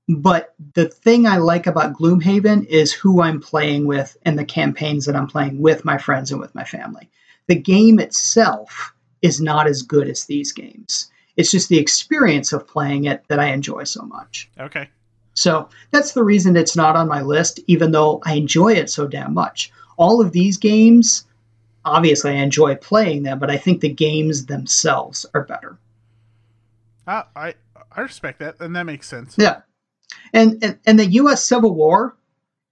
But 0.09 0.53
the 0.73 0.87
thing 0.87 1.25
I 1.25 1.37
like 1.37 1.65
about 1.65 1.93
Gloomhaven 1.93 2.65
is 2.65 2.91
who 2.91 3.21
I'm 3.21 3.39
playing 3.39 3.87
with 3.87 4.17
and 4.23 4.37
the 4.37 4.45
campaigns 4.45 5.05
that 5.05 5.15
I'm 5.15 5.27
playing 5.27 5.61
with 5.61 5.85
my 5.85 5.97
friends 5.97 6.31
and 6.31 6.41
with 6.41 6.53
my 6.53 6.65
family. 6.65 7.09
The 7.47 7.55
game 7.55 7.99
itself 7.99 8.93
is 9.21 9.39
not 9.39 9.67
as 9.67 9.81
good 9.81 10.09
as 10.09 10.25
these 10.25 10.51
games. 10.51 11.09
It's 11.37 11.51
just 11.51 11.69
the 11.69 11.79
experience 11.79 12.51
of 12.53 12.67
playing 12.67 13.05
it 13.05 13.23
that 13.29 13.39
I 13.39 13.47
enjoy 13.47 13.85
so 13.85 14.03
much. 14.03 14.49
okay. 14.59 14.89
So 15.33 15.69
that's 15.91 16.13
the 16.13 16.23
reason 16.23 16.55
it's 16.55 16.75
not 16.75 16.95
on 16.95 17.07
my 17.07 17.21
list, 17.21 17.59
even 17.67 17.91
though 17.91 18.21
I 18.25 18.35
enjoy 18.35 18.73
it 18.73 18.89
so 18.89 19.07
damn 19.07 19.33
much. 19.33 19.71
All 19.97 20.21
of 20.21 20.31
these 20.31 20.57
games, 20.57 21.25
obviously, 21.85 22.31
I 22.31 22.35
enjoy 22.35 22.75
playing 22.75 23.23
them, 23.23 23.39
but 23.39 23.49
I 23.49 23.57
think 23.57 23.81
the 23.81 23.89
games 23.89 24.45
themselves 24.45 25.25
are 25.33 25.43
better. 25.43 25.77
Uh, 27.05 27.23
I 27.35 27.55
I 27.91 28.01
respect 28.01 28.39
that, 28.39 28.59
and 28.59 28.75
that 28.75 28.85
makes 28.85 29.07
sense. 29.07 29.35
Yeah, 29.37 29.61
and 30.33 30.63
and, 30.63 30.79
and 30.85 30.99
the 30.99 31.05
U.S. 31.05 31.43
Civil 31.43 31.73
War. 31.73 32.15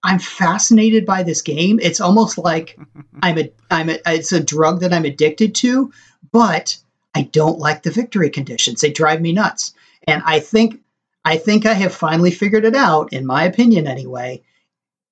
I'm 0.04 0.18
fascinated 0.18 1.06
by 1.06 1.22
this 1.22 1.44
game. 1.44 1.80
It's 1.80 2.02
almost 2.02 2.40
like 2.40 2.76
I'm 3.22 3.38
a 3.38 3.52
I'm 3.70 3.90
a 3.90 4.00
it's 4.08 4.32
a 4.32 4.44
drug 4.44 4.80
that 4.80 4.94
I'm 4.94 5.06
addicted 5.06 5.54
to, 5.56 5.92
but 6.32 6.76
I 7.14 7.24
don't 7.24 7.60
like 7.60 7.84
the 7.84 7.92
victory 7.92 8.30
conditions. 8.30 8.82
They 8.82 8.92
drive 8.92 9.22
me 9.22 9.34
nuts. 9.34 9.74
And 10.08 10.24
I 10.26 10.40
think 10.40 10.80
I 11.24 11.38
think 11.38 11.66
I 11.66 11.74
have 11.74 11.94
finally 11.94 12.32
figured 12.32 12.66
it 12.66 12.76
out, 12.76 13.14
in 13.14 13.26
my 13.26 13.44
opinion 13.44 13.88
anyway. 13.88 14.42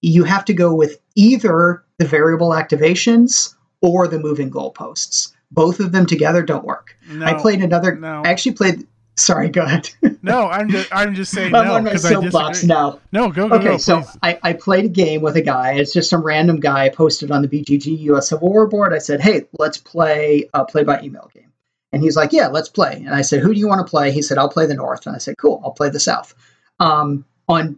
You 0.02 0.24
have 0.24 0.46
to 0.46 0.54
go 0.54 0.74
with 0.74 1.00
either 1.16 1.84
the 1.98 2.06
variable 2.06 2.50
activations 2.50 3.56
or 3.82 4.08
the 4.08 4.20
moving 4.20 4.50
goalposts. 4.50 5.34
Both 5.52 5.80
of 5.80 5.92
them 5.92 6.06
together 6.06 6.42
don't 6.44 6.64
work. 6.64 6.96
No, 7.10 7.26
I 7.26 7.34
played 7.34 7.62
another 7.62 7.96
no. 7.96 8.22
I 8.24 8.30
actually 8.30 8.54
played 8.54 8.88
sorry, 9.16 9.50
go 9.50 9.64
ahead. 9.64 9.90
no, 10.22 10.48
I'm 10.48 10.70
just 10.70 10.94
I'm 10.96 11.16
just 11.16 11.32
saying 11.32 11.54
I'm 11.54 11.66
no 11.66 11.74
on 11.76 11.84
my 11.84 11.96
soapbox 11.96 12.64
now. 12.64 13.00
No, 13.12 13.30
go 13.30 13.50
go 13.50 13.56
Okay, 13.56 13.66
go. 13.66 13.78
so. 13.78 14.04
I, 14.24 14.40
I 14.42 14.54
played 14.54 14.86
a 14.86 14.90
game 14.90 15.22
with 15.22 15.36
a 15.36 15.42
guy. 15.42 15.74
It's 15.74 15.94
just 15.94 16.10
some 16.10 16.24
random 16.24 16.60
guy 16.60 16.90
posted 16.90 17.32
on 17.32 17.42
the 17.42 17.48
BGG 17.48 18.00
US 18.12 18.30
Civil 18.30 18.50
War 18.50 18.68
board. 18.68 18.94
I 18.94 19.00
said, 19.00 19.22
"Hey, 19.22 19.46
let's 19.58 19.78
play 19.78 20.50
a 20.54 20.66
play 20.66 20.84
by 20.84 21.02
email 21.02 21.30
game." 21.34 21.49
And 21.92 22.04
he's 22.04 22.16
like, 22.16 22.34
"Yeah, 22.34 22.48
let's 22.48 22.70
play." 22.70 23.04
And 23.06 23.16
I 23.16 23.22
said, 23.22 23.42
"Who 23.42 23.54
do 23.54 23.60
you 23.60 23.68
want 23.68 23.86
to 23.86 23.90
play?" 23.90 24.12
He 24.12 24.22
said, 24.22 24.38
"I'll 24.38 24.50
play 24.50 24.66
the 24.66 24.76
North." 24.76 25.08
And 25.08 25.16
I 25.16 25.20
said, 25.20 25.38
"Cool, 25.38 25.62
I'll 25.64 25.72
play 25.72 25.90
the 25.90 26.00
South." 26.00 26.34
Um, 26.80 27.26
on, 27.48 27.78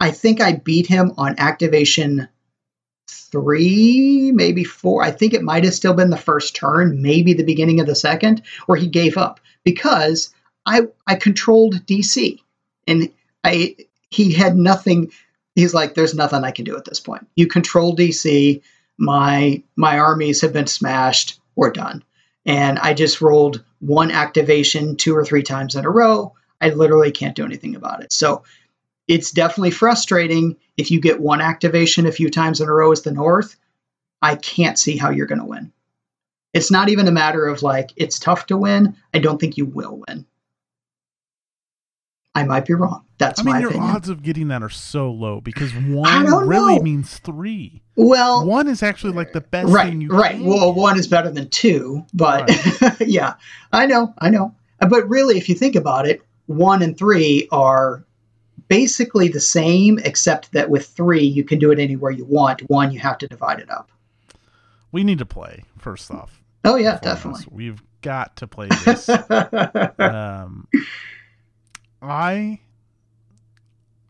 I 0.00 0.10
think 0.10 0.40
I 0.40 0.52
beat 0.52 0.86
him 0.86 1.12
on 1.16 1.36
activation 1.38 2.28
three, 3.08 4.32
maybe 4.32 4.64
four. 4.64 5.02
I 5.02 5.10
think 5.10 5.34
it 5.34 5.42
might 5.42 5.64
have 5.64 5.74
still 5.74 5.94
been 5.94 6.10
the 6.10 6.16
first 6.16 6.54
turn, 6.54 7.00
maybe 7.00 7.32
the 7.32 7.44
beginning 7.44 7.80
of 7.80 7.86
the 7.86 7.94
second, 7.94 8.42
where 8.66 8.78
he 8.78 8.86
gave 8.86 9.16
up 9.16 9.40
because 9.64 10.34
I 10.66 10.82
I 11.06 11.14
controlled 11.16 11.86
DC 11.86 12.38
and 12.86 13.10
I 13.44 13.76
he 14.10 14.32
had 14.32 14.56
nothing. 14.56 15.12
He's 15.54 15.74
like, 15.74 15.94
there's 15.94 16.14
nothing 16.14 16.44
I 16.44 16.50
can 16.50 16.64
do 16.64 16.76
at 16.76 16.84
this 16.84 17.00
point. 17.00 17.26
You 17.36 17.46
control 17.46 17.96
DC. 17.96 18.62
My 18.98 19.62
my 19.76 19.98
armies 19.98 20.40
have 20.42 20.52
been 20.52 20.66
smashed. 20.66 21.40
We're 21.56 21.70
done. 21.70 22.02
And 22.44 22.78
I 22.78 22.94
just 22.94 23.20
rolled 23.20 23.64
one 23.80 24.10
activation 24.10 24.96
two 24.96 25.16
or 25.16 25.24
three 25.24 25.42
times 25.42 25.74
in 25.74 25.84
a 25.84 25.90
row. 25.90 26.34
I 26.60 26.70
literally 26.70 27.12
can't 27.12 27.36
do 27.36 27.44
anything 27.44 27.76
about 27.76 28.02
it. 28.02 28.12
So 28.12 28.44
it's 29.08 29.30
definitely 29.30 29.70
frustrating 29.72 30.56
if 30.76 30.90
you 30.90 31.00
get 31.00 31.20
one 31.20 31.40
activation 31.40 32.06
a 32.06 32.12
few 32.12 32.30
times 32.30 32.60
in 32.60 32.68
a 32.68 32.72
row 32.72 32.92
as 32.92 33.02
the 33.02 33.12
North. 33.12 33.56
I 34.20 34.36
can't 34.36 34.78
see 34.78 34.96
how 34.96 35.10
you're 35.10 35.26
going 35.26 35.40
to 35.40 35.44
win. 35.44 35.72
It's 36.54 36.70
not 36.70 36.88
even 36.88 37.08
a 37.08 37.12
matter 37.12 37.46
of 37.46 37.62
like, 37.62 37.90
it's 37.96 38.18
tough 38.18 38.46
to 38.46 38.56
win. 38.56 38.96
I 39.12 39.18
don't 39.18 39.38
think 39.38 39.56
you 39.56 39.66
will 39.66 40.02
win. 40.06 40.26
I 42.34 42.44
might 42.44 42.64
be 42.64 42.74
wrong. 42.74 43.04
That's 43.18 43.40
I 43.40 43.42
mean, 43.44 43.54
my 43.54 43.60
your 43.60 43.70
opinion. 43.70 43.90
odds 43.90 44.08
of 44.08 44.22
getting 44.22 44.48
that 44.48 44.62
are 44.62 44.70
so 44.70 45.10
low 45.10 45.40
because 45.40 45.72
one 45.74 46.24
really 46.46 46.76
know. 46.76 46.82
means 46.82 47.18
three. 47.18 47.82
well, 47.94 48.44
One 48.46 48.68
is 48.68 48.82
actually 48.82 49.12
like 49.12 49.32
the 49.32 49.42
best 49.42 49.68
right, 49.68 49.90
thing 49.90 50.00
you 50.00 50.08
right. 50.08 50.32
can 50.36 50.46
Well, 50.46 50.72
one 50.72 50.98
is 50.98 51.06
better 51.06 51.30
than 51.30 51.48
two, 51.50 52.04
but 52.14 52.50
yeah, 53.00 53.34
I 53.72 53.86
know, 53.86 54.14
I 54.18 54.30
know. 54.30 54.54
But 54.80 55.08
really, 55.08 55.36
if 55.36 55.48
you 55.48 55.54
think 55.54 55.76
about 55.76 56.08
it, 56.08 56.22
one 56.46 56.82
and 56.82 56.96
three 56.96 57.48
are 57.52 58.04
basically 58.68 59.28
the 59.28 59.40
same, 59.40 59.98
except 59.98 60.52
that 60.52 60.70
with 60.70 60.86
three, 60.86 61.24
you 61.24 61.44
can 61.44 61.58
do 61.58 61.70
it 61.70 61.78
anywhere 61.78 62.10
you 62.10 62.24
want. 62.24 62.62
One, 62.62 62.90
you 62.92 62.98
have 63.00 63.18
to 63.18 63.28
divide 63.28 63.60
it 63.60 63.70
up. 63.70 63.90
We 64.90 65.04
need 65.04 65.18
to 65.18 65.26
play 65.26 65.64
first 65.78 66.10
off. 66.10 66.40
Oh 66.64 66.76
yeah, 66.76 66.98
definitely. 67.02 67.44
We've 67.50 67.82
got 68.00 68.36
to 68.36 68.46
play 68.46 68.68
this. 68.84 69.08
um, 69.98 70.66
I 72.02 72.60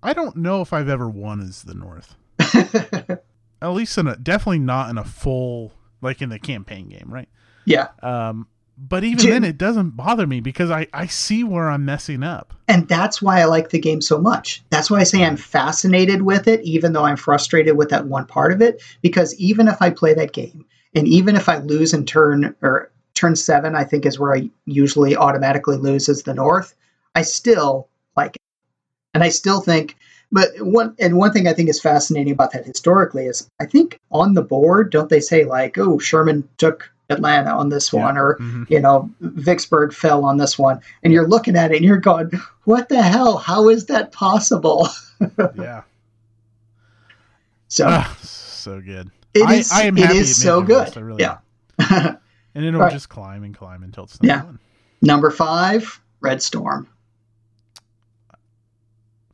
I 0.02 0.12
don't 0.14 0.36
know 0.36 0.60
if 0.62 0.72
I've 0.72 0.88
ever 0.88 1.08
won 1.08 1.40
as 1.40 1.62
the 1.62 1.74
North. 1.74 2.16
At 3.62 3.68
least 3.68 3.96
in 3.98 4.08
a 4.08 4.16
definitely 4.16 4.58
not 4.58 4.90
in 4.90 4.98
a 4.98 5.04
full 5.04 5.72
like 6.00 6.20
in 6.20 6.30
the 6.30 6.38
campaign 6.38 6.88
game, 6.88 7.06
right? 7.08 7.28
yeah, 7.64 7.88
Um, 8.02 8.48
but 8.76 9.04
even 9.04 9.30
then, 9.30 9.44
it 9.44 9.56
doesn't 9.56 9.90
bother 9.90 10.26
me 10.26 10.40
because 10.40 10.70
I 10.70 10.88
I 10.92 11.06
see 11.06 11.44
where 11.44 11.70
I'm 11.70 11.84
messing 11.84 12.24
up. 12.24 12.54
and 12.66 12.88
that's 12.88 13.22
why 13.22 13.40
I 13.40 13.44
like 13.44 13.68
the 13.70 13.78
game 13.78 14.00
so 14.00 14.18
much. 14.18 14.64
That's 14.70 14.90
why 14.90 14.98
I 14.98 15.04
say 15.04 15.22
I'm 15.24 15.36
fascinated 15.36 16.22
with 16.22 16.48
it, 16.48 16.60
even 16.62 16.92
though 16.92 17.04
I'm 17.04 17.16
frustrated 17.16 17.76
with 17.76 17.90
that 17.90 18.06
one 18.06 18.26
part 18.26 18.50
of 18.52 18.60
it. 18.60 18.82
Because 19.02 19.36
even 19.36 19.68
if 19.68 19.80
I 19.80 19.90
play 19.90 20.14
that 20.14 20.32
game, 20.32 20.64
and 20.96 21.06
even 21.06 21.36
if 21.36 21.48
I 21.48 21.58
lose 21.58 21.94
in 21.94 22.04
turn 22.04 22.56
or 22.62 22.90
turn 23.14 23.36
seven, 23.36 23.76
I 23.76 23.84
think 23.84 24.04
is 24.06 24.18
where 24.18 24.34
I 24.34 24.50
usually 24.64 25.14
automatically 25.14 25.76
lose 25.76 26.08
as 26.08 26.24
the 26.24 26.34
North. 26.34 26.74
I 27.14 27.22
still 27.22 27.88
like 28.16 28.36
it, 28.36 28.42
and 29.14 29.22
I 29.22 29.28
still 29.28 29.60
think. 29.60 29.96
But 30.30 30.48
one 30.60 30.94
and 30.98 31.16
one 31.18 31.32
thing 31.32 31.46
I 31.46 31.52
think 31.52 31.68
is 31.68 31.80
fascinating 31.80 32.32
about 32.32 32.52
that 32.52 32.64
historically 32.64 33.26
is 33.26 33.48
I 33.60 33.66
think 33.66 33.98
on 34.10 34.32
the 34.34 34.42
board, 34.42 34.90
don't 34.90 35.10
they 35.10 35.20
say 35.20 35.44
like, 35.44 35.76
"Oh, 35.78 35.98
Sherman 35.98 36.48
took 36.56 36.90
Atlanta 37.10 37.50
on 37.50 37.68
this 37.68 37.92
one," 37.92 38.16
or 38.16 38.36
Mhm. 38.38 38.70
you 38.70 38.80
know, 38.80 39.10
Vicksburg 39.20 39.92
fell 39.92 40.24
on 40.24 40.38
this 40.38 40.58
one, 40.58 40.80
and 41.02 41.12
you're 41.12 41.28
looking 41.28 41.54
at 41.56 41.70
it 41.72 41.76
and 41.76 41.84
you're 41.84 41.98
going, 41.98 42.30
"What 42.64 42.88
the 42.88 43.02
hell? 43.02 43.36
How 43.36 43.68
is 43.68 43.86
that 43.86 44.12
possible?" 44.12 44.88
yeah. 45.54 45.82
So 47.68 47.86
Ah, 47.88 48.16
so 48.22 48.80
good. 48.80 49.10
it 49.34 49.46
I- 49.46 49.54
is. 49.56 49.70
I 49.72 49.82
am 49.82 49.98
it 49.98 50.10
is 50.10 50.30
it 50.30 50.34
so 50.34 50.62
good. 50.62 50.78
list, 50.86 50.96
really 50.96 51.22
yeah. 51.22 51.38
And 52.54 52.64
it'll 52.64 52.80
Right. 52.80 52.92
just 52.92 53.08
climb 53.08 53.44
and 53.44 53.54
climb 53.56 53.82
until 53.82 54.04
it's 54.04 54.20
number 54.22 54.34
Yeah. 54.34 54.44
one. 54.44 54.58
Number 55.02 55.30
five, 55.30 56.00
Red 56.20 56.42
Storm. 56.42 56.86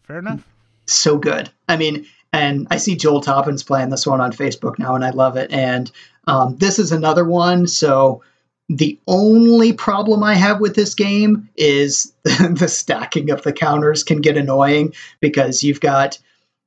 Fair 0.08 0.18
enough. 0.18 0.42
so 0.86 1.18
good. 1.18 1.50
I 1.68 1.76
mean, 1.76 2.06
and 2.32 2.66
I 2.70 2.78
see 2.78 2.96
Joel 2.96 3.20
Toppen's 3.20 3.62
playing 3.62 3.90
this 3.90 4.06
one 4.06 4.20
on 4.20 4.32
Facebook 4.32 4.78
now, 4.78 4.94
and 4.94 5.04
I 5.04 5.10
love 5.10 5.36
it. 5.36 5.50
And 5.52 5.90
um, 6.26 6.56
this 6.56 6.78
is 6.78 6.92
another 6.92 7.24
one. 7.24 7.66
So 7.66 8.22
the 8.68 8.98
only 9.06 9.72
problem 9.72 10.22
I 10.22 10.34
have 10.34 10.60
with 10.60 10.74
this 10.74 10.94
game 10.94 11.48
is 11.56 12.12
the 12.24 12.68
stacking 12.68 13.30
of 13.30 13.42
the 13.42 13.52
counters 13.52 14.02
can 14.02 14.20
get 14.20 14.36
annoying 14.36 14.94
because 15.20 15.62
you've 15.62 15.80
got. 15.80 16.18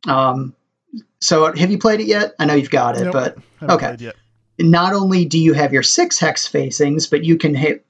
Um, 0.07 0.55
so 1.19 1.53
have 1.53 1.69
you 1.69 1.77
played 1.77 1.99
it 1.99 2.07
yet? 2.07 2.33
I 2.39 2.45
know 2.45 2.55
you've 2.55 2.71
got 2.71 2.97
it, 2.97 3.05
Nope. 3.05 3.13
but 3.13 3.37
okay. 3.69 4.11
not 4.59 4.93
only 4.93 5.25
do 5.25 5.39
you 5.39 5.53
have 5.53 5.73
your 5.73 5.83
six 5.83 6.17
hex 6.17 6.47
facings, 6.47 7.05
but 7.05 7.23
you 7.23 7.37
can 7.37 7.53
hit 7.53 7.85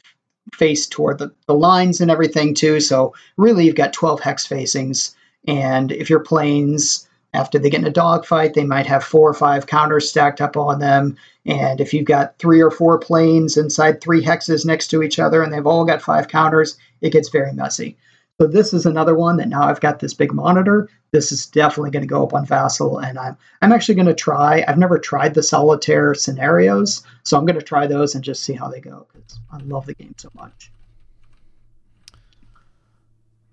face 0.54 0.88
toward 0.88 1.18
the, 1.20 1.32
the 1.48 1.54
lines 1.54 2.02
and 2.02 2.12
everything 2.12 2.54
too. 2.54 2.80
So 2.82 3.14
really, 3.38 3.66
you've 3.66 3.76
got 3.76 3.94
12 3.94 4.20
hex 4.20 4.46
facings. 4.46 5.16
And 5.48 5.92
if 5.92 6.10
your 6.10 6.20
planes, 6.20 7.08
after 7.34 7.58
they 7.58 7.70
get 7.70 7.82
in 7.82 7.88
a 7.88 7.92
dogfight, 7.92 8.54
they 8.54 8.66
might 8.66 8.86
have 8.86 9.04
four 9.04 9.30
or 9.30 9.34
five 9.34 9.68
counters 9.68 10.10
stacked 10.10 10.42
up 10.42 10.58
on 10.58 10.80
them. 10.80 11.18
And 11.46 11.82
if 11.82 11.94
you've 11.94 12.06
got 12.06 12.38
three 12.38 12.62
or 12.62 12.72
four 12.72 13.00
planes 13.00 13.58
inside 13.58 14.02
three 14.02 14.24
hexes 14.24 14.66
next 14.66 14.88
to 14.88 15.02
each 15.02 15.20
other 15.20 15.42
and 15.42 15.52
they've 15.52 15.66
all 15.66 15.86
got 15.86 16.02
five 16.02 16.28
counters, 16.28 16.78
it 17.02 17.12
gets 17.12 17.30
very 17.30 17.54
messy. 17.54 17.98
So 18.40 18.48
this 18.48 18.74
is 18.74 18.88
another 18.88 19.14
one 19.14 19.38
that 19.38 19.50
now 19.50 19.64
I've 19.64 19.82
got 19.82 20.00
this 20.00 20.16
big 20.16 20.34
monitor. 20.34 20.90
This 21.12 21.32
is 21.32 21.46
definitely 21.46 21.92
going 21.92 22.02
to 22.02 22.08
go 22.08 22.24
up 22.24 22.34
on 22.34 22.44
Vassal, 22.44 22.98
and 22.98 23.20
I'm 23.20 23.38
I'm 23.62 23.72
actually 23.72 23.94
going 23.94 24.08
to 24.08 24.16
try. 24.16 24.66
I've 24.68 24.80
never 24.80 24.98
tried 24.98 25.36
the 25.36 25.44
solitaire 25.44 26.16
scenarios, 26.16 27.04
so 27.22 27.38
I'm 27.38 27.46
going 27.46 27.60
to 27.60 27.64
try 27.64 27.86
those 27.86 28.16
and 28.16 28.24
just 28.24 28.44
see 28.44 28.54
how 28.54 28.68
they 28.68 28.80
go 28.80 29.06
because 29.14 29.38
I 29.52 29.58
love 29.58 29.86
the 29.86 29.94
game 29.94 30.16
so 30.18 30.30
much. 30.34 30.72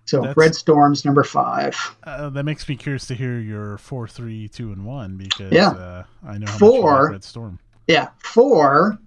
So 0.09 0.21
That's- 0.23 0.39
Red 0.39 0.55
Storm's 0.55 1.05
number 1.05 1.23
five. 1.23 1.77
Uh, 2.03 2.31
that 2.31 2.45
makes 2.45 2.67
me 2.67 2.77
curious 2.77 3.07
to 3.09 3.15
hear 3.15 3.39
your 3.39 3.77
four, 3.77 4.09
three, 4.09 4.49
two, 4.49 4.73
and 4.73 4.87
one 4.87 5.19
because 5.19 5.53
Yeah. 5.53 5.69
uh, 5.69 6.03
I 6.27 6.39
know 6.39 6.47
how 6.47 6.53
much 6.53 6.53
you 6.53 6.59
Four. 6.59 7.03
like 7.03 7.11
Red 7.13 7.25
Storm. 7.25 7.59
Yeah, 7.89 8.09
four. 8.23 8.99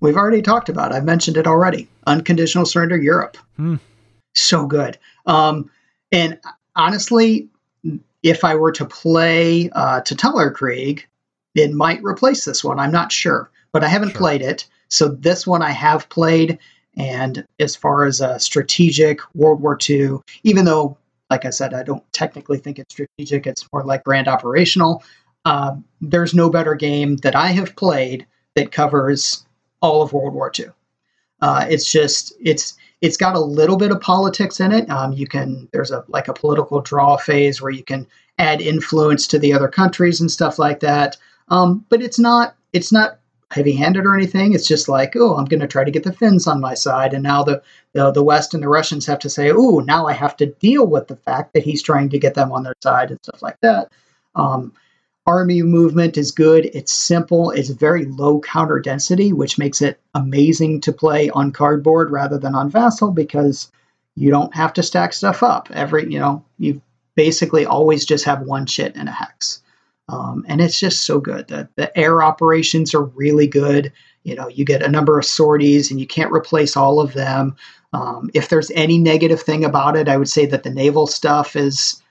We've 0.00 0.16
already 0.16 0.42
talked 0.42 0.68
about. 0.68 0.92
I've 0.92 1.04
mentioned 1.04 1.36
it 1.36 1.46
already. 1.46 1.88
Unconditional 2.08 2.66
surrender 2.66 2.96
Europe. 3.00 3.36
Hmm. 3.56 3.76
So 4.34 4.66
good. 4.66 4.98
Um, 5.26 5.70
and 6.10 6.40
honestly, 6.74 7.48
if 8.24 8.42
I 8.42 8.56
were 8.56 8.72
to 8.72 8.84
play 8.84 9.70
uh, 9.70 10.00
Totaler 10.00 10.50
Krieg, 10.50 11.06
it 11.54 11.72
might 11.72 12.02
replace 12.02 12.44
this 12.44 12.64
one. 12.64 12.80
I'm 12.80 12.90
not 12.90 13.12
sure, 13.12 13.48
but 13.70 13.84
I 13.84 13.88
haven't 13.88 14.10
Sure. 14.10 14.18
played 14.18 14.42
it. 14.42 14.66
So 14.88 15.06
this 15.06 15.46
one 15.46 15.62
I 15.62 15.70
have 15.70 16.08
played. 16.08 16.58
And 16.96 17.44
as 17.60 17.76
far 17.76 18.04
as 18.04 18.20
a 18.20 18.38
strategic 18.38 19.20
World 19.34 19.60
War 19.60 19.78
II, 19.88 20.18
even 20.44 20.64
though, 20.64 20.96
like 21.30 21.44
I 21.44 21.50
said, 21.50 21.74
I 21.74 21.82
don't 21.82 22.04
technically 22.12 22.58
think 22.58 22.78
it's 22.78 22.94
strategic, 22.94 23.46
it's 23.46 23.68
more 23.72 23.84
like 23.84 24.04
grand 24.04 24.28
operational. 24.28 25.02
Um, 25.44 25.84
there's 26.00 26.34
no 26.34 26.50
better 26.50 26.74
game 26.74 27.16
that 27.18 27.36
I 27.36 27.48
have 27.48 27.76
played 27.76 28.26
that 28.54 28.72
covers 28.72 29.46
all 29.80 30.02
of 30.02 30.12
World 30.12 30.34
War 30.34 30.50
II. 30.58 30.66
Uh, 31.42 31.66
it's 31.68 31.90
just 31.90 32.32
it's 32.40 32.74
it's 33.02 33.16
got 33.16 33.36
a 33.36 33.40
little 33.40 33.76
bit 33.76 33.90
of 33.90 34.00
politics 34.00 34.58
in 34.58 34.72
it. 34.72 34.88
Um, 34.90 35.12
you 35.12 35.26
can 35.26 35.68
there's 35.72 35.90
a 35.90 36.04
like 36.08 36.28
a 36.28 36.32
political 36.32 36.80
draw 36.80 37.16
phase 37.16 37.60
where 37.60 37.70
you 37.70 37.84
can 37.84 38.06
add 38.38 38.60
influence 38.60 39.26
to 39.28 39.38
the 39.38 39.52
other 39.52 39.68
countries 39.68 40.20
and 40.20 40.30
stuff 40.30 40.58
like 40.58 40.80
that. 40.80 41.16
Um, 41.48 41.84
but 41.88 42.02
it's 42.02 42.18
not 42.18 42.56
it's 42.72 42.90
not 42.90 43.18
heavy-handed 43.50 44.04
or 44.04 44.14
anything. 44.14 44.52
It's 44.52 44.66
just 44.66 44.88
like, 44.88 45.14
oh, 45.16 45.36
I'm 45.36 45.44
going 45.44 45.60
to 45.60 45.66
try 45.66 45.84
to 45.84 45.90
get 45.90 46.02
the 46.02 46.12
Finns 46.12 46.46
on 46.46 46.60
my 46.60 46.74
side, 46.74 47.14
and 47.14 47.22
now 47.22 47.42
the, 47.42 47.62
the 47.92 48.10
the 48.10 48.22
West 48.22 48.54
and 48.54 48.62
the 48.62 48.68
Russians 48.68 49.06
have 49.06 49.20
to 49.20 49.30
say, 49.30 49.50
oh, 49.50 49.78
now 49.80 50.06
I 50.06 50.12
have 50.12 50.36
to 50.38 50.46
deal 50.46 50.86
with 50.86 51.08
the 51.08 51.16
fact 51.16 51.54
that 51.54 51.62
he's 51.62 51.82
trying 51.82 52.08
to 52.10 52.18
get 52.18 52.34
them 52.34 52.52
on 52.52 52.62
their 52.62 52.74
side 52.82 53.10
and 53.10 53.20
stuff 53.22 53.42
like 53.42 53.58
that. 53.60 53.90
Um, 54.34 54.72
army 55.26 55.62
movement 55.62 56.16
is 56.16 56.30
good. 56.30 56.66
It's 56.72 56.94
simple. 56.94 57.50
It's 57.50 57.68
very 57.68 58.04
low 58.04 58.40
counter 58.40 58.78
density, 58.78 59.32
which 59.32 59.58
makes 59.58 59.82
it 59.82 60.00
amazing 60.14 60.82
to 60.82 60.92
play 60.92 61.30
on 61.30 61.52
cardboard 61.52 62.10
rather 62.10 62.38
than 62.38 62.54
on 62.54 62.70
Vassal 62.70 63.10
because 63.10 63.70
you 64.14 64.30
don't 64.30 64.54
have 64.54 64.72
to 64.74 64.82
stack 64.82 65.12
stuff 65.12 65.42
up. 65.42 65.68
Every 65.72 66.12
you 66.12 66.18
know 66.18 66.44
you 66.58 66.80
basically 67.14 67.66
always 67.66 68.04
just 68.04 68.24
have 68.24 68.42
one 68.42 68.66
shit 68.66 68.96
and 68.96 69.08
a 69.08 69.12
hex. 69.12 69.62
Um, 70.08 70.44
and 70.48 70.60
it's 70.60 70.78
just 70.78 71.04
so 71.04 71.18
good. 71.18 71.48
The, 71.48 71.68
the 71.76 71.96
air 71.98 72.22
operations 72.22 72.94
are 72.94 73.04
really 73.04 73.46
good. 73.46 73.92
You 74.22 74.34
know, 74.34 74.48
you 74.48 74.64
get 74.64 74.82
a 74.82 74.88
number 74.88 75.18
of 75.18 75.24
sorties 75.24 75.90
and 75.90 75.98
you 75.98 76.06
can't 76.06 76.32
replace 76.32 76.76
all 76.76 77.00
of 77.00 77.12
them. 77.12 77.56
Um, 77.92 78.30
if 78.34 78.48
there's 78.48 78.70
any 78.72 78.98
negative 78.98 79.40
thing 79.40 79.64
about 79.64 79.96
it, 79.96 80.08
I 80.08 80.16
would 80.16 80.28
say 80.28 80.46
that 80.46 80.62
the 80.62 80.70
naval 80.70 81.06
stuff 81.06 81.56
is 81.56 82.02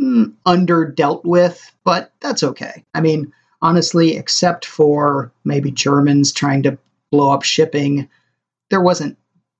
mm, 0.00 0.32
under 0.46 0.84
dealt 0.84 1.24
with, 1.24 1.72
but 1.84 2.12
that's 2.20 2.42
okay. 2.42 2.84
I 2.94 3.00
mean, 3.00 3.32
honestly, 3.62 4.16
except 4.16 4.64
for 4.64 5.32
maybe 5.44 5.70
Germans 5.70 6.32
trying 6.32 6.62
to 6.64 6.78
blow 7.10 7.30
up 7.30 7.42
shipping, 7.42 8.08
there 8.70 8.80
wasn't 8.80 9.16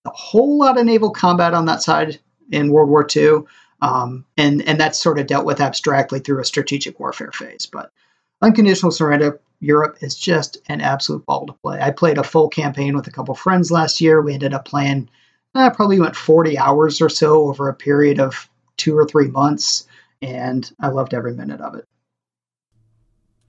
a 0.07 0.11
whole 0.11 0.59
lot 0.59 0.79
of 0.79 0.87
naval 0.87 1.11
combat 1.11 1.55
on 1.55 1.67
that 1.67 1.83
side 1.83 2.19
in 2.51 2.73
World 2.73 2.89
War 2.89 3.07
II. 3.15 3.45
Um, 3.83 4.25
and 4.37 4.63
and 4.69 4.79
that's 4.79 5.01
sort 5.01 5.19
of 5.19 5.27
dealt 5.27 5.47
with 5.47 5.61
abstractly 5.61 6.21
through 6.21 6.41
a 6.41 6.45
strategic 6.45 7.01
warfare 7.01 7.33
phase. 7.33 7.67
But 7.67 7.91
unconditional 8.43 8.93
surrender 8.93 9.41
Europe 9.61 9.99
is 10.01 10.15
just 10.15 10.59
an 10.69 10.81
absolute 10.81 11.25
ball 11.27 11.47
to 11.47 11.53
play. 11.53 11.81
I 11.81 11.91
played 11.91 12.19
a 12.19 12.25
full 12.25 12.49
campaign 12.49 12.97
with 12.97 13.07
a 13.07 13.11
couple 13.11 13.35
friends 13.35 13.71
last 13.71 14.01
year. 14.01 14.21
We 14.21 14.35
ended 14.35 14.55
up 14.55 14.65
playing 14.65 15.09
uh, 15.55 15.71
probably 15.71 16.01
went 16.01 16.17
40 16.17 16.59
hours 16.59 17.01
or 17.01 17.09
so 17.09 17.49
over 17.49 17.69
a 17.69 17.75
period 17.75 18.21
of 18.21 18.49
two 18.77 18.97
or 18.97 19.05
three 19.05 19.29
months, 19.29 19.87
and 20.23 20.71
I 20.81 20.89
loved 20.89 21.15
every 21.15 21.35
minute 21.35 21.61
of 21.61 21.75
it. 21.75 21.87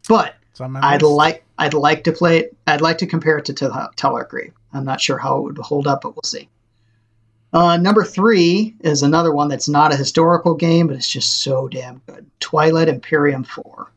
But 0.08 0.36
I'd 0.60 1.02
like 1.04 1.44
I'd 1.58 1.74
like 1.74 2.04
to 2.06 2.12
play 2.12 2.40
it. 2.40 2.58
I'd 2.68 2.82
like 2.82 2.98
to 3.00 3.08
compare 3.08 3.38
it 3.38 3.46
to 3.46 3.54
Totaler 3.54 4.26
Krieg. 4.26 4.54
I'm 4.74 4.86
not 4.86 5.00
sure 5.00 5.18
how 5.18 5.38
it 5.38 5.44
would 5.44 5.58
hold 5.60 5.88
up, 5.88 6.02
but 6.02 6.16
we'll 6.16 6.24
see. 6.24 6.50
Uh, 7.54 7.78
number 7.78 8.04
three 8.04 8.76
is 8.80 9.04
another 9.04 9.34
one 9.34 9.50
that's 9.50 9.68
not 9.68 9.94
a 9.94 9.98
historical 9.98 10.56
game, 10.56 10.88
but 10.88 10.96
it's 10.96 11.10
just 11.10 11.42
so 11.42 11.68
damn 11.68 12.02
good. 12.08 12.26
Twilight 12.40 12.88
Imperium 12.88 13.44
Four. 13.44 13.92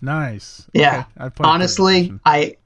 Nice. 0.00 0.66
Yeah. 0.72 1.04
Okay. 1.20 1.44
Honestly, 1.44 2.12
I 2.24 2.56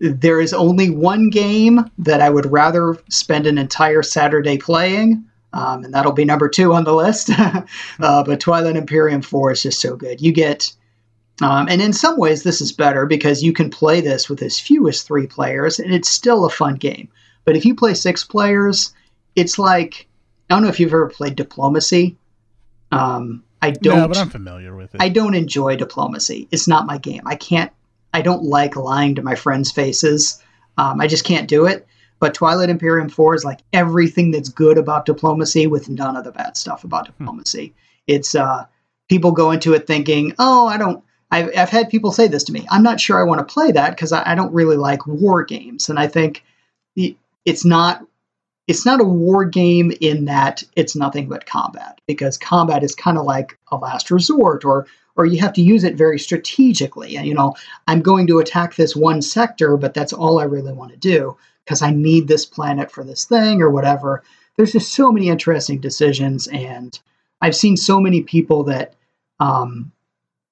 there 0.00 0.40
is 0.40 0.52
only 0.52 0.90
one 0.90 1.30
game 1.30 1.90
that 1.98 2.20
I 2.20 2.28
would 2.28 2.50
rather 2.50 2.98
spend 3.08 3.46
an 3.46 3.56
entire 3.56 4.02
Saturday 4.02 4.58
playing, 4.58 5.24
um, 5.52 5.84
and 5.84 5.94
that'll 5.94 6.12
be 6.12 6.24
number 6.24 6.48
two 6.48 6.74
on 6.74 6.84
the 6.84 6.94
list. 6.94 7.30
uh, 7.38 7.62
but 8.24 8.40
Twilight 8.40 8.76
Imperium 8.76 9.22
Four 9.22 9.52
is 9.52 9.62
just 9.62 9.80
so 9.80 9.96
good. 9.96 10.20
You 10.20 10.32
get 10.32 10.74
um, 11.40 11.66
and 11.68 11.82
in 11.82 11.92
some 11.92 12.18
ways, 12.18 12.42
this 12.42 12.60
is 12.60 12.72
better 12.72 13.06
because 13.06 13.42
you 13.42 13.52
can 13.52 13.70
play 13.70 14.00
this 14.00 14.28
with 14.28 14.42
as 14.42 14.60
few 14.60 14.88
as 14.88 15.02
three 15.02 15.26
players, 15.26 15.80
and 15.80 15.92
it's 15.92 16.08
still 16.08 16.44
a 16.44 16.50
fun 16.50 16.76
game. 16.76 17.08
But 17.44 17.56
if 17.56 17.64
you 17.64 17.74
play 17.74 17.94
six 17.94 18.22
players, 18.22 18.92
it's 19.36 19.58
like 19.58 20.06
I 20.48 20.54
don't 20.54 20.62
know 20.62 20.68
if 20.68 20.80
you've 20.80 20.92
ever 20.92 21.08
played 21.08 21.36
diplomacy. 21.36 22.16
Um, 22.92 23.42
I 23.62 23.70
don't. 23.70 23.98
No, 23.98 24.08
but 24.08 24.18
I'm 24.18 24.30
familiar 24.30 24.76
with 24.76 24.94
it. 24.94 25.00
I 25.02 25.08
don't 25.08 25.34
enjoy 25.34 25.76
diplomacy. 25.76 26.48
It's 26.50 26.68
not 26.68 26.86
my 26.86 26.98
game. 26.98 27.22
I 27.26 27.36
can't. 27.36 27.72
I 28.12 28.22
don't 28.22 28.44
like 28.44 28.76
lying 28.76 29.14
to 29.16 29.22
my 29.22 29.34
friends' 29.34 29.72
faces. 29.72 30.42
Um, 30.76 31.00
I 31.00 31.06
just 31.06 31.24
can't 31.24 31.48
do 31.48 31.66
it. 31.66 31.86
But 32.20 32.34
Twilight 32.34 32.70
Imperium 32.70 33.08
4 33.08 33.34
is 33.34 33.44
like 33.44 33.60
everything 33.72 34.30
that's 34.30 34.48
good 34.48 34.78
about 34.78 35.04
diplomacy 35.04 35.66
with 35.66 35.88
none 35.88 36.16
of 36.16 36.24
the 36.24 36.32
bad 36.32 36.56
stuff 36.56 36.84
about 36.84 37.06
hmm. 37.06 37.12
diplomacy. 37.12 37.68
Hmm. 37.68 37.72
It's 38.06 38.34
uh, 38.34 38.66
people 39.08 39.32
go 39.32 39.50
into 39.50 39.72
it 39.74 39.86
thinking, 39.86 40.34
oh, 40.38 40.66
I 40.66 40.76
don't. 40.76 41.02
I've, 41.30 41.50
I've 41.56 41.70
had 41.70 41.88
people 41.88 42.12
say 42.12 42.28
this 42.28 42.44
to 42.44 42.52
me. 42.52 42.66
I'm 42.70 42.82
not 42.82 43.00
sure 43.00 43.18
I 43.18 43.24
want 43.24 43.40
to 43.40 43.52
play 43.52 43.72
that 43.72 43.90
because 43.90 44.12
I, 44.12 44.32
I 44.32 44.34
don't 44.34 44.52
really 44.52 44.76
like 44.76 45.06
war 45.06 45.42
games. 45.42 45.88
And 45.88 45.98
I 45.98 46.06
think 46.06 46.44
it's 46.96 47.64
not 47.64 48.06
it's 48.66 48.86
not 48.86 49.00
a 49.00 49.04
war 49.04 49.44
game 49.44 49.92
in 50.00 50.24
that 50.24 50.62
it's 50.76 50.96
nothing 50.96 51.28
but 51.28 51.46
combat 51.46 52.00
because 52.06 52.38
combat 52.38 52.82
is 52.82 52.94
kind 52.94 53.18
of 53.18 53.24
like 53.24 53.58
a 53.70 53.76
last 53.76 54.10
resort 54.10 54.64
or 54.64 54.86
or 55.16 55.26
you 55.26 55.38
have 55.40 55.52
to 55.52 55.62
use 55.62 55.84
it 55.84 55.94
very 55.94 56.18
strategically. 56.18 57.16
And 57.16 57.26
you 57.26 57.34
know 57.34 57.54
i'm 57.86 58.00
going 58.00 58.26
to 58.28 58.38
attack 58.38 58.74
this 58.74 58.96
one 58.96 59.22
sector 59.22 59.76
but 59.76 59.94
that's 59.94 60.12
all 60.12 60.40
i 60.40 60.44
really 60.44 60.72
want 60.72 60.92
to 60.92 60.96
do 60.96 61.36
because 61.64 61.82
i 61.82 61.90
need 61.90 62.28
this 62.28 62.46
planet 62.46 62.90
for 62.90 63.04
this 63.04 63.24
thing 63.24 63.60
or 63.60 63.70
whatever. 63.70 64.22
There's 64.56 64.72
just 64.72 64.94
so 64.94 65.10
many 65.10 65.28
interesting 65.28 65.80
decisions 65.80 66.46
and 66.48 66.98
i've 67.42 67.56
seen 67.56 67.76
so 67.76 68.00
many 68.00 68.22
people 68.22 68.64
that 68.64 68.94
um, 69.40 69.90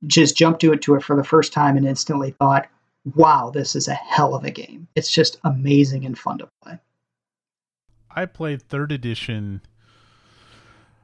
just 0.06 0.36
jumped 0.36 0.60
to 0.60 0.72
it 0.72 0.82
to 0.82 0.97
it 0.97 1.05
for 1.05 1.16
the 1.16 1.24
first 1.24 1.52
time 1.52 1.76
and 1.76 1.86
instantly 1.86 2.32
thought 2.32 2.68
wow 3.14 3.51
this 3.51 3.74
is 3.74 3.89
a 3.89 3.94
hell 3.94 4.34
of 4.34 4.44
a 4.44 4.51
game. 4.51 4.86
It's 4.97 5.10
just 5.10 5.39
amazing 5.44 6.05
and 6.05 6.18
fun 6.18 6.39
to 6.39 6.48
play 6.62 6.78
I 8.14 8.26
played 8.26 8.62
third 8.62 8.93
edition. 8.93 9.62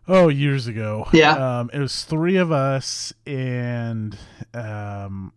Oh, 0.07 0.29
years 0.29 0.67
ago. 0.67 1.07
Yeah. 1.13 1.61
Um, 1.61 1.71
it 1.73 1.79
was 1.79 2.05
three 2.05 2.37
of 2.37 2.51
us, 2.51 3.13
and 3.27 4.17
um, 4.55 5.33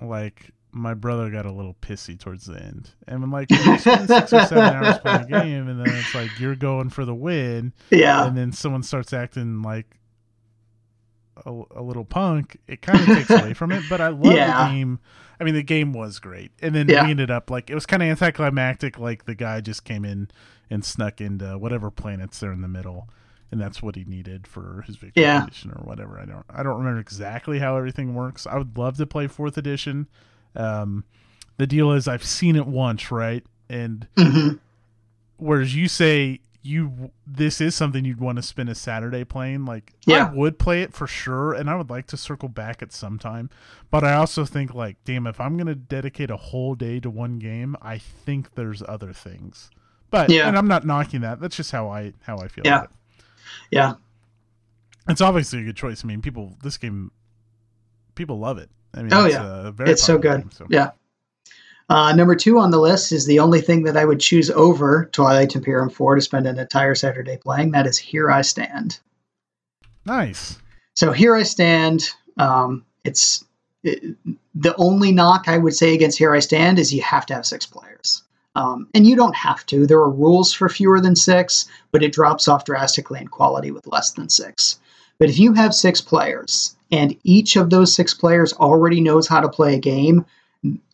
like 0.00 0.52
my 0.72 0.94
brother 0.94 1.30
got 1.30 1.44
a 1.44 1.52
little 1.52 1.74
pissy 1.74 2.18
towards 2.18 2.46
the 2.46 2.62
end, 2.62 2.90
and 3.06 3.20
when 3.20 3.30
like 3.30 3.50
you 3.50 3.78
spend 3.78 4.08
six 4.08 4.32
or 4.32 4.46
seven 4.46 4.58
hours 4.58 4.98
playing 4.98 5.24
a 5.24 5.26
game, 5.26 5.68
and 5.68 5.80
then 5.80 5.94
it's 5.94 6.14
like 6.14 6.30
you're 6.40 6.56
going 6.56 6.88
for 6.88 7.04
the 7.04 7.14
win. 7.14 7.74
Yeah. 7.90 8.26
And 8.26 8.36
then 8.36 8.52
someone 8.52 8.82
starts 8.82 9.12
acting 9.12 9.60
like 9.60 9.98
a, 11.44 11.62
a 11.72 11.82
little 11.82 12.04
punk. 12.04 12.58
It 12.66 12.80
kind 12.80 13.00
of 13.00 13.06
takes 13.06 13.30
away 13.30 13.52
from 13.54 13.72
it, 13.72 13.82
but 13.88 14.00
I 14.00 14.08
love 14.08 14.32
yeah. 14.32 14.68
the 14.68 14.74
game. 14.74 15.00
I 15.42 15.44
mean, 15.44 15.54
the 15.54 15.64
game 15.64 15.92
was 15.92 16.20
great, 16.20 16.52
and 16.62 16.72
then 16.72 16.88
yeah. 16.88 17.04
we 17.04 17.10
ended 17.10 17.28
up 17.28 17.50
like 17.50 17.68
it 17.68 17.74
was 17.74 17.84
kind 17.84 18.00
of 18.00 18.08
anticlimactic. 18.08 18.96
Like 18.96 19.24
the 19.24 19.34
guy 19.34 19.60
just 19.60 19.84
came 19.84 20.04
in 20.04 20.30
and 20.70 20.84
snuck 20.84 21.20
into 21.20 21.58
whatever 21.58 21.90
planets 21.90 22.38
there 22.38 22.52
in 22.52 22.60
the 22.60 22.68
middle, 22.68 23.08
and 23.50 23.60
that's 23.60 23.82
what 23.82 23.96
he 23.96 24.04
needed 24.04 24.46
for 24.46 24.84
his 24.86 24.94
victory 24.94 25.24
yeah. 25.24 25.42
edition 25.42 25.72
or 25.72 25.82
whatever. 25.82 26.20
I 26.20 26.26
don't 26.26 26.46
I 26.48 26.62
don't 26.62 26.78
remember 26.78 27.00
exactly 27.00 27.58
how 27.58 27.76
everything 27.76 28.14
works. 28.14 28.46
I 28.46 28.56
would 28.56 28.78
love 28.78 28.98
to 28.98 29.06
play 29.06 29.26
fourth 29.26 29.58
edition. 29.58 30.06
Um, 30.54 31.02
the 31.56 31.66
deal 31.66 31.90
is 31.90 32.06
I've 32.06 32.22
seen 32.22 32.54
it 32.54 32.68
once, 32.68 33.10
right? 33.10 33.44
And 33.68 34.06
mm-hmm. 34.16 34.58
whereas 35.38 35.74
you 35.74 35.88
say 35.88 36.38
you 36.62 37.10
this 37.26 37.60
is 37.60 37.74
something 37.74 38.04
you'd 38.04 38.20
want 38.20 38.36
to 38.36 38.42
spend 38.42 38.68
a 38.68 38.74
Saturday 38.74 39.24
playing. 39.24 39.64
Like 39.64 39.92
yeah. 40.06 40.28
I 40.28 40.32
would 40.32 40.58
play 40.58 40.82
it 40.82 40.92
for 40.92 41.06
sure, 41.06 41.52
and 41.52 41.68
I 41.68 41.74
would 41.74 41.90
like 41.90 42.06
to 42.08 42.16
circle 42.16 42.48
back 42.48 42.82
at 42.82 42.92
some 42.92 43.18
time. 43.18 43.50
But 43.90 44.04
I 44.04 44.14
also 44.14 44.44
think 44.44 44.74
like, 44.74 44.96
damn, 45.04 45.26
if 45.26 45.40
I'm 45.40 45.56
gonna 45.56 45.74
dedicate 45.74 46.30
a 46.30 46.36
whole 46.36 46.74
day 46.74 47.00
to 47.00 47.10
one 47.10 47.38
game, 47.38 47.76
I 47.82 47.98
think 47.98 48.54
there's 48.54 48.82
other 48.86 49.12
things. 49.12 49.70
But 50.10 50.30
yeah. 50.30 50.46
and 50.46 50.56
I'm 50.56 50.68
not 50.68 50.86
knocking 50.86 51.22
that. 51.22 51.40
That's 51.40 51.56
just 51.56 51.72
how 51.72 51.88
I 51.88 52.12
how 52.22 52.38
I 52.38 52.48
feel. 52.48 52.64
Yeah, 52.64 52.86
yeah. 53.70 53.94
It's 55.08 55.20
obviously 55.20 55.60
a 55.60 55.64
good 55.64 55.76
choice. 55.76 56.04
I 56.04 56.06
mean, 56.06 56.22
people 56.22 56.56
this 56.62 56.76
game, 56.76 57.10
people 58.14 58.38
love 58.38 58.58
it. 58.58 58.70
I 58.94 59.02
mean, 59.02 59.12
oh 59.12 59.24
it's 59.24 59.34
yeah, 59.34 59.72
it's 59.80 60.02
so 60.02 60.18
good. 60.18 60.42
Game, 60.42 60.50
so. 60.52 60.66
Yeah. 60.70 60.90
Uh, 61.92 62.10
number 62.14 62.34
two 62.34 62.58
on 62.58 62.70
the 62.70 62.80
list 62.80 63.12
is 63.12 63.26
the 63.26 63.38
only 63.38 63.60
thing 63.60 63.82
that 63.82 63.98
I 63.98 64.06
would 64.06 64.18
choose 64.18 64.50
over 64.50 65.10
Twilight 65.12 65.54
Imperium 65.54 65.90
4 65.90 66.14
to 66.14 66.22
spend 66.22 66.46
an 66.46 66.58
entire 66.58 66.94
Saturday 66.94 67.36
playing. 67.36 67.72
That 67.72 67.86
is 67.86 67.98
Here 67.98 68.30
I 68.30 68.40
Stand. 68.40 68.98
Nice. 70.06 70.58
So 70.96 71.12
Here 71.12 71.36
I 71.36 71.42
Stand. 71.42 72.08
Um, 72.38 72.86
it's 73.04 73.44
it, 73.82 74.16
the 74.54 74.74
only 74.76 75.12
knock 75.12 75.48
I 75.48 75.58
would 75.58 75.74
say 75.74 75.92
against 75.92 76.16
Here 76.16 76.32
I 76.32 76.38
Stand 76.38 76.78
is 76.78 76.94
you 76.94 77.02
have 77.02 77.26
to 77.26 77.34
have 77.34 77.44
six 77.44 77.66
players. 77.66 78.22
Um, 78.56 78.88
and 78.94 79.06
you 79.06 79.14
don't 79.14 79.36
have 79.36 79.66
to. 79.66 79.86
There 79.86 79.98
are 79.98 80.10
rules 80.10 80.50
for 80.50 80.70
fewer 80.70 80.98
than 80.98 81.14
six, 81.14 81.66
but 81.90 82.02
it 82.02 82.14
drops 82.14 82.48
off 82.48 82.64
drastically 82.64 83.20
in 83.20 83.28
quality 83.28 83.70
with 83.70 83.86
less 83.86 84.12
than 84.12 84.30
six. 84.30 84.80
But 85.18 85.28
if 85.28 85.38
you 85.38 85.52
have 85.52 85.74
six 85.74 86.00
players 86.00 86.74
and 86.90 87.14
each 87.22 87.56
of 87.56 87.68
those 87.68 87.94
six 87.94 88.14
players 88.14 88.54
already 88.54 89.02
knows 89.02 89.28
how 89.28 89.40
to 89.40 89.48
play 89.50 89.74
a 89.74 89.78
game, 89.78 90.24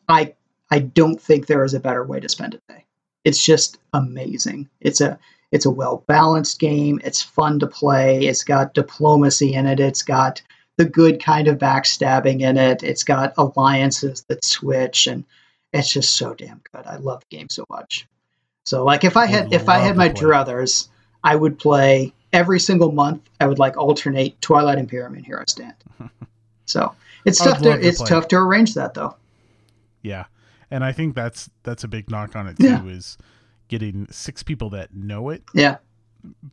I 0.08 0.34
I 0.70 0.80
don't 0.80 1.20
think 1.20 1.46
there 1.46 1.64
is 1.64 1.74
a 1.74 1.80
better 1.80 2.04
way 2.04 2.20
to 2.20 2.28
spend 2.28 2.54
a 2.54 2.72
day. 2.72 2.84
It's 3.24 3.42
just 3.42 3.78
amazing. 3.92 4.68
It's 4.80 5.00
a 5.00 5.18
it's 5.50 5.66
a 5.66 5.70
well 5.70 6.04
balanced 6.06 6.60
game. 6.60 7.00
It's 7.04 7.22
fun 7.22 7.58
to 7.60 7.66
play. 7.66 8.26
It's 8.26 8.44
got 8.44 8.74
diplomacy 8.74 9.54
in 9.54 9.66
it. 9.66 9.80
It's 9.80 10.02
got 10.02 10.42
the 10.76 10.84
good 10.84 11.22
kind 11.22 11.48
of 11.48 11.58
backstabbing 11.58 12.40
in 12.40 12.56
it. 12.56 12.82
It's 12.82 13.04
got 13.04 13.34
alliances 13.36 14.24
that 14.28 14.44
switch, 14.44 15.06
and 15.06 15.24
it's 15.72 15.92
just 15.92 16.16
so 16.16 16.34
damn 16.34 16.60
good. 16.72 16.86
I 16.86 16.96
love 16.96 17.22
the 17.28 17.36
game 17.36 17.48
so 17.48 17.64
much. 17.70 18.06
So, 18.64 18.84
like, 18.84 19.04
if 19.04 19.16
I 19.16 19.26
had 19.26 19.52
if 19.52 19.68
I 19.68 19.78
had 19.78 19.96
my 19.96 20.08
druthers, 20.08 20.88
I 21.24 21.34
would 21.34 21.58
play 21.58 22.12
every 22.32 22.60
single 22.60 22.92
month. 22.92 23.22
I 23.40 23.46
would 23.46 23.58
like 23.58 23.76
alternate 23.76 24.40
Twilight 24.40 24.78
Imperium 24.78 25.14
and 25.14 25.24
Here 25.24 25.38
I 25.38 25.50
Stand. 25.50 25.74
so 26.66 26.94
it's 27.24 27.38
tough 27.38 27.58
to, 27.58 27.76
to 27.76 27.86
it's 27.86 28.02
tough 28.02 28.28
to 28.28 28.36
arrange 28.36 28.74
that 28.74 28.94
though. 28.94 29.16
Yeah. 30.02 30.26
And 30.70 30.84
I 30.84 30.92
think 30.92 31.14
that's 31.14 31.50
that's 31.62 31.84
a 31.84 31.88
big 31.88 32.10
knock 32.10 32.36
on 32.36 32.46
it 32.46 32.56
too 32.58 32.66
Yeah. 32.66 32.84
is 32.86 33.18
getting 33.68 34.06
six 34.10 34.42
people 34.42 34.70
that 34.70 34.94
know 34.94 35.28
it. 35.30 35.42
Yeah. 35.54 35.76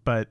But 0.03 0.29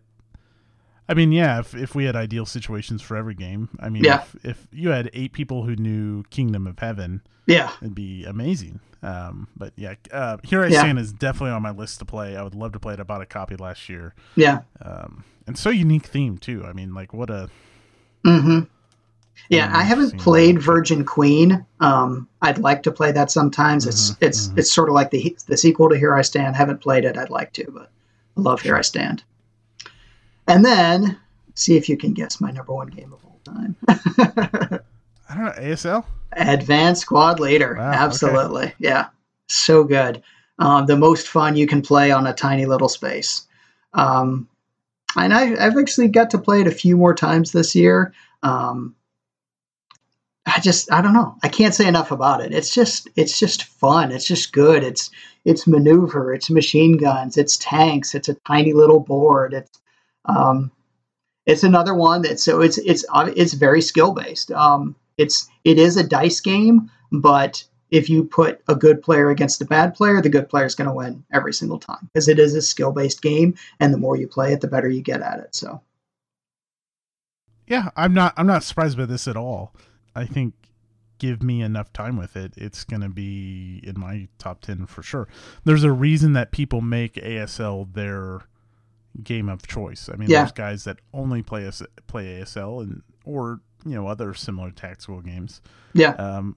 I 1.08 1.14
mean, 1.14 1.32
yeah, 1.32 1.58
if 1.58 1.74
if 1.74 1.94
we 1.94 2.04
had 2.04 2.16
ideal 2.16 2.46
situations 2.46 3.02
for 3.02 3.16
every 3.16 3.34
game, 3.34 3.68
I 3.80 3.88
mean, 3.90 4.04
Yeah. 4.04 4.22
if, 4.22 4.44
if 4.44 4.68
you 4.72 4.90
had 4.90 5.10
eight 5.12 5.32
people 5.32 5.64
who 5.64 5.76
knew 5.76 6.22
Kingdom 6.30 6.66
of 6.66 6.78
Heaven, 6.78 7.22
Yeah. 7.46 7.70
it'd 7.82 7.94
be 7.94 8.24
amazing. 8.24 8.80
Um, 9.02 9.48
but 9.54 9.74
yeah, 9.76 9.94
uh, 10.12 10.38
Here 10.44 10.62
I 10.64 10.68
Yeah. 10.68 10.80
Stand 10.80 10.98
is 10.98 11.12
definitely 11.12 11.50
on 11.50 11.60
my 11.60 11.72
list 11.72 11.98
to 11.98 12.06
play. 12.06 12.36
I 12.38 12.42
would 12.42 12.54
love 12.54 12.72
to 12.72 12.80
play 12.80 12.94
it. 12.94 13.00
I 13.00 13.02
bought 13.02 13.20
a 13.20 13.26
copy 13.26 13.54
last 13.56 13.88
year. 13.90 14.14
Yeah. 14.34 14.60
Um, 14.80 15.24
and 15.46 15.58
so 15.58 15.68
unique 15.68 16.06
theme 16.06 16.38
too. 16.38 16.64
I 16.64 16.72
mean, 16.72 16.94
like 16.94 17.12
what 17.12 17.28
a 17.28 17.50
hmm 18.24 18.60
Yeah, 19.48 19.70
I 19.72 19.80
I've 19.80 19.86
haven't 19.86 20.18
played. 20.18 20.60
Virgin 20.60 21.04
Queen. 21.04 21.64
Um, 21.80 22.28
I'd 22.42 22.58
like 22.58 22.82
to 22.84 22.92
play 22.92 23.12
that 23.12 23.30
sometimes. 23.30 23.86
It's 23.86 24.12
Mhm, 24.12 24.16
it's 24.20 24.48
mhm. 24.48 24.58
it's 24.58 24.72
sort 24.72 24.88
of 24.88 24.94
like 24.94 25.10
the 25.10 25.36
the 25.46 25.56
sequel 25.56 25.88
to 25.90 25.98
Here 25.98 26.14
I 26.14 26.22
Stand. 26.22 26.56
Haven't 26.56 26.80
played 26.80 27.04
it. 27.04 27.16
I'd 27.18 27.30
like 27.30 27.52
to, 27.54 27.70
but 27.70 27.90
I 28.36 28.40
love 28.40 28.62
Here 28.62 28.76
I 28.76 28.80
Stand. 28.82 29.22
And 30.46 30.64
then 30.64 31.18
see 31.54 31.76
if 31.76 31.88
you 31.88 31.96
can 31.96 32.12
guess 32.14 32.40
my 32.40 32.50
number 32.50 32.72
one 32.72 32.88
game 32.88 33.12
of 33.12 33.24
all 33.24 33.40
time. 33.44 33.76
I 33.88 35.34
don't 35.34 35.44
know 35.44 35.52
ASL. 35.62 36.04
Advanced 36.32 37.02
Squad 37.02 37.38
Leader. 37.40 37.74
Wow, 37.78 37.90
okay. 37.90 37.98
Absolutely. 37.98 38.74
Yeah. 38.78 39.06
So 39.48 39.84
good. 39.84 40.22
Um, 40.58 40.86
the 40.86 40.96
most 40.96 41.28
fun 41.28 41.56
you 41.56 41.66
can 41.66 41.82
play 41.82 42.10
on 42.10 42.26
a 42.26 42.32
tiny 42.32 42.66
little 42.66 42.88
space. 42.88 43.46
Um, 43.92 44.48
and 45.16 45.32
I, 45.32 45.52
I've 45.64 45.76
actually 45.76 46.08
got 46.08 46.30
to 46.30 46.38
play 46.38 46.60
it 46.60 46.66
a 46.66 46.72
few 46.72 46.96
more 46.96 47.14
times 47.14 47.52
this 47.52 47.74
year. 47.74 48.12
Um, 48.42 48.94
I 50.46 50.60
just, 50.60 50.92
I 50.92 51.00
don't 51.00 51.14
know. 51.14 51.36
I 51.42 51.48
can't 51.48 51.74
say 51.74 51.88
enough 51.88 52.10
about 52.10 52.42
it. 52.42 52.52
It's 52.52 52.74
just, 52.74 53.08
it's 53.16 53.38
just 53.38 53.64
fun. 53.64 54.12
It's 54.12 54.26
just 54.26 54.52
good. 54.52 54.84
It's, 54.84 55.10
it's 55.44 55.66
maneuver. 55.66 56.34
It's 56.34 56.50
machine 56.50 56.96
guns. 56.96 57.36
It's 57.36 57.56
tanks. 57.56 58.14
It's 58.14 58.28
a 58.28 58.34
tiny 58.46 58.72
little 58.72 59.00
board. 59.00 59.54
It's, 59.54 59.80
um, 60.26 60.70
it's 61.46 61.64
another 61.64 61.94
one 61.94 62.22
that 62.22 62.40
so 62.40 62.60
it's 62.60 62.78
it's 62.78 63.04
it's 63.12 63.52
very 63.52 63.82
skill 63.82 64.12
based. 64.12 64.50
Um, 64.52 64.96
it's 65.18 65.48
it 65.64 65.78
is 65.78 65.96
a 65.96 66.06
dice 66.06 66.40
game, 66.40 66.90
but 67.12 67.64
if 67.90 68.08
you 68.08 68.24
put 68.24 68.60
a 68.68 68.74
good 68.74 69.02
player 69.02 69.30
against 69.30 69.60
a 69.60 69.66
bad 69.66 69.94
player, 69.94 70.20
the 70.20 70.28
good 70.28 70.48
player 70.48 70.64
is 70.64 70.74
going 70.74 70.88
to 70.88 70.94
win 70.94 71.24
every 71.32 71.52
single 71.52 71.78
time 71.78 72.08
because 72.12 72.28
it 72.28 72.38
is 72.38 72.54
a 72.54 72.62
skill 72.62 72.92
based 72.92 73.22
game, 73.22 73.54
and 73.78 73.92
the 73.92 73.98
more 73.98 74.16
you 74.16 74.26
play 74.26 74.52
it, 74.52 74.60
the 74.60 74.68
better 74.68 74.88
you 74.88 75.02
get 75.02 75.20
at 75.20 75.40
it. 75.40 75.54
So 75.54 75.82
Yeah, 77.66 77.90
I'm 77.96 78.14
not. 78.14 78.32
I'm 78.36 78.46
not 78.46 78.64
surprised 78.64 78.96
by 78.96 79.06
this 79.06 79.28
at 79.28 79.36
all. 79.36 79.74
I 80.14 80.24
think 80.26 80.54
give 81.18 81.42
me 81.42 81.62
enough 81.62 81.92
time 81.92 82.16
with 82.16 82.36
it, 82.36 82.52
it's 82.56 82.84
gonna 82.84 83.08
be 83.08 83.80
in 83.84 83.98
my 83.98 84.28
top 84.38 84.60
ten 84.62 84.86
for 84.86 85.02
sure. 85.02 85.28
There's 85.64 85.84
a 85.84 85.92
reason 85.92 86.32
that 86.34 86.50
people 86.50 86.80
make 86.80 87.14
ASL 87.14 87.92
their 87.92 88.40
game 89.22 89.48
of 89.48 89.66
choice. 89.66 90.10
I 90.12 90.16
mean, 90.16 90.28
Yeah. 90.28 90.40
there's 90.40 90.52
guys 90.52 90.84
that 90.84 90.98
only 91.12 91.42
play 91.42 91.70
play 92.06 92.40
ASL 92.40 92.80
and 92.82 93.02
or 93.24 93.60
you 93.86 93.94
know 93.94 94.06
other 94.08 94.34
similar 94.34 94.70
tactical 94.70 95.20
games. 95.20 95.60
yeah, 95.92 96.10
Um, 96.12 96.56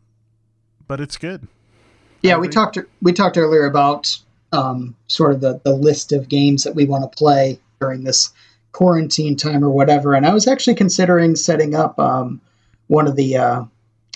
but 0.87 0.99
it's 0.99 1.17
good. 1.17 1.47
yeah. 2.23 2.37
We 2.37 2.47
talked 2.47 2.77
we 3.01 3.13
talked 3.13 3.37
earlier 3.37 3.65
about 3.65 4.17
um, 4.53 4.95
sort 5.07 5.31
of 5.33 5.41
the 5.41 5.59
the 5.63 5.73
list 5.75 6.11
of 6.13 6.29
games 6.29 6.63
that 6.63 6.73
we 6.73 6.85
want 6.85 7.03
to 7.09 7.15
play 7.15 7.59
during 7.79 8.03
this 8.05 8.31
quarantine 8.71 9.35
time 9.35 9.63
or 9.63 9.69
whatever, 9.69 10.13
and 10.13 10.25
I 10.25 10.33
was 10.33 10.47
actually 10.47 10.75
considering 10.75 11.35
setting 11.35 11.75
up 11.75 11.99
um, 11.99 12.39
one 12.87 13.07
of 13.07 13.15
the. 13.15 13.37
Uh, 13.37 13.63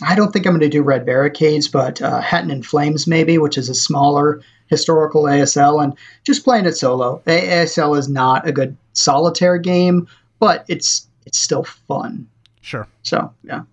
I 0.03 0.15
don't 0.15 0.31
think 0.31 0.47
I'm 0.47 0.53
going 0.53 0.61
to 0.61 0.69
do 0.69 0.81
Red 0.81 1.05
Barricades, 1.05 1.67
but 1.67 2.01
uh, 2.01 2.21
Hatten 2.21 2.49
in 2.49 2.63
Flames 2.63 3.05
maybe, 3.05 3.37
which 3.37 3.57
is 3.57 3.69
a 3.69 3.75
smaller 3.75 4.41
historical 4.67 5.23
ASL, 5.23 5.83
and 5.83 5.93
just 6.23 6.43
playing 6.43 6.65
it 6.65 6.75
solo. 6.75 7.21
ASL 7.27 7.97
is 7.97 8.09
not 8.09 8.47
a 8.47 8.51
good 8.51 8.75
solitaire 8.93 9.59
game, 9.59 10.07
but 10.39 10.65
it's 10.67 11.07
it's 11.25 11.37
still 11.37 11.63
fun. 11.63 12.27
Sure. 12.61 12.87
So 13.03 13.31
yeah, 13.43 13.63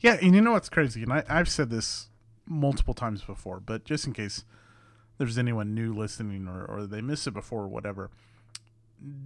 Yeah, 0.00 0.18
and 0.22 0.34
you 0.34 0.40
know 0.40 0.52
what's 0.52 0.68
crazy, 0.68 1.02
and 1.02 1.12
I, 1.12 1.24
I've 1.28 1.48
said 1.48 1.70
this 1.70 2.08
multiple 2.46 2.94
times 2.94 3.22
before, 3.22 3.60
but 3.60 3.84
just 3.84 4.06
in 4.06 4.12
case 4.12 4.44
there's 5.18 5.38
anyone 5.38 5.74
new 5.74 5.92
listening 5.92 6.46
or, 6.46 6.64
or 6.64 6.86
they 6.86 7.00
missed 7.00 7.26
it 7.26 7.32
before 7.32 7.62
or 7.62 7.68
whatever, 7.68 8.10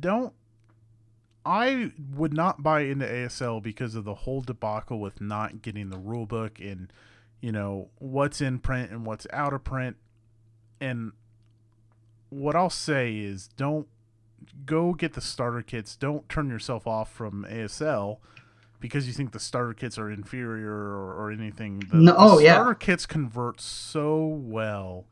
don't. 0.01 0.33
I 1.45 1.93
would 2.15 2.33
not 2.33 2.63
buy 2.63 2.83
into 2.83 3.07
ASL 3.07 3.63
because 3.63 3.95
of 3.95 4.05
the 4.05 4.15
whole 4.15 4.41
debacle 4.41 5.01
with 5.01 5.21
not 5.21 5.63
getting 5.63 5.91
the 5.91 5.99
rule 5.99 6.27
book 6.27 6.61
and, 6.61 6.93
you 7.41 7.51
know, 7.53 7.89
what's 7.99 8.41
in 8.41 8.59
print 8.59 8.91
and 8.91 9.05
what's 9.05 9.27
out 9.33 9.53
of 9.53 9.65
print. 9.65 9.97
And 10.81 11.13
what 12.29 12.55
I'll 12.55 12.71
say 12.71 13.17
is 13.17 13.49
don't 13.49 13.89
go 14.67 14.95
get 14.95 15.15
the 15.15 15.21
starter 15.21 15.63
kits. 15.63 15.97
Don't 15.97 16.29
turn 16.29 16.49
yourself 16.49 16.87
off 16.87 17.11
from 17.13 17.45
ASL 17.49 18.19
because 18.81 19.07
you 19.07 19.13
think 19.13 19.33
the 19.33 19.41
starter 19.41 19.75
kits 19.75 19.99
are 19.99 20.11
inferior 20.11 20.73
or, 20.73 21.15
or 21.15 21.31
anything. 21.31 21.81
The, 21.81 21.97
No- 21.97 22.13
the 22.13 22.19
oh, 22.19 22.39
yeah. 22.39 22.55
starter 22.55 22.75
kits 22.75 23.07
convert 23.07 23.61
so 23.61 24.25
well. 24.25 25.07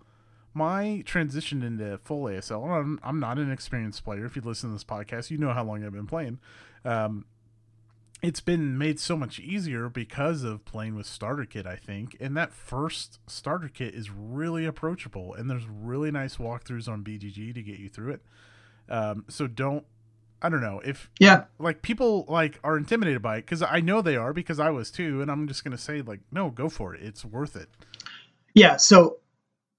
My 0.53 1.03
transition 1.07 1.63
into 1.63 1.99
full 1.99 2.25
ASL, 2.25 2.69
I'm, 2.69 2.99
I'm 3.03 3.21
not 3.21 3.39
an 3.39 3.53
experienced 3.53 4.05
player. 4.05 4.25
If 4.25 4.35
you 4.35 4.43
listen 4.43 4.71
to 4.71 4.75
this 4.75 4.85
podcast, 4.85 5.31
you 5.31 5.39
know 5.39 5.53
how 5.53 5.65
long 5.65 5.85
I've 5.85 5.93
been 5.93 6.07
playing. 6.07 6.41
Um, 6.85 7.25
it's 8.23 8.41
been 8.41 8.77
made 8.77 9.01
so 9.01 9.17
much 9.17 9.39
easier 9.41 9.89
because 9.89 10.43
of 10.43 10.65
playing 10.65 10.95
with 10.95 11.07
starter 11.07 11.45
kit, 11.45 11.67
I 11.67 11.77
think. 11.77 12.17
And 12.21 12.37
that 12.37 12.53
first 12.53 13.19
starter 13.27 13.69
kit 13.69 13.95
is 13.95 14.11
really 14.11 14.67
approachable, 14.67 15.35
and 15.35 15.49
there's 15.49 15.67
really 15.67 16.11
nice 16.11 16.37
walkthroughs 16.37 16.89
on 16.89 17.03
BGG 17.03 17.55
to 17.55 17.63
get 17.63 17.79
you 17.79 17.89
through 17.89 18.13
it. 18.15 18.23
Um, 18.91 19.25
so 19.29 19.47
don't, 19.47 19.85
I 20.43 20.49
don't 20.49 20.61
know 20.61 20.81
if 20.85 21.11
yeah, 21.21 21.45
like 21.59 21.81
people 21.81 22.25
like 22.29 22.59
are 22.65 22.77
intimidated 22.77 23.23
by 23.23 23.37
it 23.39 23.43
because 23.43 23.63
I 23.63 23.81
know 23.81 24.03
they 24.03 24.17
are 24.17 24.33
because 24.33 24.59
I 24.59 24.71
was 24.71 24.91
too, 24.91 25.23
and 25.23 25.31
I'm 25.31 25.47
just 25.49 25.65
gonna 25.65 25.79
say 25.79 26.03
like, 26.03 26.21
no, 26.33 26.51
go 26.51 26.69
for 26.69 26.95
it. 26.95 27.03
It's 27.03 27.25
worth 27.25 27.57
it. 27.57 27.69
yeah. 28.55 28.77
So 28.77 29.19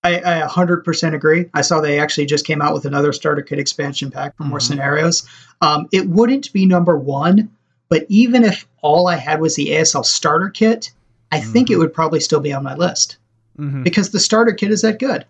I, 0.03 0.17
I 0.43 0.47
100% 0.47 1.13
agree. 1.13 1.49
I 1.53 1.61
saw 1.61 1.79
they 1.79 1.99
actually 1.99 2.25
just 2.25 2.45
came 2.47 2.61
out 2.61 2.73
with 2.73 2.85
another 2.85 3.13
starter 3.13 3.41
kit 3.43 3.59
expansion 3.59 4.09
pack 4.09 4.35
for 4.35 4.43
more 4.43 4.57
Mhm. 4.59 4.63
scenarios. 4.63 5.27
Um, 5.61 5.87
it 5.91 6.07
wouldn't 6.09 6.51
be 6.53 6.65
number 6.65 6.97
one, 6.97 7.49
but 7.89 8.05
even 8.09 8.43
if 8.43 8.67
all 8.81 9.07
I 9.07 9.15
had 9.17 9.39
was 9.39 9.55
the 9.55 9.69
ASL 9.71 10.03
starter 10.03 10.49
kit, 10.49 10.91
I 11.31 11.39
think 11.39 11.69
it 11.69 11.75
Mhm. 11.75 11.79
would 11.79 11.93
probably 11.93 12.19
still 12.19 12.39
be 12.39 12.51
on 12.53 12.63
my 12.63 12.75
list 12.75 13.17
Mm-hmm. 13.59 13.83
because 13.83 14.09
the 14.09 14.19
starter 14.19 14.53
kit 14.53 14.71
is 14.71 14.81
that 14.81 14.97
good. 14.99 15.25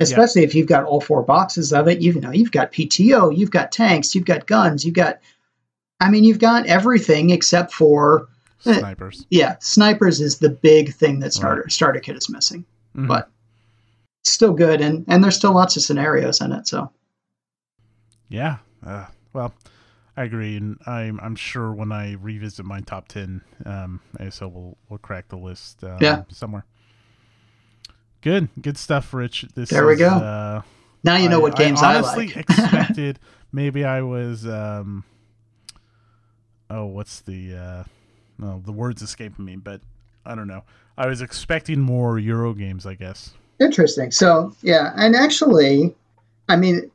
Especially 0.00 0.42
if 0.42 0.54
you've 0.54 0.66
got 0.66 0.84
all 0.84 1.00
four 1.00 1.22
boxes 1.22 1.72
of 1.72 1.86
it, 1.86 2.00
you 2.00 2.18
know, 2.20 2.32
you've 2.32 2.50
got 2.50 2.72
PTO, 2.72 3.30
you've 3.30 3.50
got 3.52 3.70
tanks, 3.70 4.14
you've 4.14 4.24
got 4.24 4.46
guns, 4.46 4.84
you've 4.84 4.94
got, 4.94 5.18
I 6.00 6.10
mean, 6.10 6.24
you've 6.24 6.40
got 6.40 6.66
everything 6.66 7.30
except 7.30 7.72
for, 7.72 8.26
eh, 8.66 8.78
Snipers. 8.78 9.26
yeah, 9.30 9.54
snipers 9.60 10.20
is 10.20 10.38
the 10.38 10.48
big 10.48 10.94
thing 10.94 11.20
that 11.20 11.32
starter 11.34 11.68
starter 11.68 12.00
kit 12.00 12.16
is 12.16 12.28
missing 12.28 12.64
Mhm. 12.96 13.06
but 13.06 13.28
still 14.24 14.52
good 14.52 14.80
and 14.80 15.04
and 15.08 15.22
there's 15.22 15.36
still 15.36 15.52
lots 15.54 15.76
of 15.76 15.82
scenarios 15.82 16.40
in 16.40 16.52
it 16.52 16.66
so 16.66 16.90
Yeah. 18.28 18.56
Uh, 18.84 19.06
well, 19.32 19.54
I 20.16 20.24
agree, 20.24 20.56
and 20.56 20.78
I'm 20.86 21.18
I'm 21.22 21.36
sure 21.36 21.72
when 21.72 21.90
I 21.90 22.12
revisit 22.12 22.64
my 22.66 22.80
top 22.80 23.08
ten, 23.08 23.40
um, 23.64 24.00
so 24.30 24.46
we'll 24.48 24.76
we'll 24.88 24.98
crack 24.98 25.28
the 25.28 25.36
list. 25.36 25.82
Um, 25.82 25.98
Yeah. 26.00 26.22
Somewhere. 26.28 26.64
Good, 28.20 28.48
good 28.60 28.76
stuff, 28.76 29.12
Rich. 29.14 29.46
This 29.54 29.70
There 29.70 29.86
we 29.86 29.96
go. 29.96 30.08
Uh, 30.08 30.62
now 31.02 31.16
you 31.16 31.28
know 31.28 31.38
I- 31.38 31.42
what 31.42 31.56
games 31.56 31.82
I, 31.82 31.96
honestly 31.96 32.26
like 32.28 32.36
expected 32.48 33.18
maybe 33.52 33.84
I 33.84 34.00
was 34.02 34.46
um 34.46 35.04
oh 36.70 36.86
what's 36.86 37.20
the 37.20 37.54
uh 37.54 37.84
no 38.38 38.62
the 38.64 38.72
words 38.72 39.02
escaping 39.02 39.44
me 39.44 39.56
but 39.56 39.80
I 40.24 40.34
don't 40.34 40.48
know 40.48 40.64
I 40.96 41.06
was 41.06 41.20
expecting 41.20 41.80
more 41.80 42.18
Euro 42.18 42.54
games 42.54 42.86
I 42.86 42.94
guess 42.94 43.34
interesting 43.60 44.10
so 44.10 44.52
yeah 44.62 44.92
and 44.96 45.14
actually 45.14 45.94
i 46.48 46.56
mean 46.56 46.90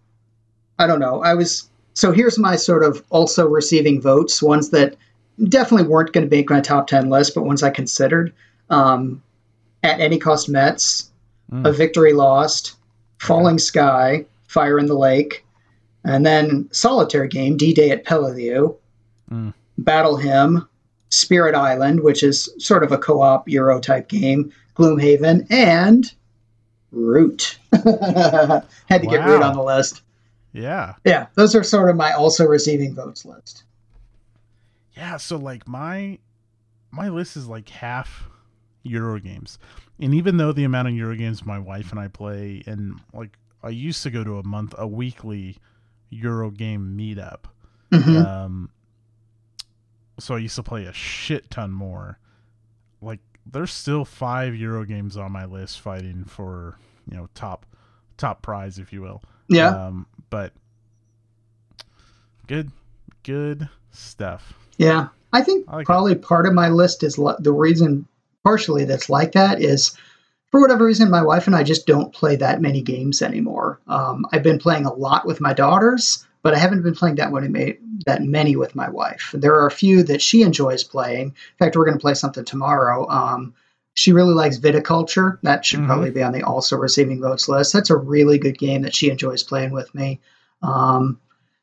i 0.78 0.86
don't 0.88 1.00
know 1.00 1.22
i 1.24 1.34
was 1.34 1.70
so 1.94 2.12
here's 2.12 2.38
my 2.38 2.56
sort 2.56 2.84
of 2.84 3.04
also 3.10 3.48
receiving 3.48 4.02
votes 4.02 4.42
ones 4.42 4.70
that 4.70 4.96
definitely 5.48 5.88
weren't 5.88 6.12
going 6.14 6.28
to 6.30 6.36
make 6.36 6.50
my 6.50 6.60
top 6.60 6.88
10 6.88 7.10
list 7.10 7.34
but 7.36 7.44
ones 7.46 7.64
i 7.64 7.70
considered 7.70 8.34
um, 8.70 9.22
at 9.84 10.00
any 10.00 10.18
cost 10.18 10.50
Metz 10.50 11.06
Mm. 11.52 11.68
a 11.68 11.72
victory 11.72 12.14
lost 12.14 12.76
falling 13.18 13.58
sky 13.58 14.24
fire 14.48 14.78
in 14.78 14.86
the 14.86 14.94
lake 14.94 15.44
and 16.06 16.24
then 16.24 16.68
solitaire 16.72 17.26
game 17.26 17.58
d-day 17.58 17.90
at 17.90 18.06
Peleliu, 18.06 18.76
Mm. 19.32 19.54
battle 19.80 20.18
hymn 20.18 20.68
spirit 21.10 21.56
island 21.56 22.02
which 22.02 22.22
is 22.22 22.54
sort 22.60 22.84
of 22.84 22.92
a 22.92 23.00
co-op 23.00 23.50
euro 23.50 23.80
type 23.80 24.08
game 24.10 24.52
gloomhaven 24.76 25.48
and 25.50 26.14
root 26.92 27.58
had 27.74 29.02
to 29.02 29.08
get 29.08 29.26
root 29.26 29.42
on 29.42 29.56
the 29.56 29.64
list 29.64 30.02
yeah 30.54 30.96
yeah 31.06 31.28
those 31.36 31.54
are 31.56 31.64
sort 31.64 31.90
of 31.90 31.96
my 31.96 32.12
also 32.14 32.46
receiving 32.46 32.96
votes 32.96 33.26
list 33.26 33.64
yeah 34.96 35.18
so 35.18 35.38
like 35.38 35.68
my 35.68 36.18
my 36.92 37.10
list 37.10 37.38
is 37.38 37.48
like 37.48 37.70
half 37.70 38.30
Euro 38.84 39.20
games. 39.20 39.60
And 40.00 40.14
even 40.14 40.38
though 40.38 40.52
the 40.52 40.64
amount 40.64 40.88
of 40.88 40.94
Euro 40.96 41.16
games 41.16 41.46
my 41.46 41.60
wife 41.60 41.92
and 41.92 42.00
I 42.00 42.08
play, 42.08 42.64
and 42.66 43.00
like 43.14 43.38
I 43.62 43.70
used 43.70 44.04
to 44.04 44.10
go 44.10 44.24
to 44.24 44.38
a 44.40 44.44
month, 44.44 44.74
a 44.78 44.88
weekly 44.88 45.58
Euro 46.10 46.50
game 46.50 46.98
meetup. 46.98 47.46
Mhm. 47.92 48.26
Um, 48.26 48.70
so 50.20 50.36
I 50.36 50.40
used 50.40 50.56
to 50.56 50.64
play 50.64 50.86
a 50.86 50.94
shit 50.94 51.50
ton 51.50 51.72
more. 51.72 52.18
Like 53.02 53.20
there's 53.52 53.72
still 53.72 54.06
five 54.06 54.56
Euro 54.56 54.86
games 54.86 55.18
on 55.18 55.32
my 55.32 55.46
list 55.46 55.80
fighting 55.80 56.24
for 56.26 56.78
you 57.10 57.18
know 57.18 57.30
top 57.34 57.66
top 58.18 58.42
prize, 58.42 58.80
if 58.80 58.94
you 58.94 59.02
will. 59.02 59.22
yeah. 59.48 59.70
Um, 59.70 60.06
but 60.30 60.54
good, 62.48 62.72
good 63.24 63.70
stuff. 63.92 64.54
Yeah, 64.78 65.08
I 65.34 65.42
think 65.42 65.66
I 65.68 65.78
like 65.78 65.86
probably 65.86 66.16
part 66.16 66.46
of 66.46 66.54
my 66.54 66.70
list 66.70 67.04
is 67.04 67.18
li- 67.18 67.36
the 67.40 67.52
reason, 67.52 68.08
partially 68.44 68.86
that's 68.86 69.10
like 69.10 69.32
that 69.34 69.62
is 69.62 69.98
for 70.52 70.60
whatever 70.60 70.86
reason, 70.86 71.10
my 71.10 71.22
wife 71.22 71.48
and 71.48 71.56
I 71.56 71.64
just 71.64 71.86
don't 71.86 72.14
play 72.14 72.36
that 72.38 72.62
many 72.62 72.82
games 72.82 73.22
anymore. 73.22 73.80
Um, 73.88 74.26
I've 74.32 74.44
been 74.44 74.60
playing 74.60 74.86
a 74.86 74.94
lot 74.94 75.26
with 75.26 75.42
my 75.42 75.54
daughters, 75.54 76.26
but 76.42 76.54
I 76.54 76.58
haven't 76.58 76.84
been 76.84 76.96
playing 76.96 77.16
that 77.16 77.32
many, 77.32 77.78
that 78.06 78.24
many 78.24 78.56
with 78.56 78.76
my 78.76 78.90
wife. 78.90 79.32
There 79.34 79.54
are 79.56 79.68
a 79.68 79.72
few 79.72 80.04
that 80.04 80.22
she 80.22 80.42
enjoys 80.42 80.84
playing. 80.84 81.28
In 81.28 81.58
fact, 81.58 81.76
we're 81.76 81.86
going 81.86 81.98
to 81.98 82.02
play 82.02 82.14
something 82.14 82.46
tomorrow. 82.46 83.08
Um, 83.10 83.54
she 83.96 84.14
really 84.14 84.34
likes 84.34 84.58
Viticulture. 84.58 85.40
That 85.44 85.66
should 85.66 85.82
Mhm. 85.82 85.88
probably 85.88 86.12
be 86.12 86.24
on 86.24 86.32
the 86.32 86.44
also 86.44 86.78
receiving 86.78 87.20
votes 87.20 87.50
list. 87.50 87.74
That's 87.74 87.90
a 87.90 87.98
really 87.98 88.38
good 88.38 88.58
game 88.58 88.84
that 88.84 88.96
she 88.96 89.10
enjoys 89.10 89.44
playing 89.44 89.72
with 89.72 89.94
me. 89.94 90.22
Um, 90.62 91.20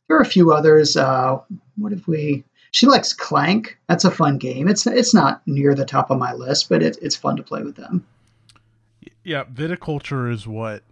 there 0.09 0.19
are 0.19 0.23
a 0.23 0.27
few 0.27 0.53
others. 0.53 0.97
Uh, 0.97 1.39
what 1.77 1.93
if 1.93 2.07
we? 2.07 2.45
She 2.73 2.87
likes 2.87 3.15
Clank. 3.15 3.79
That's 3.89 4.05
a 4.05 4.11
fun 4.11 4.37
game. 4.37 4.69
It's 4.69 4.87
it's 4.87 5.15
not 5.15 5.41
near 5.47 5.75
the 5.75 5.87
top 5.87 6.11
of 6.11 6.19
my 6.19 6.35
list, 6.35 6.69
but 6.69 6.83
it, 6.83 6.99
it's 7.01 7.17
fun 7.17 7.37
to 7.37 7.43
play 7.43 7.63
with 7.63 7.77
them. 7.77 8.05
Yeah, 9.25 9.45
viticulture 9.45 10.31
is 10.31 10.47
what. 10.47 10.83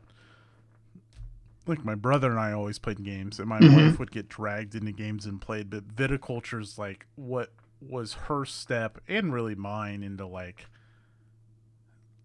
Like 1.67 1.85
my 1.85 1.95
brother 1.95 2.31
and 2.31 2.39
I 2.39 2.53
always 2.53 2.79
played 2.79 3.03
games, 3.03 3.39
and 3.41 3.49
my 3.49 3.59
Mhm. 3.61 3.75
wife 3.75 3.99
would 3.99 4.11
get 4.11 4.29
dragged 4.29 4.75
into 4.75 4.93
games 4.93 5.25
and 5.27 5.41
played. 5.41 5.71
But 5.71 5.89
viticulture 5.89 6.61
is 6.61 6.79
like 6.79 7.07
what 7.17 7.53
was 7.81 8.15
her 8.15 8.45
step, 8.45 8.99
and 9.09 9.33
really 9.33 9.55
mine, 9.55 10.03
into 10.03 10.27
like. 10.27 10.67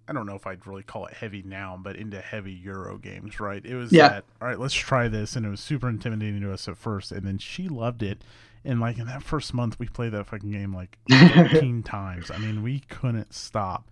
I 0.07 0.11
don't 0.11 0.25
know 0.25 0.35
if 0.35 0.47
I'd 0.47 0.65
really 0.65 0.81
call 0.81 1.05
it 1.05 1.13
heavy 1.13 1.43
now, 1.43 1.77
but 1.79 1.95
into 1.95 2.19
heavy 2.19 2.51
Euro 2.53 2.97
games, 2.97 3.39
right? 3.39 3.63
It 3.63 3.75
was 3.75 3.91
Yeah. 3.93 4.07
that 4.09 4.25
all 4.41 4.47
right, 4.47 4.59
let's 4.59 4.73
try 4.73 5.07
this, 5.07 5.35
and 5.35 5.45
it 5.45 5.49
was 5.49 5.59
super 5.59 5.87
intimidating 5.87 6.41
to 6.41 6.51
us 6.51 6.67
at 6.67 6.77
first, 6.77 7.11
and 7.11 7.25
then 7.27 7.37
she 7.37 7.67
loved 7.69 8.01
it, 8.01 8.23
and 8.65 8.79
like 8.79 8.97
in 8.97 9.05
that 9.05 9.21
first 9.21 9.53
month, 9.53 9.77
we 9.77 9.87
played 9.87 10.11
that 10.13 10.25
fucking 10.25 10.49
game 10.51 10.73
like 10.73 10.97
15 11.09 11.83
times. 11.83 12.31
I 12.31 12.39
mean, 12.39 12.63
we 12.63 12.79
couldn't 12.79 13.33
stop. 13.33 13.87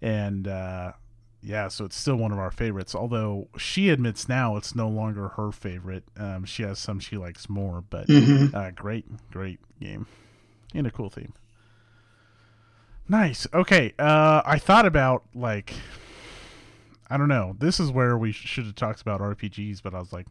And 0.00 0.48
uh, 0.48 0.92
yeah, 1.42 1.68
so 1.68 1.84
it's 1.86 1.96
still 1.96 2.16
one 2.16 2.32
of 2.32 2.38
our 2.38 2.50
favorites. 2.50 2.94
Although 2.94 3.48
she 3.56 3.88
admits 3.88 4.28
now 4.28 4.56
it's 4.56 4.74
no 4.74 4.88
longer 4.88 5.28
her 5.28 5.52
favorite. 5.52 6.04
Um, 6.16 6.44
she 6.44 6.62
has 6.64 6.78
some 6.78 7.00
she 7.00 7.16
likes 7.16 7.48
more, 7.48 7.82
but 7.88 8.06
hmm 8.08 8.46
uh, 8.54 8.70
great, 8.72 9.06
great 9.30 9.58
game 9.80 10.06
and 10.74 10.86
a 10.86 10.90
cool 10.90 11.10
theme. 11.10 11.32
Nice. 13.08 13.46
Okay. 13.52 13.92
Uh, 13.98 14.42
I 14.44 14.58
thought 14.58 14.86
about 14.86 15.24
like, 15.34 15.74
I 17.08 17.16
don't 17.16 17.28
know. 17.28 17.56
This 17.58 17.80
is 17.80 17.90
where 17.90 18.16
we 18.16 18.32
should 18.32 18.66
have 18.66 18.76
talked 18.76 19.00
about 19.00 19.20
RPGs, 19.20 19.82
but 19.82 19.94
I 19.94 19.98
was 19.98 20.12
like, 20.12 20.26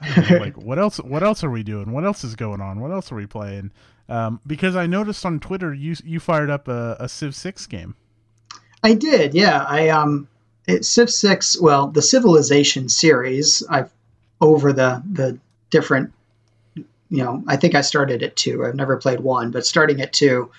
I 0.00 0.20
know, 0.30 0.38
like 0.38 0.56
what 0.62 0.78
else? 0.78 0.98
What 0.98 1.22
else 1.22 1.42
are 1.42 1.50
we 1.50 1.62
doing? 1.62 1.90
What 1.92 2.04
else 2.04 2.22
is 2.22 2.36
going 2.36 2.60
on? 2.60 2.80
What 2.80 2.92
else 2.92 3.10
are 3.10 3.16
we 3.16 3.26
playing? 3.26 3.72
Um, 4.08 4.40
because 4.46 4.76
I 4.76 4.86
noticed 4.86 5.24
on 5.26 5.40
Twitter 5.40 5.74
you 5.74 5.96
you 6.04 6.20
fired 6.20 6.50
up 6.50 6.68
a, 6.68 6.96
a 7.00 7.08
Civ 7.08 7.34
Six 7.34 7.66
game. 7.66 7.96
I 8.86 8.94
did, 8.94 9.34
yeah. 9.34 9.66
I 9.68 9.88
um, 9.88 10.28
it, 10.68 10.84
Civ 10.84 11.10
Six. 11.10 11.60
Well, 11.60 11.88
the 11.88 12.02
Civilization 12.02 12.88
series. 12.88 13.60
I've 13.68 13.90
over 14.40 14.72
the 14.72 15.02
the 15.10 15.40
different. 15.70 16.12
You 16.76 17.24
know, 17.24 17.42
I 17.48 17.56
think 17.56 17.74
I 17.74 17.80
started 17.80 18.22
at 18.22 18.36
two. 18.36 18.64
I've 18.64 18.76
never 18.76 18.96
played 18.96 19.18
one, 19.18 19.50
but 19.50 19.66
starting 19.66 20.00
at 20.00 20.12
two, 20.12 20.52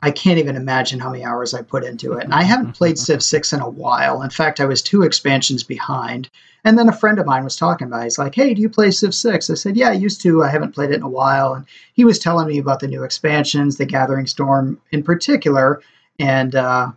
I 0.00 0.12
can't 0.12 0.38
even 0.38 0.54
imagine 0.54 1.00
how 1.00 1.10
many 1.10 1.24
hours 1.24 1.52
I 1.52 1.62
put 1.62 1.82
into 1.82 2.12
it. 2.12 2.22
And 2.22 2.32
I 2.32 2.44
haven't 2.44 2.74
played 2.74 2.96
Civ 3.06 3.24
Six 3.24 3.52
in 3.52 3.58
a 3.58 3.68
while. 3.68 4.22
In 4.22 4.30
fact, 4.30 4.60
I 4.60 4.64
was 4.64 4.80
two 4.80 5.02
expansions 5.02 5.64
behind. 5.64 6.30
And 6.62 6.78
then 6.78 6.88
a 6.88 6.96
friend 6.96 7.18
of 7.18 7.26
mine 7.26 7.42
was 7.42 7.56
talking 7.56 7.88
about. 7.88 8.02
It. 8.02 8.04
He's 8.04 8.18
like, 8.20 8.36
"Hey, 8.36 8.54
do 8.54 8.62
you 8.62 8.68
play 8.68 8.92
Civ 8.92 9.12
6? 9.12 9.50
I 9.50 9.54
said, 9.54 9.76
"Yeah, 9.76 9.88
I 9.88 9.94
used 9.94 10.20
to. 10.20 10.44
I 10.44 10.48
haven't 10.48 10.76
played 10.76 10.90
it 10.90 10.98
in 10.98 11.02
a 11.02 11.08
while." 11.08 11.54
And 11.54 11.64
he 11.94 12.04
was 12.04 12.20
telling 12.20 12.46
me 12.46 12.58
about 12.58 12.78
the 12.78 12.86
new 12.86 13.02
expansions, 13.02 13.78
the 13.78 13.84
Gathering 13.84 14.28
Storm 14.28 14.80
in 14.92 15.02
particular, 15.02 15.82
and 16.20 16.54
uh, 16.54 16.92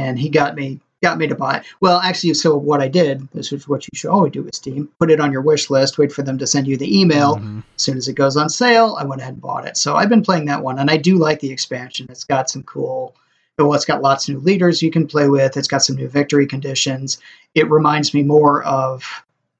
and 0.00 0.18
he 0.18 0.28
got 0.28 0.54
me 0.54 0.80
got 1.02 1.16
me 1.16 1.26
to 1.26 1.34
buy 1.34 1.56
it. 1.56 1.62
Well, 1.80 1.98
actually, 2.00 2.34
so 2.34 2.54
what 2.54 2.82
I 2.82 2.88
did, 2.88 3.26
this 3.32 3.52
is 3.52 3.66
what 3.66 3.86
you 3.86 3.96
should 3.96 4.10
always 4.10 4.32
do 4.32 4.42
with 4.42 4.54
Steam: 4.54 4.88
put 4.98 5.10
it 5.10 5.20
on 5.20 5.32
your 5.32 5.40
wish 5.40 5.70
list, 5.70 5.96
wait 5.98 6.12
for 6.12 6.22
them 6.22 6.36
to 6.38 6.46
send 6.46 6.66
you 6.66 6.76
the 6.76 7.00
email. 7.00 7.36
Mhm. 7.36 7.58
As 7.76 7.82
soon 7.82 7.96
as 7.96 8.08
it 8.08 8.14
goes 8.14 8.36
on 8.36 8.48
sale, 8.50 8.96
I 8.98 9.04
went 9.04 9.20
ahead 9.22 9.34
and 9.34 9.42
bought 9.42 9.66
it. 9.66 9.76
So 9.76 9.96
I've 9.96 10.10
been 10.10 10.22
playing 10.22 10.44
that 10.46 10.62
one, 10.62 10.78
and 10.78 10.90
I 10.90 10.96
do 10.96 11.16
like 11.16 11.40
the 11.40 11.50
expansion. 11.50 12.06
It's 12.10 12.24
got 12.24 12.50
some 12.50 12.62
cool. 12.64 13.14
Well, 13.58 13.74
it's 13.74 13.84
got 13.84 14.02
lots 14.02 14.28
of 14.28 14.34
new 14.34 14.40
leaders 14.40 14.82
you 14.82 14.90
can 14.90 15.06
play 15.06 15.28
with. 15.28 15.56
It's 15.56 15.68
got 15.68 15.82
some 15.82 15.96
new 15.96 16.08
victory 16.08 16.46
conditions. 16.46 17.18
It 17.54 17.70
reminds 17.70 18.14
me 18.14 18.22
more 18.22 18.62
of 18.64 19.04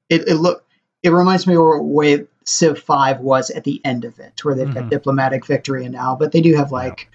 it. 0.09 0.27
It 0.27 0.35
look. 0.35 0.63
It 1.03 1.11
reminds 1.11 1.47
me 1.47 1.55
of 1.55 1.61
the 1.61 1.81
way 1.81 2.25
Civ 2.45 2.77
Five 2.79 3.19
was 3.19 3.49
at 3.49 3.63
the 3.63 3.81
end 3.83 4.05
of 4.05 4.19
it, 4.19 4.43
where 4.45 4.53
they've 4.53 4.67
Mhm. 4.67 4.73
got 4.75 4.89
diplomatic 4.89 5.45
victory 5.45 5.85
and 5.85 5.93
now, 5.93 6.15
but 6.15 6.31
they 6.31 6.41
do 6.41 6.55
have 6.55 6.71
like 6.71 7.09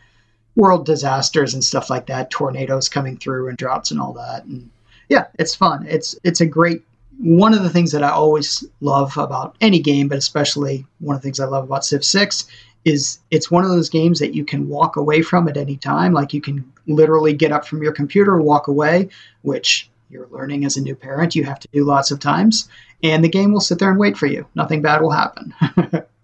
world 0.56 0.86
disasters 0.86 1.54
and 1.54 1.62
stuff 1.62 1.88
like 1.88 2.06
that, 2.06 2.30
tornadoes 2.30 2.88
coming 2.88 3.16
through 3.16 3.48
and 3.48 3.56
droughts 3.56 3.90
and 3.90 4.00
all 4.00 4.12
that. 4.14 4.44
And 4.44 4.68
yeah, 5.08 5.26
it's 5.38 5.54
fun. 5.54 5.86
It's 5.88 6.16
it's 6.24 6.40
a 6.40 6.46
great 6.46 6.82
one 7.18 7.54
of 7.54 7.62
the 7.62 7.70
things 7.70 7.92
that 7.92 8.02
I 8.02 8.10
always 8.10 8.64
love 8.80 9.16
about 9.16 9.56
any 9.60 9.78
game, 9.78 10.08
but 10.08 10.18
especially 10.18 10.84
one 11.00 11.16
of 11.16 11.22
the 11.22 11.26
things 11.26 11.40
I 11.40 11.46
love 11.46 11.64
about 11.64 11.84
Civ 11.84 12.04
6 12.04 12.46
is 12.84 13.18
it's 13.30 13.50
one 13.50 13.64
of 13.64 13.70
those 13.70 13.88
games 13.88 14.18
that 14.18 14.34
you 14.34 14.44
can 14.44 14.68
walk 14.68 14.96
away 14.96 15.22
from 15.22 15.48
at 15.48 15.56
any 15.56 15.76
time. 15.76 16.12
Like 16.12 16.32
you 16.32 16.40
can 16.40 16.70
literally 16.86 17.32
get 17.32 17.52
up 17.52 17.66
from 17.66 17.82
your 17.82 17.92
computer, 17.92 18.40
walk 18.40 18.68
away, 18.68 19.08
which 19.42 19.90
you're 20.10 20.28
learning 20.30 20.64
as 20.64 20.76
a 20.76 20.82
new 20.82 20.94
parent, 20.94 21.34
you 21.34 21.42
have 21.44 21.58
to 21.58 21.68
do 21.72 21.84
lots 21.84 22.10
of 22.10 22.20
times, 22.20 22.68
and 23.02 23.24
the 23.24 23.28
game 23.28 23.52
will 23.52 23.60
sit 23.60 23.78
there 23.78 23.90
and 23.90 23.98
wait 23.98 24.16
for 24.16 24.26
you. 24.26 24.46
Nothing 24.54 24.82
bad 24.82 25.00
will 25.00 25.10
happen. 25.10 25.52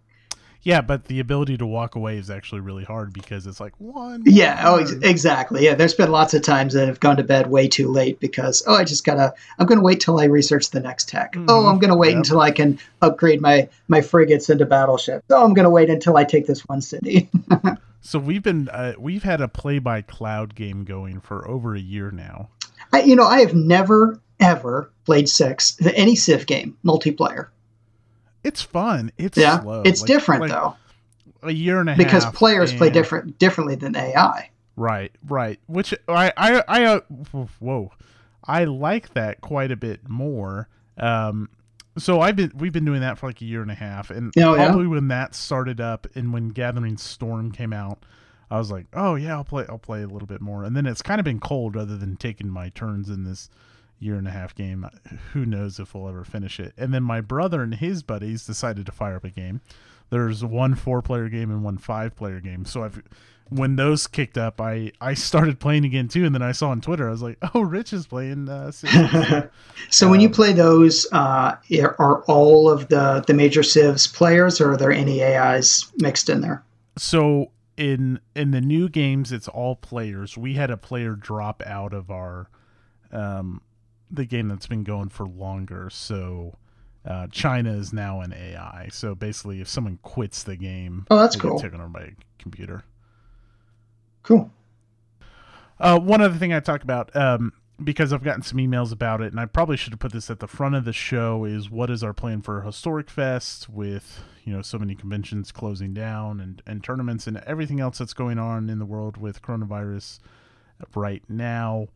Yeah, 0.65 0.81
but 0.81 1.07
the 1.07 1.19
ability 1.19 1.59
to 1.59 1.67
walk 1.67 1.97
away 1.97 2.19
is 2.19 2.31
actually 2.31 2.61
really 2.61 2.85
hard 2.85 3.13
because 3.13 3.47
it's 3.49 3.59
like 3.59 3.73
one. 3.79 4.23
Yeah, 4.25 4.63
oh, 4.65 4.77
ex- 4.77 4.93
exactly. 4.93 5.65
Yeah, 5.65 5.75
there's 5.75 5.95
been 5.95 6.11
lots 6.13 6.35
of 6.35 6.43
times 6.43 6.75
that 6.75 6.89
I've 6.89 7.01
gone 7.01 7.17
to 7.17 7.25
bed 7.25 7.49
way 7.49 7.67
too 7.67 7.89
late 7.91 8.21
because 8.21 8.63
oh, 8.67 8.75
I 8.77 8.85
just 8.85 9.05
gotta. 9.05 9.35
I'm 9.59 9.67
gonna 9.67 9.83
wait 9.83 10.01
till 10.01 10.21
I 10.21 10.25
research 10.27 10.71
the 10.71 10.79
next 10.81 11.09
tech. 11.09 11.35
Oh, 11.37 11.41
Mhm. 11.65 11.71
I'm 11.73 11.79
gonna 11.81 11.97
wait 11.97 12.11
Yep. 12.11 12.17
until 12.19 12.41
I 12.41 12.53
can 12.53 12.79
upgrade 13.01 13.41
my 13.41 13.69
my 13.89 14.01
frigates 14.01 14.49
into 14.51 14.65
battleships. 14.65 15.25
Oh, 15.31 15.45
I'm 15.45 15.55
gonna 15.55 15.71
wait 15.71 15.91
until 15.91 16.17
I 16.17 16.25
take 16.25 16.47
this 16.47 16.61
one 16.69 16.81
city. 16.81 17.29
So 18.05 18.19
we've 18.19 18.43
been 18.43 18.69
uh, 18.69 18.95
we've 18.99 19.23
had 19.23 19.41
a 19.41 19.47
play 19.47 19.79
by 19.79 20.03
cloud 20.03 20.57
game 20.57 20.83
going 20.83 21.21
for 21.21 21.47
over 21.47 21.77
a 21.77 21.81
year 21.81 22.11
now. 22.11 22.49
I, 22.93 23.03
you 23.03 23.15
know, 23.15 23.25
I 23.27 23.39
have 23.43 23.55
never 23.55 24.19
ever 24.41 24.91
played 25.05 25.29
six 25.29 25.77
any 25.95 26.17
Civ 26.17 26.47
game 26.47 26.77
multiplayer. 26.85 27.47
It's 28.45 28.63
fun. 28.63 29.13
It's 29.19 29.39
Yeah, 29.39 29.61
slow. 29.61 29.83
it's 29.83 30.01
Like- 30.03 30.07
different 30.09 30.41
like 30.43 30.51
though 30.51 30.77
A 31.45 31.53
year 31.53 31.81
and 31.81 31.91
a 31.91 31.97
because 31.97 32.25
half. 32.25 32.33
Because 32.33 32.39
players 32.39 32.73
play 32.75 32.91
different 32.91 33.39
differently 33.39 33.75
than 33.75 33.97
AI. 33.97 34.51
Right, 34.77 35.13
right. 35.29 35.59
Which 35.67 35.93
I 36.09 36.33
I 36.37 36.63
I 36.69 36.85
uh, 36.85 37.01
whoa, 37.61 37.93
I 38.45 38.65
like 38.65 39.15
that 39.15 39.41
quite 39.41 39.71
a 39.71 39.77
bit 39.77 40.09
more. 40.09 40.69
Um, 40.99 41.49
so 41.99 42.21
I've 42.21 42.37
been 42.37 42.53
we've 42.55 42.73
been 42.73 42.85
doing 42.85 43.01
that 43.03 43.19
for 43.19 43.27
like 43.27 43.41
a 43.43 43.45
year 43.45 43.61
and 43.63 43.71
a 43.71 43.75
half, 43.75 44.11
and 44.11 44.33
Oh, 44.39 44.55
yeah? 44.55 44.67
probably 44.67 44.87
when 44.87 45.09
that 45.09 45.35
started 45.35 45.81
up 45.81 46.07
and 46.15 46.33
when 46.33 46.49
Gathering 46.49 46.97
Storm 46.97 47.53
came 47.53 47.73
out, 47.73 48.05
I 48.51 48.59
was 48.59 48.71
like, 48.71 48.87
oh 48.95 49.15
yeah, 49.15 49.35
I'll 49.35 49.45
play 49.45 49.67
I'll 49.69 49.79
play 49.79 50.03
a 50.03 50.07
little 50.07 50.27
bit 50.29 50.41
more, 50.41 50.65
and 50.65 50.75
then 50.77 50.87
it's 50.87 51.03
kind 51.03 51.19
of 51.21 51.25
been 51.25 51.41
cold 51.41 51.77
other 51.77 51.97
than 51.99 52.17
taking 52.17 52.49
my 52.49 52.71
turns 52.71 53.09
in 53.11 53.25
this 53.25 53.51
year 54.03 54.17
and 54.17 54.27
a 54.29 54.33
half 54.33 54.55
game. 54.55 54.87
Who 55.33 55.47
knows 55.47 55.79
if 55.79 55.95
we'll 55.95 56.09
ever 56.09 56.25
finish 56.25 56.59
it? 56.61 56.73
And 56.77 56.93
then 56.93 57.03
my 57.03 57.21
brother 57.21 57.63
and 57.63 57.75
his 57.75 58.03
buddies 58.03 58.45
decided 58.47 58.87
to 58.87 58.93
fire 58.93 59.17
up 59.17 59.25
a 59.25 59.31
game. 59.31 59.61
There's 60.11 60.45
one 60.45 60.75
four 60.75 61.01
player 61.03 61.29
game 61.29 61.51
and 61.51 61.63
one 61.65 61.79
five 61.79 62.15
player 62.17 62.41
game. 62.41 62.65
So 62.65 62.85
I've 62.85 63.03
when 63.49 63.77
those 63.77 64.07
kicked 64.07 64.39
up, 64.39 64.61
I 64.61 64.93
I 65.01 65.15
started 65.15 65.61
playing 65.61 65.85
again 65.85 66.09
too, 66.09 66.25
and 66.25 66.35
then 66.35 66.43
I 66.43 66.53
saw 66.53 66.71
on 66.71 66.81
Twitter, 66.81 67.09
I 67.09 67.11
was 67.11 67.23
like, 67.23 67.39
"Oh, 67.55 67.61
Rich 67.63 67.93
is 67.93 68.07
playing." 68.07 68.49
Uh, 68.49 68.71
Civ." 68.71 68.91
so 69.91 70.09
when 70.11 70.21
you 70.21 70.29
Um, 70.29 70.35
play 70.35 70.53
those, 70.53 71.07
uh, 71.13 71.57
are 71.99 72.23
all 72.25 72.71
of 72.71 72.89
the 72.89 73.23
the 73.27 73.35
major 73.35 73.63
civs 73.63 74.07
players, 74.07 74.61
or 74.61 74.73
are 74.73 74.77
there 74.77 74.93
any 74.93 75.23
AIs 75.23 75.91
mixed 75.99 76.29
in 76.29 76.41
there? 76.41 76.63
so 76.97 77.51
in 77.77 78.21
in 78.37 78.51
the 78.51 78.61
new 78.61 78.89
games, 78.89 79.33
it's 79.33 79.49
all 79.49 79.77
players. 79.77 80.37
We 80.37 80.55
had 80.55 80.71
a 80.71 80.77
player 80.77 81.15
drop 81.15 81.63
out 81.67 81.93
of 81.95 82.11
our 82.11 82.49
um 83.13 83.61
the 84.13 84.25
game 84.27 84.49
that's 84.49 84.67
been 84.67 84.85
going 84.85 85.09
for 85.09 85.27
longer. 85.27 85.89
So 85.91 86.57
uh, 87.05 87.27
China 87.33 87.73
is 87.73 87.93
now 87.93 88.21
an 88.21 88.33
AI. 88.33 88.89
So 88.93 89.15
basically, 89.15 89.61
if 89.61 89.69
someone 89.69 89.99
quits 90.03 90.43
the 90.43 90.57
game, 90.57 91.07
Oh, 91.11 91.19
that's 91.19 91.35
cool. 91.37 91.59
taken 91.59 91.81
over 91.81 91.89
by 91.89 92.03
a 92.03 92.11
computer. 92.39 92.85
Cool. 94.23 94.51
Uh, 95.81 95.99
one 95.99 96.21
other 96.21 96.37
thing 96.37 96.53
I 96.53 96.61
talk 96.61 96.83
about, 96.85 97.15
um, 97.17 97.53
because 97.83 98.13
I've 98.13 98.23
gotten 98.23 98.43
some 98.43 98.59
emails 98.59 98.93
about 98.93 99.21
it, 99.21 99.33
and 99.33 99.41
I 99.41 99.47
probably 99.47 99.77
should 99.77 99.93
have 99.93 99.99
put 99.99 100.13
this 100.13 100.31
at 100.31 100.39
the 100.39 100.47
front 100.47 100.77
of 100.77 100.85
the 100.85 100.93
show, 100.93 101.45
is 101.45 101.69
what 101.71 101.91
is 101.91 102.05
our 102.05 102.13
plan 102.13 102.41
for 102.43 102.63
Historic 102.63 103.11
Fest 103.11 103.69
with 103.69 104.23
you 104.45 104.53
know 104.53 104.63
so 104.63 104.79
many 104.79 104.95
conventions 104.95 105.51
closing 105.53 105.93
down 105.95 106.41
and 106.41 106.63
and 106.67 106.83
tournaments 106.85 107.27
and 107.27 107.39
everything 107.39 107.81
else 107.81 107.99
that's 107.99 108.13
going 108.13 108.39
on 108.39 108.69
in 108.71 108.79
the 108.79 108.85
world 108.85 109.17
with 109.17 109.43
coronavirus 109.43 110.21
right 110.95 111.23
now. 111.29 111.89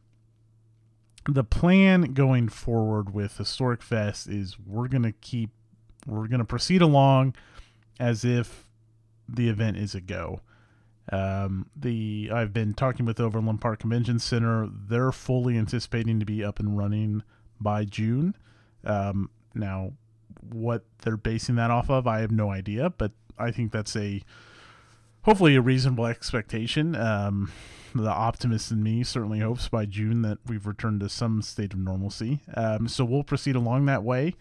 The 1.29 1.45
plan 1.45 2.13
going 2.15 2.49
forward 2.49 3.13
with 3.13 3.37
Historic 3.37 3.83
Fest 3.83 4.29
is 4.29 4.57
we're 4.65 4.89
gonna 4.89 5.13
keep 5.13 5.51
we're 6.07 6.29
gonna 6.29 6.45
proceed 6.45 6.83
along 6.83 7.35
as 7.99 8.25
if 8.25 8.67
the 9.29 9.49
event 9.49 9.77
is 9.77 9.95
a 9.95 10.01
go. 10.01 10.41
Um, 11.11 11.71
the 11.75 12.31
I've 12.33 12.53
been 12.53 12.75
talking 12.75 13.07
with 13.07 13.21
Overland 13.21 13.61
Park 13.61 13.81
Convention 13.81 14.19
Center. 14.19 14.69
They're 14.71 15.13
fully 15.13 15.57
anticipating 15.57 16.21
to 16.21 16.27
be 16.27 16.45
up 16.45 16.59
and 16.59 16.77
running 16.77 17.23
by 17.61 17.85
June. 17.85 18.37
Um, 18.85 19.31
now, 19.55 19.93
what 20.53 20.85
they're 21.03 21.17
basing 21.17 21.57
that 21.57 21.71
off 21.71 21.91
of, 21.91 22.07
I 22.07 22.21
have 22.21 22.31
no 22.31 22.51
idea, 22.51 22.91
but 22.91 23.13
I 23.39 23.51
think 23.51 23.73
that's 23.73 23.97
a 23.97 24.23
hopefully 25.27 25.57
a 25.57 25.61
reasonable 25.61 26.07
expectation. 26.07 26.95
Um, 26.95 27.53
the 27.95 28.09
optimist 28.11 28.71
in 28.71 28.83
me 28.83 29.03
certainly 29.03 29.41
hopes 29.41 29.69
by 29.69 29.85
June 29.85 30.23
that 30.23 30.39
we've 30.47 30.67
returned 30.67 31.01
to 31.01 31.09
some 31.09 31.43
state 31.43 31.73
of 31.73 31.81
normalcy. 31.81 32.41
Um, 32.55 32.87
so 32.89 33.05
we'll 33.05 33.25
proceed 33.25 33.57
along 33.57 33.87
that 33.87 34.05
way. 34.05 34.35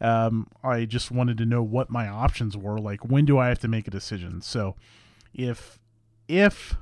Um, 0.00 0.48
I 0.62 0.86
just 0.86 1.12
wanted 1.12 1.38
to 1.38 1.46
know 1.46 1.62
what 1.62 1.88
my 1.88 2.08
options 2.08 2.56
were. 2.56 2.78
Like, 2.78 3.04
when 3.04 3.24
do 3.24 3.38
I 3.38 3.48
have 3.48 3.60
to 3.60 3.68
make 3.68 3.86
a 3.86 3.92
decision? 3.92 4.42
So, 4.42 4.74
if 5.32 5.78
if 6.26 6.76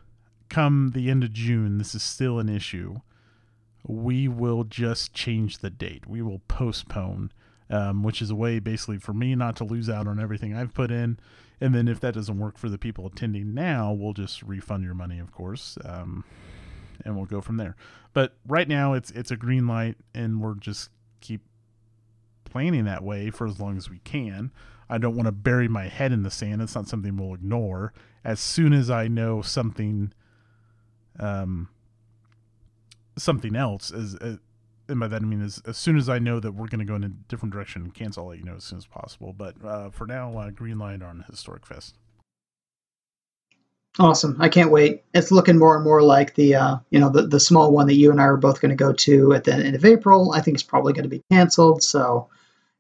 come 0.49 0.93
the 0.95 1.11
end 1.11 1.25
of 1.25 1.33
June 1.33 1.79
this 1.79 1.95
is 1.95 2.03
still 2.03 2.39
an 2.39 2.49
issue, 2.49 3.01
we 3.87 4.29
will 4.29 4.65
just 4.65 5.13
change 5.13 5.59
the 5.59 5.71
date. 5.71 6.07
We 6.07 6.23
will 6.23 6.41
postpone, 6.49 7.33
um, 7.69 8.03
which 8.03 8.23
is 8.23 8.31
a 8.31 8.35
way 8.35 8.61
basically 8.61 8.99
for 8.99 9.13
me 9.13 9.35
not 9.35 9.57
to 9.57 9.65
lose 9.65 9.91
out 9.91 10.07
on 10.07 10.19
everything 10.19 10.55
I've 10.55 10.73
put 10.73 10.91
in. 10.91 11.19
And 11.63 11.73
then 11.73 11.87
if 11.87 12.01
that 12.01 12.15
doesn't 12.15 12.41
work 12.41 12.59
for 12.59 12.69
the 12.69 12.77
people 12.77 13.07
attending 13.07 13.55
now, 13.55 13.93
we'll 13.93 14.15
just 14.15 14.43
refund 14.43 14.83
your 14.83 14.95
money, 14.95 15.21
of 15.21 15.31
course, 15.31 15.79
um, 15.85 16.25
and 17.05 17.15
we'll 17.15 17.25
go 17.25 17.41
from 17.41 17.57
there. 17.57 17.77
But 18.13 18.35
right 18.49 18.67
now, 18.67 18.95
it's 18.95 19.13
it's 19.13 19.31
a 19.31 19.37
green 19.37 19.69
light, 19.69 19.97
and 20.13 20.41
we're 20.41 20.57
just 20.57 20.91
keep 21.21 21.41
planning 22.45 22.85
that 22.87 23.05
way 23.05 23.31
for 23.31 23.47
as 23.47 23.61
long 23.61 23.77
as 23.77 23.89
we 23.89 24.01
can. 24.01 24.51
I 24.91 24.99
don't 24.99 25.15
want 25.15 25.27
to 25.27 25.33
bury 25.33 25.69
my 25.69 25.87
head 25.87 26.11
in 26.11 26.25
the 26.25 26.33
sand. 26.33 26.63
It's 26.63 26.75
not 26.75 26.89
something 26.89 27.17
we'll 27.17 27.35
ignore. 27.35 27.93
As 28.25 28.41
soon 28.41 28.73
as 28.73 28.91
I 28.91 29.07
know 29.07 29.41
something, 29.41 30.13
um, 31.21 31.69
something 33.17 33.55
else 33.55 33.93
is, 33.93 34.17
uh, 34.17 34.39
and 34.89 35.01
by 35.01 35.09
that 35.09 35.23
I 35.23 35.25
mean 35.25 35.43
as, 35.43 35.63
as 35.67 35.77
soon 35.77 35.97
as 35.97 36.09
I 36.09 36.19
know 36.19 36.41
that 36.41 36.53
we're 36.53 36.67
going 36.69 36.81
to 36.81 36.85
go 36.85 36.95
in 36.97 37.05
a 37.05 37.09
different 37.09 37.53
direction 37.53 37.83
and 37.83 37.95
cancel, 37.95 38.25
I'll 38.25 38.31
let 38.31 38.39
you 38.39 38.45
know 38.45 38.57
as 38.57 38.65
soon 38.65 38.79
as 38.79 38.87
possible. 38.87 39.33
But 39.33 39.55
uh, 39.65 39.91
for 39.91 40.07
now, 40.07 40.37
uh, 40.39 40.51
green 40.51 40.79
light 40.79 41.03
on 41.03 41.25
Historic 41.29 41.67
Fest. 41.67 41.97
Awesome! 43.99 44.37
I 44.41 44.49
can't 44.49 44.71
wait. 44.71 45.05
It's 45.13 45.31
looking 45.31 45.59
more 45.59 45.75
and 45.75 45.85
more 45.85 46.01
like 46.03 46.35
the 46.35 46.55
uh, 46.55 46.77
you 46.91 46.99
know 46.99 47.11
the 47.11 47.27
the 47.27 47.39
small 47.41 47.71
one 47.73 47.87
that 47.89 47.95
you 47.95 48.11
and 48.11 48.21
I 48.21 48.25
are 48.25 48.39
both 48.39 48.61
going 48.63 48.71
to 48.71 48.75
go 48.75 48.93
to 48.95 49.35
at 49.35 49.45
the 49.45 49.53
end 49.53 49.77
of 49.77 49.85
April. 49.85 50.33
I 50.33 50.41
think 50.41 50.55
it's 50.55 50.63
probably 50.63 50.95
going 50.95 51.03
to 51.03 51.11
be 51.11 51.23
canceled. 51.31 51.83
So 51.83 52.31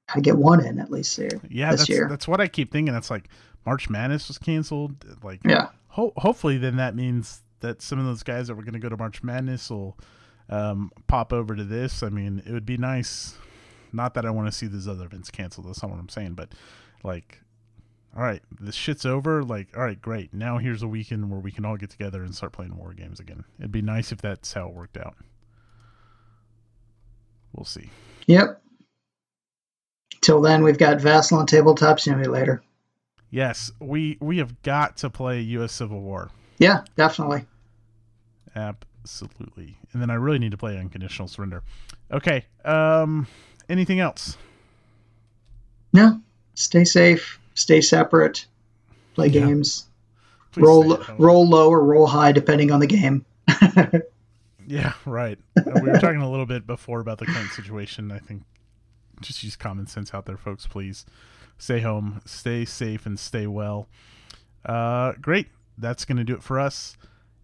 I 0.08 0.12
got 0.12 0.14
to 0.14 0.20
get 0.22 0.38
one 0.38 0.64
in 0.64 0.78
at 0.78 0.90
least 0.90 1.14
here. 1.14 1.28
Yeah, 1.50 1.70
this 1.72 1.80
that's 1.80 1.90
year. 1.90 2.06
that's 2.08 2.26
what 2.26 2.40
I 2.40 2.48
keep 2.48 2.72
thinking. 2.72 2.94
That's 2.94 3.10
like 3.10 3.28
March 3.66 3.90
Madness 3.90 4.28
was 4.28 4.38
canceled. 4.38 5.04
Like 5.22 5.40
Yeah. 5.44 5.68
ho- 5.88 6.14
hopefully 6.16 6.56
then 6.56 6.76
that 6.76 6.96
means 6.96 7.42
that 7.60 7.82
some 7.82 7.98
of 7.98 8.06
those 8.06 8.22
guys 8.22 8.48
that 8.48 8.54
were 8.54 8.62
going 8.62 8.72
to 8.72 8.78
go 8.80 8.88
to 8.88 8.96
March 8.96 9.22
Madness 9.22 9.68
will 9.68 9.98
um, 10.52 10.92
pop 11.06 11.32
over 11.32 11.56
to 11.56 11.64
this. 11.64 12.02
I 12.02 12.10
mean, 12.10 12.42
it 12.46 12.52
would 12.52 12.66
be 12.66 12.76
nice. 12.76 13.34
Not 13.92 14.14
that 14.14 14.26
I 14.26 14.30
want 14.30 14.48
to 14.48 14.52
see 14.52 14.66
these 14.66 14.86
other 14.86 15.06
events 15.06 15.30
canceled. 15.30 15.66
That's 15.66 15.82
not 15.82 15.90
what 15.90 15.98
I'm 15.98 16.10
saying. 16.10 16.34
But 16.34 16.50
like, 17.02 17.40
all 18.14 18.22
right, 18.22 18.42
this 18.60 18.74
shit's 18.74 19.06
over. 19.06 19.42
Like, 19.42 19.68
all 19.76 19.82
right, 19.82 20.00
great. 20.00 20.34
Now 20.34 20.58
here's 20.58 20.82
a 20.82 20.88
weekend 20.88 21.30
where 21.30 21.40
we 21.40 21.50
can 21.50 21.64
all 21.64 21.76
get 21.78 21.88
together 21.88 22.22
and 22.22 22.34
start 22.34 22.52
playing 22.52 22.76
war 22.76 22.92
games 22.92 23.18
again. 23.18 23.44
It'd 23.58 23.72
be 23.72 23.80
nice 23.82 24.12
if 24.12 24.20
that's 24.20 24.52
how 24.52 24.68
it 24.68 24.74
worked 24.74 24.98
out. 24.98 25.16
We'll 27.54 27.64
see. 27.64 27.90
Yep. 28.26 28.60
Till 30.20 30.40
then, 30.40 30.62
we've 30.62 30.78
got 30.78 31.00
Vassal 31.00 31.40
and 31.40 31.48
Tabletop 31.48 31.98
Simulator. 31.98 32.62
Yes, 33.30 33.72
we 33.80 34.18
we 34.20 34.38
have 34.38 34.60
got 34.62 34.98
to 34.98 35.08
play 35.08 35.40
U.S. 35.40 35.72
Civil 35.72 36.00
War. 36.00 36.30
Yeah, 36.58 36.82
definitely. 36.96 37.46
Absolutely. 39.02 39.76
And 39.92 40.00
then 40.00 40.10
I 40.10 40.14
really 40.14 40.38
need 40.38 40.52
to 40.52 40.56
play 40.56 40.78
Unconditional 40.78 41.28
Surrender. 41.28 41.62
Okay. 42.10 42.44
Um 42.64 43.26
anything 43.68 44.00
else? 44.00 44.36
No, 45.92 46.20
stay 46.54 46.84
safe, 46.84 47.38
stay 47.54 47.80
separate, 47.80 48.46
play 49.14 49.26
Yeah. 49.28 49.40
games, 49.46 49.86
Please 50.52 50.62
roll 50.62 50.82
stay 50.84 50.92
at 50.94 51.00
home. 51.02 51.16
roll 51.18 51.48
low 51.48 51.68
or 51.70 51.84
roll 51.84 52.06
high 52.06 52.32
depending 52.32 52.70
on 52.70 52.80
the 52.80 52.86
game. 52.86 53.24
Yeah, 54.64 54.92
right. 55.04 55.38
Uh, 55.58 55.80
we 55.82 55.90
were 55.90 55.98
talking 55.98 56.22
a 56.22 56.30
little 56.30 56.46
bit 56.46 56.66
before 56.68 57.00
about 57.00 57.18
the 57.18 57.26
current 57.26 57.50
situation. 57.50 58.12
I 58.12 58.20
think 58.20 58.44
just 59.20 59.42
use 59.42 59.56
common 59.56 59.88
sense 59.88 60.14
out 60.14 60.24
there, 60.24 60.36
folks, 60.36 60.68
please. 60.68 61.04
Stay 61.58 61.80
home, 61.80 62.22
stay 62.24 62.64
safe, 62.64 63.04
and 63.04 63.18
stay 63.18 63.48
well. 63.48 63.88
Uh, 64.64 65.12
great. 65.20 65.48
That's 65.76 66.04
going 66.04 66.16
to 66.18 66.24
do 66.24 66.34
it 66.34 66.44
for 66.44 66.60
us. 66.60 66.96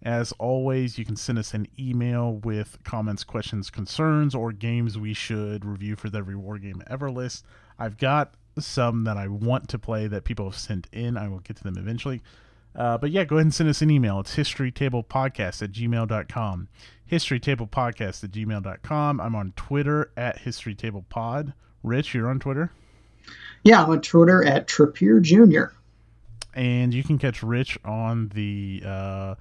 As 0.03 0.33
always, 0.33 0.97
you 0.97 1.05
can 1.05 1.17
send 1.17 1.39
us 1.39 1.55
an 1.55 1.67
email 1.79 2.35
with 2.35 2.79
comments, 2.85 3.25
questions, 3.25 3.69
concerns, 3.69 4.35
or 4.35 4.53
games 4.53 4.97
we 4.97 5.13
should 5.13 5.65
review 5.65 5.97
for 5.97 6.09
the 6.09 6.19
every 6.19 6.37
war 6.37 6.59
game 6.59 6.83
ever 6.87 7.11
list. 7.11 7.45
I've 7.79 7.97
got 7.97 8.35
some 8.59 9.05
that 9.05 9.17
I 9.17 9.29
want 9.29 9.69
to 9.71 9.79
play 9.79 10.07
that 10.07 10.25
people 10.25 10.47
have 10.47 10.59
sent 10.59 10.87
in. 10.93 11.17
I 11.17 11.29
will 11.29 11.41
get 11.41 11.57
to 11.57 11.65
them 11.65 11.77
eventually. 11.77 12.23
Uh, 12.77 12.97
but 12.97 13.11
yeah, 13.11 13.25
go 13.25 13.37
ahead 13.37 13.47
and 13.47 13.55
send 13.55 13.69
us 13.69 13.83
an 13.83 13.91
email. 13.91 14.21
It's 14.21 14.37
historytablepodcast 14.37 15.63
at 15.63 15.73
gmail.com. 15.73 16.69
Historytablepodcast 17.11 18.25
at 18.25 18.31
gmail.com. 18.31 19.21
I'm 19.21 19.35
on 19.35 19.53
Twitter 19.57 20.13
at 20.17 20.39
historytablepod. 20.39 21.55
Rich, 21.83 22.15
you're 22.15 22.29
on 22.29 22.39
Twitter. 22.39 22.71
Yeah, 23.65 23.83
I'm 23.83 23.91
on 23.91 24.01
Twitter 24.01 24.45
at 24.45 24.69
Trappier 24.69 25.21
Jr. 25.21 25.75
And 26.55 26.95
you 26.95 27.03
can 27.03 27.19
catch 27.19 27.43
Rich 27.43 27.79
on 27.85 28.29
the 28.29 28.83
uh, 28.85 29.35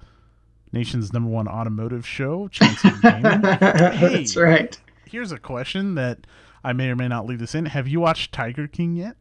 nation's 0.72 1.12
number 1.12 1.30
one 1.30 1.48
automotive 1.48 2.06
show, 2.06 2.48
Gaming. 3.02 3.02
That's 3.42 4.36
right. 4.36 4.78
Here's 5.06 5.32
a 5.32 5.38
question 5.38 5.94
that 5.94 6.26
I 6.62 6.72
may 6.72 6.90
or 6.90 6.96
may 6.96 7.08
not 7.08 7.26
leave 7.26 7.38
this 7.38 7.54
in. 7.54 7.66
Have 7.66 7.88
you 7.88 8.00
watched 8.00 8.32
Tiger 8.32 8.66
King 8.66 8.94
yet? 8.94 9.16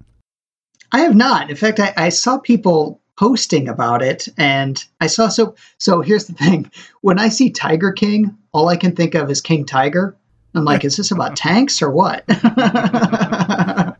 I 0.91 0.99
have 0.99 1.15
not. 1.15 1.49
In 1.49 1.55
fact, 1.55 1.79
I, 1.79 1.93
I 1.97 2.09
saw 2.09 2.37
people 2.37 3.01
posting 3.17 3.67
about 3.67 4.01
it, 4.01 4.27
and 4.37 4.83
I 5.01 5.07
saw 5.07 5.27
so. 5.27 5.55
So 5.77 6.01
here's 6.01 6.25
the 6.25 6.33
thing: 6.33 6.71
when 7.01 7.19
I 7.19 7.29
see 7.29 7.49
Tiger 7.49 7.91
King, 7.91 8.37
all 8.51 8.69
I 8.69 8.77
can 8.77 8.95
think 8.95 9.15
of 9.15 9.29
is 9.29 9.41
King 9.41 9.65
Tiger. 9.65 10.15
I'm 10.55 10.65
like, 10.65 10.83
is 10.83 10.97
this 10.97 11.11
about 11.11 11.35
tanks 11.35 11.81
or 11.81 11.91
what? 11.91 12.23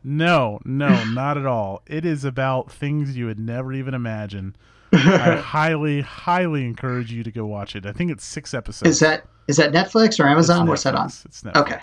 No, 0.07 0.61
no, 0.64 1.03
not 1.03 1.38
at 1.38 1.45
all. 1.45 1.84
It 1.86 2.06
is 2.06 2.24
about 2.24 2.72
things 2.72 3.18
you 3.18 3.26
would 3.26 3.40
never 3.40 3.74
even 3.74 3.94
imagine. 3.94 4.56
I 4.93 5.35
highly, 5.43 6.01
highly 6.01 6.65
encourage 6.65 7.11
you 7.11 7.23
to 7.23 7.31
go 7.31 7.45
watch 7.45 7.76
it. 7.76 7.85
I 7.85 7.91
think 7.91 8.11
it's 8.11 8.26
six 8.26 8.53
episodes. 8.53 8.89
is 8.89 8.99
that 9.01 9.26
is 9.47 9.57
that 9.57 9.72
Netflix 9.72 10.19
or 10.19 10.27
Amazon? 10.27 10.68
What's 10.68 10.84
that 10.84 10.95
on? 10.95 11.07
It's 11.07 11.41
Netflix. 11.41 11.55
Okay. 11.57 11.80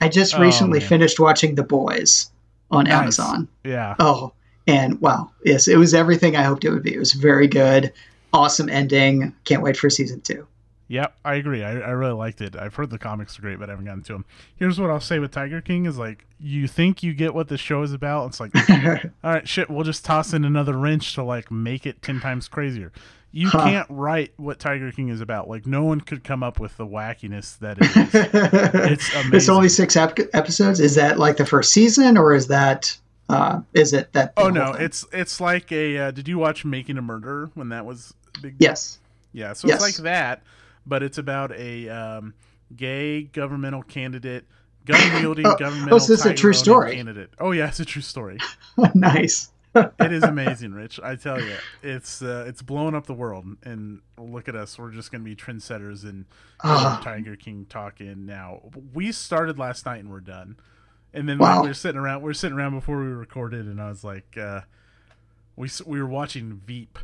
I 0.00 0.08
just 0.08 0.34
Oh, 0.34 0.40
recently 0.40 0.78
man. 0.80 0.88
finished 0.88 1.20
watching 1.20 1.54
The 1.54 1.62
Boys 1.62 2.30
on 2.70 2.84
Nice. 2.84 2.92
Amazon. 2.94 3.48
Yeah. 3.64 3.94
Oh, 3.98 4.32
and 4.66 5.00
wow, 5.00 5.30
yes, 5.44 5.68
it 5.68 5.76
was 5.76 5.92
everything 5.94 6.36
I 6.36 6.42
hoped 6.42 6.64
it 6.64 6.70
would 6.70 6.82
be. 6.82 6.94
It 6.94 6.98
was 6.98 7.12
very 7.12 7.46
good, 7.46 7.92
awesome 8.32 8.68
ending. 8.68 9.34
Can't 9.44 9.62
wait 9.62 9.76
for 9.76 9.90
season 9.90 10.20
two. 10.20 10.46
Yep, 10.92 11.16
I 11.24 11.36
agree. 11.36 11.64
I, 11.64 11.70
I 11.78 11.90
really 11.92 12.12
liked 12.12 12.42
it. 12.42 12.54
I've 12.54 12.74
heard 12.74 12.90
the 12.90 12.98
comics 12.98 13.38
are 13.38 13.42
great, 13.42 13.58
but 13.58 13.70
I 13.70 13.72
haven't 13.72 13.86
gotten 13.86 14.02
to 14.02 14.12
them. 14.12 14.24
Here's 14.56 14.78
what 14.78 14.90
I'll 14.90 15.00
say 15.00 15.18
with 15.18 15.30
Tiger 15.30 15.62
King 15.62 15.86
is 15.86 15.96
like 15.96 16.26
you 16.38 16.68
think 16.68 17.02
you 17.02 17.14
get 17.14 17.34
what 17.34 17.48
the 17.48 17.56
show 17.56 17.82
is 17.82 17.92
about. 17.94 18.26
It's 18.26 18.40
like, 18.40 18.52
all 19.24 19.32
right, 19.32 19.48
shit, 19.48 19.70
we'll 19.70 19.84
just 19.84 20.04
toss 20.04 20.34
in 20.34 20.44
another 20.44 20.76
wrench 20.76 21.14
to 21.14 21.22
like 21.22 21.50
make 21.50 21.86
it 21.86 22.02
ten 22.02 22.20
times 22.20 22.46
crazier. 22.46 22.92
You 23.34 23.48
Huh. 23.48 23.64
can't 23.64 23.86
write 23.88 24.34
what 24.36 24.58
Tiger 24.58 24.92
King 24.92 25.08
is 25.08 25.22
about. 25.22 25.48
Like 25.48 25.66
no 25.66 25.82
one 25.82 26.02
could 26.02 26.24
come 26.24 26.42
up 26.42 26.60
with 26.60 26.76
the 26.76 26.86
wackiness 26.86 27.58
that 27.60 27.78
it 27.80 27.84
is. 27.96 28.90
it's 28.92 29.14
amazing. 29.26 29.54
only 29.54 29.70
six 29.70 29.96
ep- 29.96 30.18
episodes. 30.34 30.78
Is 30.78 30.96
that 30.96 31.18
like 31.18 31.38
the 31.38 31.46
first 31.46 31.72
season, 31.72 32.18
or 32.18 32.34
is 32.34 32.48
that 32.48 32.94
uh, 33.30 33.62
is 33.72 33.94
it 33.94 34.12
that? 34.12 34.34
oh 34.36 34.50
no, 34.50 34.74
thing? 34.74 34.82
it's 34.82 35.06
it's 35.10 35.40
like 35.40 35.72
a. 35.72 35.96
Uh, 35.96 36.10
did 36.10 36.28
you 36.28 36.36
watch 36.36 36.66
Making 36.66 36.98
a 36.98 37.02
Murderer 37.02 37.50
when 37.54 37.70
that 37.70 37.86
was 37.86 38.12
big? 38.42 38.56
yes. 38.58 38.98
Yeah, 39.32 39.54
so 39.54 39.66
Yes. 39.66 39.76
it's 39.76 39.82
like 39.98 40.04
that, 40.04 40.42
but 40.86 41.02
it's 41.02 41.18
about 41.18 41.52
a 41.52 41.88
um, 41.88 42.34
gay 42.74 43.22
governmental 43.24 43.82
candidate, 43.82 44.46
gun 44.84 45.22
wielding 45.22 45.46
Oh, 45.46 45.56
governmental. 45.56 45.94
oh, 45.94 45.98
so 45.98 46.12
it's 46.14 46.24
a 46.26 46.34
true 46.34 46.52
story. 46.52 46.94
Candidate. 46.96 47.30
Oh 47.38 47.52
yeah, 47.52 47.68
it's 47.68 47.80
a 47.80 47.84
true 47.84 48.02
story. 48.02 48.38
nice. 48.94 49.50
it 49.74 50.12
is 50.12 50.22
amazing, 50.24 50.72
Rich. 50.72 51.00
I 51.02 51.16
tell 51.16 51.40
you, 51.40 51.54
it's 51.82 52.20
uh, 52.20 52.44
it's 52.46 52.60
blowing 52.62 52.94
up 52.94 53.06
the 53.06 53.14
world. 53.14 53.46
And 53.64 54.00
look 54.18 54.48
at 54.48 54.54
us; 54.56 54.78
we're 54.78 54.90
just 54.90 55.10
going 55.10 55.22
to 55.22 55.24
be 55.24 55.34
trendsetters 55.36 56.04
in 56.04 56.26
Ah. 56.62 57.00
Tiger 57.02 57.36
King 57.36 57.66
talking 57.68 58.26
now. 58.26 58.60
We 58.92 59.12
started 59.12 59.58
last 59.58 59.86
night 59.86 60.00
and 60.00 60.10
we're 60.10 60.20
done. 60.20 60.56
And 61.14 61.28
then 61.28 61.38
Wow. 61.38 61.62
we 61.62 61.68
were 61.68 61.74
sitting 61.74 61.98
around. 62.00 62.22
We 62.22 62.26
were 62.26 62.34
sitting 62.34 62.56
around 62.56 62.74
before 62.74 62.98
we 62.98 63.06
recorded, 63.06 63.66
and 63.66 63.80
I 63.80 63.88
was 63.88 64.02
like, 64.04 64.36
uh, 64.38 64.62
we 65.56 65.68
we 65.86 66.00
were 66.00 66.08
watching 66.08 66.60
Veep. 66.66 66.98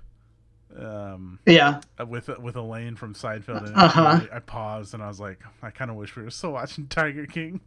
Um, 0.77 1.39
Yeah. 1.47 1.81
with 2.07 2.29
with 2.39 2.57
Elaine 2.57 2.95
from 2.97 3.15
Seinfeld, 3.15 3.67
and 3.67 3.77
Uh-huh. 3.77 4.21
I, 4.33 4.37
I 4.37 4.39
paused 4.41 4.95
and 4.95 5.03
I 5.03 5.09
was 5.09 5.19
like, 5.21 5.41
I 5.63 5.71
kind 5.71 5.91
of 5.91 5.97
wish 5.97 6.15
we 6.17 6.23
were 6.23 6.31
still 6.31 6.53
watching 6.53 6.87
Tiger 6.91 7.27
King. 7.27 7.61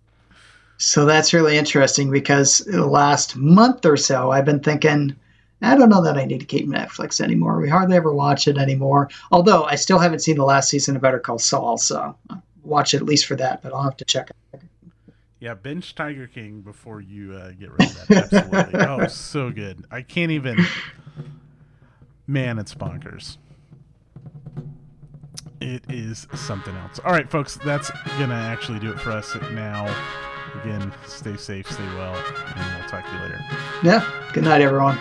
So 0.77 1.05
that's 1.05 1.33
really 1.33 1.57
interesting 1.57 2.09
because 2.09 2.59
the 2.59 2.85
last 2.85 3.35
month 3.35 3.85
or 3.85 3.97
so, 3.97 4.31
I've 4.31 4.45
been 4.45 4.61
thinking, 4.61 5.15
I 5.61 5.75
don't 5.77 5.89
know 5.89 6.01
that 6.03 6.17
I 6.17 6.25
need 6.25 6.39
to 6.39 6.45
keep 6.45 6.67
Netflix 6.67 7.21
anymore. 7.21 7.59
We 7.59 7.69
hardly 7.69 7.95
ever 7.95 8.11
watch 8.13 8.47
it 8.47 8.57
anymore. 8.57 9.09
Although 9.31 9.63
I 9.65 9.75
still 9.75 9.99
haven't 9.99 10.19
seen 10.21 10.37
the 10.37 10.43
last 10.43 10.69
season 10.69 10.95
of 10.95 11.01
Better 11.03 11.19
Call 11.19 11.37
Saul, 11.37 11.77
so 11.77 12.15
I'll 12.31 12.43
watch 12.63 12.95
it 12.95 12.97
at 12.97 13.03
least 13.03 13.27
for 13.27 13.35
that. 13.35 13.61
But 13.61 13.73
I'll 13.73 13.83
have 13.83 13.97
to 13.97 14.05
check 14.05 14.31
it. 14.53 14.61
Yeah, 15.39 15.53
binge 15.55 15.93
Tiger 15.95 16.25
King 16.27 16.61
before 16.61 17.01
you 17.01 17.33
uh, 17.33 17.51
get 17.51 17.71
rid 17.71 17.81
of 17.81 18.07
that. 18.07 18.33
Absolutely. 18.33 18.79
oh, 18.87 19.07
so 19.07 19.51
good. 19.51 19.85
I 19.91 20.01
can't 20.01 20.31
even. 20.31 20.65
Man, 22.31 22.59
it's 22.59 22.73
bonkers. 22.73 23.35
It 25.59 25.83
is 25.89 26.27
something 26.33 26.73
else. 26.77 26.97
All 27.03 27.11
right, 27.11 27.29
folks, 27.29 27.57
that's 27.57 27.91
gonna 28.17 28.33
actually 28.33 28.79
do 28.79 28.89
it 28.89 29.01
for 29.01 29.11
us 29.11 29.35
now. 29.51 29.93
Again, 30.63 30.93
stay 31.05 31.35
safe, 31.35 31.69
stay 31.69 31.83
well, 31.97 32.15
and 32.15 32.79
we'll 32.79 32.87
talk 32.87 33.05
to 33.05 33.11
you 33.11 33.19
later. 33.23 33.39
Yeah. 33.83 34.31
Good 34.31 34.45
night, 34.45 34.61
everyone. 34.61 34.97